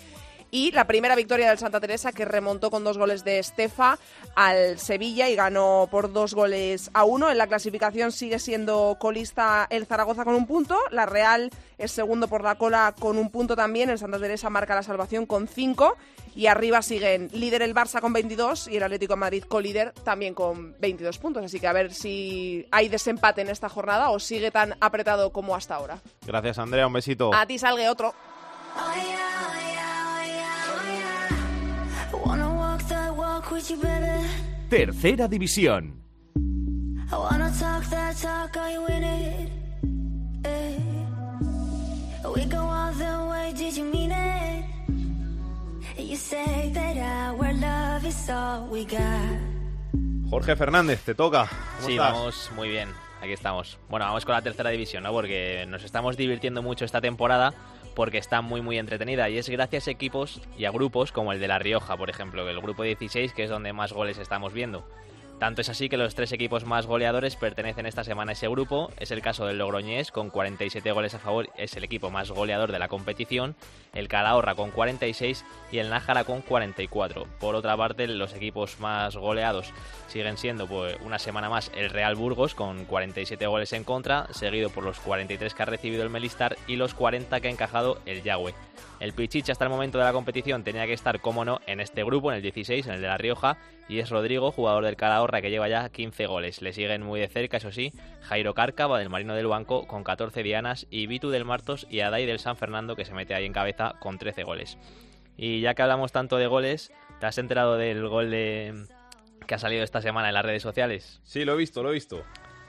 Y 0.51 0.71
la 0.73 0.87
primera 0.87 1.15
victoria 1.15 1.49
del 1.49 1.59
Santa 1.59 1.81
Teresa 1.81 2.13
que 2.13 2.25
remontó 2.25 2.71
con 2.71 2.85
dos 2.85 2.97
goles 2.97 3.25
de 3.25 3.39
Estefa 3.39 3.99
al 4.35 4.79
Sevilla 4.79 5.29
y 5.29 5.35
ganó 5.35 5.89
por 5.91 6.13
dos 6.13 6.35
goles 6.35 6.91
a 6.95 7.05
uno. 7.05 7.31
En 7.31 7.39
la 7.39 7.47
clasificación 7.47 8.13
sigue 8.13 8.39
siendo 8.39 8.97
colista 8.99 9.67
el 9.71 9.87
Zaragoza 9.87 10.25
con 10.25 10.35
un 10.35 10.47
punto. 10.47 10.79
La 10.91 11.07
Real 11.07 11.51
es 11.77 11.93
segundo 11.93 12.29
por 12.29 12.43
la 12.43 12.55
cola 12.55 12.95
con 12.99 13.19
un 13.19 13.31
punto 13.31 13.57
también. 13.57 13.91
El 13.91 13.99
Santa 13.99 14.19
Teresa 14.19 14.49
marca 14.49 14.75
la 14.75 14.83
salvación 14.83 15.27
con 15.27 15.49
cinco. 15.49 15.97
Y 16.35 16.47
arriba 16.47 16.83
siguen 16.83 17.31
líder 17.33 17.63
el 17.63 17.75
Barça 17.75 18.01
con 18.01 18.13
22 18.13 18.69
y 18.69 18.77
el 18.77 18.83
Atlético 18.85 19.15
de 19.15 19.21
Madrid 19.21 19.45
colíder 19.45 19.93
también 20.05 20.35
con 20.35 20.79
22 20.79 21.19
puntos. 21.19 21.45
Así 21.45 21.59
que 21.59 21.67
a 21.67 21.73
ver 21.73 21.93
si 21.93 22.67
hay 22.71 22.89
desempate 22.89 23.41
en 23.41 23.49
esta 23.49 23.69
jornada 23.69 24.11
o 24.11 24.21
sigue 24.21 24.53
tan 24.53 24.77
apretado 24.81 25.33
como 25.33 25.57
hasta 25.57 25.75
ahora. 25.75 25.99
Gracias, 26.25 26.59
Andrea. 26.59 26.87
Un 26.87 26.93
besito. 26.93 27.35
A 27.35 27.45
ti 27.45 27.59
salgue 27.59 27.89
otro. 27.89 28.15
Wanna 28.79 29.78
we 48.71 48.85
got. 48.85 49.01
Jorge 50.29 50.55
Fernández, 50.55 51.03
te 51.05 51.15
toca. 51.15 51.49
¿Cómo 51.49 51.87
Sí, 51.87 51.93
estás? 51.93 52.13
vamos 52.13 52.51
muy 52.55 52.69
bien. 52.69 52.91
Aquí 53.23 53.33
estamos. 53.33 53.79
Bueno, 53.89 54.05
vamos 54.05 54.27
con 54.27 54.35
la 54.35 54.43
tercera 54.43 54.69
división, 54.71 55.03
¿no? 55.05 55.13
Porque 55.13 55.65
nos 55.67 55.83
estamos 55.85 56.19
divirtiendo 56.19 56.63
mucho 56.63 56.85
esta 56.85 57.01
temporada 57.01 57.55
porque 57.99 58.19
está 58.19 58.43
muy 58.43 58.63
muy 58.63 58.79
entretenida 58.79 59.29
y 59.29 59.39
es 59.39 59.49
gracias 59.49 59.89
a 59.89 59.91
equipos 59.91 60.41
y 60.57 60.67
a 60.67 60.71
grupos 60.71 61.11
como 61.11 61.33
el 61.33 61.41
de 61.41 61.49
La 61.49 61.59
Rioja, 61.59 61.97
por 61.97 62.11
ejemplo, 62.11 62.49
el 62.49 62.61
grupo 62.61 62.85
16 62.85 63.33
que 63.33 63.43
es 63.43 63.51
donde 63.51 63.73
más 63.73 63.93
goles 63.93 64.19
estamos 64.19 64.53
viendo. 64.53 64.85
Tanto 65.39 65.61
es 65.61 65.69
así 65.69 65.89
que 65.89 65.97
los 65.97 66.17
tres 66.17 66.33
equipos 66.33 66.65
más 66.65 66.87
goleadores 66.87 67.37
pertenecen 67.37 67.87
esta 67.87 68.03
semana 68.03 68.31
a 68.31 68.33
ese 68.33 68.49
grupo. 68.49 68.91
Es 68.99 69.13
el 69.13 69.23
caso 69.23 69.47
del 69.47 69.59
Logroñés 69.59 70.11
con 70.11 70.31
47 70.31 70.91
goles 70.91 71.15
a 71.15 71.21
favor, 71.21 71.49
es 71.57 71.77
el 71.77 71.85
equipo 71.85 72.11
más 72.11 72.33
goleador 72.33 72.73
de 72.73 72.81
la 72.81 72.89
competición. 72.89 73.55
El 73.95 74.09
Calahorra 74.09 74.57
con 74.57 74.73
46 74.73 75.45
y 75.71 75.79
el 75.79 75.91
Nájara 75.91 76.25
con 76.25 76.43
44. 76.43 77.27
Por 77.39 77.55
otra 77.55 77.77
parte, 77.77 78.09
los 78.09 78.35
equipos 78.35 78.81
más 78.81 79.17
goleados 79.17 79.73
siguen 80.09 80.39
siendo 80.39 80.67
pues, 80.67 80.97
una 81.05 81.21
semana 81.21 81.49
más 81.49 81.71
el 81.77 81.91
Real 81.91 82.17
Burgos 82.17 82.57
con 82.57 82.85
47 82.85 83.47
goles 83.47 83.73
en 83.73 83.85
contra, 83.85 84.27
seguido 84.33 84.71
por 84.71 84.83
los 84.83 84.99
43 84.99 85.55
que 85.55 85.63
ha 85.63 85.67
recibido 85.67 86.03
el 86.03 86.11
Melistar 86.11 86.57
y 86.67 86.75
los 86.75 86.95
40 86.95 87.41
que 87.41 87.47
ha 87.47 87.53
encajado 87.53 88.01
el 88.07 88.25
Yagüe. 88.25 88.55
El 89.01 89.13
Pichichi 89.13 89.53
hasta 89.53 89.65
el 89.65 89.71
momento 89.71 89.99
de 89.99 90.05
la 90.05 90.13
competición 90.13 90.65
tenía 90.65 90.87
que 90.87 90.93
estar, 90.93 91.21
como 91.21 91.45
no, 91.45 91.61
en 91.67 91.79
este 91.79 92.03
grupo, 92.03 92.33
en 92.33 92.37
el 92.37 92.43
16, 92.43 92.87
en 92.87 92.95
el 92.95 93.01
de 93.01 93.07
La 93.07 93.17
Rioja, 93.17 93.57
y 93.89 94.01
es 94.01 94.11
Rodrigo, 94.11 94.51
jugador 94.51 94.85
del 94.85 94.97
Calahorra, 94.97 95.41
que 95.41 95.51
lleva 95.51 95.69
ya 95.69 95.89
15 95.89 96.27
goles. 96.27 96.63
Le 96.63 96.73
siguen 96.73 97.03
muy 97.03 97.21
de 97.21 97.29
cerca, 97.29 97.59
eso 97.59 97.71
sí, 97.71 97.93
Jairo 98.23 98.55
Cárcava 98.55 98.99
del 98.99 99.09
Marino 99.09 99.35
del 99.35 99.47
Banco 99.47 99.87
con 99.87 100.03
14 100.03 100.43
dianas 100.43 100.87
y 100.91 101.07
Vitu 101.07 101.31
del 101.31 101.45
Martos 101.45 101.87
y 101.89 102.01
Adai 102.01 102.27
del 102.27 102.41
San 102.41 102.57
Fernando, 102.57 102.97
que 102.97 103.05
se 103.05 103.15
mete 103.15 103.35
ahí 103.35 103.47
en 103.47 103.53
cabeza 103.53 103.95
con 104.01 104.19
13 104.19 104.43
goles. 104.43 104.79
Y 105.37 105.61
ya 105.61 105.75
que 105.75 105.83
hablamos 105.83 106.11
tanto 106.11 106.37
de 106.37 106.49
goles, 106.49 106.93
¿te 107.21 107.27
has 107.27 107.39
enterado 107.39 107.77
del 107.77 108.09
gol 108.09 108.31
de... 108.31 108.87
que 109.47 109.55
ha 109.55 109.59
salido 109.59 109.85
esta 109.85 110.03
semana 110.03 110.29
en 110.29 110.35
las 110.35 110.45
redes 110.45 110.63
sociales? 110.63 111.21
Sí, 111.23 111.45
lo 111.45 111.53
he 111.53 111.57
visto, 111.57 111.85
lo 111.85 111.91
he 111.91 111.95
visto. 111.95 112.25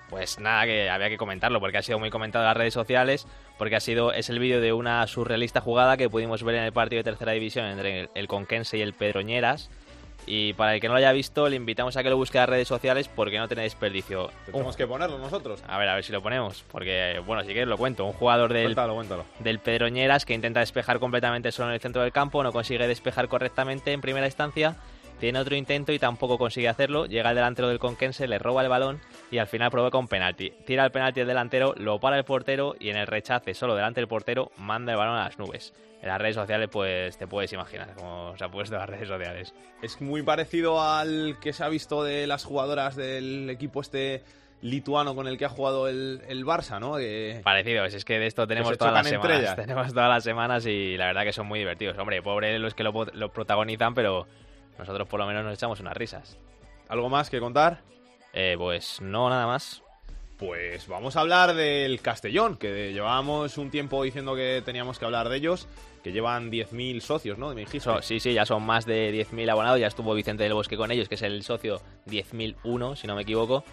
Pues 0.10 0.40
nada, 0.40 0.66
que 0.66 0.90
había 0.90 1.10
que 1.10 1.18
comentarlo, 1.18 1.60
porque 1.60 1.80
ha 1.80 1.82
sido 1.82 2.00
muy 2.00 2.10
comentado 2.10 2.44
en 2.44 2.50
las 2.50 2.58
redes 2.58 2.74
sociales, 2.74 3.28
porque 3.60 3.76
ha 3.76 3.80
sido 3.80 4.14
es 4.14 4.30
el 4.30 4.40
vídeo 4.40 4.62
de 4.62 4.74
una 4.74 5.06
surrealista 5.06 5.62
jugada 5.62 5.98
que 5.98 6.10
pudimos 6.10 6.42
ver 6.42 6.56
en 6.56 6.64
el 6.64 6.72
partido 6.72 7.02
de 7.02 7.04
tercera 7.04 7.34
división 7.34 7.66
entre 7.66 8.00
el, 8.00 8.10
el 8.16 8.28
Conquense 8.28 8.80
y 8.80 8.82
el 8.82 8.94
Pedroñeras. 8.94 9.70
Y 10.26 10.54
para 10.54 10.76
el 10.76 10.82
que 10.82 10.88
no 10.88 10.94
lo 10.94 11.00
haya 11.00 11.12
visto, 11.12 11.50
le 11.50 11.56
invitamos 11.56 11.98
a 11.98 12.04
que 12.04 12.10
lo 12.10 12.16
busque 12.18 12.38
en 12.38 12.44
las 12.44 12.50
redes 12.50 12.68
sociales 12.68 13.08
porque 13.08 13.38
no 13.38 13.48
tiene 13.48 13.64
desperdicio. 13.64 14.30
Tenemos 14.46 14.78
que 14.78 14.86
ponerlo 14.86 15.18
nosotros. 15.18 15.64
A 15.68 15.78
ver, 15.78 15.90
a 15.90 15.96
ver 15.96 16.04
si 16.04 16.12
lo 16.12 16.22
ponemos. 16.22 16.64
Porque, 16.72 17.22
bueno, 17.26 17.42
si 17.42 17.48
quieres 17.48 17.68
lo 17.68 17.78
cuento. 17.78 18.06
Un 18.06 18.14
jugador 18.14 18.54
del, 18.54 18.66
Cuéntalo, 18.66 18.96
cuéntalo. 18.96 19.26
del 19.40 19.60
Pedroñeras 19.60 20.26
que 20.26 20.34
intenta 20.34 20.60
despejar 20.60 21.00
completamente 21.00 21.52
solo 21.52 21.70
en 21.70 21.76
el 21.76 21.80
centro 21.80 22.02
del 22.04 22.12
campo, 22.12 22.44
no 22.44 22.52
consigue 22.52 22.88
despejar 22.88 23.28
correctamente 23.28 23.92
en 23.92 24.02
primera 24.02 24.28
instancia, 24.28 24.76
tiene 25.20 25.40
otro 25.40 25.56
intento 25.56 25.92
y 25.92 26.00
tampoco 26.00 26.38
consigue 26.38 26.70
hacerlo, 26.70 27.06
llega 27.06 27.30
el 27.30 27.36
delantero 27.36 27.68
del 27.68 27.80
Conquense, 27.80 28.28
le 28.28 28.40
roba 28.40 28.64
el 28.64 28.70
balón 28.70 29.02
y 29.30 29.38
al 29.38 29.48
final 29.48 29.70
provoca 29.70 29.98
un 29.98 30.08
penalti. 30.08 30.52
Tira 30.66 30.86
el 30.86 30.92
penalti 30.92 31.20
el 31.20 31.28
delantero, 31.28 31.74
lo 31.78 32.00
para 32.00 32.18
el 32.18 32.24
portero 32.24 32.76
y 32.80 32.90
en 32.90 32.98
el 32.98 33.08
rechace 33.08 33.54
solo 33.54 33.76
delante 33.76 34.00
del 34.00 34.08
portero 34.08 34.52
manda 34.58 34.94
el 34.94 34.98
balón 34.98 35.18
a 35.18 35.26
las 35.26 35.38
nubes. 35.38 35.74
En 36.02 36.08
las 36.08 36.20
redes 36.20 36.36
sociales 36.36 36.70
pues 36.72 37.18
te 37.18 37.28
puedes 37.28 37.52
imaginar 37.52 37.94
cómo 37.96 38.34
se 38.38 38.44
ha 38.46 38.50
puesto 38.50 38.76
en 38.76 38.80
las 38.80 38.90
redes 38.90 39.10
sociales. 39.10 39.54
Es 39.82 40.00
muy 40.00 40.24
parecido 40.24 40.82
al 40.82 41.38
que 41.42 41.52
se 41.52 41.64
ha 41.64 41.70
visto 41.70 42.04
de 42.04 42.26
las 42.26 42.46
jugadoras 42.46 42.96
del 42.96 43.50
equipo 43.50 43.82
este 43.82 44.24
lituano 44.62 45.16
con 45.16 45.28
el 45.28 45.38
que 45.38 45.46
ha 45.46 45.50
jugado 45.50 45.88
el, 45.88 46.22
el 46.28 46.46
Barça, 46.46 46.80
¿no? 46.80 46.98
Parecido, 47.44 47.86
es 47.86 48.04
que 48.06 48.20
de 48.20 48.28
esto 48.28 48.48
tenemos 48.48 48.78
todas 48.78 48.94
las 48.94 49.08
semanas. 49.08 49.40
ellas. 49.40 49.56
Tenemos 49.68 49.94
todas 49.94 50.10
las 50.10 50.24
semanas 50.24 50.66
y 50.66 50.98
la 50.98 51.08
verdad 51.08 51.24
que 51.24 51.34
son 51.34 51.48
muy 51.48 51.60
divertidos. 51.60 51.98
Hombre, 51.98 52.22
pobre 52.22 52.60
los 52.60 52.74
que 52.74 52.84
lo, 52.84 52.94
lo 53.14 53.30
protagonizan, 53.32 53.94
pero 53.94 54.28
nosotros 54.80 55.08
por 55.08 55.20
lo 55.20 55.28
menos 55.28 55.44
nos 55.44 55.54
echamos 55.54 55.80
unas 55.80 55.96
risas. 55.96 56.38
¿Algo 56.88 57.10
más 57.10 57.30
que 57.30 57.40
contar? 57.40 57.82
Eh, 58.34 58.56
pues 58.58 59.00
no, 59.02 59.30
nada 59.30 59.46
más. 59.46 59.84
Pues 60.38 60.88
vamos 60.88 61.18
a 61.18 61.20
hablar 61.20 61.54
del 61.54 62.00
Castellón, 62.02 62.56
que 62.58 62.94
llevábamos 62.94 63.58
un 63.58 63.70
tiempo 63.70 64.02
diciendo 64.04 64.36
que 64.36 64.64
teníamos 64.66 64.98
que 64.98 65.04
hablar 65.04 65.28
de 65.28 65.36
ellos, 65.36 65.68
que 66.02 66.14
llevan 66.14 66.50
10.000 66.50 67.02
socios, 67.02 67.38
¿no? 67.38 67.50
Me 67.50 67.62
dijiste. 67.62 67.82
So- 67.82 68.02
sí, 68.02 68.22
sí, 68.22 68.34
ya 68.34 68.46
son 68.46 68.64
más 68.64 68.86
de 68.86 69.12
10.000 69.12 69.50
abonados. 69.52 69.82
Ya 69.82 69.88
estuvo 69.88 70.14
Vicente 70.14 70.44
del 70.44 70.54
Bosque 70.54 70.78
con 70.78 70.92
ellos, 70.92 71.10
que 71.10 71.16
es 71.16 71.22
el 71.24 71.44
socio 71.44 71.82
10.001, 72.08 72.96
si 72.96 73.06
no 73.06 73.16
me 73.16 73.24
equivoco. 73.24 73.66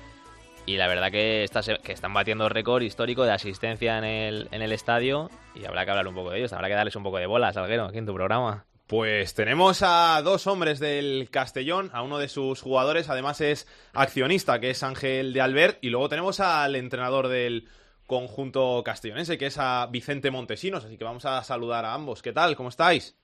Y 0.67 0.77
la 0.77 0.89
verdad 0.89 1.13
que, 1.13 1.45
están 1.45 2.13
batiendo 2.13 2.49
récord 2.49 2.83
histórico 2.83 3.23
de 3.23 3.31
asistencia 3.31 3.99
en 3.99 4.05
el, 4.05 4.49
en 4.51 4.63
el 4.63 4.73
estadio. 4.73 5.31
Y 5.55 5.65
habrá 5.65 5.85
que 5.85 5.93
hablar 5.93 6.09
un 6.09 6.17
poco 6.17 6.31
de 6.31 6.39
ellos. 6.39 6.53
Habrá 6.53 6.67
que 6.67 6.75
darles 6.75 6.97
un 6.97 7.05
poco 7.05 7.19
de 7.19 7.27
bola, 7.27 7.53
Salguero, 7.53 7.85
aquí 7.85 7.99
en 7.99 8.07
tu 8.07 8.15
programa. 8.15 8.65
Pues 8.87 9.35
tenemos 9.35 9.83
a 9.83 10.23
dos 10.23 10.47
hombres 10.47 10.79
del 10.79 11.29
Castellón, 11.33 11.91
a 11.93 12.03
uno 12.03 12.19
de 12.19 12.29
sus 12.29 12.63
jugadores, 12.63 13.11
además 13.11 13.41
es 13.41 13.67
accionista, 13.93 14.61
que 14.61 14.71
es 14.71 14.85
Ángel 14.85 15.33
de 15.33 15.41
Albert, 15.41 15.79
y 15.81 15.91
luego 15.91 16.09
tenemos 16.09 16.39
al 16.39 16.77
entrenador 16.77 17.27
del 17.27 17.69
conjunto 18.07 18.83
castellonense, 18.85 19.39
que 19.39 19.47
es 19.47 19.59
a 19.59 19.89
Vicente 19.91 20.31
Montesinos, 20.31 20.85
así 20.85 20.97
que 20.97 21.03
vamos 21.03 21.25
a 21.25 21.43
saludar 21.43 21.85
a 21.85 21.95
ambos. 21.95 22.23
¿Qué 22.23 22.33
tal? 22.33 22.55
¿Cómo 22.55 22.69
estáis? 22.69 23.19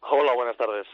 Hola, 0.00 0.32
buenas 0.32 0.56
tardes. 0.56 0.86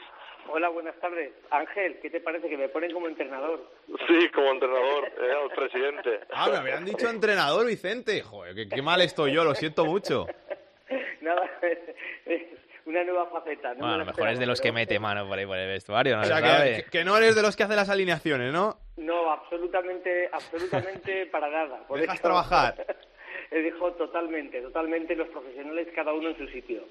Hola, 0.50 0.70
buenas 0.70 0.98
tardes. 0.98 1.30
Ángel, 1.50 2.00
¿qué 2.02 2.10
te 2.10 2.20
parece 2.20 2.48
que 2.48 2.56
me 2.56 2.68
ponen 2.68 2.90
como 2.92 3.06
entrenador? 3.06 3.70
Sí, 4.08 4.28
como 4.34 4.50
entrenador, 4.50 5.12
eh, 5.16 5.32
al 5.44 5.50
presidente. 5.50 6.20
Ah, 6.32 6.48
me 6.50 6.56
habían 6.56 6.84
dicho 6.84 7.08
entrenador, 7.08 7.64
Vicente. 7.66 8.20
Joder, 8.20 8.56
qué, 8.56 8.68
qué 8.68 8.82
mal 8.82 9.00
estoy 9.00 9.32
yo, 9.32 9.44
lo 9.44 9.54
siento 9.54 9.84
mucho. 9.84 10.26
Nada, 11.20 11.48
es 12.26 12.42
una 12.88 13.04
nueva 13.04 13.26
faceta. 13.30 13.74
No 13.74 13.80
Bueno, 13.80 13.94
a 13.94 13.98
lo 13.98 14.04
mejor 14.06 14.28
es 14.28 14.38
de 14.38 14.46
los 14.46 14.60
que 14.60 14.72
mete 14.72 14.98
mano 14.98 15.26
por 15.28 15.38
ahí 15.38 15.46
por 15.46 15.58
el 15.58 15.68
vestuario, 15.68 16.16
no 16.16 16.22
O 16.22 16.24
se 16.24 16.30
sea, 16.34 16.64
que, 16.64 16.84
que 16.90 17.04
no 17.04 17.16
eres 17.16 17.34
de 17.36 17.42
los 17.42 17.54
que 17.56 17.62
hace 17.64 17.76
las 17.76 17.88
alineaciones, 17.90 18.52
¿no? 18.52 18.78
No, 18.96 19.30
absolutamente, 19.30 20.28
absolutamente 20.32 21.26
para 21.32 21.48
nada. 21.50 21.86
Por 21.86 22.00
Dejas 22.00 22.16
eso- 22.16 22.22
trabajar. 22.22 22.86
Dijo 23.50 23.92
totalmente, 23.92 24.60
totalmente 24.60 25.14
los 25.16 25.28
profesionales 25.28 25.88
cada 25.94 26.12
uno 26.12 26.28
en 26.30 26.36
su 26.38 26.46
sitio. 26.48 26.82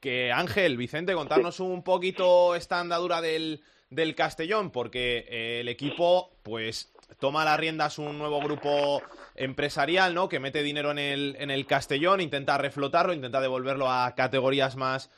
Que 0.00 0.32
Ángel, 0.32 0.76
Vicente, 0.76 1.12
contarnos 1.14 1.60
un 1.60 1.82
poquito 1.82 2.54
esta 2.54 2.80
andadura 2.80 3.20
del, 3.20 3.62
del 3.90 4.14
Castellón, 4.14 4.70
porque 4.70 5.26
eh, 5.28 5.60
el 5.60 5.68
equipo, 5.68 6.30
pues, 6.42 6.94
toma 7.20 7.44
las 7.44 7.58
riendas 7.58 7.98
un 7.98 8.18
nuevo 8.18 8.40
grupo 8.40 9.02
empresarial, 9.34 10.14
¿no? 10.14 10.28
Que 10.28 10.40
mete 10.40 10.62
dinero 10.62 10.90
en 10.90 10.98
el, 10.98 11.36
en 11.38 11.50
el 11.50 11.66
Castellón, 11.66 12.20
intenta 12.20 12.58
reflotarlo, 12.58 13.12
intenta 13.12 13.40
devolverlo 13.40 13.90
a 13.90 14.14
categorías 14.14 14.76
más, 14.76 15.10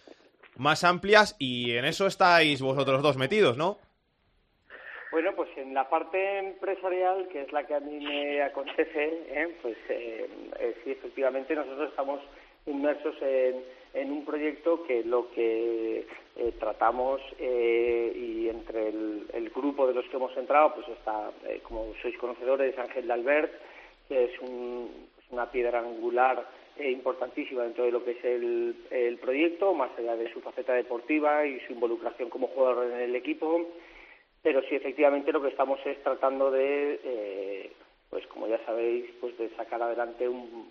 más 0.56 0.84
amplias, 0.84 1.36
y 1.38 1.72
en 1.72 1.84
eso 1.84 2.06
estáis 2.06 2.60
vosotros 2.60 3.02
dos 3.02 3.16
metidos, 3.16 3.56
¿no? 3.56 3.78
Bueno, 5.10 5.32
pues 5.34 5.48
en 5.56 5.72
la 5.72 5.88
parte 5.88 6.38
empresarial, 6.38 7.28
que 7.28 7.42
es 7.42 7.52
la 7.52 7.66
que 7.66 7.74
a 7.74 7.80
mí 7.80 7.98
me 8.04 8.42
acontece, 8.42 9.24
¿eh? 9.28 9.56
pues 9.62 9.76
eh, 9.88 10.28
eh, 10.60 10.76
sí, 10.84 10.90
efectivamente 10.90 11.54
nosotros 11.54 11.88
estamos 11.90 12.20
inmersos 12.66 13.14
en, 13.22 13.62
en 13.94 14.12
un 14.12 14.24
proyecto 14.24 14.84
que 14.84 15.02
lo 15.04 15.30
que 15.30 16.06
eh, 16.36 16.52
tratamos 16.58 17.20
eh, 17.38 18.12
y 18.14 18.48
entre 18.48 18.88
el, 18.88 19.50
grupo 19.54 19.86
de 19.86 19.94
los 19.94 20.04
que 20.06 20.16
hemos 20.16 20.36
entrado, 20.36 20.74
pues 20.74 20.88
está, 20.88 21.30
eh, 21.48 21.60
como 21.62 21.92
sois 22.02 22.16
conocedores, 22.18 22.78
Ángel 22.78 23.06
de 23.06 23.12
Albert, 23.12 23.52
que 24.08 24.24
es 24.24 24.40
un- 24.40 25.08
una 25.30 25.50
piedra 25.50 25.80
angular 25.80 26.46
eh, 26.78 26.90
importantísima 26.90 27.64
dentro 27.64 27.84
de 27.84 27.90
lo 27.90 28.04
que 28.04 28.12
es 28.12 28.24
el, 28.24 28.76
el 28.90 29.18
proyecto, 29.18 29.74
más 29.74 29.90
allá 29.98 30.14
de 30.16 30.32
su 30.32 30.40
faceta 30.40 30.74
deportiva 30.74 31.44
y 31.44 31.58
su 31.66 31.72
involucración 31.72 32.30
como 32.30 32.46
jugador 32.48 32.86
en 32.92 33.00
el 33.00 33.16
equipo. 33.16 33.66
Pero 34.42 34.62
sí 34.62 34.76
efectivamente 34.76 35.32
lo 35.32 35.42
que 35.42 35.48
estamos 35.48 35.80
es 35.84 36.00
tratando 36.04 36.50
de 36.52 37.00
eh, 37.02 37.72
pues 38.10 38.24
como 38.28 38.46
ya 38.46 38.64
sabéis 38.64 39.06
pues 39.20 39.36
de 39.36 39.50
sacar 39.56 39.82
adelante 39.82 40.28
un 40.28 40.70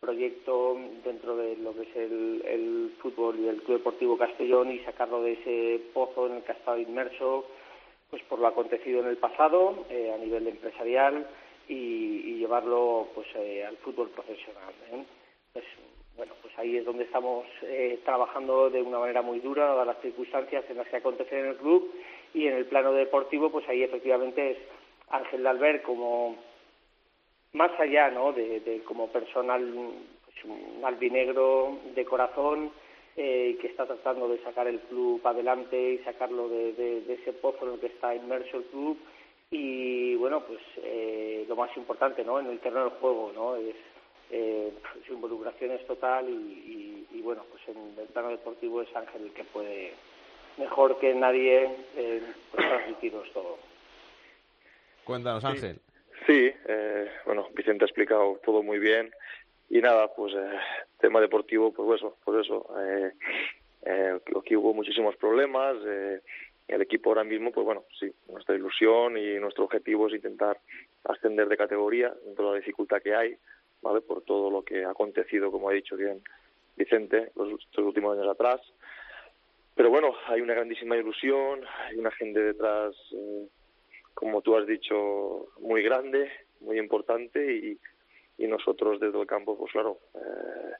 proyecto 0.00 0.76
dentro 1.04 1.36
de 1.36 1.56
lo 1.56 1.74
que 1.74 1.82
es 1.82 1.96
el, 1.96 2.42
el 2.46 2.92
fútbol 3.00 3.38
y 3.38 3.48
el 3.48 3.62
Club 3.62 3.78
Deportivo 3.78 4.16
Castellón 4.16 4.70
y 4.70 4.78
sacarlo 4.80 5.22
de 5.22 5.32
ese 5.32 5.80
pozo 5.92 6.26
en 6.26 6.36
el 6.36 6.42
que 6.42 6.52
ha 6.52 6.56
estado 6.56 6.78
inmerso 6.78 7.46
pues 8.10 8.22
por 8.24 8.38
lo 8.38 8.46
acontecido 8.46 9.00
en 9.00 9.08
el 9.08 9.16
pasado 9.16 9.86
eh, 9.90 10.12
a 10.14 10.18
nivel 10.18 10.46
empresarial 10.46 11.26
y, 11.68 11.74
y 11.74 12.38
llevarlo 12.38 13.08
pues 13.14 13.26
eh, 13.36 13.64
al 13.64 13.76
fútbol 13.78 14.10
profesional 14.10 14.72
¿eh? 14.92 15.04
Pues, 15.52 15.64
bueno, 16.16 16.34
pues 16.42 16.52
ahí 16.58 16.76
es 16.76 16.84
donde 16.84 17.04
estamos 17.04 17.46
eh, 17.62 18.00
trabajando 18.04 18.70
de 18.70 18.82
una 18.82 18.98
manera 18.98 19.22
muy 19.22 19.38
dura, 19.38 19.66
dadas 19.66 19.86
las 19.86 20.00
circunstancias 20.00 20.64
en 20.68 20.76
las 20.76 20.88
que 20.88 20.96
acontece 20.96 21.38
en 21.38 21.46
el 21.46 21.56
club, 21.56 21.92
y 22.34 22.46
en 22.46 22.54
el 22.54 22.66
plano 22.66 22.92
deportivo, 22.92 23.50
pues 23.50 23.68
ahí 23.68 23.82
efectivamente 23.82 24.50
es 24.50 24.58
Ángel 25.10 25.42
Dalbert 25.42 25.82
como 25.82 26.36
más 27.52 27.70
allá, 27.80 28.10
¿no? 28.10 28.32
De, 28.32 28.60
de 28.60 28.80
como 28.84 29.08
personal, 29.08 29.62
pues, 30.24 30.44
un 30.44 30.84
albinegro 30.84 31.78
de 31.94 32.04
corazón 32.04 32.70
eh, 33.16 33.56
que 33.60 33.66
está 33.68 33.86
tratando 33.86 34.28
de 34.28 34.38
sacar 34.42 34.66
el 34.68 34.78
club 34.80 35.20
adelante 35.26 35.94
y 35.94 35.98
sacarlo 36.04 36.48
de, 36.48 36.72
de- 36.74 37.00
de 37.02 37.14
ese 37.14 37.32
pozo 37.32 37.66
en 37.66 37.74
el 37.74 37.80
que 37.80 37.86
está 37.86 38.14
inmerso 38.14 38.58
el 38.58 38.64
club 38.64 38.96
y 39.50 40.14
bueno, 40.16 40.44
pues 40.44 40.60
eh, 40.82 41.44
lo 41.48 41.56
más 41.56 41.74
importante, 41.76 42.22
¿no? 42.24 42.38
En 42.38 42.46
el 42.46 42.58
terreno 42.60 42.84
del 42.84 42.98
juego, 43.00 43.32
¿no? 43.34 43.56
Es 43.56 43.74
eh, 44.30 44.70
su 45.06 45.14
involucración 45.14 45.70
es 45.72 45.86
total 45.86 46.28
y, 46.28 46.32
y- 46.32 47.06
y, 47.18 47.22
bueno, 47.22 47.42
pues 47.50 47.62
en 47.74 47.98
el 47.98 48.06
plano 48.08 48.28
deportivo 48.28 48.82
es 48.82 48.94
Ángel 48.94 49.22
el 49.22 49.32
que 49.32 49.44
puede 49.44 49.94
mejor 50.58 50.98
que 50.98 51.14
nadie 51.14 51.64
eh, 51.96 52.22
pues, 52.52 52.68
transmitiros 52.68 53.32
todo. 53.32 53.56
Cuéntanos, 55.04 55.44
Ángel. 55.44 55.76
Sí, 55.76 55.80
eh, 56.32 57.10
bueno, 57.24 57.48
Vicente 57.54 57.84
ha 57.84 57.86
explicado 57.86 58.40
todo 58.44 58.62
muy 58.62 58.78
bien. 58.78 59.10
Y 59.70 59.80
nada, 59.80 60.08
pues 60.14 60.34
eh, 60.34 60.58
tema 60.98 61.20
deportivo, 61.20 61.72
pues 61.72 62.00
eso, 62.00 62.16
por 62.24 62.40
eso. 62.40 62.66
Eh, 62.80 63.12
eh, 63.86 64.18
aquí 64.38 64.56
hubo 64.56 64.74
muchísimos 64.74 65.16
problemas. 65.16 65.76
eh, 65.86 66.20
el 66.68 66.82
equipo 66.82 67.10
ahora 67.10 67.24
mismo, 67.24 67.50
pues 67.50 67.64
bueno, 67.64 67.84
sí, 67.98 68.12
nuestra 68.28 68.54
ilusión 68.54 69.16
y 69.16 69.38
nuestro 69.38 69.64
objetivo 69.64 70.06
es 70.06 70.14
intentar 70.14 70.58
ascender 71.04 71.48
de 71.48 71.56
categoría 71.56 72.14
dentro 72.26 72.46
de 72.46 72.50
la 72.52 72.56
dificultad 72.58 73.00
que 73.00 73.14
hay, 73.14 73.36
¿vale? 73.80 74.02
Por 74.02 74.22
todo 74.22 74.50
lo 74.50 74.62
que 74.62 74.84
ha 74.84 74.90
acontecido, 74.90 75.50
como 75.50 75.70
ha 75.70 75.72
dicho 75.72 75.96
bien 75.96 76.20
Vicente, 76.76 77.32
los, 77.36 77.58
estos 77.58 77.84
últimos 77.84 78.16
años 78.16 78.30
atrás. 78.30 78.60
Pero 79.74 79.88
bueno, 79.88 80.14
hay 80.26 80.42
una 80.42 80.54
grandísima 80.54 80.96
ilusión, 80.96 81.64
hay 81.86 81.96
una 81.96 82.10
gente 82.10 82.38
detrás, 82.38 82.94
eh, 83.14 83.46
como 84.18 84.42
tú 84.42 84.56
has 84.56 84.66
dicho, 84.66 85.46
muy 85.60 85.80
grande, 85.82 86.28
muy 86.60 86.76
importante 86.76 87.38
y, 87.54 87.78
y 88.42 88.46
nosotros 88.48 88.98
desde 88.98 89.20
el 89.20 89.28
campo, 89.28 89.56
pues 89.56 89.70
claro, 89.70 90.00
eh, 90.16 90.72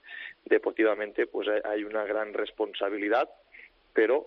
deportivamente 0.45 1.29
pues 1.29 1.47
hay, 1.65 1.85
una 1.85 2.03
gran 2.05 2.35
responsabilidad, 2.35 3.29
pero 3.93 4.27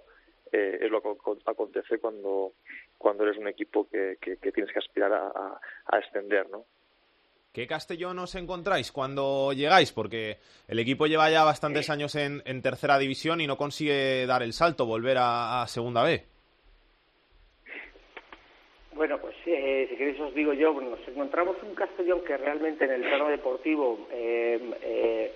eh, 0.54 0.80
es 0.82 0.90
lo 0.90 1.02
que 1.02 1.10
acon- 1.10 1.42
acontece 1.46 1.98
cuando, 2.00 2.54
cuando 2.98 3.24
eres 3.26 3.38
un 3.38 3.50
equipo 3.50 3.86
que, 3.90 4.16
que, 4.22 4.38
que 4.38 4.52
tienes 4.54 4.72
que 4.72 4.80
aspirar 4.80 5.12
a, 5.12 5.28
a, 5.28 5.60
a 5.88 5.98
ascender, 5.98 6.50
¿no? 6.50 6.64
¿Qué 7.52 7.68
Castellón 7.68 8.18
os 8.20 8.36
encontráis 8.36 8.94
cuando 8.94 9.52
llegáis? 9.52 9.92
Porque 9.92 10.38
el 10.70 10.80
equipo 10.80 11.06
lleva 11.06 11.30
ya 11.30 11.44
bastantes 11.44 11.90
años 11.90 12.16
en, 12.16 12.42
en 12.46 12.62
tercera 12.62 12.98
división 12.98 13.42
y 13.42 13.48
no 13.48 13.58
consigue 13.58 14.26
dar 14.26 14.42
el 14.42 14.54
salto, 14.54 14.86
volver 14.86 15.18
a, 15.18 15.62
a 15.64 15.68
segunda 15.68 16.02
B. 16.02 16.31
Bueno, 19.02 19.18
pues 19.18 19.34
eh, 19.48 19.88
si 19.90 19.96
queréis 19.96 20.20
os 20.20 20.32
digo 20.36 20.54
yo, 20.54 20.80
nos 20.80 21.00
encontramos 21.08 21.56
un 21.64 21.74
Castellón 21.74 22.22
que 22.22 22.38
realmente 22.38 22.86
en 22.86 22.92
el 22.92 23.02
plano 23.02 23.30
deportivo, 23.30 23.98
eh, 24.12 24.60
eh, 24.84 25.34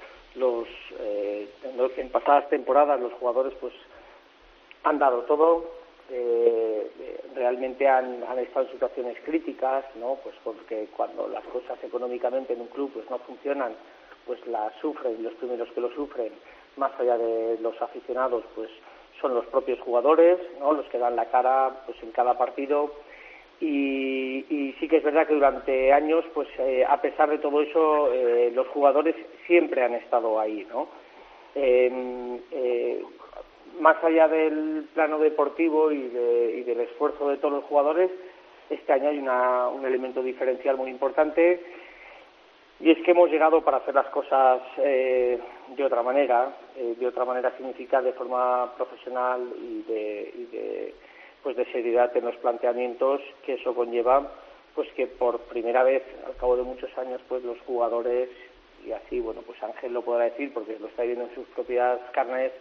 eh, 1.00 1.50
en, 1.98 2.10
pasadas 2.10 2.48
temporadas 2.50 3.00
los 3.00 3.14
jugadores 3.14 3.56
pues 3.60 3.74
han 4.84 5.00
dado 5.00 5.24
todo, 5.24 5.66
eh, 6.12 7.18
realmente 7.34 7.88
han, 7.88 8.24
han 8.26 8.38
estado 8.38 8.68
en 8.68 8.74
situaciones 8.74 9.18
críticas, 9.26 9.84
¿no? 9.96 10.20
Pues 10.22 10.36
porque 10.44 10.88
cuando 10.96 11.28
las 11.28 11.44
cosas 11.46 11.84
económicamente 11.84 12.54
en 12.54 12.62
un 12.62 12.68
club 12.68 12.92
pues 12.94 13.10
no 13.10 13.18
funcionan, 13.18 13.74
pues 14.28 14.46
las 14.46 14.76
sufren, 14.76 15.24
los 15.24 15.34
primeros 15.34 15.72
que 15.72 15.82
lo 15.82 15.90
sufren, 15.96 16.34
más 16.78 16.92
allá 17.00 17.18
de 17.18 17.58
los 17.62 17.82
aficionados, 17.82 18.44
pues 18.54 18.70
son 19.20 19.34
los 19.34 19.48
propios 19.48 19.80
jugadores, 19.80 20.38
¿no? 20.60 20.72
Los 20.72 20.86
que 20.90 21.00
dan 21.00 21.16
la 21.16 21.26
cara 21.32 21.82
pues 21.88 21.98
en 22.04 22.12
cada 22.12 22.38
partido 22.38 22.92
y, 23.62 24.46
y 24.50 24.76
sí 24.80 24.88
que 24.88 24.98
es 24.98 25.04
verdad 25.04 25.28
que 25.28 25.34
durante 25.34 25.92
años, 25.94 26.26
pues 26.34 26.48
eh, 26.60 26.86
a 26.88 27.00
pesar 27.02 27.30
de 27.30 27.38
todo 27.40 27.62
eso, 27.62 28.12
eh, 28.14 28.52
los 28.54 28.68
jugadores 28.68 29.16
siempre 29.48 29.84
han 29.84 29.94
estado 29.94 30.40
ahí, 30.40 30.66
¿no? 30.70 30.88
Eh, 31.56 32.40
eh, 32.52 33.04
más 33.80 34.02
allá 34.04 34.28
del 34.28 34.88
plano 34.94 35.20
deportivo 35.20 35.92
y, 35.92 36.02
de- 36.10 36.56
y 36.60 36.64
del 36.64 36.82
esfuerzo 36.82 37.30
de 37.30 37.38
todos 37.38 37.54
los 37.56 37.64
jugadores, 37.66 38.10
este 38.70 38.92
año 38.94 39.10
hay 39.10 39.20
una- 39.20 39.68
un 39.70 39.86
elemento 39.86 40.22
diferencial 40.22 40.76
muy 40.78 40.90
importante 40.90 41.62
y 42.80 42.92
es 42.92 42.98
que 43.04 43.12
hemos 43.12 43.30
llegado 43.30 43.62
para 43.62 43.78
hacer 43.78 43.96
las 43.96 44.08
cosas 44.08 44.62
eh, 44.78 45.40
de 45.76 45.84
otra 45.84 46.04
manera. 46.04 46.54
De 46.76 47.08
otra 47.08 47.24
manera 47.24 47.54
significa 47.56 48.02
de 48.02 48.12
forma 48.12 48.74
profesional 48.76 49.42
y 49.58 49.82
de, 49.84 50.34
y 50.36 50.46
de, 50.56 50.94
pues 51.46 51.56
de 51.58 51.66
seriedad 51.66 52.10
en 52.18 52.26
los 52.26 52.36
planteamientos 52.38 53.22
que 53.46 53.54
eso 53.54 53.76
conlleva 53.76 54.32
pues 54.74 54.92
que 54.94 55.06
por 55.06 55.42
primera 55.42 55.84
vez 55.84 56.02
al 56.26 56.36
cabo 56.38 56.58
de 56.58 56.64
muchos 56.64 56.90
años 56.98 57.22
pues 57.30 57.44
los 57.44 57.60
jugadores 57.68 58.30
y 58.84 58.92
así 58.92 59.20
bueno 59.20 59.42
pues 59.46 59.62
Ángel 59.62 59.94
lo 59.94 60.02
podrá 60.02 60.24
decir 60.24 60.52
porque 60.56 60.76
lo 60.80 60.88
está 60.88 61.04
viendo 61.04 61.26
en 61.26 61.36
sus 61.36 61.48
propias 61.50 62.00
carnes 62.14 62.52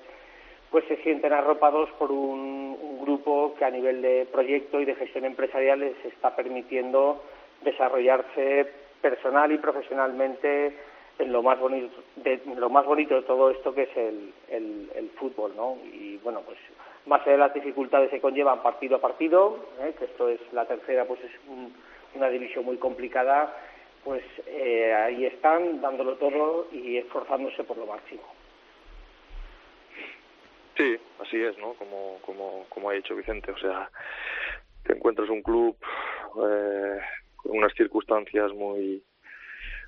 pues 0.70 0.85
se 0.85 0.99
sienten 0.99 1.32
arropados 1.32 1.89
por 1.93 2.12
un, 2.12 3.01
grupo 3.01 3.55
que 3.59 3.64
a 3.64 3.70
nivel 3.70 4.03
de 4.03 4.26
proyecto 4.30 4.80
y 4.80 4.85
de 4.85 4.95
gestión 4.95 5.24
empresarial 5.24 5.80
les 5.80 6.05
está 6.05 6.35
permitiendo 6.37 7.22
desarrollarse 7.62 8.66
personal 9.01 9.53
y 9.53 9.59
profesionalmente 9.59 10.74
en 11.18 11.32
lo 11.32 11.43
más 11.43 11.59
bonito 11.59 12.03
de 12.16 12.39
lo 12.57 12.68
más 12.68 12.85
bonito 12.85 13.14
de 13.14 13.22
todo 13.22 13.51
esto 13.51 13.74
que 13.74 13.85
es 13.85 13.97
el, 13.97 14.35
el, 14.49 14.91
el 14.95 15.09
fútbol 15.11 15.53
no 15.57 15.78
y 15.91 16.18
bueno 16.18 16.43
pues 16.45 16.59
más 17.07 17.21
allá 17.23 17.33
de 17.33 17.39
las 17.39 17.55
dificultades 17.55 18.11
que 18.11 18.21
conllevan 18.21 18.63
partido 18.63 18.97
a 18.97 19.01
partido 19.01 19.59
¿eh? 19.81 19.95
que 19.99 20.07
esto 20.07 20.29
es 20.29 20.41
la 20.53 20.67
tercera 20.67 21.05
pues 21.05 21.21
es 21.23 21.33
un- 21.49 21.75
una 22.15 22.29
división 22.29 22.65
muy 22.65 22.77
complicada 22.79 23.55
pues 24.05 24.23
eh, 24.47 24.93
ahí 24.95 25.25
están 25.27 25.81
dándolo 25.81 26.17
todo 26.17 26.69
y 26.73 26.97
esforzándose 26.99 27.65
por 27.65 27.77
lo 27.79 27.87
máximo 27.87 28.23
Sí, 30.77 30.99
así 31.21 31.41
es, 31.41 31.57
¿no? 31.59 31.75
Como, 31.75 32.19
como, 32.23 32.67
como 32.69 32.91
ha 32.91 32.95
dicho 32.95 33.15
Vicente, 33.15 33.53
o 33.53 33.57
sea, 33.59 33.89
te 34.83 34.93
encuentras 34.95 35.29
un 35.29 35.41
club 35.41 35.77
eh, 36.51 36.99
con 37.37 37.59
unas 37.59 37.73
circunstancias 37.75 38.53
muy, 38.53 39.01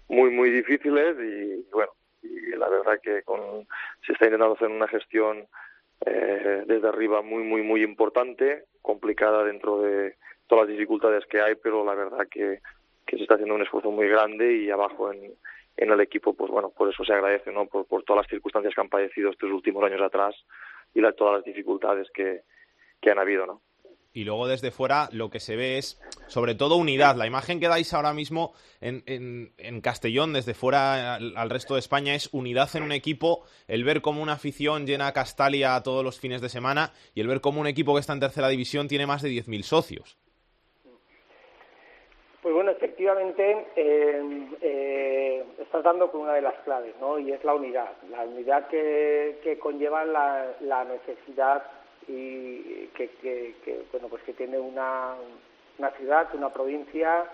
muy, 0.07 0.31
muy 0.31 0.49
difíciles 0.51 1.17
y 1.19 1.67
bueno, 1.73 1.91
y 2.23 2.51
la 2.57 2.69
verdad 2.69 3.01
que 3.03 3.23
con, 3.25 3.67
se 4.07 4.13
está 4.13 4.27
intentando 4.27 4.55
hacer 4.55 4.69
una 4.69 4.87
gestión 4.87 5.49
eh, 6.05 6.65
desde 6.67 6.89
arriba 6.89 7.23
muy, 7.23 7.43
muy, 7.43 7.63
muy 7.63 7.83
importante, 7.83 8.65
complicada 8.83 9.45
dentro 9.45 9.81
de 9.81 10.17
todas 10.47 10.67
las 10.67 10.77
dificultades 10.77 11.25
que 11.27 11.41
hay, 11.41 11.55
pero 11.55 11.85
la 11.85 11.95
verdad 11.95 12.27
que, 12.31 12.61
se 13.09 13.23
está 13.23 13.35
haciendo 13.35 13.55
un 13.55 13.63
esfuerzo 13.63 13.91
muy 13.91 14.09
grande 14.09 14.53
y 14.53 14.71
abajo 14.71 15.13
en, 15.13 15.33
en 15.77 15.91
el 15.91 16.01
equipo, 16.01 16.35
pues 16.35 16.51
bueno, 16.51 16.71
por 16.71 16.93
eso 16.93 17.05
se 17.05 17.13
agradece, 17.13 17.53
¿no? 17.53 17.67
Por, 17.67 17.87
por 17.87 18.03
todas 18.03 18.25
las 18.25 18.31
circunstancias 18.31 18.75
que 18.75 18.81
han 18.81 18.89
padecido 18.89 19.31
estos 19.31 19.51
últimos 19.51 19.85
años 19.85 20.03
atrás 20.03 20.35
y 20.93 21.01
la, 21.01 21.13
todas 21.13 21.35
las 21.35 21.45
dificultades 21.45 22.09
que, 22.13 22.43
que 23.01 23.11
han 23.11 23.19
habido, 23.19 23.47
¿no? 23.47 23.63
Y 24.17 24.25
luego 24.25 24.49
desde 24.49 24.71
fuera 24.71 25.11
lo 25.13 25.29
que 25.29 25.41
se 25.41 25.57
ve 25.57 25.77
es 25.77 26.01
sobre 26.27 26.55
todo 26.55 26.77
unidad. 26.77 27.17
La 27.17 27.27
imagen 27.27 27.61
que 27.61 27.69
dais 27.69 27.93
ahora 27.93 28.15
mismo 28.15 28.55
en, 28.81 29.03
en, 29.07 29.81
Castellón 29.83 30.33
desde 30.33 30.55
fuera 30.55 31.17
al, 31.17 31.51
resto 31.51 31.75
de 31.75 31.81
España 31.81 32.15
es 32.15 32.33
unidad 32.33 32.75
en 32.77 32.83
un 32.83 32.93
equipo, 32.93 33.45
el 33.69 33.85
ver 33.85 34.01
cómo 34.01 34.23
una 34.23 34.33
afición 34.33 34.87
llena 34.87 35.13
Castalia 35.13 35.79
todos 35.85 36.03
los 36.03 36.19
fines 36.19 36.41
de 36.41 36.49
semana 36.49 36.93
y 37.15 37.21
el 37.21 37.29
ver 37.29 37.43
cómo 37.43 37.61
un 37.61 37.67
equipo 37.67 37.93
que 37.93 38.01
está 38.01 38.15
en 38.15 38.21
tercera 38.21 38.49
división 38.49 38.89
tiene 38.89 39.07
más 39.07 39.21
de 39.21 39.29
10.000 39.29 39.63
socios. 39.63 40.17
Pues 42.41 42.55
bueno, 42.55 42.71
efectivamente 42.71 43.67
eh, 43.77 44.49
eh, 44.63 45.45
estás 45.59 45.85
dando 45.85 46.11
con 46.11 46.23
una 46.23 46.33
de 46.33 46.41
las 46.41 46.55
claves, 46.65 46.95
¿no? 47.03 47.19
Y 47.19 47.33
es 47.33 47.45
la 47.45 47.53
unidad, 47.53 47.93
la 48.09 48.23
unidad 48.23 48.67
que, 48.69 49.41
que 49.43 49.59
conlleva 49.59 50.07
la, 50.07 50.55
la 50.61 50.85
necesidad 50.85 51.65
y 52.09 52.89
que, 52.95 53.09
que, 53.21 53.85
bueno 53.93 54.09
pues 54.09 54.23
que 54.23 54.33
tiene 54.33 54.59
una, 54.59 55.15
una 55.79 55.91
ciudad, 55.93 56.29
una 56.35 56.53
provincia 56.53 57.25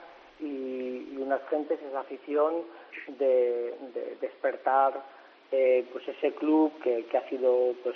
y, 0.40 1.16
unas 1.18 1.46
gentes, 1.48 1.78
esa 1.88 2.00
afición 2.00 2.64
de, 3.18 3.74
de 3.94 4.16
despertar 4.20 5.02
eh, 5.52 5.84
pues 5.92 6.08
ese 6.08 6.32
club 6.32 6.72
que, 6.82 7.04
que 7.04 7.18
ha 7.18 7.28
sido 7.28 7.74
pues 7.82 7.94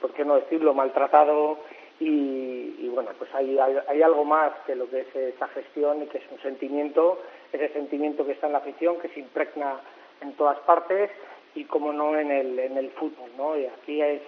por 0.00 0.12
qué 0.14 0.24
no 0.24 0.36
decirlo 0.36 0.72
maltratado 0.72 1.58
y, 2.00 2.76
y 2.78 2.88
bueno 2.94 3.10
pues 3.18 3.34
hay, 3.34 3.58
hay, 3.58 3.76
hay 3.88 4.02
algo 4.02 4.24
más 4.24 4.52
que 4.66 4.76
lo 4.76 4.88
que 4.88 5.00
es 5.00 5.16
esa 5.16 5.48
gestión 5.48 6.02
y 6.02 6.06
que 6.06 6.18
es 6.18 6.24
un 6.30 6.40
sentimiento 6.40 7.20
ese 7.52 7.68
sentimiento 7.72 8.24
que 8.24 8.32
está 8.32 8.46
en 8.46 8.52
la 8.52 8.58
afición 8.58 9.00
que 9.00 9.08
se 9.08 9.20
impregna 9.20 9.80
en 10.20 10.34
todas 10.34 10.58
partes 10.60 11.10
y 11.54 11.64
como 11.64 11.92
no 11.92 12.16
en 12.16 12.30
el 12.30 12.58
en 12.58 12.76
el 12.76 12.90
fútbol 12.92 13.30
no 13.36 13.58
y 13.58 13.66
aquí 13.66 14.00
es 14.00 14.22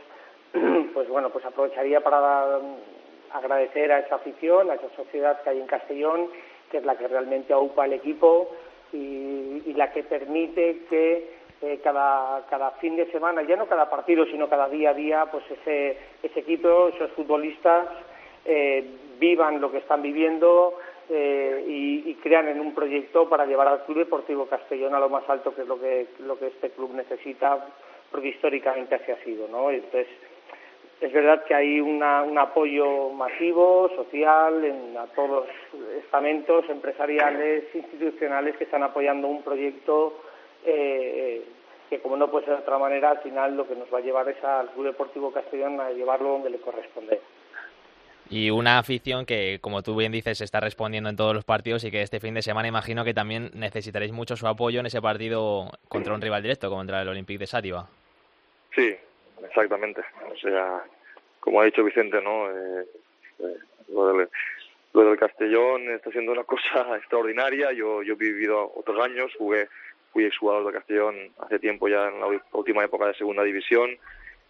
pues 0.95 1.09
bueno, 1.09 1.31
pues 1.31 1.45
aprovecharía 1.45 2.01
para 2.01 2.61
agradecer 3.33 3.93
a 3.93 4.01
esa 4.01 4.17
afición, 4.17 4.71
a 4.71 4.75
esa 4.75 4.91
sociedad 4.97 5.43
que 5.43 5.51
hay 5.51 5.61
en 5.61 5.67
Castellón, 5.67 6.29
que 6.71 6.79
es 6.79 6.85
la 6.85 6.97
que 6.97 7.09
realmente 7.09 7.53
aupa 7.53 7.87
el 7.87 7.93
equipo 7.93 8.51
y, 8.93 9.63
y 9.67 9.75
la 9.75 9.93
que 9.93 10.03
permite 10.03 10.85
que 10.89 11.41
eh, 11.63 11.79
cada, 11.85 12.47
cada 12.49 12.71
fin 12.73 12.97
de 12.97 13.11
semana, 13.11 13.43
ya 13.43 13.55
no 13.55 13.67
cada 13.67 13.91
partido, 13.91 14.25
sino 14.27 14.49
cada 14.49 14.69
día 14.69 14.91
a 14.91 14.95
día, 14.95 15.27
pues 15.31 15.45
ese, 15.51 15.99
ese 16.23 16.41
equipo, 16.41 16.89
esos 16.89 17.11
futbolistas 17.13 17.87
eh, 18.47 18.85
vivan 19.19 19.61
lo 19.61 19.71
que 19.71 19.79
están 19.79 20.01
viviendo 20.01 20.79
eh, 21.11 21.65
y, 21.69 22.11
y 22.11 22.15
crean 22.15 22.49
en 22.49 22.61
un 22.61 22.75
proyecto 22.75 23.29
para 23.29 23.45
llevar 23.45 23.69
al 23.69 23.85
Club 23.85 23.99
Deportivo 23.99 24.47
Castellón 24.47 24.95
a 24.95 25.01
lo 25.01 25.11
más 25.11 25.29
alto, 25.29 25.55
que 25.55 25.63
es 25.63 25.69
lo 25.69 25.79
que, 25.79 26.07
lo 26.21 26.39
que 26.39 26.47
este 26.47 26.71
club 26.71 26.95
necesita, 26.95 27.67
porque 28.11 28.29
históricamente 28.29 28.95
así 28.95 29.13
ha 29.13 29.23
sido, 29.23 29.47
¿no? 29.49 29.71
Entonces, 29.71 30.07
es 31.01 31.13
verdad 31.13 31.45
que 31.45 31.55
hay 31.55 31.81
una, 31.81 32.23
un 32.23 32.37
apoyo 32.39 33.09
masivo, 33.11 33.91
social, 33.97 34.65
en, 34.65 34.97
a 34.99 35.07
todos 35.07 35.31
los 35.31 35.83
estamentos 36.05 36.69
empresariales, 36.69 37.65
institucionales 37.75 38.57
que 38.57 38.65
están 38.65 38.83
apoyando 38.83 39.27
un 39.27 39.43
proyecto 39.43 40.21
eh, 40.65 41.43
que, 41.89 42.01
como 42.01 42.17
no 42.17 42.31
puede 42.31 42.45
ser 42.45 42.57
de 42.57 42.61
otra 42.63 42.79
manera, 42.79 43.11
al 43.11 43.19
final 43.21 43.57
lo 43.57 43.67
que 43.67 43.75
nos 43.75 43.93
va 43.93 43.99
a 43.99 44.03
llevar 44.03 44.29
es 44.29 44.43
al 44.45 44.69
Club 44.71 44.87
Deportivo 44.87 45.33
Castellón 45.33 45.81
a 45.81 45.91
llevarlo 45.91 46.33
donde 46.33 46.51
le 46.51 46.59
corresponde. 46.59 47.21
Y 48.29 48.51
una 48.51 48.79
afición 48.79 49.27
que, 49.27 49.59
como 49.61 49.83
tú 49.83 49.97
bien 49.97 50.13
dices, 50.13 50.41
está 50.41 50.61
respondiendo 50.61 51.09
en 51.11 51.17
todos 51.17 51.35
los 51.35 51.45
partidos 51.45 51.83
y 51.83 51.91
que 51.91 52.03
este 52.03 52.21
fin 52.21 52.35
de 52.35 52.43
semana 52.43 52.69
imagino 52.69 53.05
que 53.05 53.15
también 53.15 53.51
necesitaréis 53.55 54.13
mucho 54.13 54.37
su 54.37 54.47
apoyo 54.47 54.79
en 54.79 54.87
ese 54.87 55.01
partido 55.01 55.71
contra 55.89 56.15
un 56.15 56.21
rival 56.21 56.43
directo, 56.43 56.71
contra 56.71 57.03
el 57.03 57.09
Olympique 57.09 57.41
de 57.41 57.47
Sátiva. 57.49 57.89
Sí, 58.73 58.95
exactamente. 59.45 60.03
O 60.31 60.37
sea, 60.37 60.83
como 61.41 61.61
ha 61.61 61.65
dicho 61.65 61.85
Vicente, 61.85 62.21
¿no? 62.23 62.51
Eh, 62.51 62.87
eh, 63.41 63.57
lo, 63.89 64.13
del, 64.13 64.29
lo 64.93 65.05
del 65.05 65.19
Castellón 65.19 65.91
está 65.91 66.11
siendo 66.11 66.33
una 66.33 66.45
cosa 66.45 66.97
extraordinaria. 66.97 67.73
Yo, 67.73 68.03
yo 68.03 68.15
he 68.15 68.17
vivido 68.17 68.73
otros 68.75 69.03
años, 69.05 69.33
jugué, 69.39 69.69
fui 70.13 70.25
exjugador 70.25 70.65
del 70.65 70.75
Castellón 70.75 71.17
hace 71.39 71.59
tiempo 71.59 71.89
ya 71.89 72.09
en 72.09 72.21
la 72.21 72.27
última 72.53 72.85
época 72.85 73.07
de 73.07 73.15
segunda 73.15 73.43
división 73.43 73.99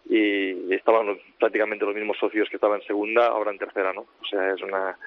y 0.09 0.73
estaban 0.73 1.19
prácticamente 1.39 1.85
los 1.85 1.95
mismos 1.95 2.17
socios 2.17 2.49
que 2.49 2.57
estaban 2.57 2.81
en 2.81 2.87
segunda, 2.87 3.27
ahora 3.27 3.51
en 3.51 3.59
tercera, 3.59 3.93
¿no? 3.93 4.01
O 4.01 4.25
sea, 4.25 4.53
es 4.53 4.61
una 4.61 4.97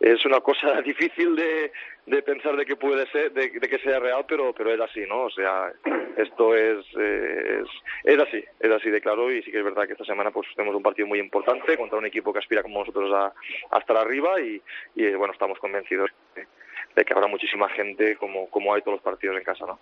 es 0.00 0.24
una 0.24 0.40
cosa 0.40 0.80
difícil 0.82 1.36
de, 1.36 1.72
de 2.06 2.22
pensar 2.22 2.56
de 2.56 2.66
que 2.66 2.76
puede 2.76 3.06
ser, 3.06 3.32
de, 3.32 3.50
de, 3.50 3.68
que 3.68 3.78
sea 3.78 3.98
real, 3.98 4.24
pero 4.28 4.52
pero 4.52 4.72
es 4.72 4.80
así, 4.80 5.04
¿no? 5.08 5.22
O 5.22 5.30
sea, 5.30 5.72
esto 6.16 6.54
es, 6.54 6.84
eh, 6.98 7.62
es 7.62 7.68
es 8.04 8.20
así, 8.20 8.44
es 8.60 8.70
así 8.70 8.90
de 8.90 9.00
claro 9.00 9.32
y 9.32 9.42
sí 9.42 9.50
que 9.50 9.58
es 9.58 9.64
verdad 9.64 9.86
que 9.86 9.92
esta 9.92 10.04
semana 10.04 10.30
pues 10.30 10.48
tenemos 10.54 10.76
un 10.76 10.82
partido 10.82 11.08
muy 11.08 11.18
importante 11.18 11.76
contra 11.76 11.98
un 11.98 12.06
equipo 12.06 12.32
que 12.32 12.40
aspira 12.40 12.62
como 12.62 12.80
nosotros 12.80 13.10
a, 13.12 13.32
a 13.70 13.78
estar 13.78 13.96
arriba 13.96 14.40
y, 14.40 14.60
y 14.94 15.14
bueno, 15.14 15.32
estamos 15.32 15.58
convencidos 15.58 16.10
de, 16.34 16.46
de, 16.94 17.04
que 17.04 17.14
habrá 17.14 17.26
muchísima 17.26 17.68
gente 17.70 18.16
como 18.16 18.48
como 18.50 18.74
hay 18.74 18.82
todos 18.82 18.96
los 18.96 19.02
partidos 19.02 19.36
en 19.36 19.44
casa, 19.44 19.64
¿no? 19.66 19.78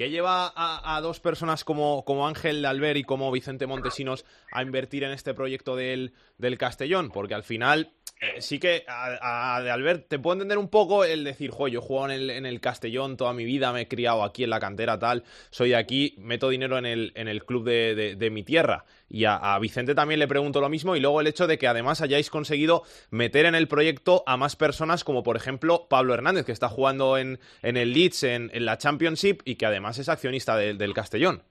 ¿Qué 0.00 0.08
lleva 0.08 0.50
a, 0.56 0.98
dos 1.02 1.20
personas 1.20 1.62
como, 1.62 2.06
como 2.06 2.26
Ángel 2.26 2.64
Albert 2.64 2.96
y 2.96 3.04
como 3.04 3.30
Vicente 3.30 3.66
Montesinos 3.66 4.24
a 4.50 4.62
invertir 4.62 5.04
en 5.04 5.10
este 5.10 5.34
proyecto 5.34 5.76
del, 5.76 6.14
del 6.38 6.56
Castellón? 6.56 7.10
Porque 7.10 7.34
al 7.34 7.42
final 7.42 7.92
eh, 8.18 8.40
sí 8.40 8.58
que 8.58 8.84
a, 8.88 9.56
Albert 9.56 10.08
te 10.08 10.18
puedo 10.18 10.32
entender 10.36 10.56
un 10.56 10.70
poco 10.70 11.04
el 11.04 11.22
decir, 11.22 11.50
jo, 11.50 11.68
yo 11.68 11.80
he 11.80 11.82
jugado 11.82 12.12
en 12.12 12.18
el, 12.18 12.30
en 12.30 12.46
el 12.46 12.62
Castellón 12.62 13.18
toda 13.18 13.34
mi 13.34 13.44
vida, 13.44 13.74
me 13.74 13.82
he 13.82 13.88
criado 13.88 14.24
aquí 14.24 14.42
en 14.42 14.48
la 14.48 14.58
cantera 14.58 14.98
tal, 14.98 15.22
soy 15.50 15.74
aquí, 15.74 16.14
meto 16.16 16.48
dinero 16.48 16.78
en 16.78 16.86
el, 16.86 17.12
en 17.14 17.28
el 17.28 17.44
club 17.44 17.64
de, 17.64 18.16
de 18.16 18.30
mi 18.30 18.42
tierra. 18.42 18.86
Y 19.10 19.24
a, 19.24 19.58
Vicente 19.60 19.96
también 19.96 20.20
le 20.20 20.28
pregunto 20.28 20.60
lo 20.60 20.68
mismo 20.68 20.94
y 20.94 21.00
luego 21.00 21.20
el 21.20 21.26
hecho 21.26 21.48
de 21.48 21.58
que 21.58 21.66
además 21.66 22.00
hayáis 22.00 22.30
conseguido 22.30 22.84
meter 23.10 23.44
en 23.44 23.56
el 23.56 23.66
proyecto 23.66 24.22
a 24.24 24.36
más 24.36 24.54
personas 24.54 25.02
como 25.02 25.24
por 25.24 25.36
ejemplo 25.36 25.88
Pablo 25.90 26.14
Hernández, 26.14 26.46
que 26.46 26.52
está 26.52 26.68
jugando 26.68 27.18
en, 27.18 27.40
en 27.62 27.76
el 27.76 27.92
Leeds, 27.92 28.22
en, 28.22 28.50
la 28.64 28.78
Championship 28.78 29.40
y 29.44 29.56
que 29.56 29.66
además 29.66 29.98
es 29.98 30.08
accionista 30.08 30.56
de, 30.56 30.74
del 30.74 30.94
Castellón. 30.94 31.42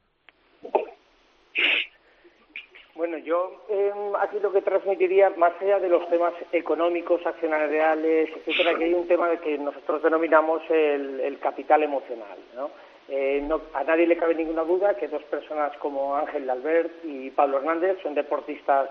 Bueno, 2.96 3.18
yo 3.18 3.66
eh, 3.70 3.92
aquí 4.22 4.40
lo 4.42 4.54
que 4.54 4.62
transmitiría, 4.62 5.30
más 5.32 5.54
allá 5.62 5.80
de 5.80 5.90
los 5.90 6.08
temas 6.10 6.34
económicos, 6.54 7.26
accionariales, 7.26 8.30
etcétera, 8.38 8.78
que 8.78 8.86
hay 8.86 8.94
un 8.94 9.08
tema 9.08 9.36
que 9.38 9.58
nosotros 9.58 10.02
denominamos 10.04 10.62
el 10.70 11.38
capital 11.40 11.84
emocional, 11.84 12.38
¿no? 12.56 12.72
Eh, 13.10 13.42
no, 13.44 13.62
a 13.74 13.84
nadie 13.84 14.06
le 14.06 14.18
cabe 14.18 14.36
ninguna 14.36 14.64
duda 14.64 14.96
que 14.96 15.08
dos 15.08 15.24
personas 15.24 15.76
como 15.78 16.16
Ángel 16.16 16.50
Albert 16.50 16.92
y 17.04 17.32
Pablo 17.32 17.58
Hernández 17.58 17.98
son 18.04 18.14
deportistas 18.14 18.90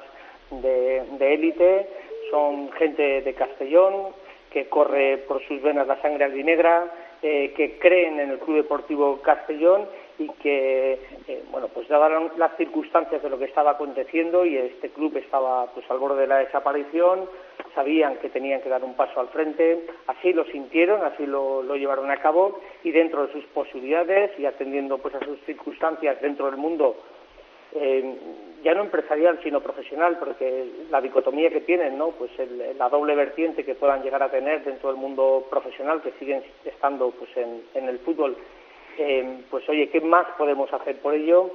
de 0.51 1.35
élite, 1.35 1.89
son 2.31 2.73
gente 2.73 3.23
de 3.23 3.35
Castellón, 3.35 4.13
que 4.51 4.69
corre 4.69 5.19
por 5.19 5.43
sus 5.47 5.61
venas 5.63 5.87
la 5.87 6.01
sangre 6.01 6.25
albinegra, 6.25 6.91
eh, 7.23 7.53
que 7.57 7.79
creen 7.79 8.21
en 8.21 8.31
el 8.31 8.39
Club 8.39 8.59
Deportivo 8.59 9.21
Castellón 9.23 9.87
y 10.19 10.29
que, 10.35 10.93
eh, 11.27 11.43
bueno, 11.51 11.69
pues 11.69 11.89
dadas 11.89 12.13
las 12.37 12.57
circunstancias 12.57 13.23
de 13.23 13.31
lo 13.31 13.39
que 13.39 13.47
estaba 13.47 13.73
aconteciendo 13.73 14.45
y 14.45 14.57
este 14.57 14.91
club 14.91 15.17
estaba 15.17 15.67
pues 15.73 15.89
al 15.91 15.99
borde 15.99 16.23
de 16.23 16.27
la 16.29 16.39
desaparición, 16.39 17.29
sabían 17.75 18.17
que 18.17 18.29
tenían 18.29 18.61
que 18.61 18.69
dar 18.69 18.85
un 18.85 18.95
paso 18.95 19.21
al 19.21 19.29
frente, 19.29 19.87
así 20.07 20.33
lo 20.33 20.45
sintieron, 20.47 21.03
así 21.05 21.27
lo, 21.27 21.63
lo 21.63 21.77
llevaron 21.77 22.11
a 22.11 22.17
cabo 22.17 22.61
y 22.83 22.91
dentro 22.91 23.27
de 23.27 23.33
sus 23.33 23.45
posibilidades 23.47 24.39
y 24.39 24.47
atendiendo 24.47 24.99
pues 24.99 25.15
a 25.15 25.25
sus 25.25 25.41
circunstancias 25.47 26.21
dentro 26.21 26.47
del 26.47 26.57
mundo 26.57 26.97
eh, 27.73 28.15
ya 28.63 28.75
no 28.75 28.83
empresarial 28.83 29.39
sino 29.43 29.61
profesional 29.61 30.17
porque 30.19 30.67
la 30.91 31.01
dicotomía 31.01 31.51
que 31.51 31.61
tienen 31.61 31.99
no 31.99 32.11
pues 32.13 32.31
el, 32.39 32.77
la 32.79 32.89
doble 32.89 33.15
vertiente 33.15 33.65
que 33.65 33.75
puedan 33.75 34.03
llegar 34.03 34.23
a 34.23 34.31
tener 34.31 34.65
dentro 34.65 34.89
del 34.89 34.99
mundo 34.99 35.47
profesional 35.51 36.01
que 36.01 36.13
siguen 36.13 36.43
estando 36.65 37.11
pues 37.11 37.31
en, 37.37 37.63
en 37.75 37.89
el 37.89 37.99
fútbol 37.99 38.37
eh, 38.97 39.43
pues 39.51 39.69
oye 39.69 39.91
qué 39.91 40.01
más 40.01 40.27
podemos 40.39 40.73
hacer 40.73 40.97
por 40.97 41.15
ello 41.15 41.51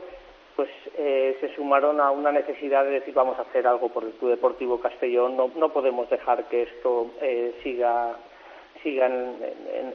pues 0.55 0.69
eh, 0.97 1.37
se 1.39 1.53
sumaron 1.55 1.99
a 1.99 2.11
una 2.11 2.31
necesidad 2.31 2.83
de 2.83 2.91
decir 2.91 3.13
vamos 3.13 3.37
a 3.39 3.43
hacer 3.43 3.65
algo 3.65 3.89
por 3.89 4.03
el 4.03 4.11
Club 4.11 4.31
Deportivo 4.31 4.79
Castellón 4.79 5.35
no, 5.35 5.51
no 5.55 5.69
podemos 5.69 6.09
dejar 6.09 6.45
que 6.49 6.63
esto 6.63 7.11
eh, 7.21 7.55
siga 7.63 8.17
siga 8.83 9.07
en, 9.07 9.35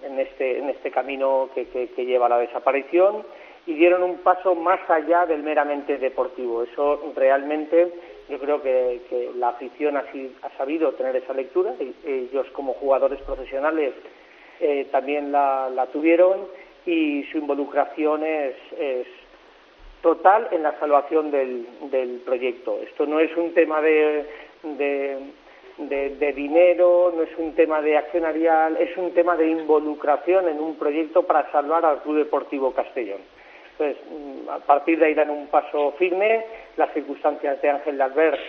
en, 0.02 0.18
este 0.18 0.58
en 0.58 0.70
este 0.70 0.90
camino 0.90 1.50
que, 1.54 1.66
que, 1.66 2.06
lleva 2.06 2.26
a 2.26 2.30
la 2.30 2.38
desaparición 2.38 3.24
y 3.66 3.74
dieron 3.74 4.02
un 4.02 4.18
paso 4.18 4.54
más 4.54 4.80
allá 4.88 5.26
del 5.26 5.42
meramente 5.42 5.98
deportivo. 5.98 6.62
Eso 6.62 7.12
realmente 7.14 7.92
yo 8.30 8.38
creo 8.38 8.62
que, 8.62 9.02
que 9.10 9.30
la 9.36 9.50
afición 9.50 9.98
ha, 9.98 10.04
ha, 10.42 10.56
sabido 10.56 10.92
tener 10.92 11.16
esa 11.16 11.34
lectura, 11.34 11.74
y 11.78 11.94
ellos 12.06 12.46
como 12.52 12.72
jugadores 12.74 13.20
profesionales 13.22 13.92
eh, 14.60 14.86
también 14.90 15.32
la, 15.32 15.68
la, 15.70 15.86
tuvieron 15.86 16.46
y 16.86 17.24
su 17.30 17.38
involucración 17.38 18.24
es, 18.24 18.54
es, 18.78 19.06
total 20.02 20.48
en 20.52 20.62
la 20.62 20.78
salvación 20.78 21.30
del, 21.30 21.66
del, 21.90 22.20
proyecto. 22.24 22.78
Esto 22.82 23.06
no 23.06 23.20
es 23.20 23.36
un 23.36 23.52
tema 23.54 23.80
de, 23.80 24.26
de, 25.78 26.32
dinero, 26.32 27.12
no 27.14 27.22
es 27.22 27.36
un 27.36 27.54
tema 27.54 27.80
de 27.82 27.96
accionarial, 27.96 28.76
es 28.76 28.96
un 28.96 29.12
tema 29.12 29.36
de 29.36 29.48
involucración 29.48 30.48
en 30.48 30.60
un 30.60 30.76
proyecto 30.76 31.22
para 31.24 31.50
salvar 31.50 31.84
al 31.84 32.02
Club 32.02 32.18
Deportivo 32.18 32.72
Castellón. 32.72 33.20
Entonces, 33.72 34.02
a 34.50 34.58
partir 34.58 34.98
de 34.98 35.06
ahí 35.06 35.14
dan 35.14 35.30
un 35.30 35.46
paso 35.48 35.92
firme, 35.98 36.44
las 36.76 36.92
circunstancias 36.92 37.60
de 37.62 37.70
Ángel 37.70 38.00
Albert 38.00 38.40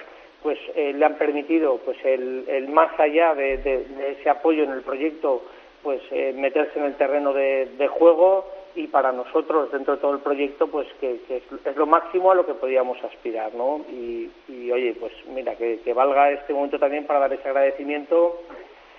pues 0.42 0.58
eh, 0.76 0.94
le 0.94 1.06
han 1.06 1.16
permitido 1.16 1.78
pues 1.84 1.98
el, 2.04 2.46
el 2.48 2.70
más 2.70 2.98
allá 3.00 3.36
de, 3.36 3.86
ese 4.18 4.30
apoyo 4.30 4.64
en 4.64 4.72
el 4.72 4.82
proyecto 4.82 5.44
pues 5.84 6.02
eh, 6.12 6.34
meterse 6.36 6.80
en 6.80 6.86
el 6.86 6.96
terreno 6.96 7.34
de, 7.34 7.88
juego 7.90 8.46
y 8.76 8.88
para 8.88 9.12
nosotros 9.12 9.72
dentro 9.72 9.96
de 9.96 10.02
todo 10.02 10.14
el 10.14 10.20
proyecto 10.20 10.68
pues 10.68 10.88
que, 11.00 11.20
es, 11.30 11.76
lo 11.76 11.86
máximo 11.86 12.32
a 12.32 12.36
lo 12.36 12.46
que 12.46 12.54
podíamos 12.54 13.02
aspirar 13.04 13.54
no 13.56 13.86
y, 13.90 14.30
oye 14.72 14.96
pues 15.00 15.14
mira 15.28 15.56
que, 15.56 15.94
valga 15.94 16.32
este 16.32 16.54
momento 16.54 16.80
también 16.80 17.06
para 17.06 17.20
dar 17.20 17.34
ese 17.34 17.48
agradecimiento 17.48 18.42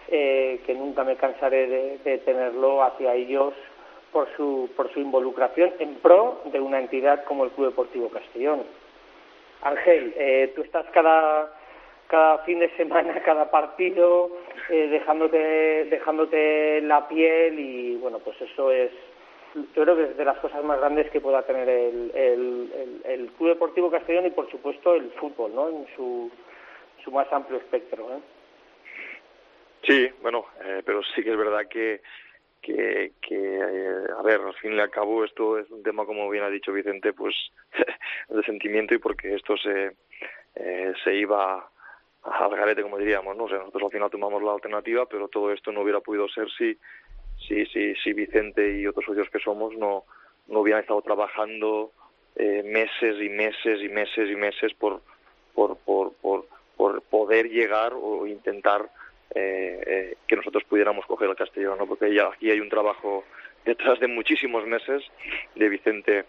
eh, 0.08 0.60
que 0.66 0.74
nunca 0.74 1.04
me 1.04 1.16
cansaré 1.16 1.66
de, 1.66 1.98
de 1.98 2.18
tenerlo 2.18 2.82
hacia 2.82 3.14
ellos 3.14 3.54
por 4.12 4.28
su, 4.36 4.70
por 4.76 4.92
su 4.92 5.00
involucración 5.00 5.72
en 5.78 5.94
pro 5.96 6.40
de 6.46 6.60
una 6.60 6.80
entidad 6.80 7.24
como 7.24 7.44
el 7.44 7.50
Club 7.50 7.68
Deportivo 7.68 8.08
Castellón. 8.08 8.62
Ángel, 9.62 10.14
eh, 10.16 10.52
tú 10.54 10.62
estás 10.62 10.86
cada, 10.92 11.52
cada 12.08 12.38
fin 12.38 12.58
de 12.58 12.70
semana, 12.76 13.20
cada 13.24 13.50
partido, 13.50 14.30
eh, 14.70 14.88
dejándote, 14.88 15.84
dejándote 15.90 16.80
la 16.82 17.06
piel 17.08 17.58
y 17.58 17.96
bueno, 17.96 18.18
pues 18.18 18.40
eso 18.40 18.70
es, 18.70 18.90
yo 19.54 19.82
creo 19.82 19.96
que 19.96 20.04
es 20.04 20.16
de 20.16 20.24
las 20.24 20.38
cosas 20.38 20.62
más 20.64 20.78
grandes 20.78 21.10
que 21.10 21.20
pueda 21.20 21.42
tener 21.42 21.68
el, 21.68 23.30
Club 23.36 23.48
Deportivo 23.48 23.90
Castellón 23.90 24.26
y 24.26 24.30
por 24.30 24.50
supuesto 24.50 24.94
el 24.94 25.10
fútbol, 25.12 25.54
¿no? 25.54 25.68
En 25.68 25.86
su, 25.96 26.30
más 27.10 27.32
amplio 27.32 27.58
espectro. 27.58 28.08
¿eh? 28.12 28.20
Sí, 29.82 30.08
bueno, 30.22 30.46
eh, 30.62 30.82
pero 30.84 31.02
sí 31.02 31.22
que 31.22 31.30
es 31.32 31.36
verdad 31.36 31.66
que 31.68 32.00
que, 32.60 33.12
eh, 33.30 34.04
a 34.16 34.22
ver, 34.22 34.40
al 34.40 34.54
fin 34.54 34.74
y 34.74 34.80
al 34.80 34.90
cabo 34.90 35.24
esto 35.24 35.58
es 35.58 35.70
un 35.70 35.82
tema, 35.82 36.04
como 36.04 36.28
bien 36.28 36.44
ha 36.44 36.50
dicho 36.50 36.72
Vicente, 36.72 37.12
pues 37.12 37.34
de 38.28 38.42
sentimiento 38.42 38.94
y 38.94 38.98
porque 38.98 39.34
esto 39.34 39.56
se, 39.56 39.96
eh, 40.56 40.92
se 41.02 41.14
iba 41.14 41.70
al 42.22 42.50
garete, 42.50 42.82
como 42.82 42.98
diríamos, 42.98 43.36
¿no? 43.36 43.44
O 43.44 43.48
nosotros 43.48 43.84
al 43.84 43.90
final 43.90 44.10
tomamos 44.10 44.42
la 44.42 44.52
alternativa, 44.52 45.06
pero 45.06 45.28
todo 45.28 45.52
esto 45.52 45.72
no 45.72 45.80
hubiera 45.80 46.00
podido 46.00 46.28
ser 46.28 46.50
si, 46.50 46.76
si, 47.46 47.66
si, 47.66 47.94
si 47.96 48.12
Vicente 48.12 48.78
y 48.78 48.86
otros 48.86 49.04
socios 49.04 49.28
que 49.30 49.38
somos 49.38 49.74
no, 49.76 50.04
no 50.48 50.60
hubieran 50.60 50.82
estado 50.82 51.02
trabajando 51.02 51.92
eh, 52.36 52.62
meses 52.64 53.16
y 53.20 53.28
meses 53.28 53.82
y 53.82 53.88
meses 53.88 54.30
y 54.30 54.36
meses 54.36 54.72
por, 54.74 55.00
por, 55.54 55.76
por, 55.78 56.14
por, 56.20 56.46
poder 57.02 57.50
llegar 57.50 57.92
o 57.94 58.26
intentar 58.26 58.88
eh, 59.34 59.82
eh, 59.86 60.16
que 60.26 60.36
nosotros 60.36 60.64
pudiéramos 60.64 61.04
coger 61.06 61.28
el 61.28 61.36
Castellón, 61.36 61.78
¿no? 61.78 61.86
porque 61.86 62.12
ya 62.14 62.28
aquí 62.28 62.50
hay 62.50 62.60
un 62.60 62.70
trabajo 62.70 63.24
detrás 63.64 64.00
de 64.00 64.08
muchísimos 64.08 64.66
meses 64.66 65.02
de 65.54 65.68
Vicente 65.68 66.24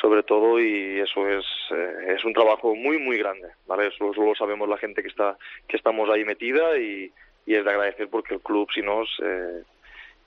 sobre 0.00 0.22
todo 0.22 0.60
y 0.60 1.00
eso 1.00 1.28
es 1.28 1.44
eh, 1.72 2.14
es 2.16 2.24
un 2.24 2.32
trabajo 2.32 2.74
muy 2.74 2.98
muy 2.98 3.18
grande 3.18 3.48
vale 3.66 3.88
eso 3.88 4.12
solo 4.14 4.34
sabemos 4.34 4.68
la 4.68 4.78
gente 4.78 5.02
que 5.02 5.08
está 5.08 5.36
que 5.66 5.76
estamos 5.76 6.08
ahí 6.08 6.24
metida 6.24 6.78
y, 6.78 7.12
y 7.48 7.54
es 7.54 7.64
de 7.64 7.70
agradecer 7.70 8.08
porque 8.08 8.34
el 8.34 8.40
club 8.40 8.68
si 8.74 8.82
nos 8.82 9.08
eh, 9.24 9.62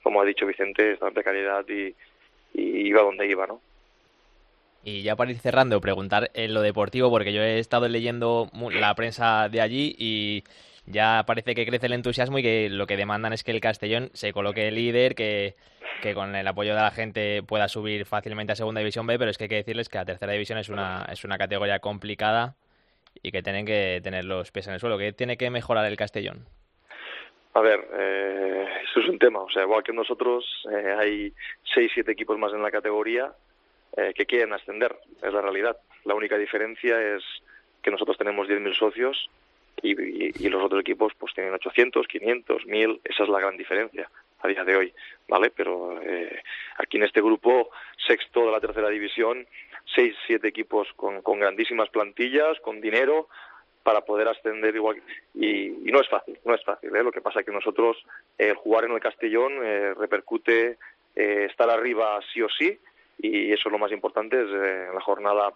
como 0.02 0.20
ha 0.20 0.24
dicho 0.24 0.44
Vicente 0.44 0.92
está 0.92 1.08
de 1.10 1.22
calidad 1.22 1.64
y, 1.68 1.94
iba 2.54 3.00
donde 3.00 3.28
iba 3.28 3.46
no 3.46 3.60
y 4.84 5.02
ya 5.02 5.14
para 5.14 5.30
ir 5.30 5.38
cerrando, 5.38 5.80
preguntar 5.80 6.32
en 6.34 6.54
lo 6.54 6.60
deportivo, 6.60 7.08
porque 7.08 7.32
yo 7.32 7.40
he 7.40 7.60
estado 7.60 7.88
leyendo 7.88 8.50
la 8.72 8.92
prensa 8.96 9.48
de 9.48 9.60
allí 9.60 9.94
y 9.96 10.42
ya 10.86 11.22
parece 11.24 11.54
que 11.54 11.64
crece 11.64 11.86
el 11.86 11.92
entusiasmo 11.92 12.40
y 12.40 12.42
que 12.42 12.68
lo 12.68 12.88
que 12.88 12.96
demandan 12.96 13.32
es 13.32 13.44
que 13.44 13.52
el 13.52 13.60
Castellón 13.60 14.10
se 14.12 14.32
coloque 14.32 14.72
líder, 14.72 15.14
que, 15.14 15.54
que 16.02 16.14
con 16.14 16.34
el 16.34 16.48
apoyo 16.48 16.74
de 16.74 16.80
la 16.80 16.90
gente 16.90 17.44
pueda 17.44 17.68
subir 17.68 18.06
fácilmente 18.06 18.54
a 18.54 18.56
Segunda 18.56 18.80
División 18.80 19.06
B, 19.06 19.20
pero 19.20 19.30
es 19.30 19.38
que 19.38 19.44
hay 19.44 19.50
que 19.50 19.54
decirles 19.54 19.88
que 19.88 19.98
la 19.98 20.04
Tercera 20.04 20.32
División 20.32 20.58
es 20.58 20.68
una, 20.68 21.06
es 21.12 21.22
una 21.22 21.38
categoría 21.38 21.78
complicada 21.78 22.56
y 23.22 23.30
que 23.30 23.40
tienen 23.40 23.64
que 23.64 24.00
tener 24.02 24.24
los 24.24 24.50
pies 24.50 24.66
en 24.66 24.74
el 24.74 24.80
suelo. 24.80 24.98
¿Qué 24.98 25.12
tiene 25.12 25.36
que 25.36 25.48
mejorar 25.48 25.86
el 25.86 25.96
Castellón? 25.96 26.44
A 27.54 27.60
ver, 27.60 27.86
eh, 27.92 28.66
eso 28.84 29.00
es 29.00 29.08
un 29.08 29.18
tema. 29.18 29.40
O 29.40 29.50
sea, 29.50 29.62
igual 29.62 29.82
que 29.82 29.92
nosotros, 29.92 30.66
eh, 30.70 30.94
hay 30.98 31.32
seis, 31.74 31.90
siete 31.92 32.12
equipos 32.12 32.38
más 32.38 32.52
en 32.52 32.62
la 32.62 32.70
categoría 32.70 33.32
eh, 33.96 34.12
que 34.14 34.26
quieren 34.26 34.52
ascender. 34.52 34.96
Es 35.22 35.32
la 35.32 35.42
realidad. 35.42 35.76
La 36.04 36.14
única 36.14 36.38
diferencia 36.38 37.00
es 37.14 37.22
que 37.82 37.90
nosotros 37.90 38.16
tenemos 38.16 38.48
10.000 38.48 38.78
socios 38.78 39.30
y, 39.82 40.48
los 40.48 40.62
otros 40.62 40.80
equipos 40.80 41.12
pues 41.18 41.34
tienen 41.34 41.54
800, 41.54 42.06
500, 42.06 42.66
1000, 42.66 43.00
esa 43.04 43.22
es 43.24 43.28
la 43.28 43.40
gran 43.40 43.56
diferencia 43.56 44.08
a 44.40 44.48
día 44.48 44.64
de 44.64 44.76
hoy, 44.76 44.94
¿vale? 45.28 45.50
Pero 45.50 46.00
eh, 46.02 46.42
aquí 46.78 46.96
en 46.96 47.04
este 47.04 47.20
grupo 47.20 47.70
sexto 48.06 48.46
de 48.46 48.52
la 48.52 48.60
tercera 48.60 48.88
división, 48.88 49.46
seis, 49.94 50.14
siete 50.26 50.48
equipos 50.48 50.88
con, 50.96 51.22
con 51.22 51.40
grandísimas 51.40 51.88
plantillas, 51.90 52.58
con 52.60 52.80
dinero 52.80 53.28
para 53.82 54.02
poder 54.02 54.28
ascender 54.28 54.74
igual 54.74 55.02
y, 55.34 55.88
y 55.88 55.92
no 55.92 56.00
es 56.00 56.08
fácil, 56.08 56.38
no 56.44 56.54
es 56.54 56.64
fácil, 56.64 56.94
¿eh? 56.94 57.02
Lo 57.02 57.12
que 57.12 57.20
pasa 57.20 57.40
es 57.40 57.46
que 57.46 57.52
nosotros 57.52 57.96
eh, 58.38 58.54
jugar 58.54 58.84
en 58.84 58.92
el 58.92 59.00
Castellón 59.00 59.52
eh, 59.62 59.94
repercute 59.94 60.78
eh, 61.16 61.46
estar 61.50 61.68
arriba 61.68 62.20
sí 62.32 62.42
o 62.42 62.48
sí 62.48 62.78
y 63.18 63.52
eso 63.52 63.68
es 63.68 63.72
lo 63.72 63.78
más 63.78 63.92
importante, 63.92 64.40
es 64.40 64.48
eh, 64.48 64.86
en 64.88 64.94
la 64.94 65.00
jornada 65.00 65.52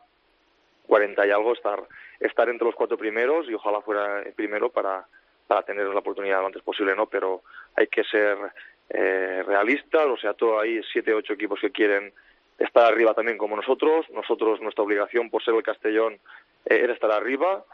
40 0.86 1.26
y 1.26 1.30
algo 1.30 1.52
estar, 1.52 1.82
estar 2.20 2.48
entre 2.48 2.66
los 2.66 2.74
cuatro 2.74 2.96
primeros 2.96 3.48
y 3.48 3.54
ojalá 3.54 3.80
fuera 3.80 4.22
el 4.22 4.32
primero 4.32 4.70
para, 4.70 5.04
para 5.46 5.62
tener 5.62 5.86
la 5.86 5.98
oportunidad 5.98 6.40
lo 6.40 6.46
antes 6.46 6.62
posible, 6.62 6.94
¿no? 6.94 7.06
Pero 7.06 7.42
hay 7.74 7.88
que 7.88 8.04
ser 8.04 8.38
eh, 8.90 9.42
realistas, 9.44 10.06
o 10.06 10.16
sea, 10.16 10.34
todo 10.34 10.60
hay 10.60 10.80
siete, 10.92 11.12
ocho 11.12 11.32
equipos 11.32 11.60
que 11.60 11.70
quieren 11.70 12.12
estar 12.58 12.84
arriba 12.84 13.14
también 13.14 13.38
como 13.38 13.56
nosotros. 13.56 14.06
Nosotros, 14.10 14.60
nuestra 14.60 14.84
obligación 14.84 15.28
por 15.30 15.42
ser 15.42 15.54
el 15.54 15.62
Castellón 15.62 16.18
era 16.64 16.92
estar 16.92 17.10
arriba. 17.10 17.64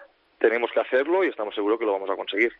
Tenemos 0.42 0.72
que 0.72 0.80
hacerlo 0.80 1.22
y 1.22 1.28
estamos 1.28 1.54
seguros 1.54 1.78
que 1.78 1.86
lo 1.86 1.92
vamos 1.92 2.10
a 2.10 2.16
conseguir. 2.16 2.52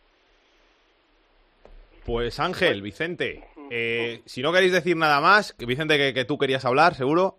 Pues 2.06 2.38
Ángel, 2.38 2.80
Vicente, 2.80 3.42
eh, 3.70 4.20
si 4.24 4.40
no 4.40 4.52
queréis 4.52 4.72
decir 4.72 4.96
nada 4.96 5.20
más, 5.20 5.52
que 5.52 5.66
Vicente, 5.66 5.98
que, 5.98 6.14
que 6.14 6.24
tú 6.24 6.38
querías 6.38 6.64
hablar, 6.64 6.94
seguro. 6.94 7.34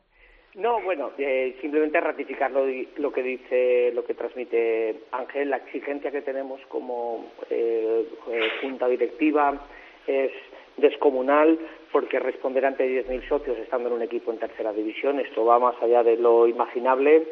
No, 0.56 0.82
bueno, 0.82 1.12
eh, 1.18 1.58
simplemente 1.62 2.00
ratificar 2.02 2.52
lo, 2.52 2.66
di- 2.66 2.90
lo 2.98 3.12
que 3.12 3.24
dice, 3.24 3.92
lo 3.94 4.04
que 4.06 4.14
transmite 4.14 5.04
Ángel, 5.12 5.50
la 5.50 5.58
exigencia 5.58 6.12
que 6.12 6.22
tenemos 6.22 6.60
como 6.68 7.32
eh, 7.50 8.06
eh, 8.32 8.50
junta 8.62 8.88
directiva 8.90 9.66
es 10.06 10.32
descomunal 10.78 11.58
porque 11.92 12.20
responder 12.20 12.66
ante 12.66 12.86
10.000 12.88 13.28
socios 13.30 13.58
estando 13.60 13.88
en 13.90 13.96
un 13.96 14.02
equipo 14.02 14.32
en 14.32 14.40
tercera 14.40 14.74
división, 14.74 15.20
esto 15.22 15.46
va 15.46 15.58
más 15.60 15.76
allá 15.82 16.04
de 16.04 16.18
lo 16.18 16.48
imaginable. 16.48 17.28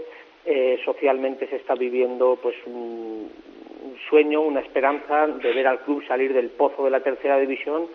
Eh, 0.45 0.79
socialmente 0.83 1.47
se 1.47 1.57
está 1.57 1.75
viviendo 1.75 2.37
pues 2.41 2.55
un, 2.65 3.29
sueño, 4.09 4.41
una 4.41 4.61
esperanza 4.61 5.27
de 5.27 5.53
ver 5.53 5.67
al 5.67 5.81
club 5.81 6.03
salir 6.07 6.33
del 6.33 6.49
pozo 6.49 6.83
de 6.83 6.89
la 6.89 7.01
tercera 7.01 7.37
división 7.37 7.87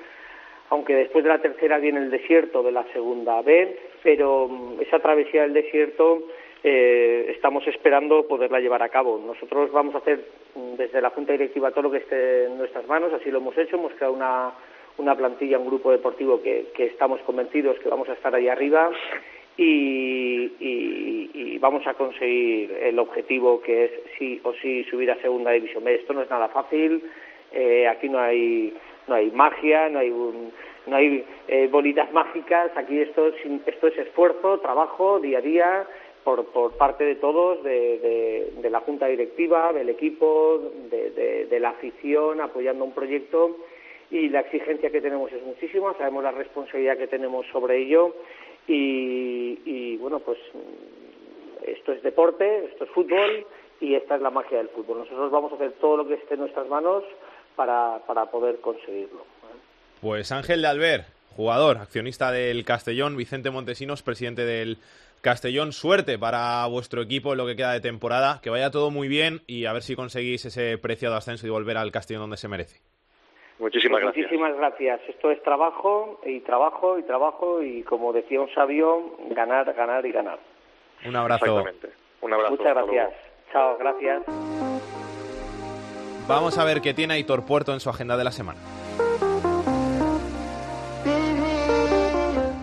aunque 0.70 0.94
después 0.94 1.22
de 1.24 1.30
la 1.30 1.40
tercera 1.40 1.78
viene 1.78 2.00
el 2.00 2.10
desierto 2.10 2.62
de 2.62 2.72
la 2.72 2.84
segunda 2.92 3.40
B, 3.42 3.78
pero 4.02 4.48
mm, 4.48 4.80
esa 4.80 4.98
travesía 4.98 5.42
del 5.42 5.52
desierto 5.52 6.22
eh, 6.64 7.26
estamos 7.30 7.66
esperando 7.68 8.26
poderla 8.26 8.60
llevar 8.60 8.82
a 8.82 8.88
cabo. 8.88 9.20
Nosotros 9.24 9.70
vamos 9.70 9.94
a 9.94 9.98
hacer 9.98 10.24
mm, 10.54 10.74
desde 10.74 11.00
la 11.00 11.10
Junta 11.10 11.32
Directiva 11.32 11.70
todo 11.70 11.82
lo 11.82 11.90
que 11.90 11.98
esté 11.98 12.46
en 12.46 12.58
nuestras 12.58 12.86
manos, 12.88 13.12
así 13.12 13.30
lo 13.30 13.38
hemos 13.38 13.56
hecho, 13.56 13.76
hemos 13.76 13.92
creado 13.94 14.14
una, 14.14 14.52
una 14.98 15.14
plantilla, 15.14 15.58
un 15.58 15.66
grupo 15.66 15.92
deportivo 15.92 16.42
que, 16.42 16.66
que 16.74 16.86
estamos 16.86 17.20
convencidos 17.20 17.78
que 17.78 17.88
vamos 17.88 18.08
a 18.08 18.14
estar 18.14 18.34
ahí 18.34 18.48
arriba 18.48 18.90
y, 19.56 20.52
y- 20.60 21.58
vamos 21.58 21.86
a 21.86 21.94
conseguir 21.94 22.70
el 22.82 22.98
objetivo 22.98 23.60
que 23.62 23.84
es 23.86 23.90
sí 24.18 24.40
o 24.44 24.52
sí 24.54 24.84
subir 24.84 25.10
a 25.10 25.16
segunda 25.22 25.50
división 25.52 25.82
B. 25.84 25.94
Esto 25.94 26.12
no 26.12 26.22
es 26.22 26.30
nada 26.30 26.48
fácil, 26.48 27.02
eh, 27.52 27.88
aquí 27.88 28.08
no 28.08 28.18
hay 28.20 28.74
no 29.08 29.14
hay 29.14 29.30
magia, 29.30 29.88
no 29.88 30.00
hay 30.00 30.10
un- 30.10 30.52
no 30.86 30.96
hay 30.96 31.24
eh, 31.48 31.68
bolitas 31.70 32.12
mágicas, 32.12 32.70
aquí 32.76 32.98
esto, 33.00 33.28
es- 33.28 33.34
esto 33.66 33.86
es 33.88 33.98
esfuerzo, 33.98 34.58
trabajo 34.60 35.18
día 35.20 35.38
a 35.38 35.40
día 35.40 35.86
por, 36.24 36.44
por 36.46 36.76
parte 36.76 37.04
de 37.04 37.14
todos, 37.16 37.62
de, 37.62 37.98
de- 37.98 38.52
de 38.60 38.70
la 38.70 38.80
junta 38.80 39.06
directiva, 39.06 39.72
del 39.72 39.88
equipo, 39.88 40.60
de, 40.90 41.10
de- 41.10 41.46
de 41.46 41.60
la 41.60 41.70
afición, 41.70 42.40
apoyando 42.40 42.84
un 42.84 42.92
proyecto. 42.92 43.56
Y 44.10 44.28
la 44.28 44.40
exigencia 44.40 44.90
que 44.90 45.00
tenemos 45.00 45.32
es 45.32 45.42
muchísima, 45.42 45.94
sabemos 45.98 46.22
la 46.24 46.32
responsabilidad 46.32 46.96
que 46.98 47.06
tenemos 47.08 47.46
sobre 47.48 47.78
ello 47.78 48.14
y, 48.68 49.96
bueno, 49.98 50.20
pues 50.20 50.38
esto 51.66 51.92
es 51.92 52.02
deporte, 52.02 52.66
esto 52.66 52.84
es 52.84 52.90
fútbol 52.90 53.46
y 53.80 53.94
esta 53.94 54.16
es 54.16 54.22
la 54.22 54.30
magia 54.30 54.58
del 54.58 54.68
fútbol. 54.68 54.98
Nosotros 54.98 55.30
vamos 55.30 55.52
a 55.52 55.56
hacer 55.56 55.72
todo 55.80 55.98
lo 55.98 56.08
que 56.08 56.14
esté 56.14 56.34
en 56.34 56.40
nuestras 56.40 56.68
manos 56.68 57.04
para, 57.54 58.00
para 58.06 58.26
poder 58.26 58.60
conseguirlo. 58.60 59.24
Pues 60.00 60.30
Ángel 60.32 60.62
de 60.62 60.68
Alver, 60.68 61.04
jugador, 61.36 61.78
accionista 61.78 62.30
del 62.32 62.64
Castellón, 62.64 63.16
Vicente 63.16 63.50
Montesinos, 63.50 64.02
presidente 64.02 64.44
del 64.44 64.78
Castellón. 65.20 65.72
Suerte 65.72 66.18
para 66.18 66.66
vuestro 66.66 67.02
equipo 67.02 67.32
en 67.32 67.38
lo 67.38 67.46
que 67.46 67.56
queda 67.56 67.72
de 67.72 67.80
temporada, 67.80 68.40
que 68.42 68.50
vaya 68.50 68.70
todo 68.70 68.90
muy 68.90 69.08
bien 69.08 69.42
y 69.46 69.64
a 69.64 69.72
ver 69.72 69.82
si 69.82 69.96
conseguís 69.96 70.44
ese 70.44 70.78
preciado 70.78 71.16
ascenso 71.16 71.46
y 71.46 71.50
volver 71.50 71.76
al 71.78 71.92
Castellón 71.92 72.22
donde 72.22 72.36
se 72.36 72.48
merece. 72.48 72.80
Muchísimas 73.58 74.02
Pues 74.02 74.04
gracias. 74.04 74.26
Muchísimas 74.26 74.56
gracias. 74.56 75.00
Esto 75.08 75.30
es 75.30 75.42
trabajo 75.42 76.20
y 76.26 76.40
trabajo 76.40 76.98
y 76.98 77.02
trabajo 77.04 77.62
y 77.62 77.82
como 77.84 78.12
decía 78.12 78.40
un 78.40 78.52
sabio, 78.54 79.16
ganar, 79.30 79.72
ganar 79.72 80.04
y 80.04 80.12
ganar. 80.12 80.38
Un 81.06 81.16
abrazo. 81.16 81.44
Exactamente. 81.46 81.88
Un 82.20 82.32
abrazo. 82.34 82.50
Muchas 82.56 82.74
gracias. 82.74 83.10
Chao, 83.52 83.76
gracias. 83.78 84.22
Vamos 86.28 86.58
a 86.58 86.64
ver 86.64 86.80
qué 86.80 86.92
tiene 86.92 87.14
Aitor 87.14 87.46
Puerto 87.46 87.72
en 87.72 87.80
su 87.80 87.88
agenda 87.88 88.16
de 88.16 88.24
la 88.24 88.32
semana. 88.32 88.58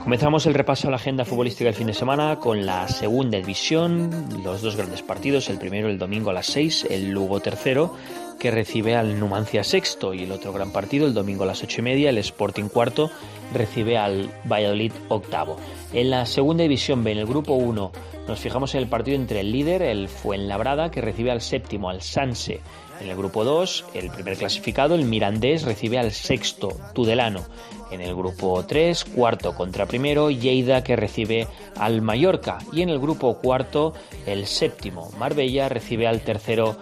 Comenzamos 0.04 0.46
el 0.46 0.54
repaso 0.54 0.90
a 0.90 0.92
la 0.92 0.98
agenda 0.98 1.24
futbolística 1.24 1.70
del 1.70 1.74
fin 1.74 1.88
de 1.88 1.94
semana 1.94 2.38
con 2.38 2.66
la 2.66 2.90
segunda 2.90 3.38
división, 3.38 4.12
los 4.44 4.62
dos 4.62 4.76
grandes 4.76 5.02
partidos, 5.02 5.50
el 5.50 5.58
primero 5.58 5.88
el 5.88 5.98
domingo 5.98 6.30
a 6.30 6.34
las 6.34 6.48
6, 6.48 6.88
el 6.92 7.12
Lugo 7.12 7.40
tercero, 7.40 7.96
que 8.40 8.52
recibe 8.52 8.96
al 8.96 9.20
Numancia 9.20 9.64
sexto, 9.64 10.14
y 10.14 10.24
el 10.24 10.32
otro 10.32 10.54
gran 10.54 10.72
partido 10.72 11.06
el 11.06 11.14
domingo 11.14 11.44
a 11.44 11.48
las 11.48 11.64
ocho 11.64 11.82
y 11.82 11.84
media, 11.84 12.10
el 12.10 12.18
Sporting 12.18 12.70
cuarto, 12.70 13.10
recibe 13.54 13.98
al 13.98 14.30
Valladolid 14.46 14.92
octavo. 15.10 15.58
En 15.94 16.10
la 16.10 16.26
segunda 16.26 16.64
división 16.64 17.04
B, 17.04 17.12
en 17.12 17.20
el 17.20 17.26
grupo 17.26 17.54
1, 17.54 17.92
nos 18.28 18.40
fijamos 18.40 18.74
en 18.74 18.82
el 18.82 18.88
partido 18.88 19.18
entre 19.18 19.42
el 19.42 19.52
líder, 19.52 19.82
el 19.82 20.08
Fuenlabrada, 20.08 20.92
que 20.92 21.02
recibe 21.02 21.32
al 21.32 21.42
séptimo, 21.42 21.90
al 21.90 22.02
Sanse. 22.02 22.62
En 23.02 23.10
el 23.10 23.18
grupo 23.18 23.44
2, 23.44 23.86
el 23.96 24.10
primer 24.12 24.38
clasificado, 24.38 24.96
el 24.96 25.06
Mirandés, 25.06 25.64
recibe 25.64 26.00
al 26.00 26.12
sexto, 26.12 26.70
Tudelano. 26.94 27.44
En 27.92 28.02
el 28.02 28.16
grupo 28.16 28.64
3, 28.66 29.04
cuarto 29.06 29.54
contra 29.54 29.86
primero, 29.86 30.32
Lleida 30.32 30.84
que 30.84 30.96
recibe 30.96 31.48
al 31.78 32.02
Mallorca. 32.02 32.60
Y 32.72 32.82
en 32.82 32.90
el 32.90 33.00
grupo 33.00 33.38
cuarto, 33.40 33.94
el 34.26 34.48
séptimo, 34.48 35.12
Marbella, 35.20 35.70
recibe 35.70 36.08
al 36.08 36.22
tercero, 36.22 36.78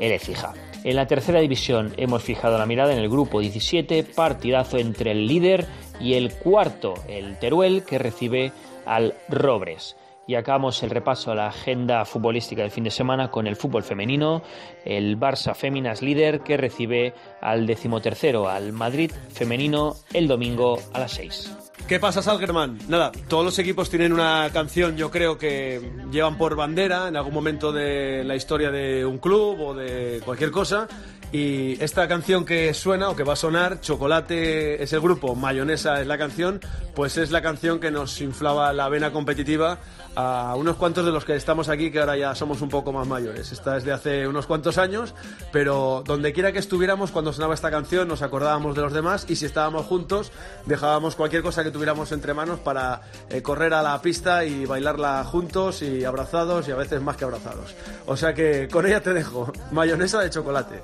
el 0.00 0.12
Écija. 0.12 0.54
En 0.86 0.94
la 0.94 1.08
tercera 1.08 1.40
división 1.40 1.92
hemos 1.96 2.22
fijado 2.22 2.56
la 2.58 2.64
mirada 2.64 2.92
en 2.92 3.00
el 3.00 3.08
grupo 3.08 3.40
17, 3.40 4.04
partidazo 4.04 4.78
entre 4.78 5.10
el 5.10 5.26
líder 5.26 5.66
y 5.98 6.14
el 6.14 6.32
cuarto, 6.32 6.94
el 7.08 7.36
Teruel, 7.40 7.82
que 7.82 7.98
recibe 7.98 8.52
al 8.84 9.14
Robres. 9.28 9.96
Y 10.28 10.36
acabamos 10.36 10.80
el 10.84 10.90
repaso 10.90 11.32
a 11.32 11.34
la 11.34 11.48
agenda 11.48 12.04
futbolística 12.04 12.62
del 12.62 12.70
fin 12.70 12.84
de 12.84 12.92
semana 12.92 13.32
con 13.32 13.48
el 13.48 13.56
fútbol 13.56 13.82
femenino, 13.82 14.42
el 14.84 15.18
Barça 15.18 15.56
Féminas 15.56 16.02
líder 16.02 16.42
que 16.42 16.56
recibe 16.56 17.14
al 17.40 17.66
decimotercero, 17.66 18.48
al 18.48 18.72
Madrid 18.72 19.10
femenino, 19.30 19.96
el 20.12 20.28
domingo 20.28 20.78
a 20.92 21.00
las 21.00 21.10
6. 21.14 21.65
¿Qué 21.88 22.00
pasa, 22.00 22.20
Salgerman? 22.20 22.78
Nada, 22.88 23.12
todos 23.28 23.44
los 23.44 23.58
equipos 23.60 23.88
tienen 23.88 24.12
una 24.12 24.50
canción, 24.52 24.96
yo 24.96 25.12
creo 25.12 25.38
que 25.38 25.80
llevan 26.10 26.36
por 26.36 26.56
bandera 26.56 27.06
en 27.06 27.16
algún 27.16 27.32
momento 27.32 27.70
de 27.70 28.24
la 28.24 28.34
historia 28.34 28.72
de 28.72 29.06
un 29.06 29.18
club 29.18 29.60
o 29.60 29.74
de 29.74 30.20
cualquier 30.24 30.50
cosa. 30.50 30.88
Y 31.32 31.82
esta 31.82 32.06
canción 32.06 32.44
que 32.44 32.72
suena 32.72 33.10
o 33.10 33.16
que 33.16 33.24
va 33.24 33.32
a 33.32 33.36
sonar, 33.36 33.80
Chocolate 33.80 34.82
es 34.82 34.92
el 34.92 35.00
grupo, 35.00 35.34
Mayonesa 35.34 36.00
es 36.00 36.06
la 36.06 36.18
canción, 36.18 36.60
pues 36.94 37.18
es 37.18 37.30
la 37.30 37.42
canción 37.42 37.80
que 37.80 37.90
nos 37.90 38.20
inflaba 38.20 38.72
la 38.72 38.88
vena 38.88 39.12
competitiva 39.12 39.78
a 40.14 40.54
unos 40.56 40.76
cuantos 40.76 41.04
de 41.04 41.12
los 41.12 41.24
que 41.24 41.36
estamos 41.36 41.68
aquí, 41.68 41.90
que 41.90 42.00
ahora 42.00 42.16
ya 42.16 42.34
somos 42.34 42.62
un 42.62 42.70
poco 42.70 42.92
más 42.92 43.06
mayores. 43.06 43.52
Esta 43.52 43.76
es 43.76 43.84
de 43.84 43.92
hace 43.92 44.26
unos 44.26 44.46
cuantos 44.46 44.78
años, 44.78 45.14
pero 45.52 46.02
donde 46.06 46.32
quiera 46.32 46.52
que 46.52 46.58
estuviéramos 46.58 47.10
cuando 47.10 47.32
sonaba 47.32 47.54
esta 47.54 47.70
canción 47.70 48.08
nos 48.08 48.22
acordábamos 48.22 48.74
de 48.74 48.82
los 48.82 48.92
demás 48.92 49.26
y 49.28 49.36
si 49.36 49.44
estábamos 49.44 49.84
juntos 49.84 50.32
dejábamos 50.64 51.16
cualquier 51.16 51.42
cosa 51.42 51.62
que 51.62 51.70
tuviéramos 51.70 52.12
entre 52.12 52.32
manos 52.32 52.60
para 52.60 53.02
eh, 53.28 53.42
correr 53.42 53.74
a 53.74 53.82
la 53.82 54.00
pista 54.00 54.44
y 54.44 54.64
bailarla 54.64 55.22
juntos 55.24 55.82
y 55.82 56.04
abrazados 56.04 56.66
y 56.68 56.70
a 56.70 56.76
veces 56.76 57.02
más 57.02 57.16
que 57.16 57.24
abrazados. 57.24 57.74
O 58.06 58.16
sea 58.16 58.32
que 58.32 58.68
con 58.68 58.86
ella 58.86 59.02
te 59.02 59.12
dejo, 59.12 59.52
mayonesa 59.70 60.20
de 60.20 60.30
chocolate. 60.30 60.82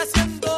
Y 0.00 0.02
haciendo 0.02 0.49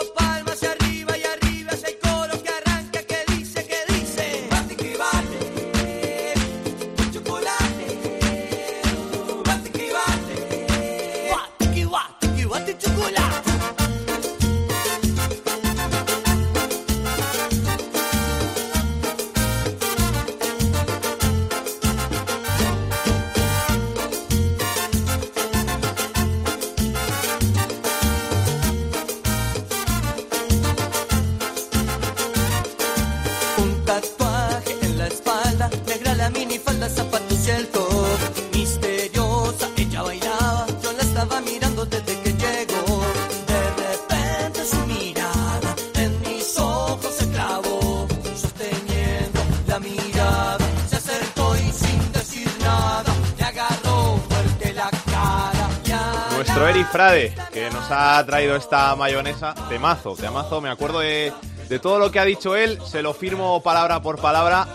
Frade, 56.93 57.35
que 57.55 57.71
nos 57.71 57.91
ha 57.91 58.23
traído 58.27 58.55
esta 58.55 58.95
mayonesa. 58.97 59.55
Temazo, 59.71 60.15
temazo. 60.15 60.61
Me 60.61 60.69
acuerdo 60.69 60.99
de, 60.99 61.33
de 61.71 61.79
todo 61.79 61.99
lo 61.99 62.11
que 62.11 62.21
ha 62.21 62.25
dicho 62.27 62.55
él, 62.55 62.79
se 62.85 63.01
lo 63.01 63.15
firmo 63.15 63.63
palabra 63.63 64.03
por 64.03 64.21
palabra. 64.21 64.69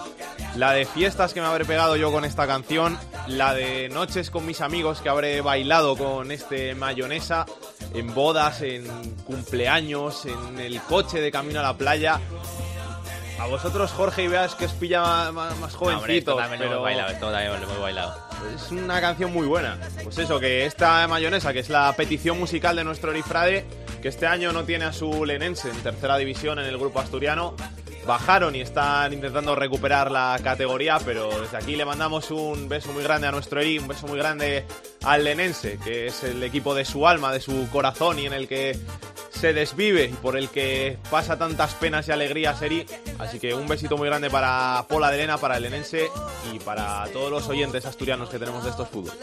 La 0.56 0.72
de 0.72 0.86
fiestas 0.86 1.36
que 1.36 1.42
me 1.42 1.46
habré 1.46 1.64
pegado 1.64 1.96
yo 1.96 2.12
con 2.12 2.26
esta 2.26 2.48
canción, 2.48 2.98
la 3.28 3.54
de 3.54 3.90
noches 3.90 4.32
con 4.32 4.48
mis 4.48 4.62
amigos 4.62 5.00
que 5.02 5.10
habré 5.10 5.42
bailado 5.42 5.96
con 5.96 6.32
este 6.32 6.74
mayonesa, 6.74 7.46
en 7.94 8.12
bodas, 8.16 8.64
en 8.64 8.88
cumpleaños, 9.26 10.26
en 10.26 10.60
el 10.60 10.82
coche 10.82 11.22
de 11.22 11.32
camino 11.32 11.60
a 11.60 11.64
la 11.64 11.78
playa. 11.78 12.20
A 13.48 13.50
vosotros, 13.50 13.92
Jorge 13.92 14.24
y 14.24 14.28
Beas, 14.28 14.56
que 14.56 14.66
os 14.66 14.74
pilla 14.74 15.32
más, 15.32 15.58
más, 15.58 15.74
jovencitos, 15.74 16.36
también 16.36 16.60
lo 16.60 16.66
pero 16.66 16.72
hemos 16.74 16.84
bailado, 16.84 17.10
esto 17.14 17.32
también 17.32 17.62
lo 17.62 17.66
hemos 17.66 17.80
bailado. 17.80 18.14
es 18.54 18.72
una 18.72 19.00
canción 19.00 19.32
muy 19.32 19.48
buena. 19.48 19.80
Pues 20.04 20.18
eso, 20.18 20.38
que 20.38 20.66
esta 20.66 21.08
mayonesa, 21.08 21.54
que 21.54 21.60
es 21.60 21.70
la 21.70 21.94
petición 21.96 22.38
musical 22.38 22.76
de 22.76 22.84
nuestro 22.84 23.12
Erifrade, 23.12 23.66
que 24.02 24.10
este 24.10 24.28
año 24.28 24.52
no 24.52 24.66
tiene 24.66 24.84
a 24.84 24.92
su 24.92 25.24
lenense 25.24 25.70
en 25.70 25.78
tercera 25.78 26.18
división 26.18 26.60
en 26.60 26.66
el 26.66 26.78
grupo 26.78 27.00
asturiano, 27.00 27.56
bajaron 28.06 28.54
y 28.54 28.60
están 28.60 29.14
intentando 29.14 29.56
recuperar 29.56 30.12
la 30.12 30.38
categoría, 30.44 31.00
pero 31.06 31.30
desde 31.40 31.56
aquí 31.56 31.78
le 31.78 31.86
mandamos 31.86 32.32
un 32.32 32.68
beso 32.68 32.92
muy 32.92 33.04
grande 33.04 33.28
a 33.28 33.32
nuestro 33.32 33.62
Eri, 33.62 33.80
un 33.80 33.88
beso 33.88 34.08
muy 34.08 34.18
grande 34.18 34.66
al 35.04 35.24
lenense, 35.24 35.80
que 35.82 36.08
es 36.08 36.22
el 36.26 36.44
equipo 36.44 36.76
de 36.76 36.84
su 36.84 37.08
alma, 37.08 37.32
de 37.32 37.40
su 37.40 37.70
corazón 37.72 38.20
y 38.20 38.26
en 38.26 38.34
el 38.34 38.50
que 38.50 38.78
se 39.38 39.54
desvive 39.54 40.06
y 40.06 40.14
por 40.14 40.36
el 40.36 40.50
que 40.50 40.98
pasa 41.12 41.38
tantas 41.38 41.74
penas 41.76 42.08
y 42.08 42.12
alegrías 42.12 42.62
Eri. 42.62 42.86
Así 43.20 43.40
que 43.40 43.54
un 43.54 43.68
besito 43.68 43.96
muy 43.98 44.08
grande 44.08 44.30
para 44.30 44.86
Pola 44.90 45.10
de 45.10 45.18
Elena, 45.18 45.38
para 45.38 45.58
el 45.58 45.64
lenense 45.64 46.10
y 46.52 46.60
para 46.60 47.06
todos 47.14 47.32
los 47.32 47.48
oyentes 47.48 47.86
asturianos 47.86 48.30
que 48.30 48.40
tenemos 48.40 48.64
de 48.64 48.72
estos 48.72 48.90
fútbol. 48.90 49.14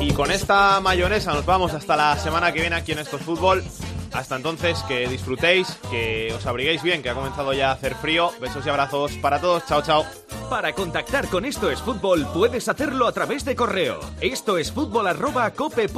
Y 0.00 0.12
con 0.14 0.30
esta 0.30 0.80
mayonesa 0.80 1.32
nos 1.32 1.44
vamos 1.46 1.74
hasta 1.74 1.96
la 1.96 2.18
semana 2.18 2.52
que 2.52 2.60
viene 2.60 2.76
aquí 2.76 2.92
en 2.92 2.98
Estos 2.98 3.22
Fútbol. 3.22 3.62
Hasta 4.12 4.36
entonces, 4.36 4.82
que 4.88 5.08
disfrutéis, 5.08 5.78
que 5.90 6.32
os 6.36 6.46
abriguéis 6.46 6.82
bien, 6.82 7.02
que 7.02 7.10
ha 7.10 7.14
comenzado 7.14 7.52
ya 7.52 7.70
a 7.70 7.72
hacer 7.72 7.94
frío. 7.94 8.30
Besos 8.40 8.64
y 8.66 8.68
abrazos 8.68 9.12
para 9.14 9.40
todos. 9.40 9.64
Chao, 9.66 9.82
chao. 9.82 10.04
Para 10.50 10.72
contactar 10.74 11.28
con 11.28 11.44
Esto 11.46 11.70
es 11.70 11.80
Fútbol 11.80 12.26
puedes 12.32 12.68
hacerlo 12.68 13.06
a 13.06 13.12
través 13.12 13.44
de 13.44 13.56
correo. 13.56 14.00
Esto 14.20 14.58
es 14.58 14.70
fútbol 14.70 15.06
arroba 15.06 15.50
cope. 15.52 15.88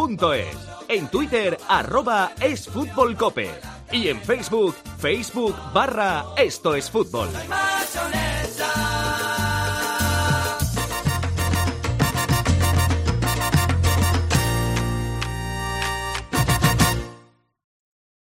En 0.89 1.09
Twitter 1.09 1.59
arroba 1.69 2.33
es 2.41 2.69
fútbol 2.69 3.17
cope. 3.17 3.51
Y 3.91 4.09
en 4.09 4.21
Facebook, 4.21 4.75
Facebook 4.99 5.55
barra 5.73 6.25
Esto 6.37 6.75
es 6.75 6.91
Fútbol. 6.91 7.29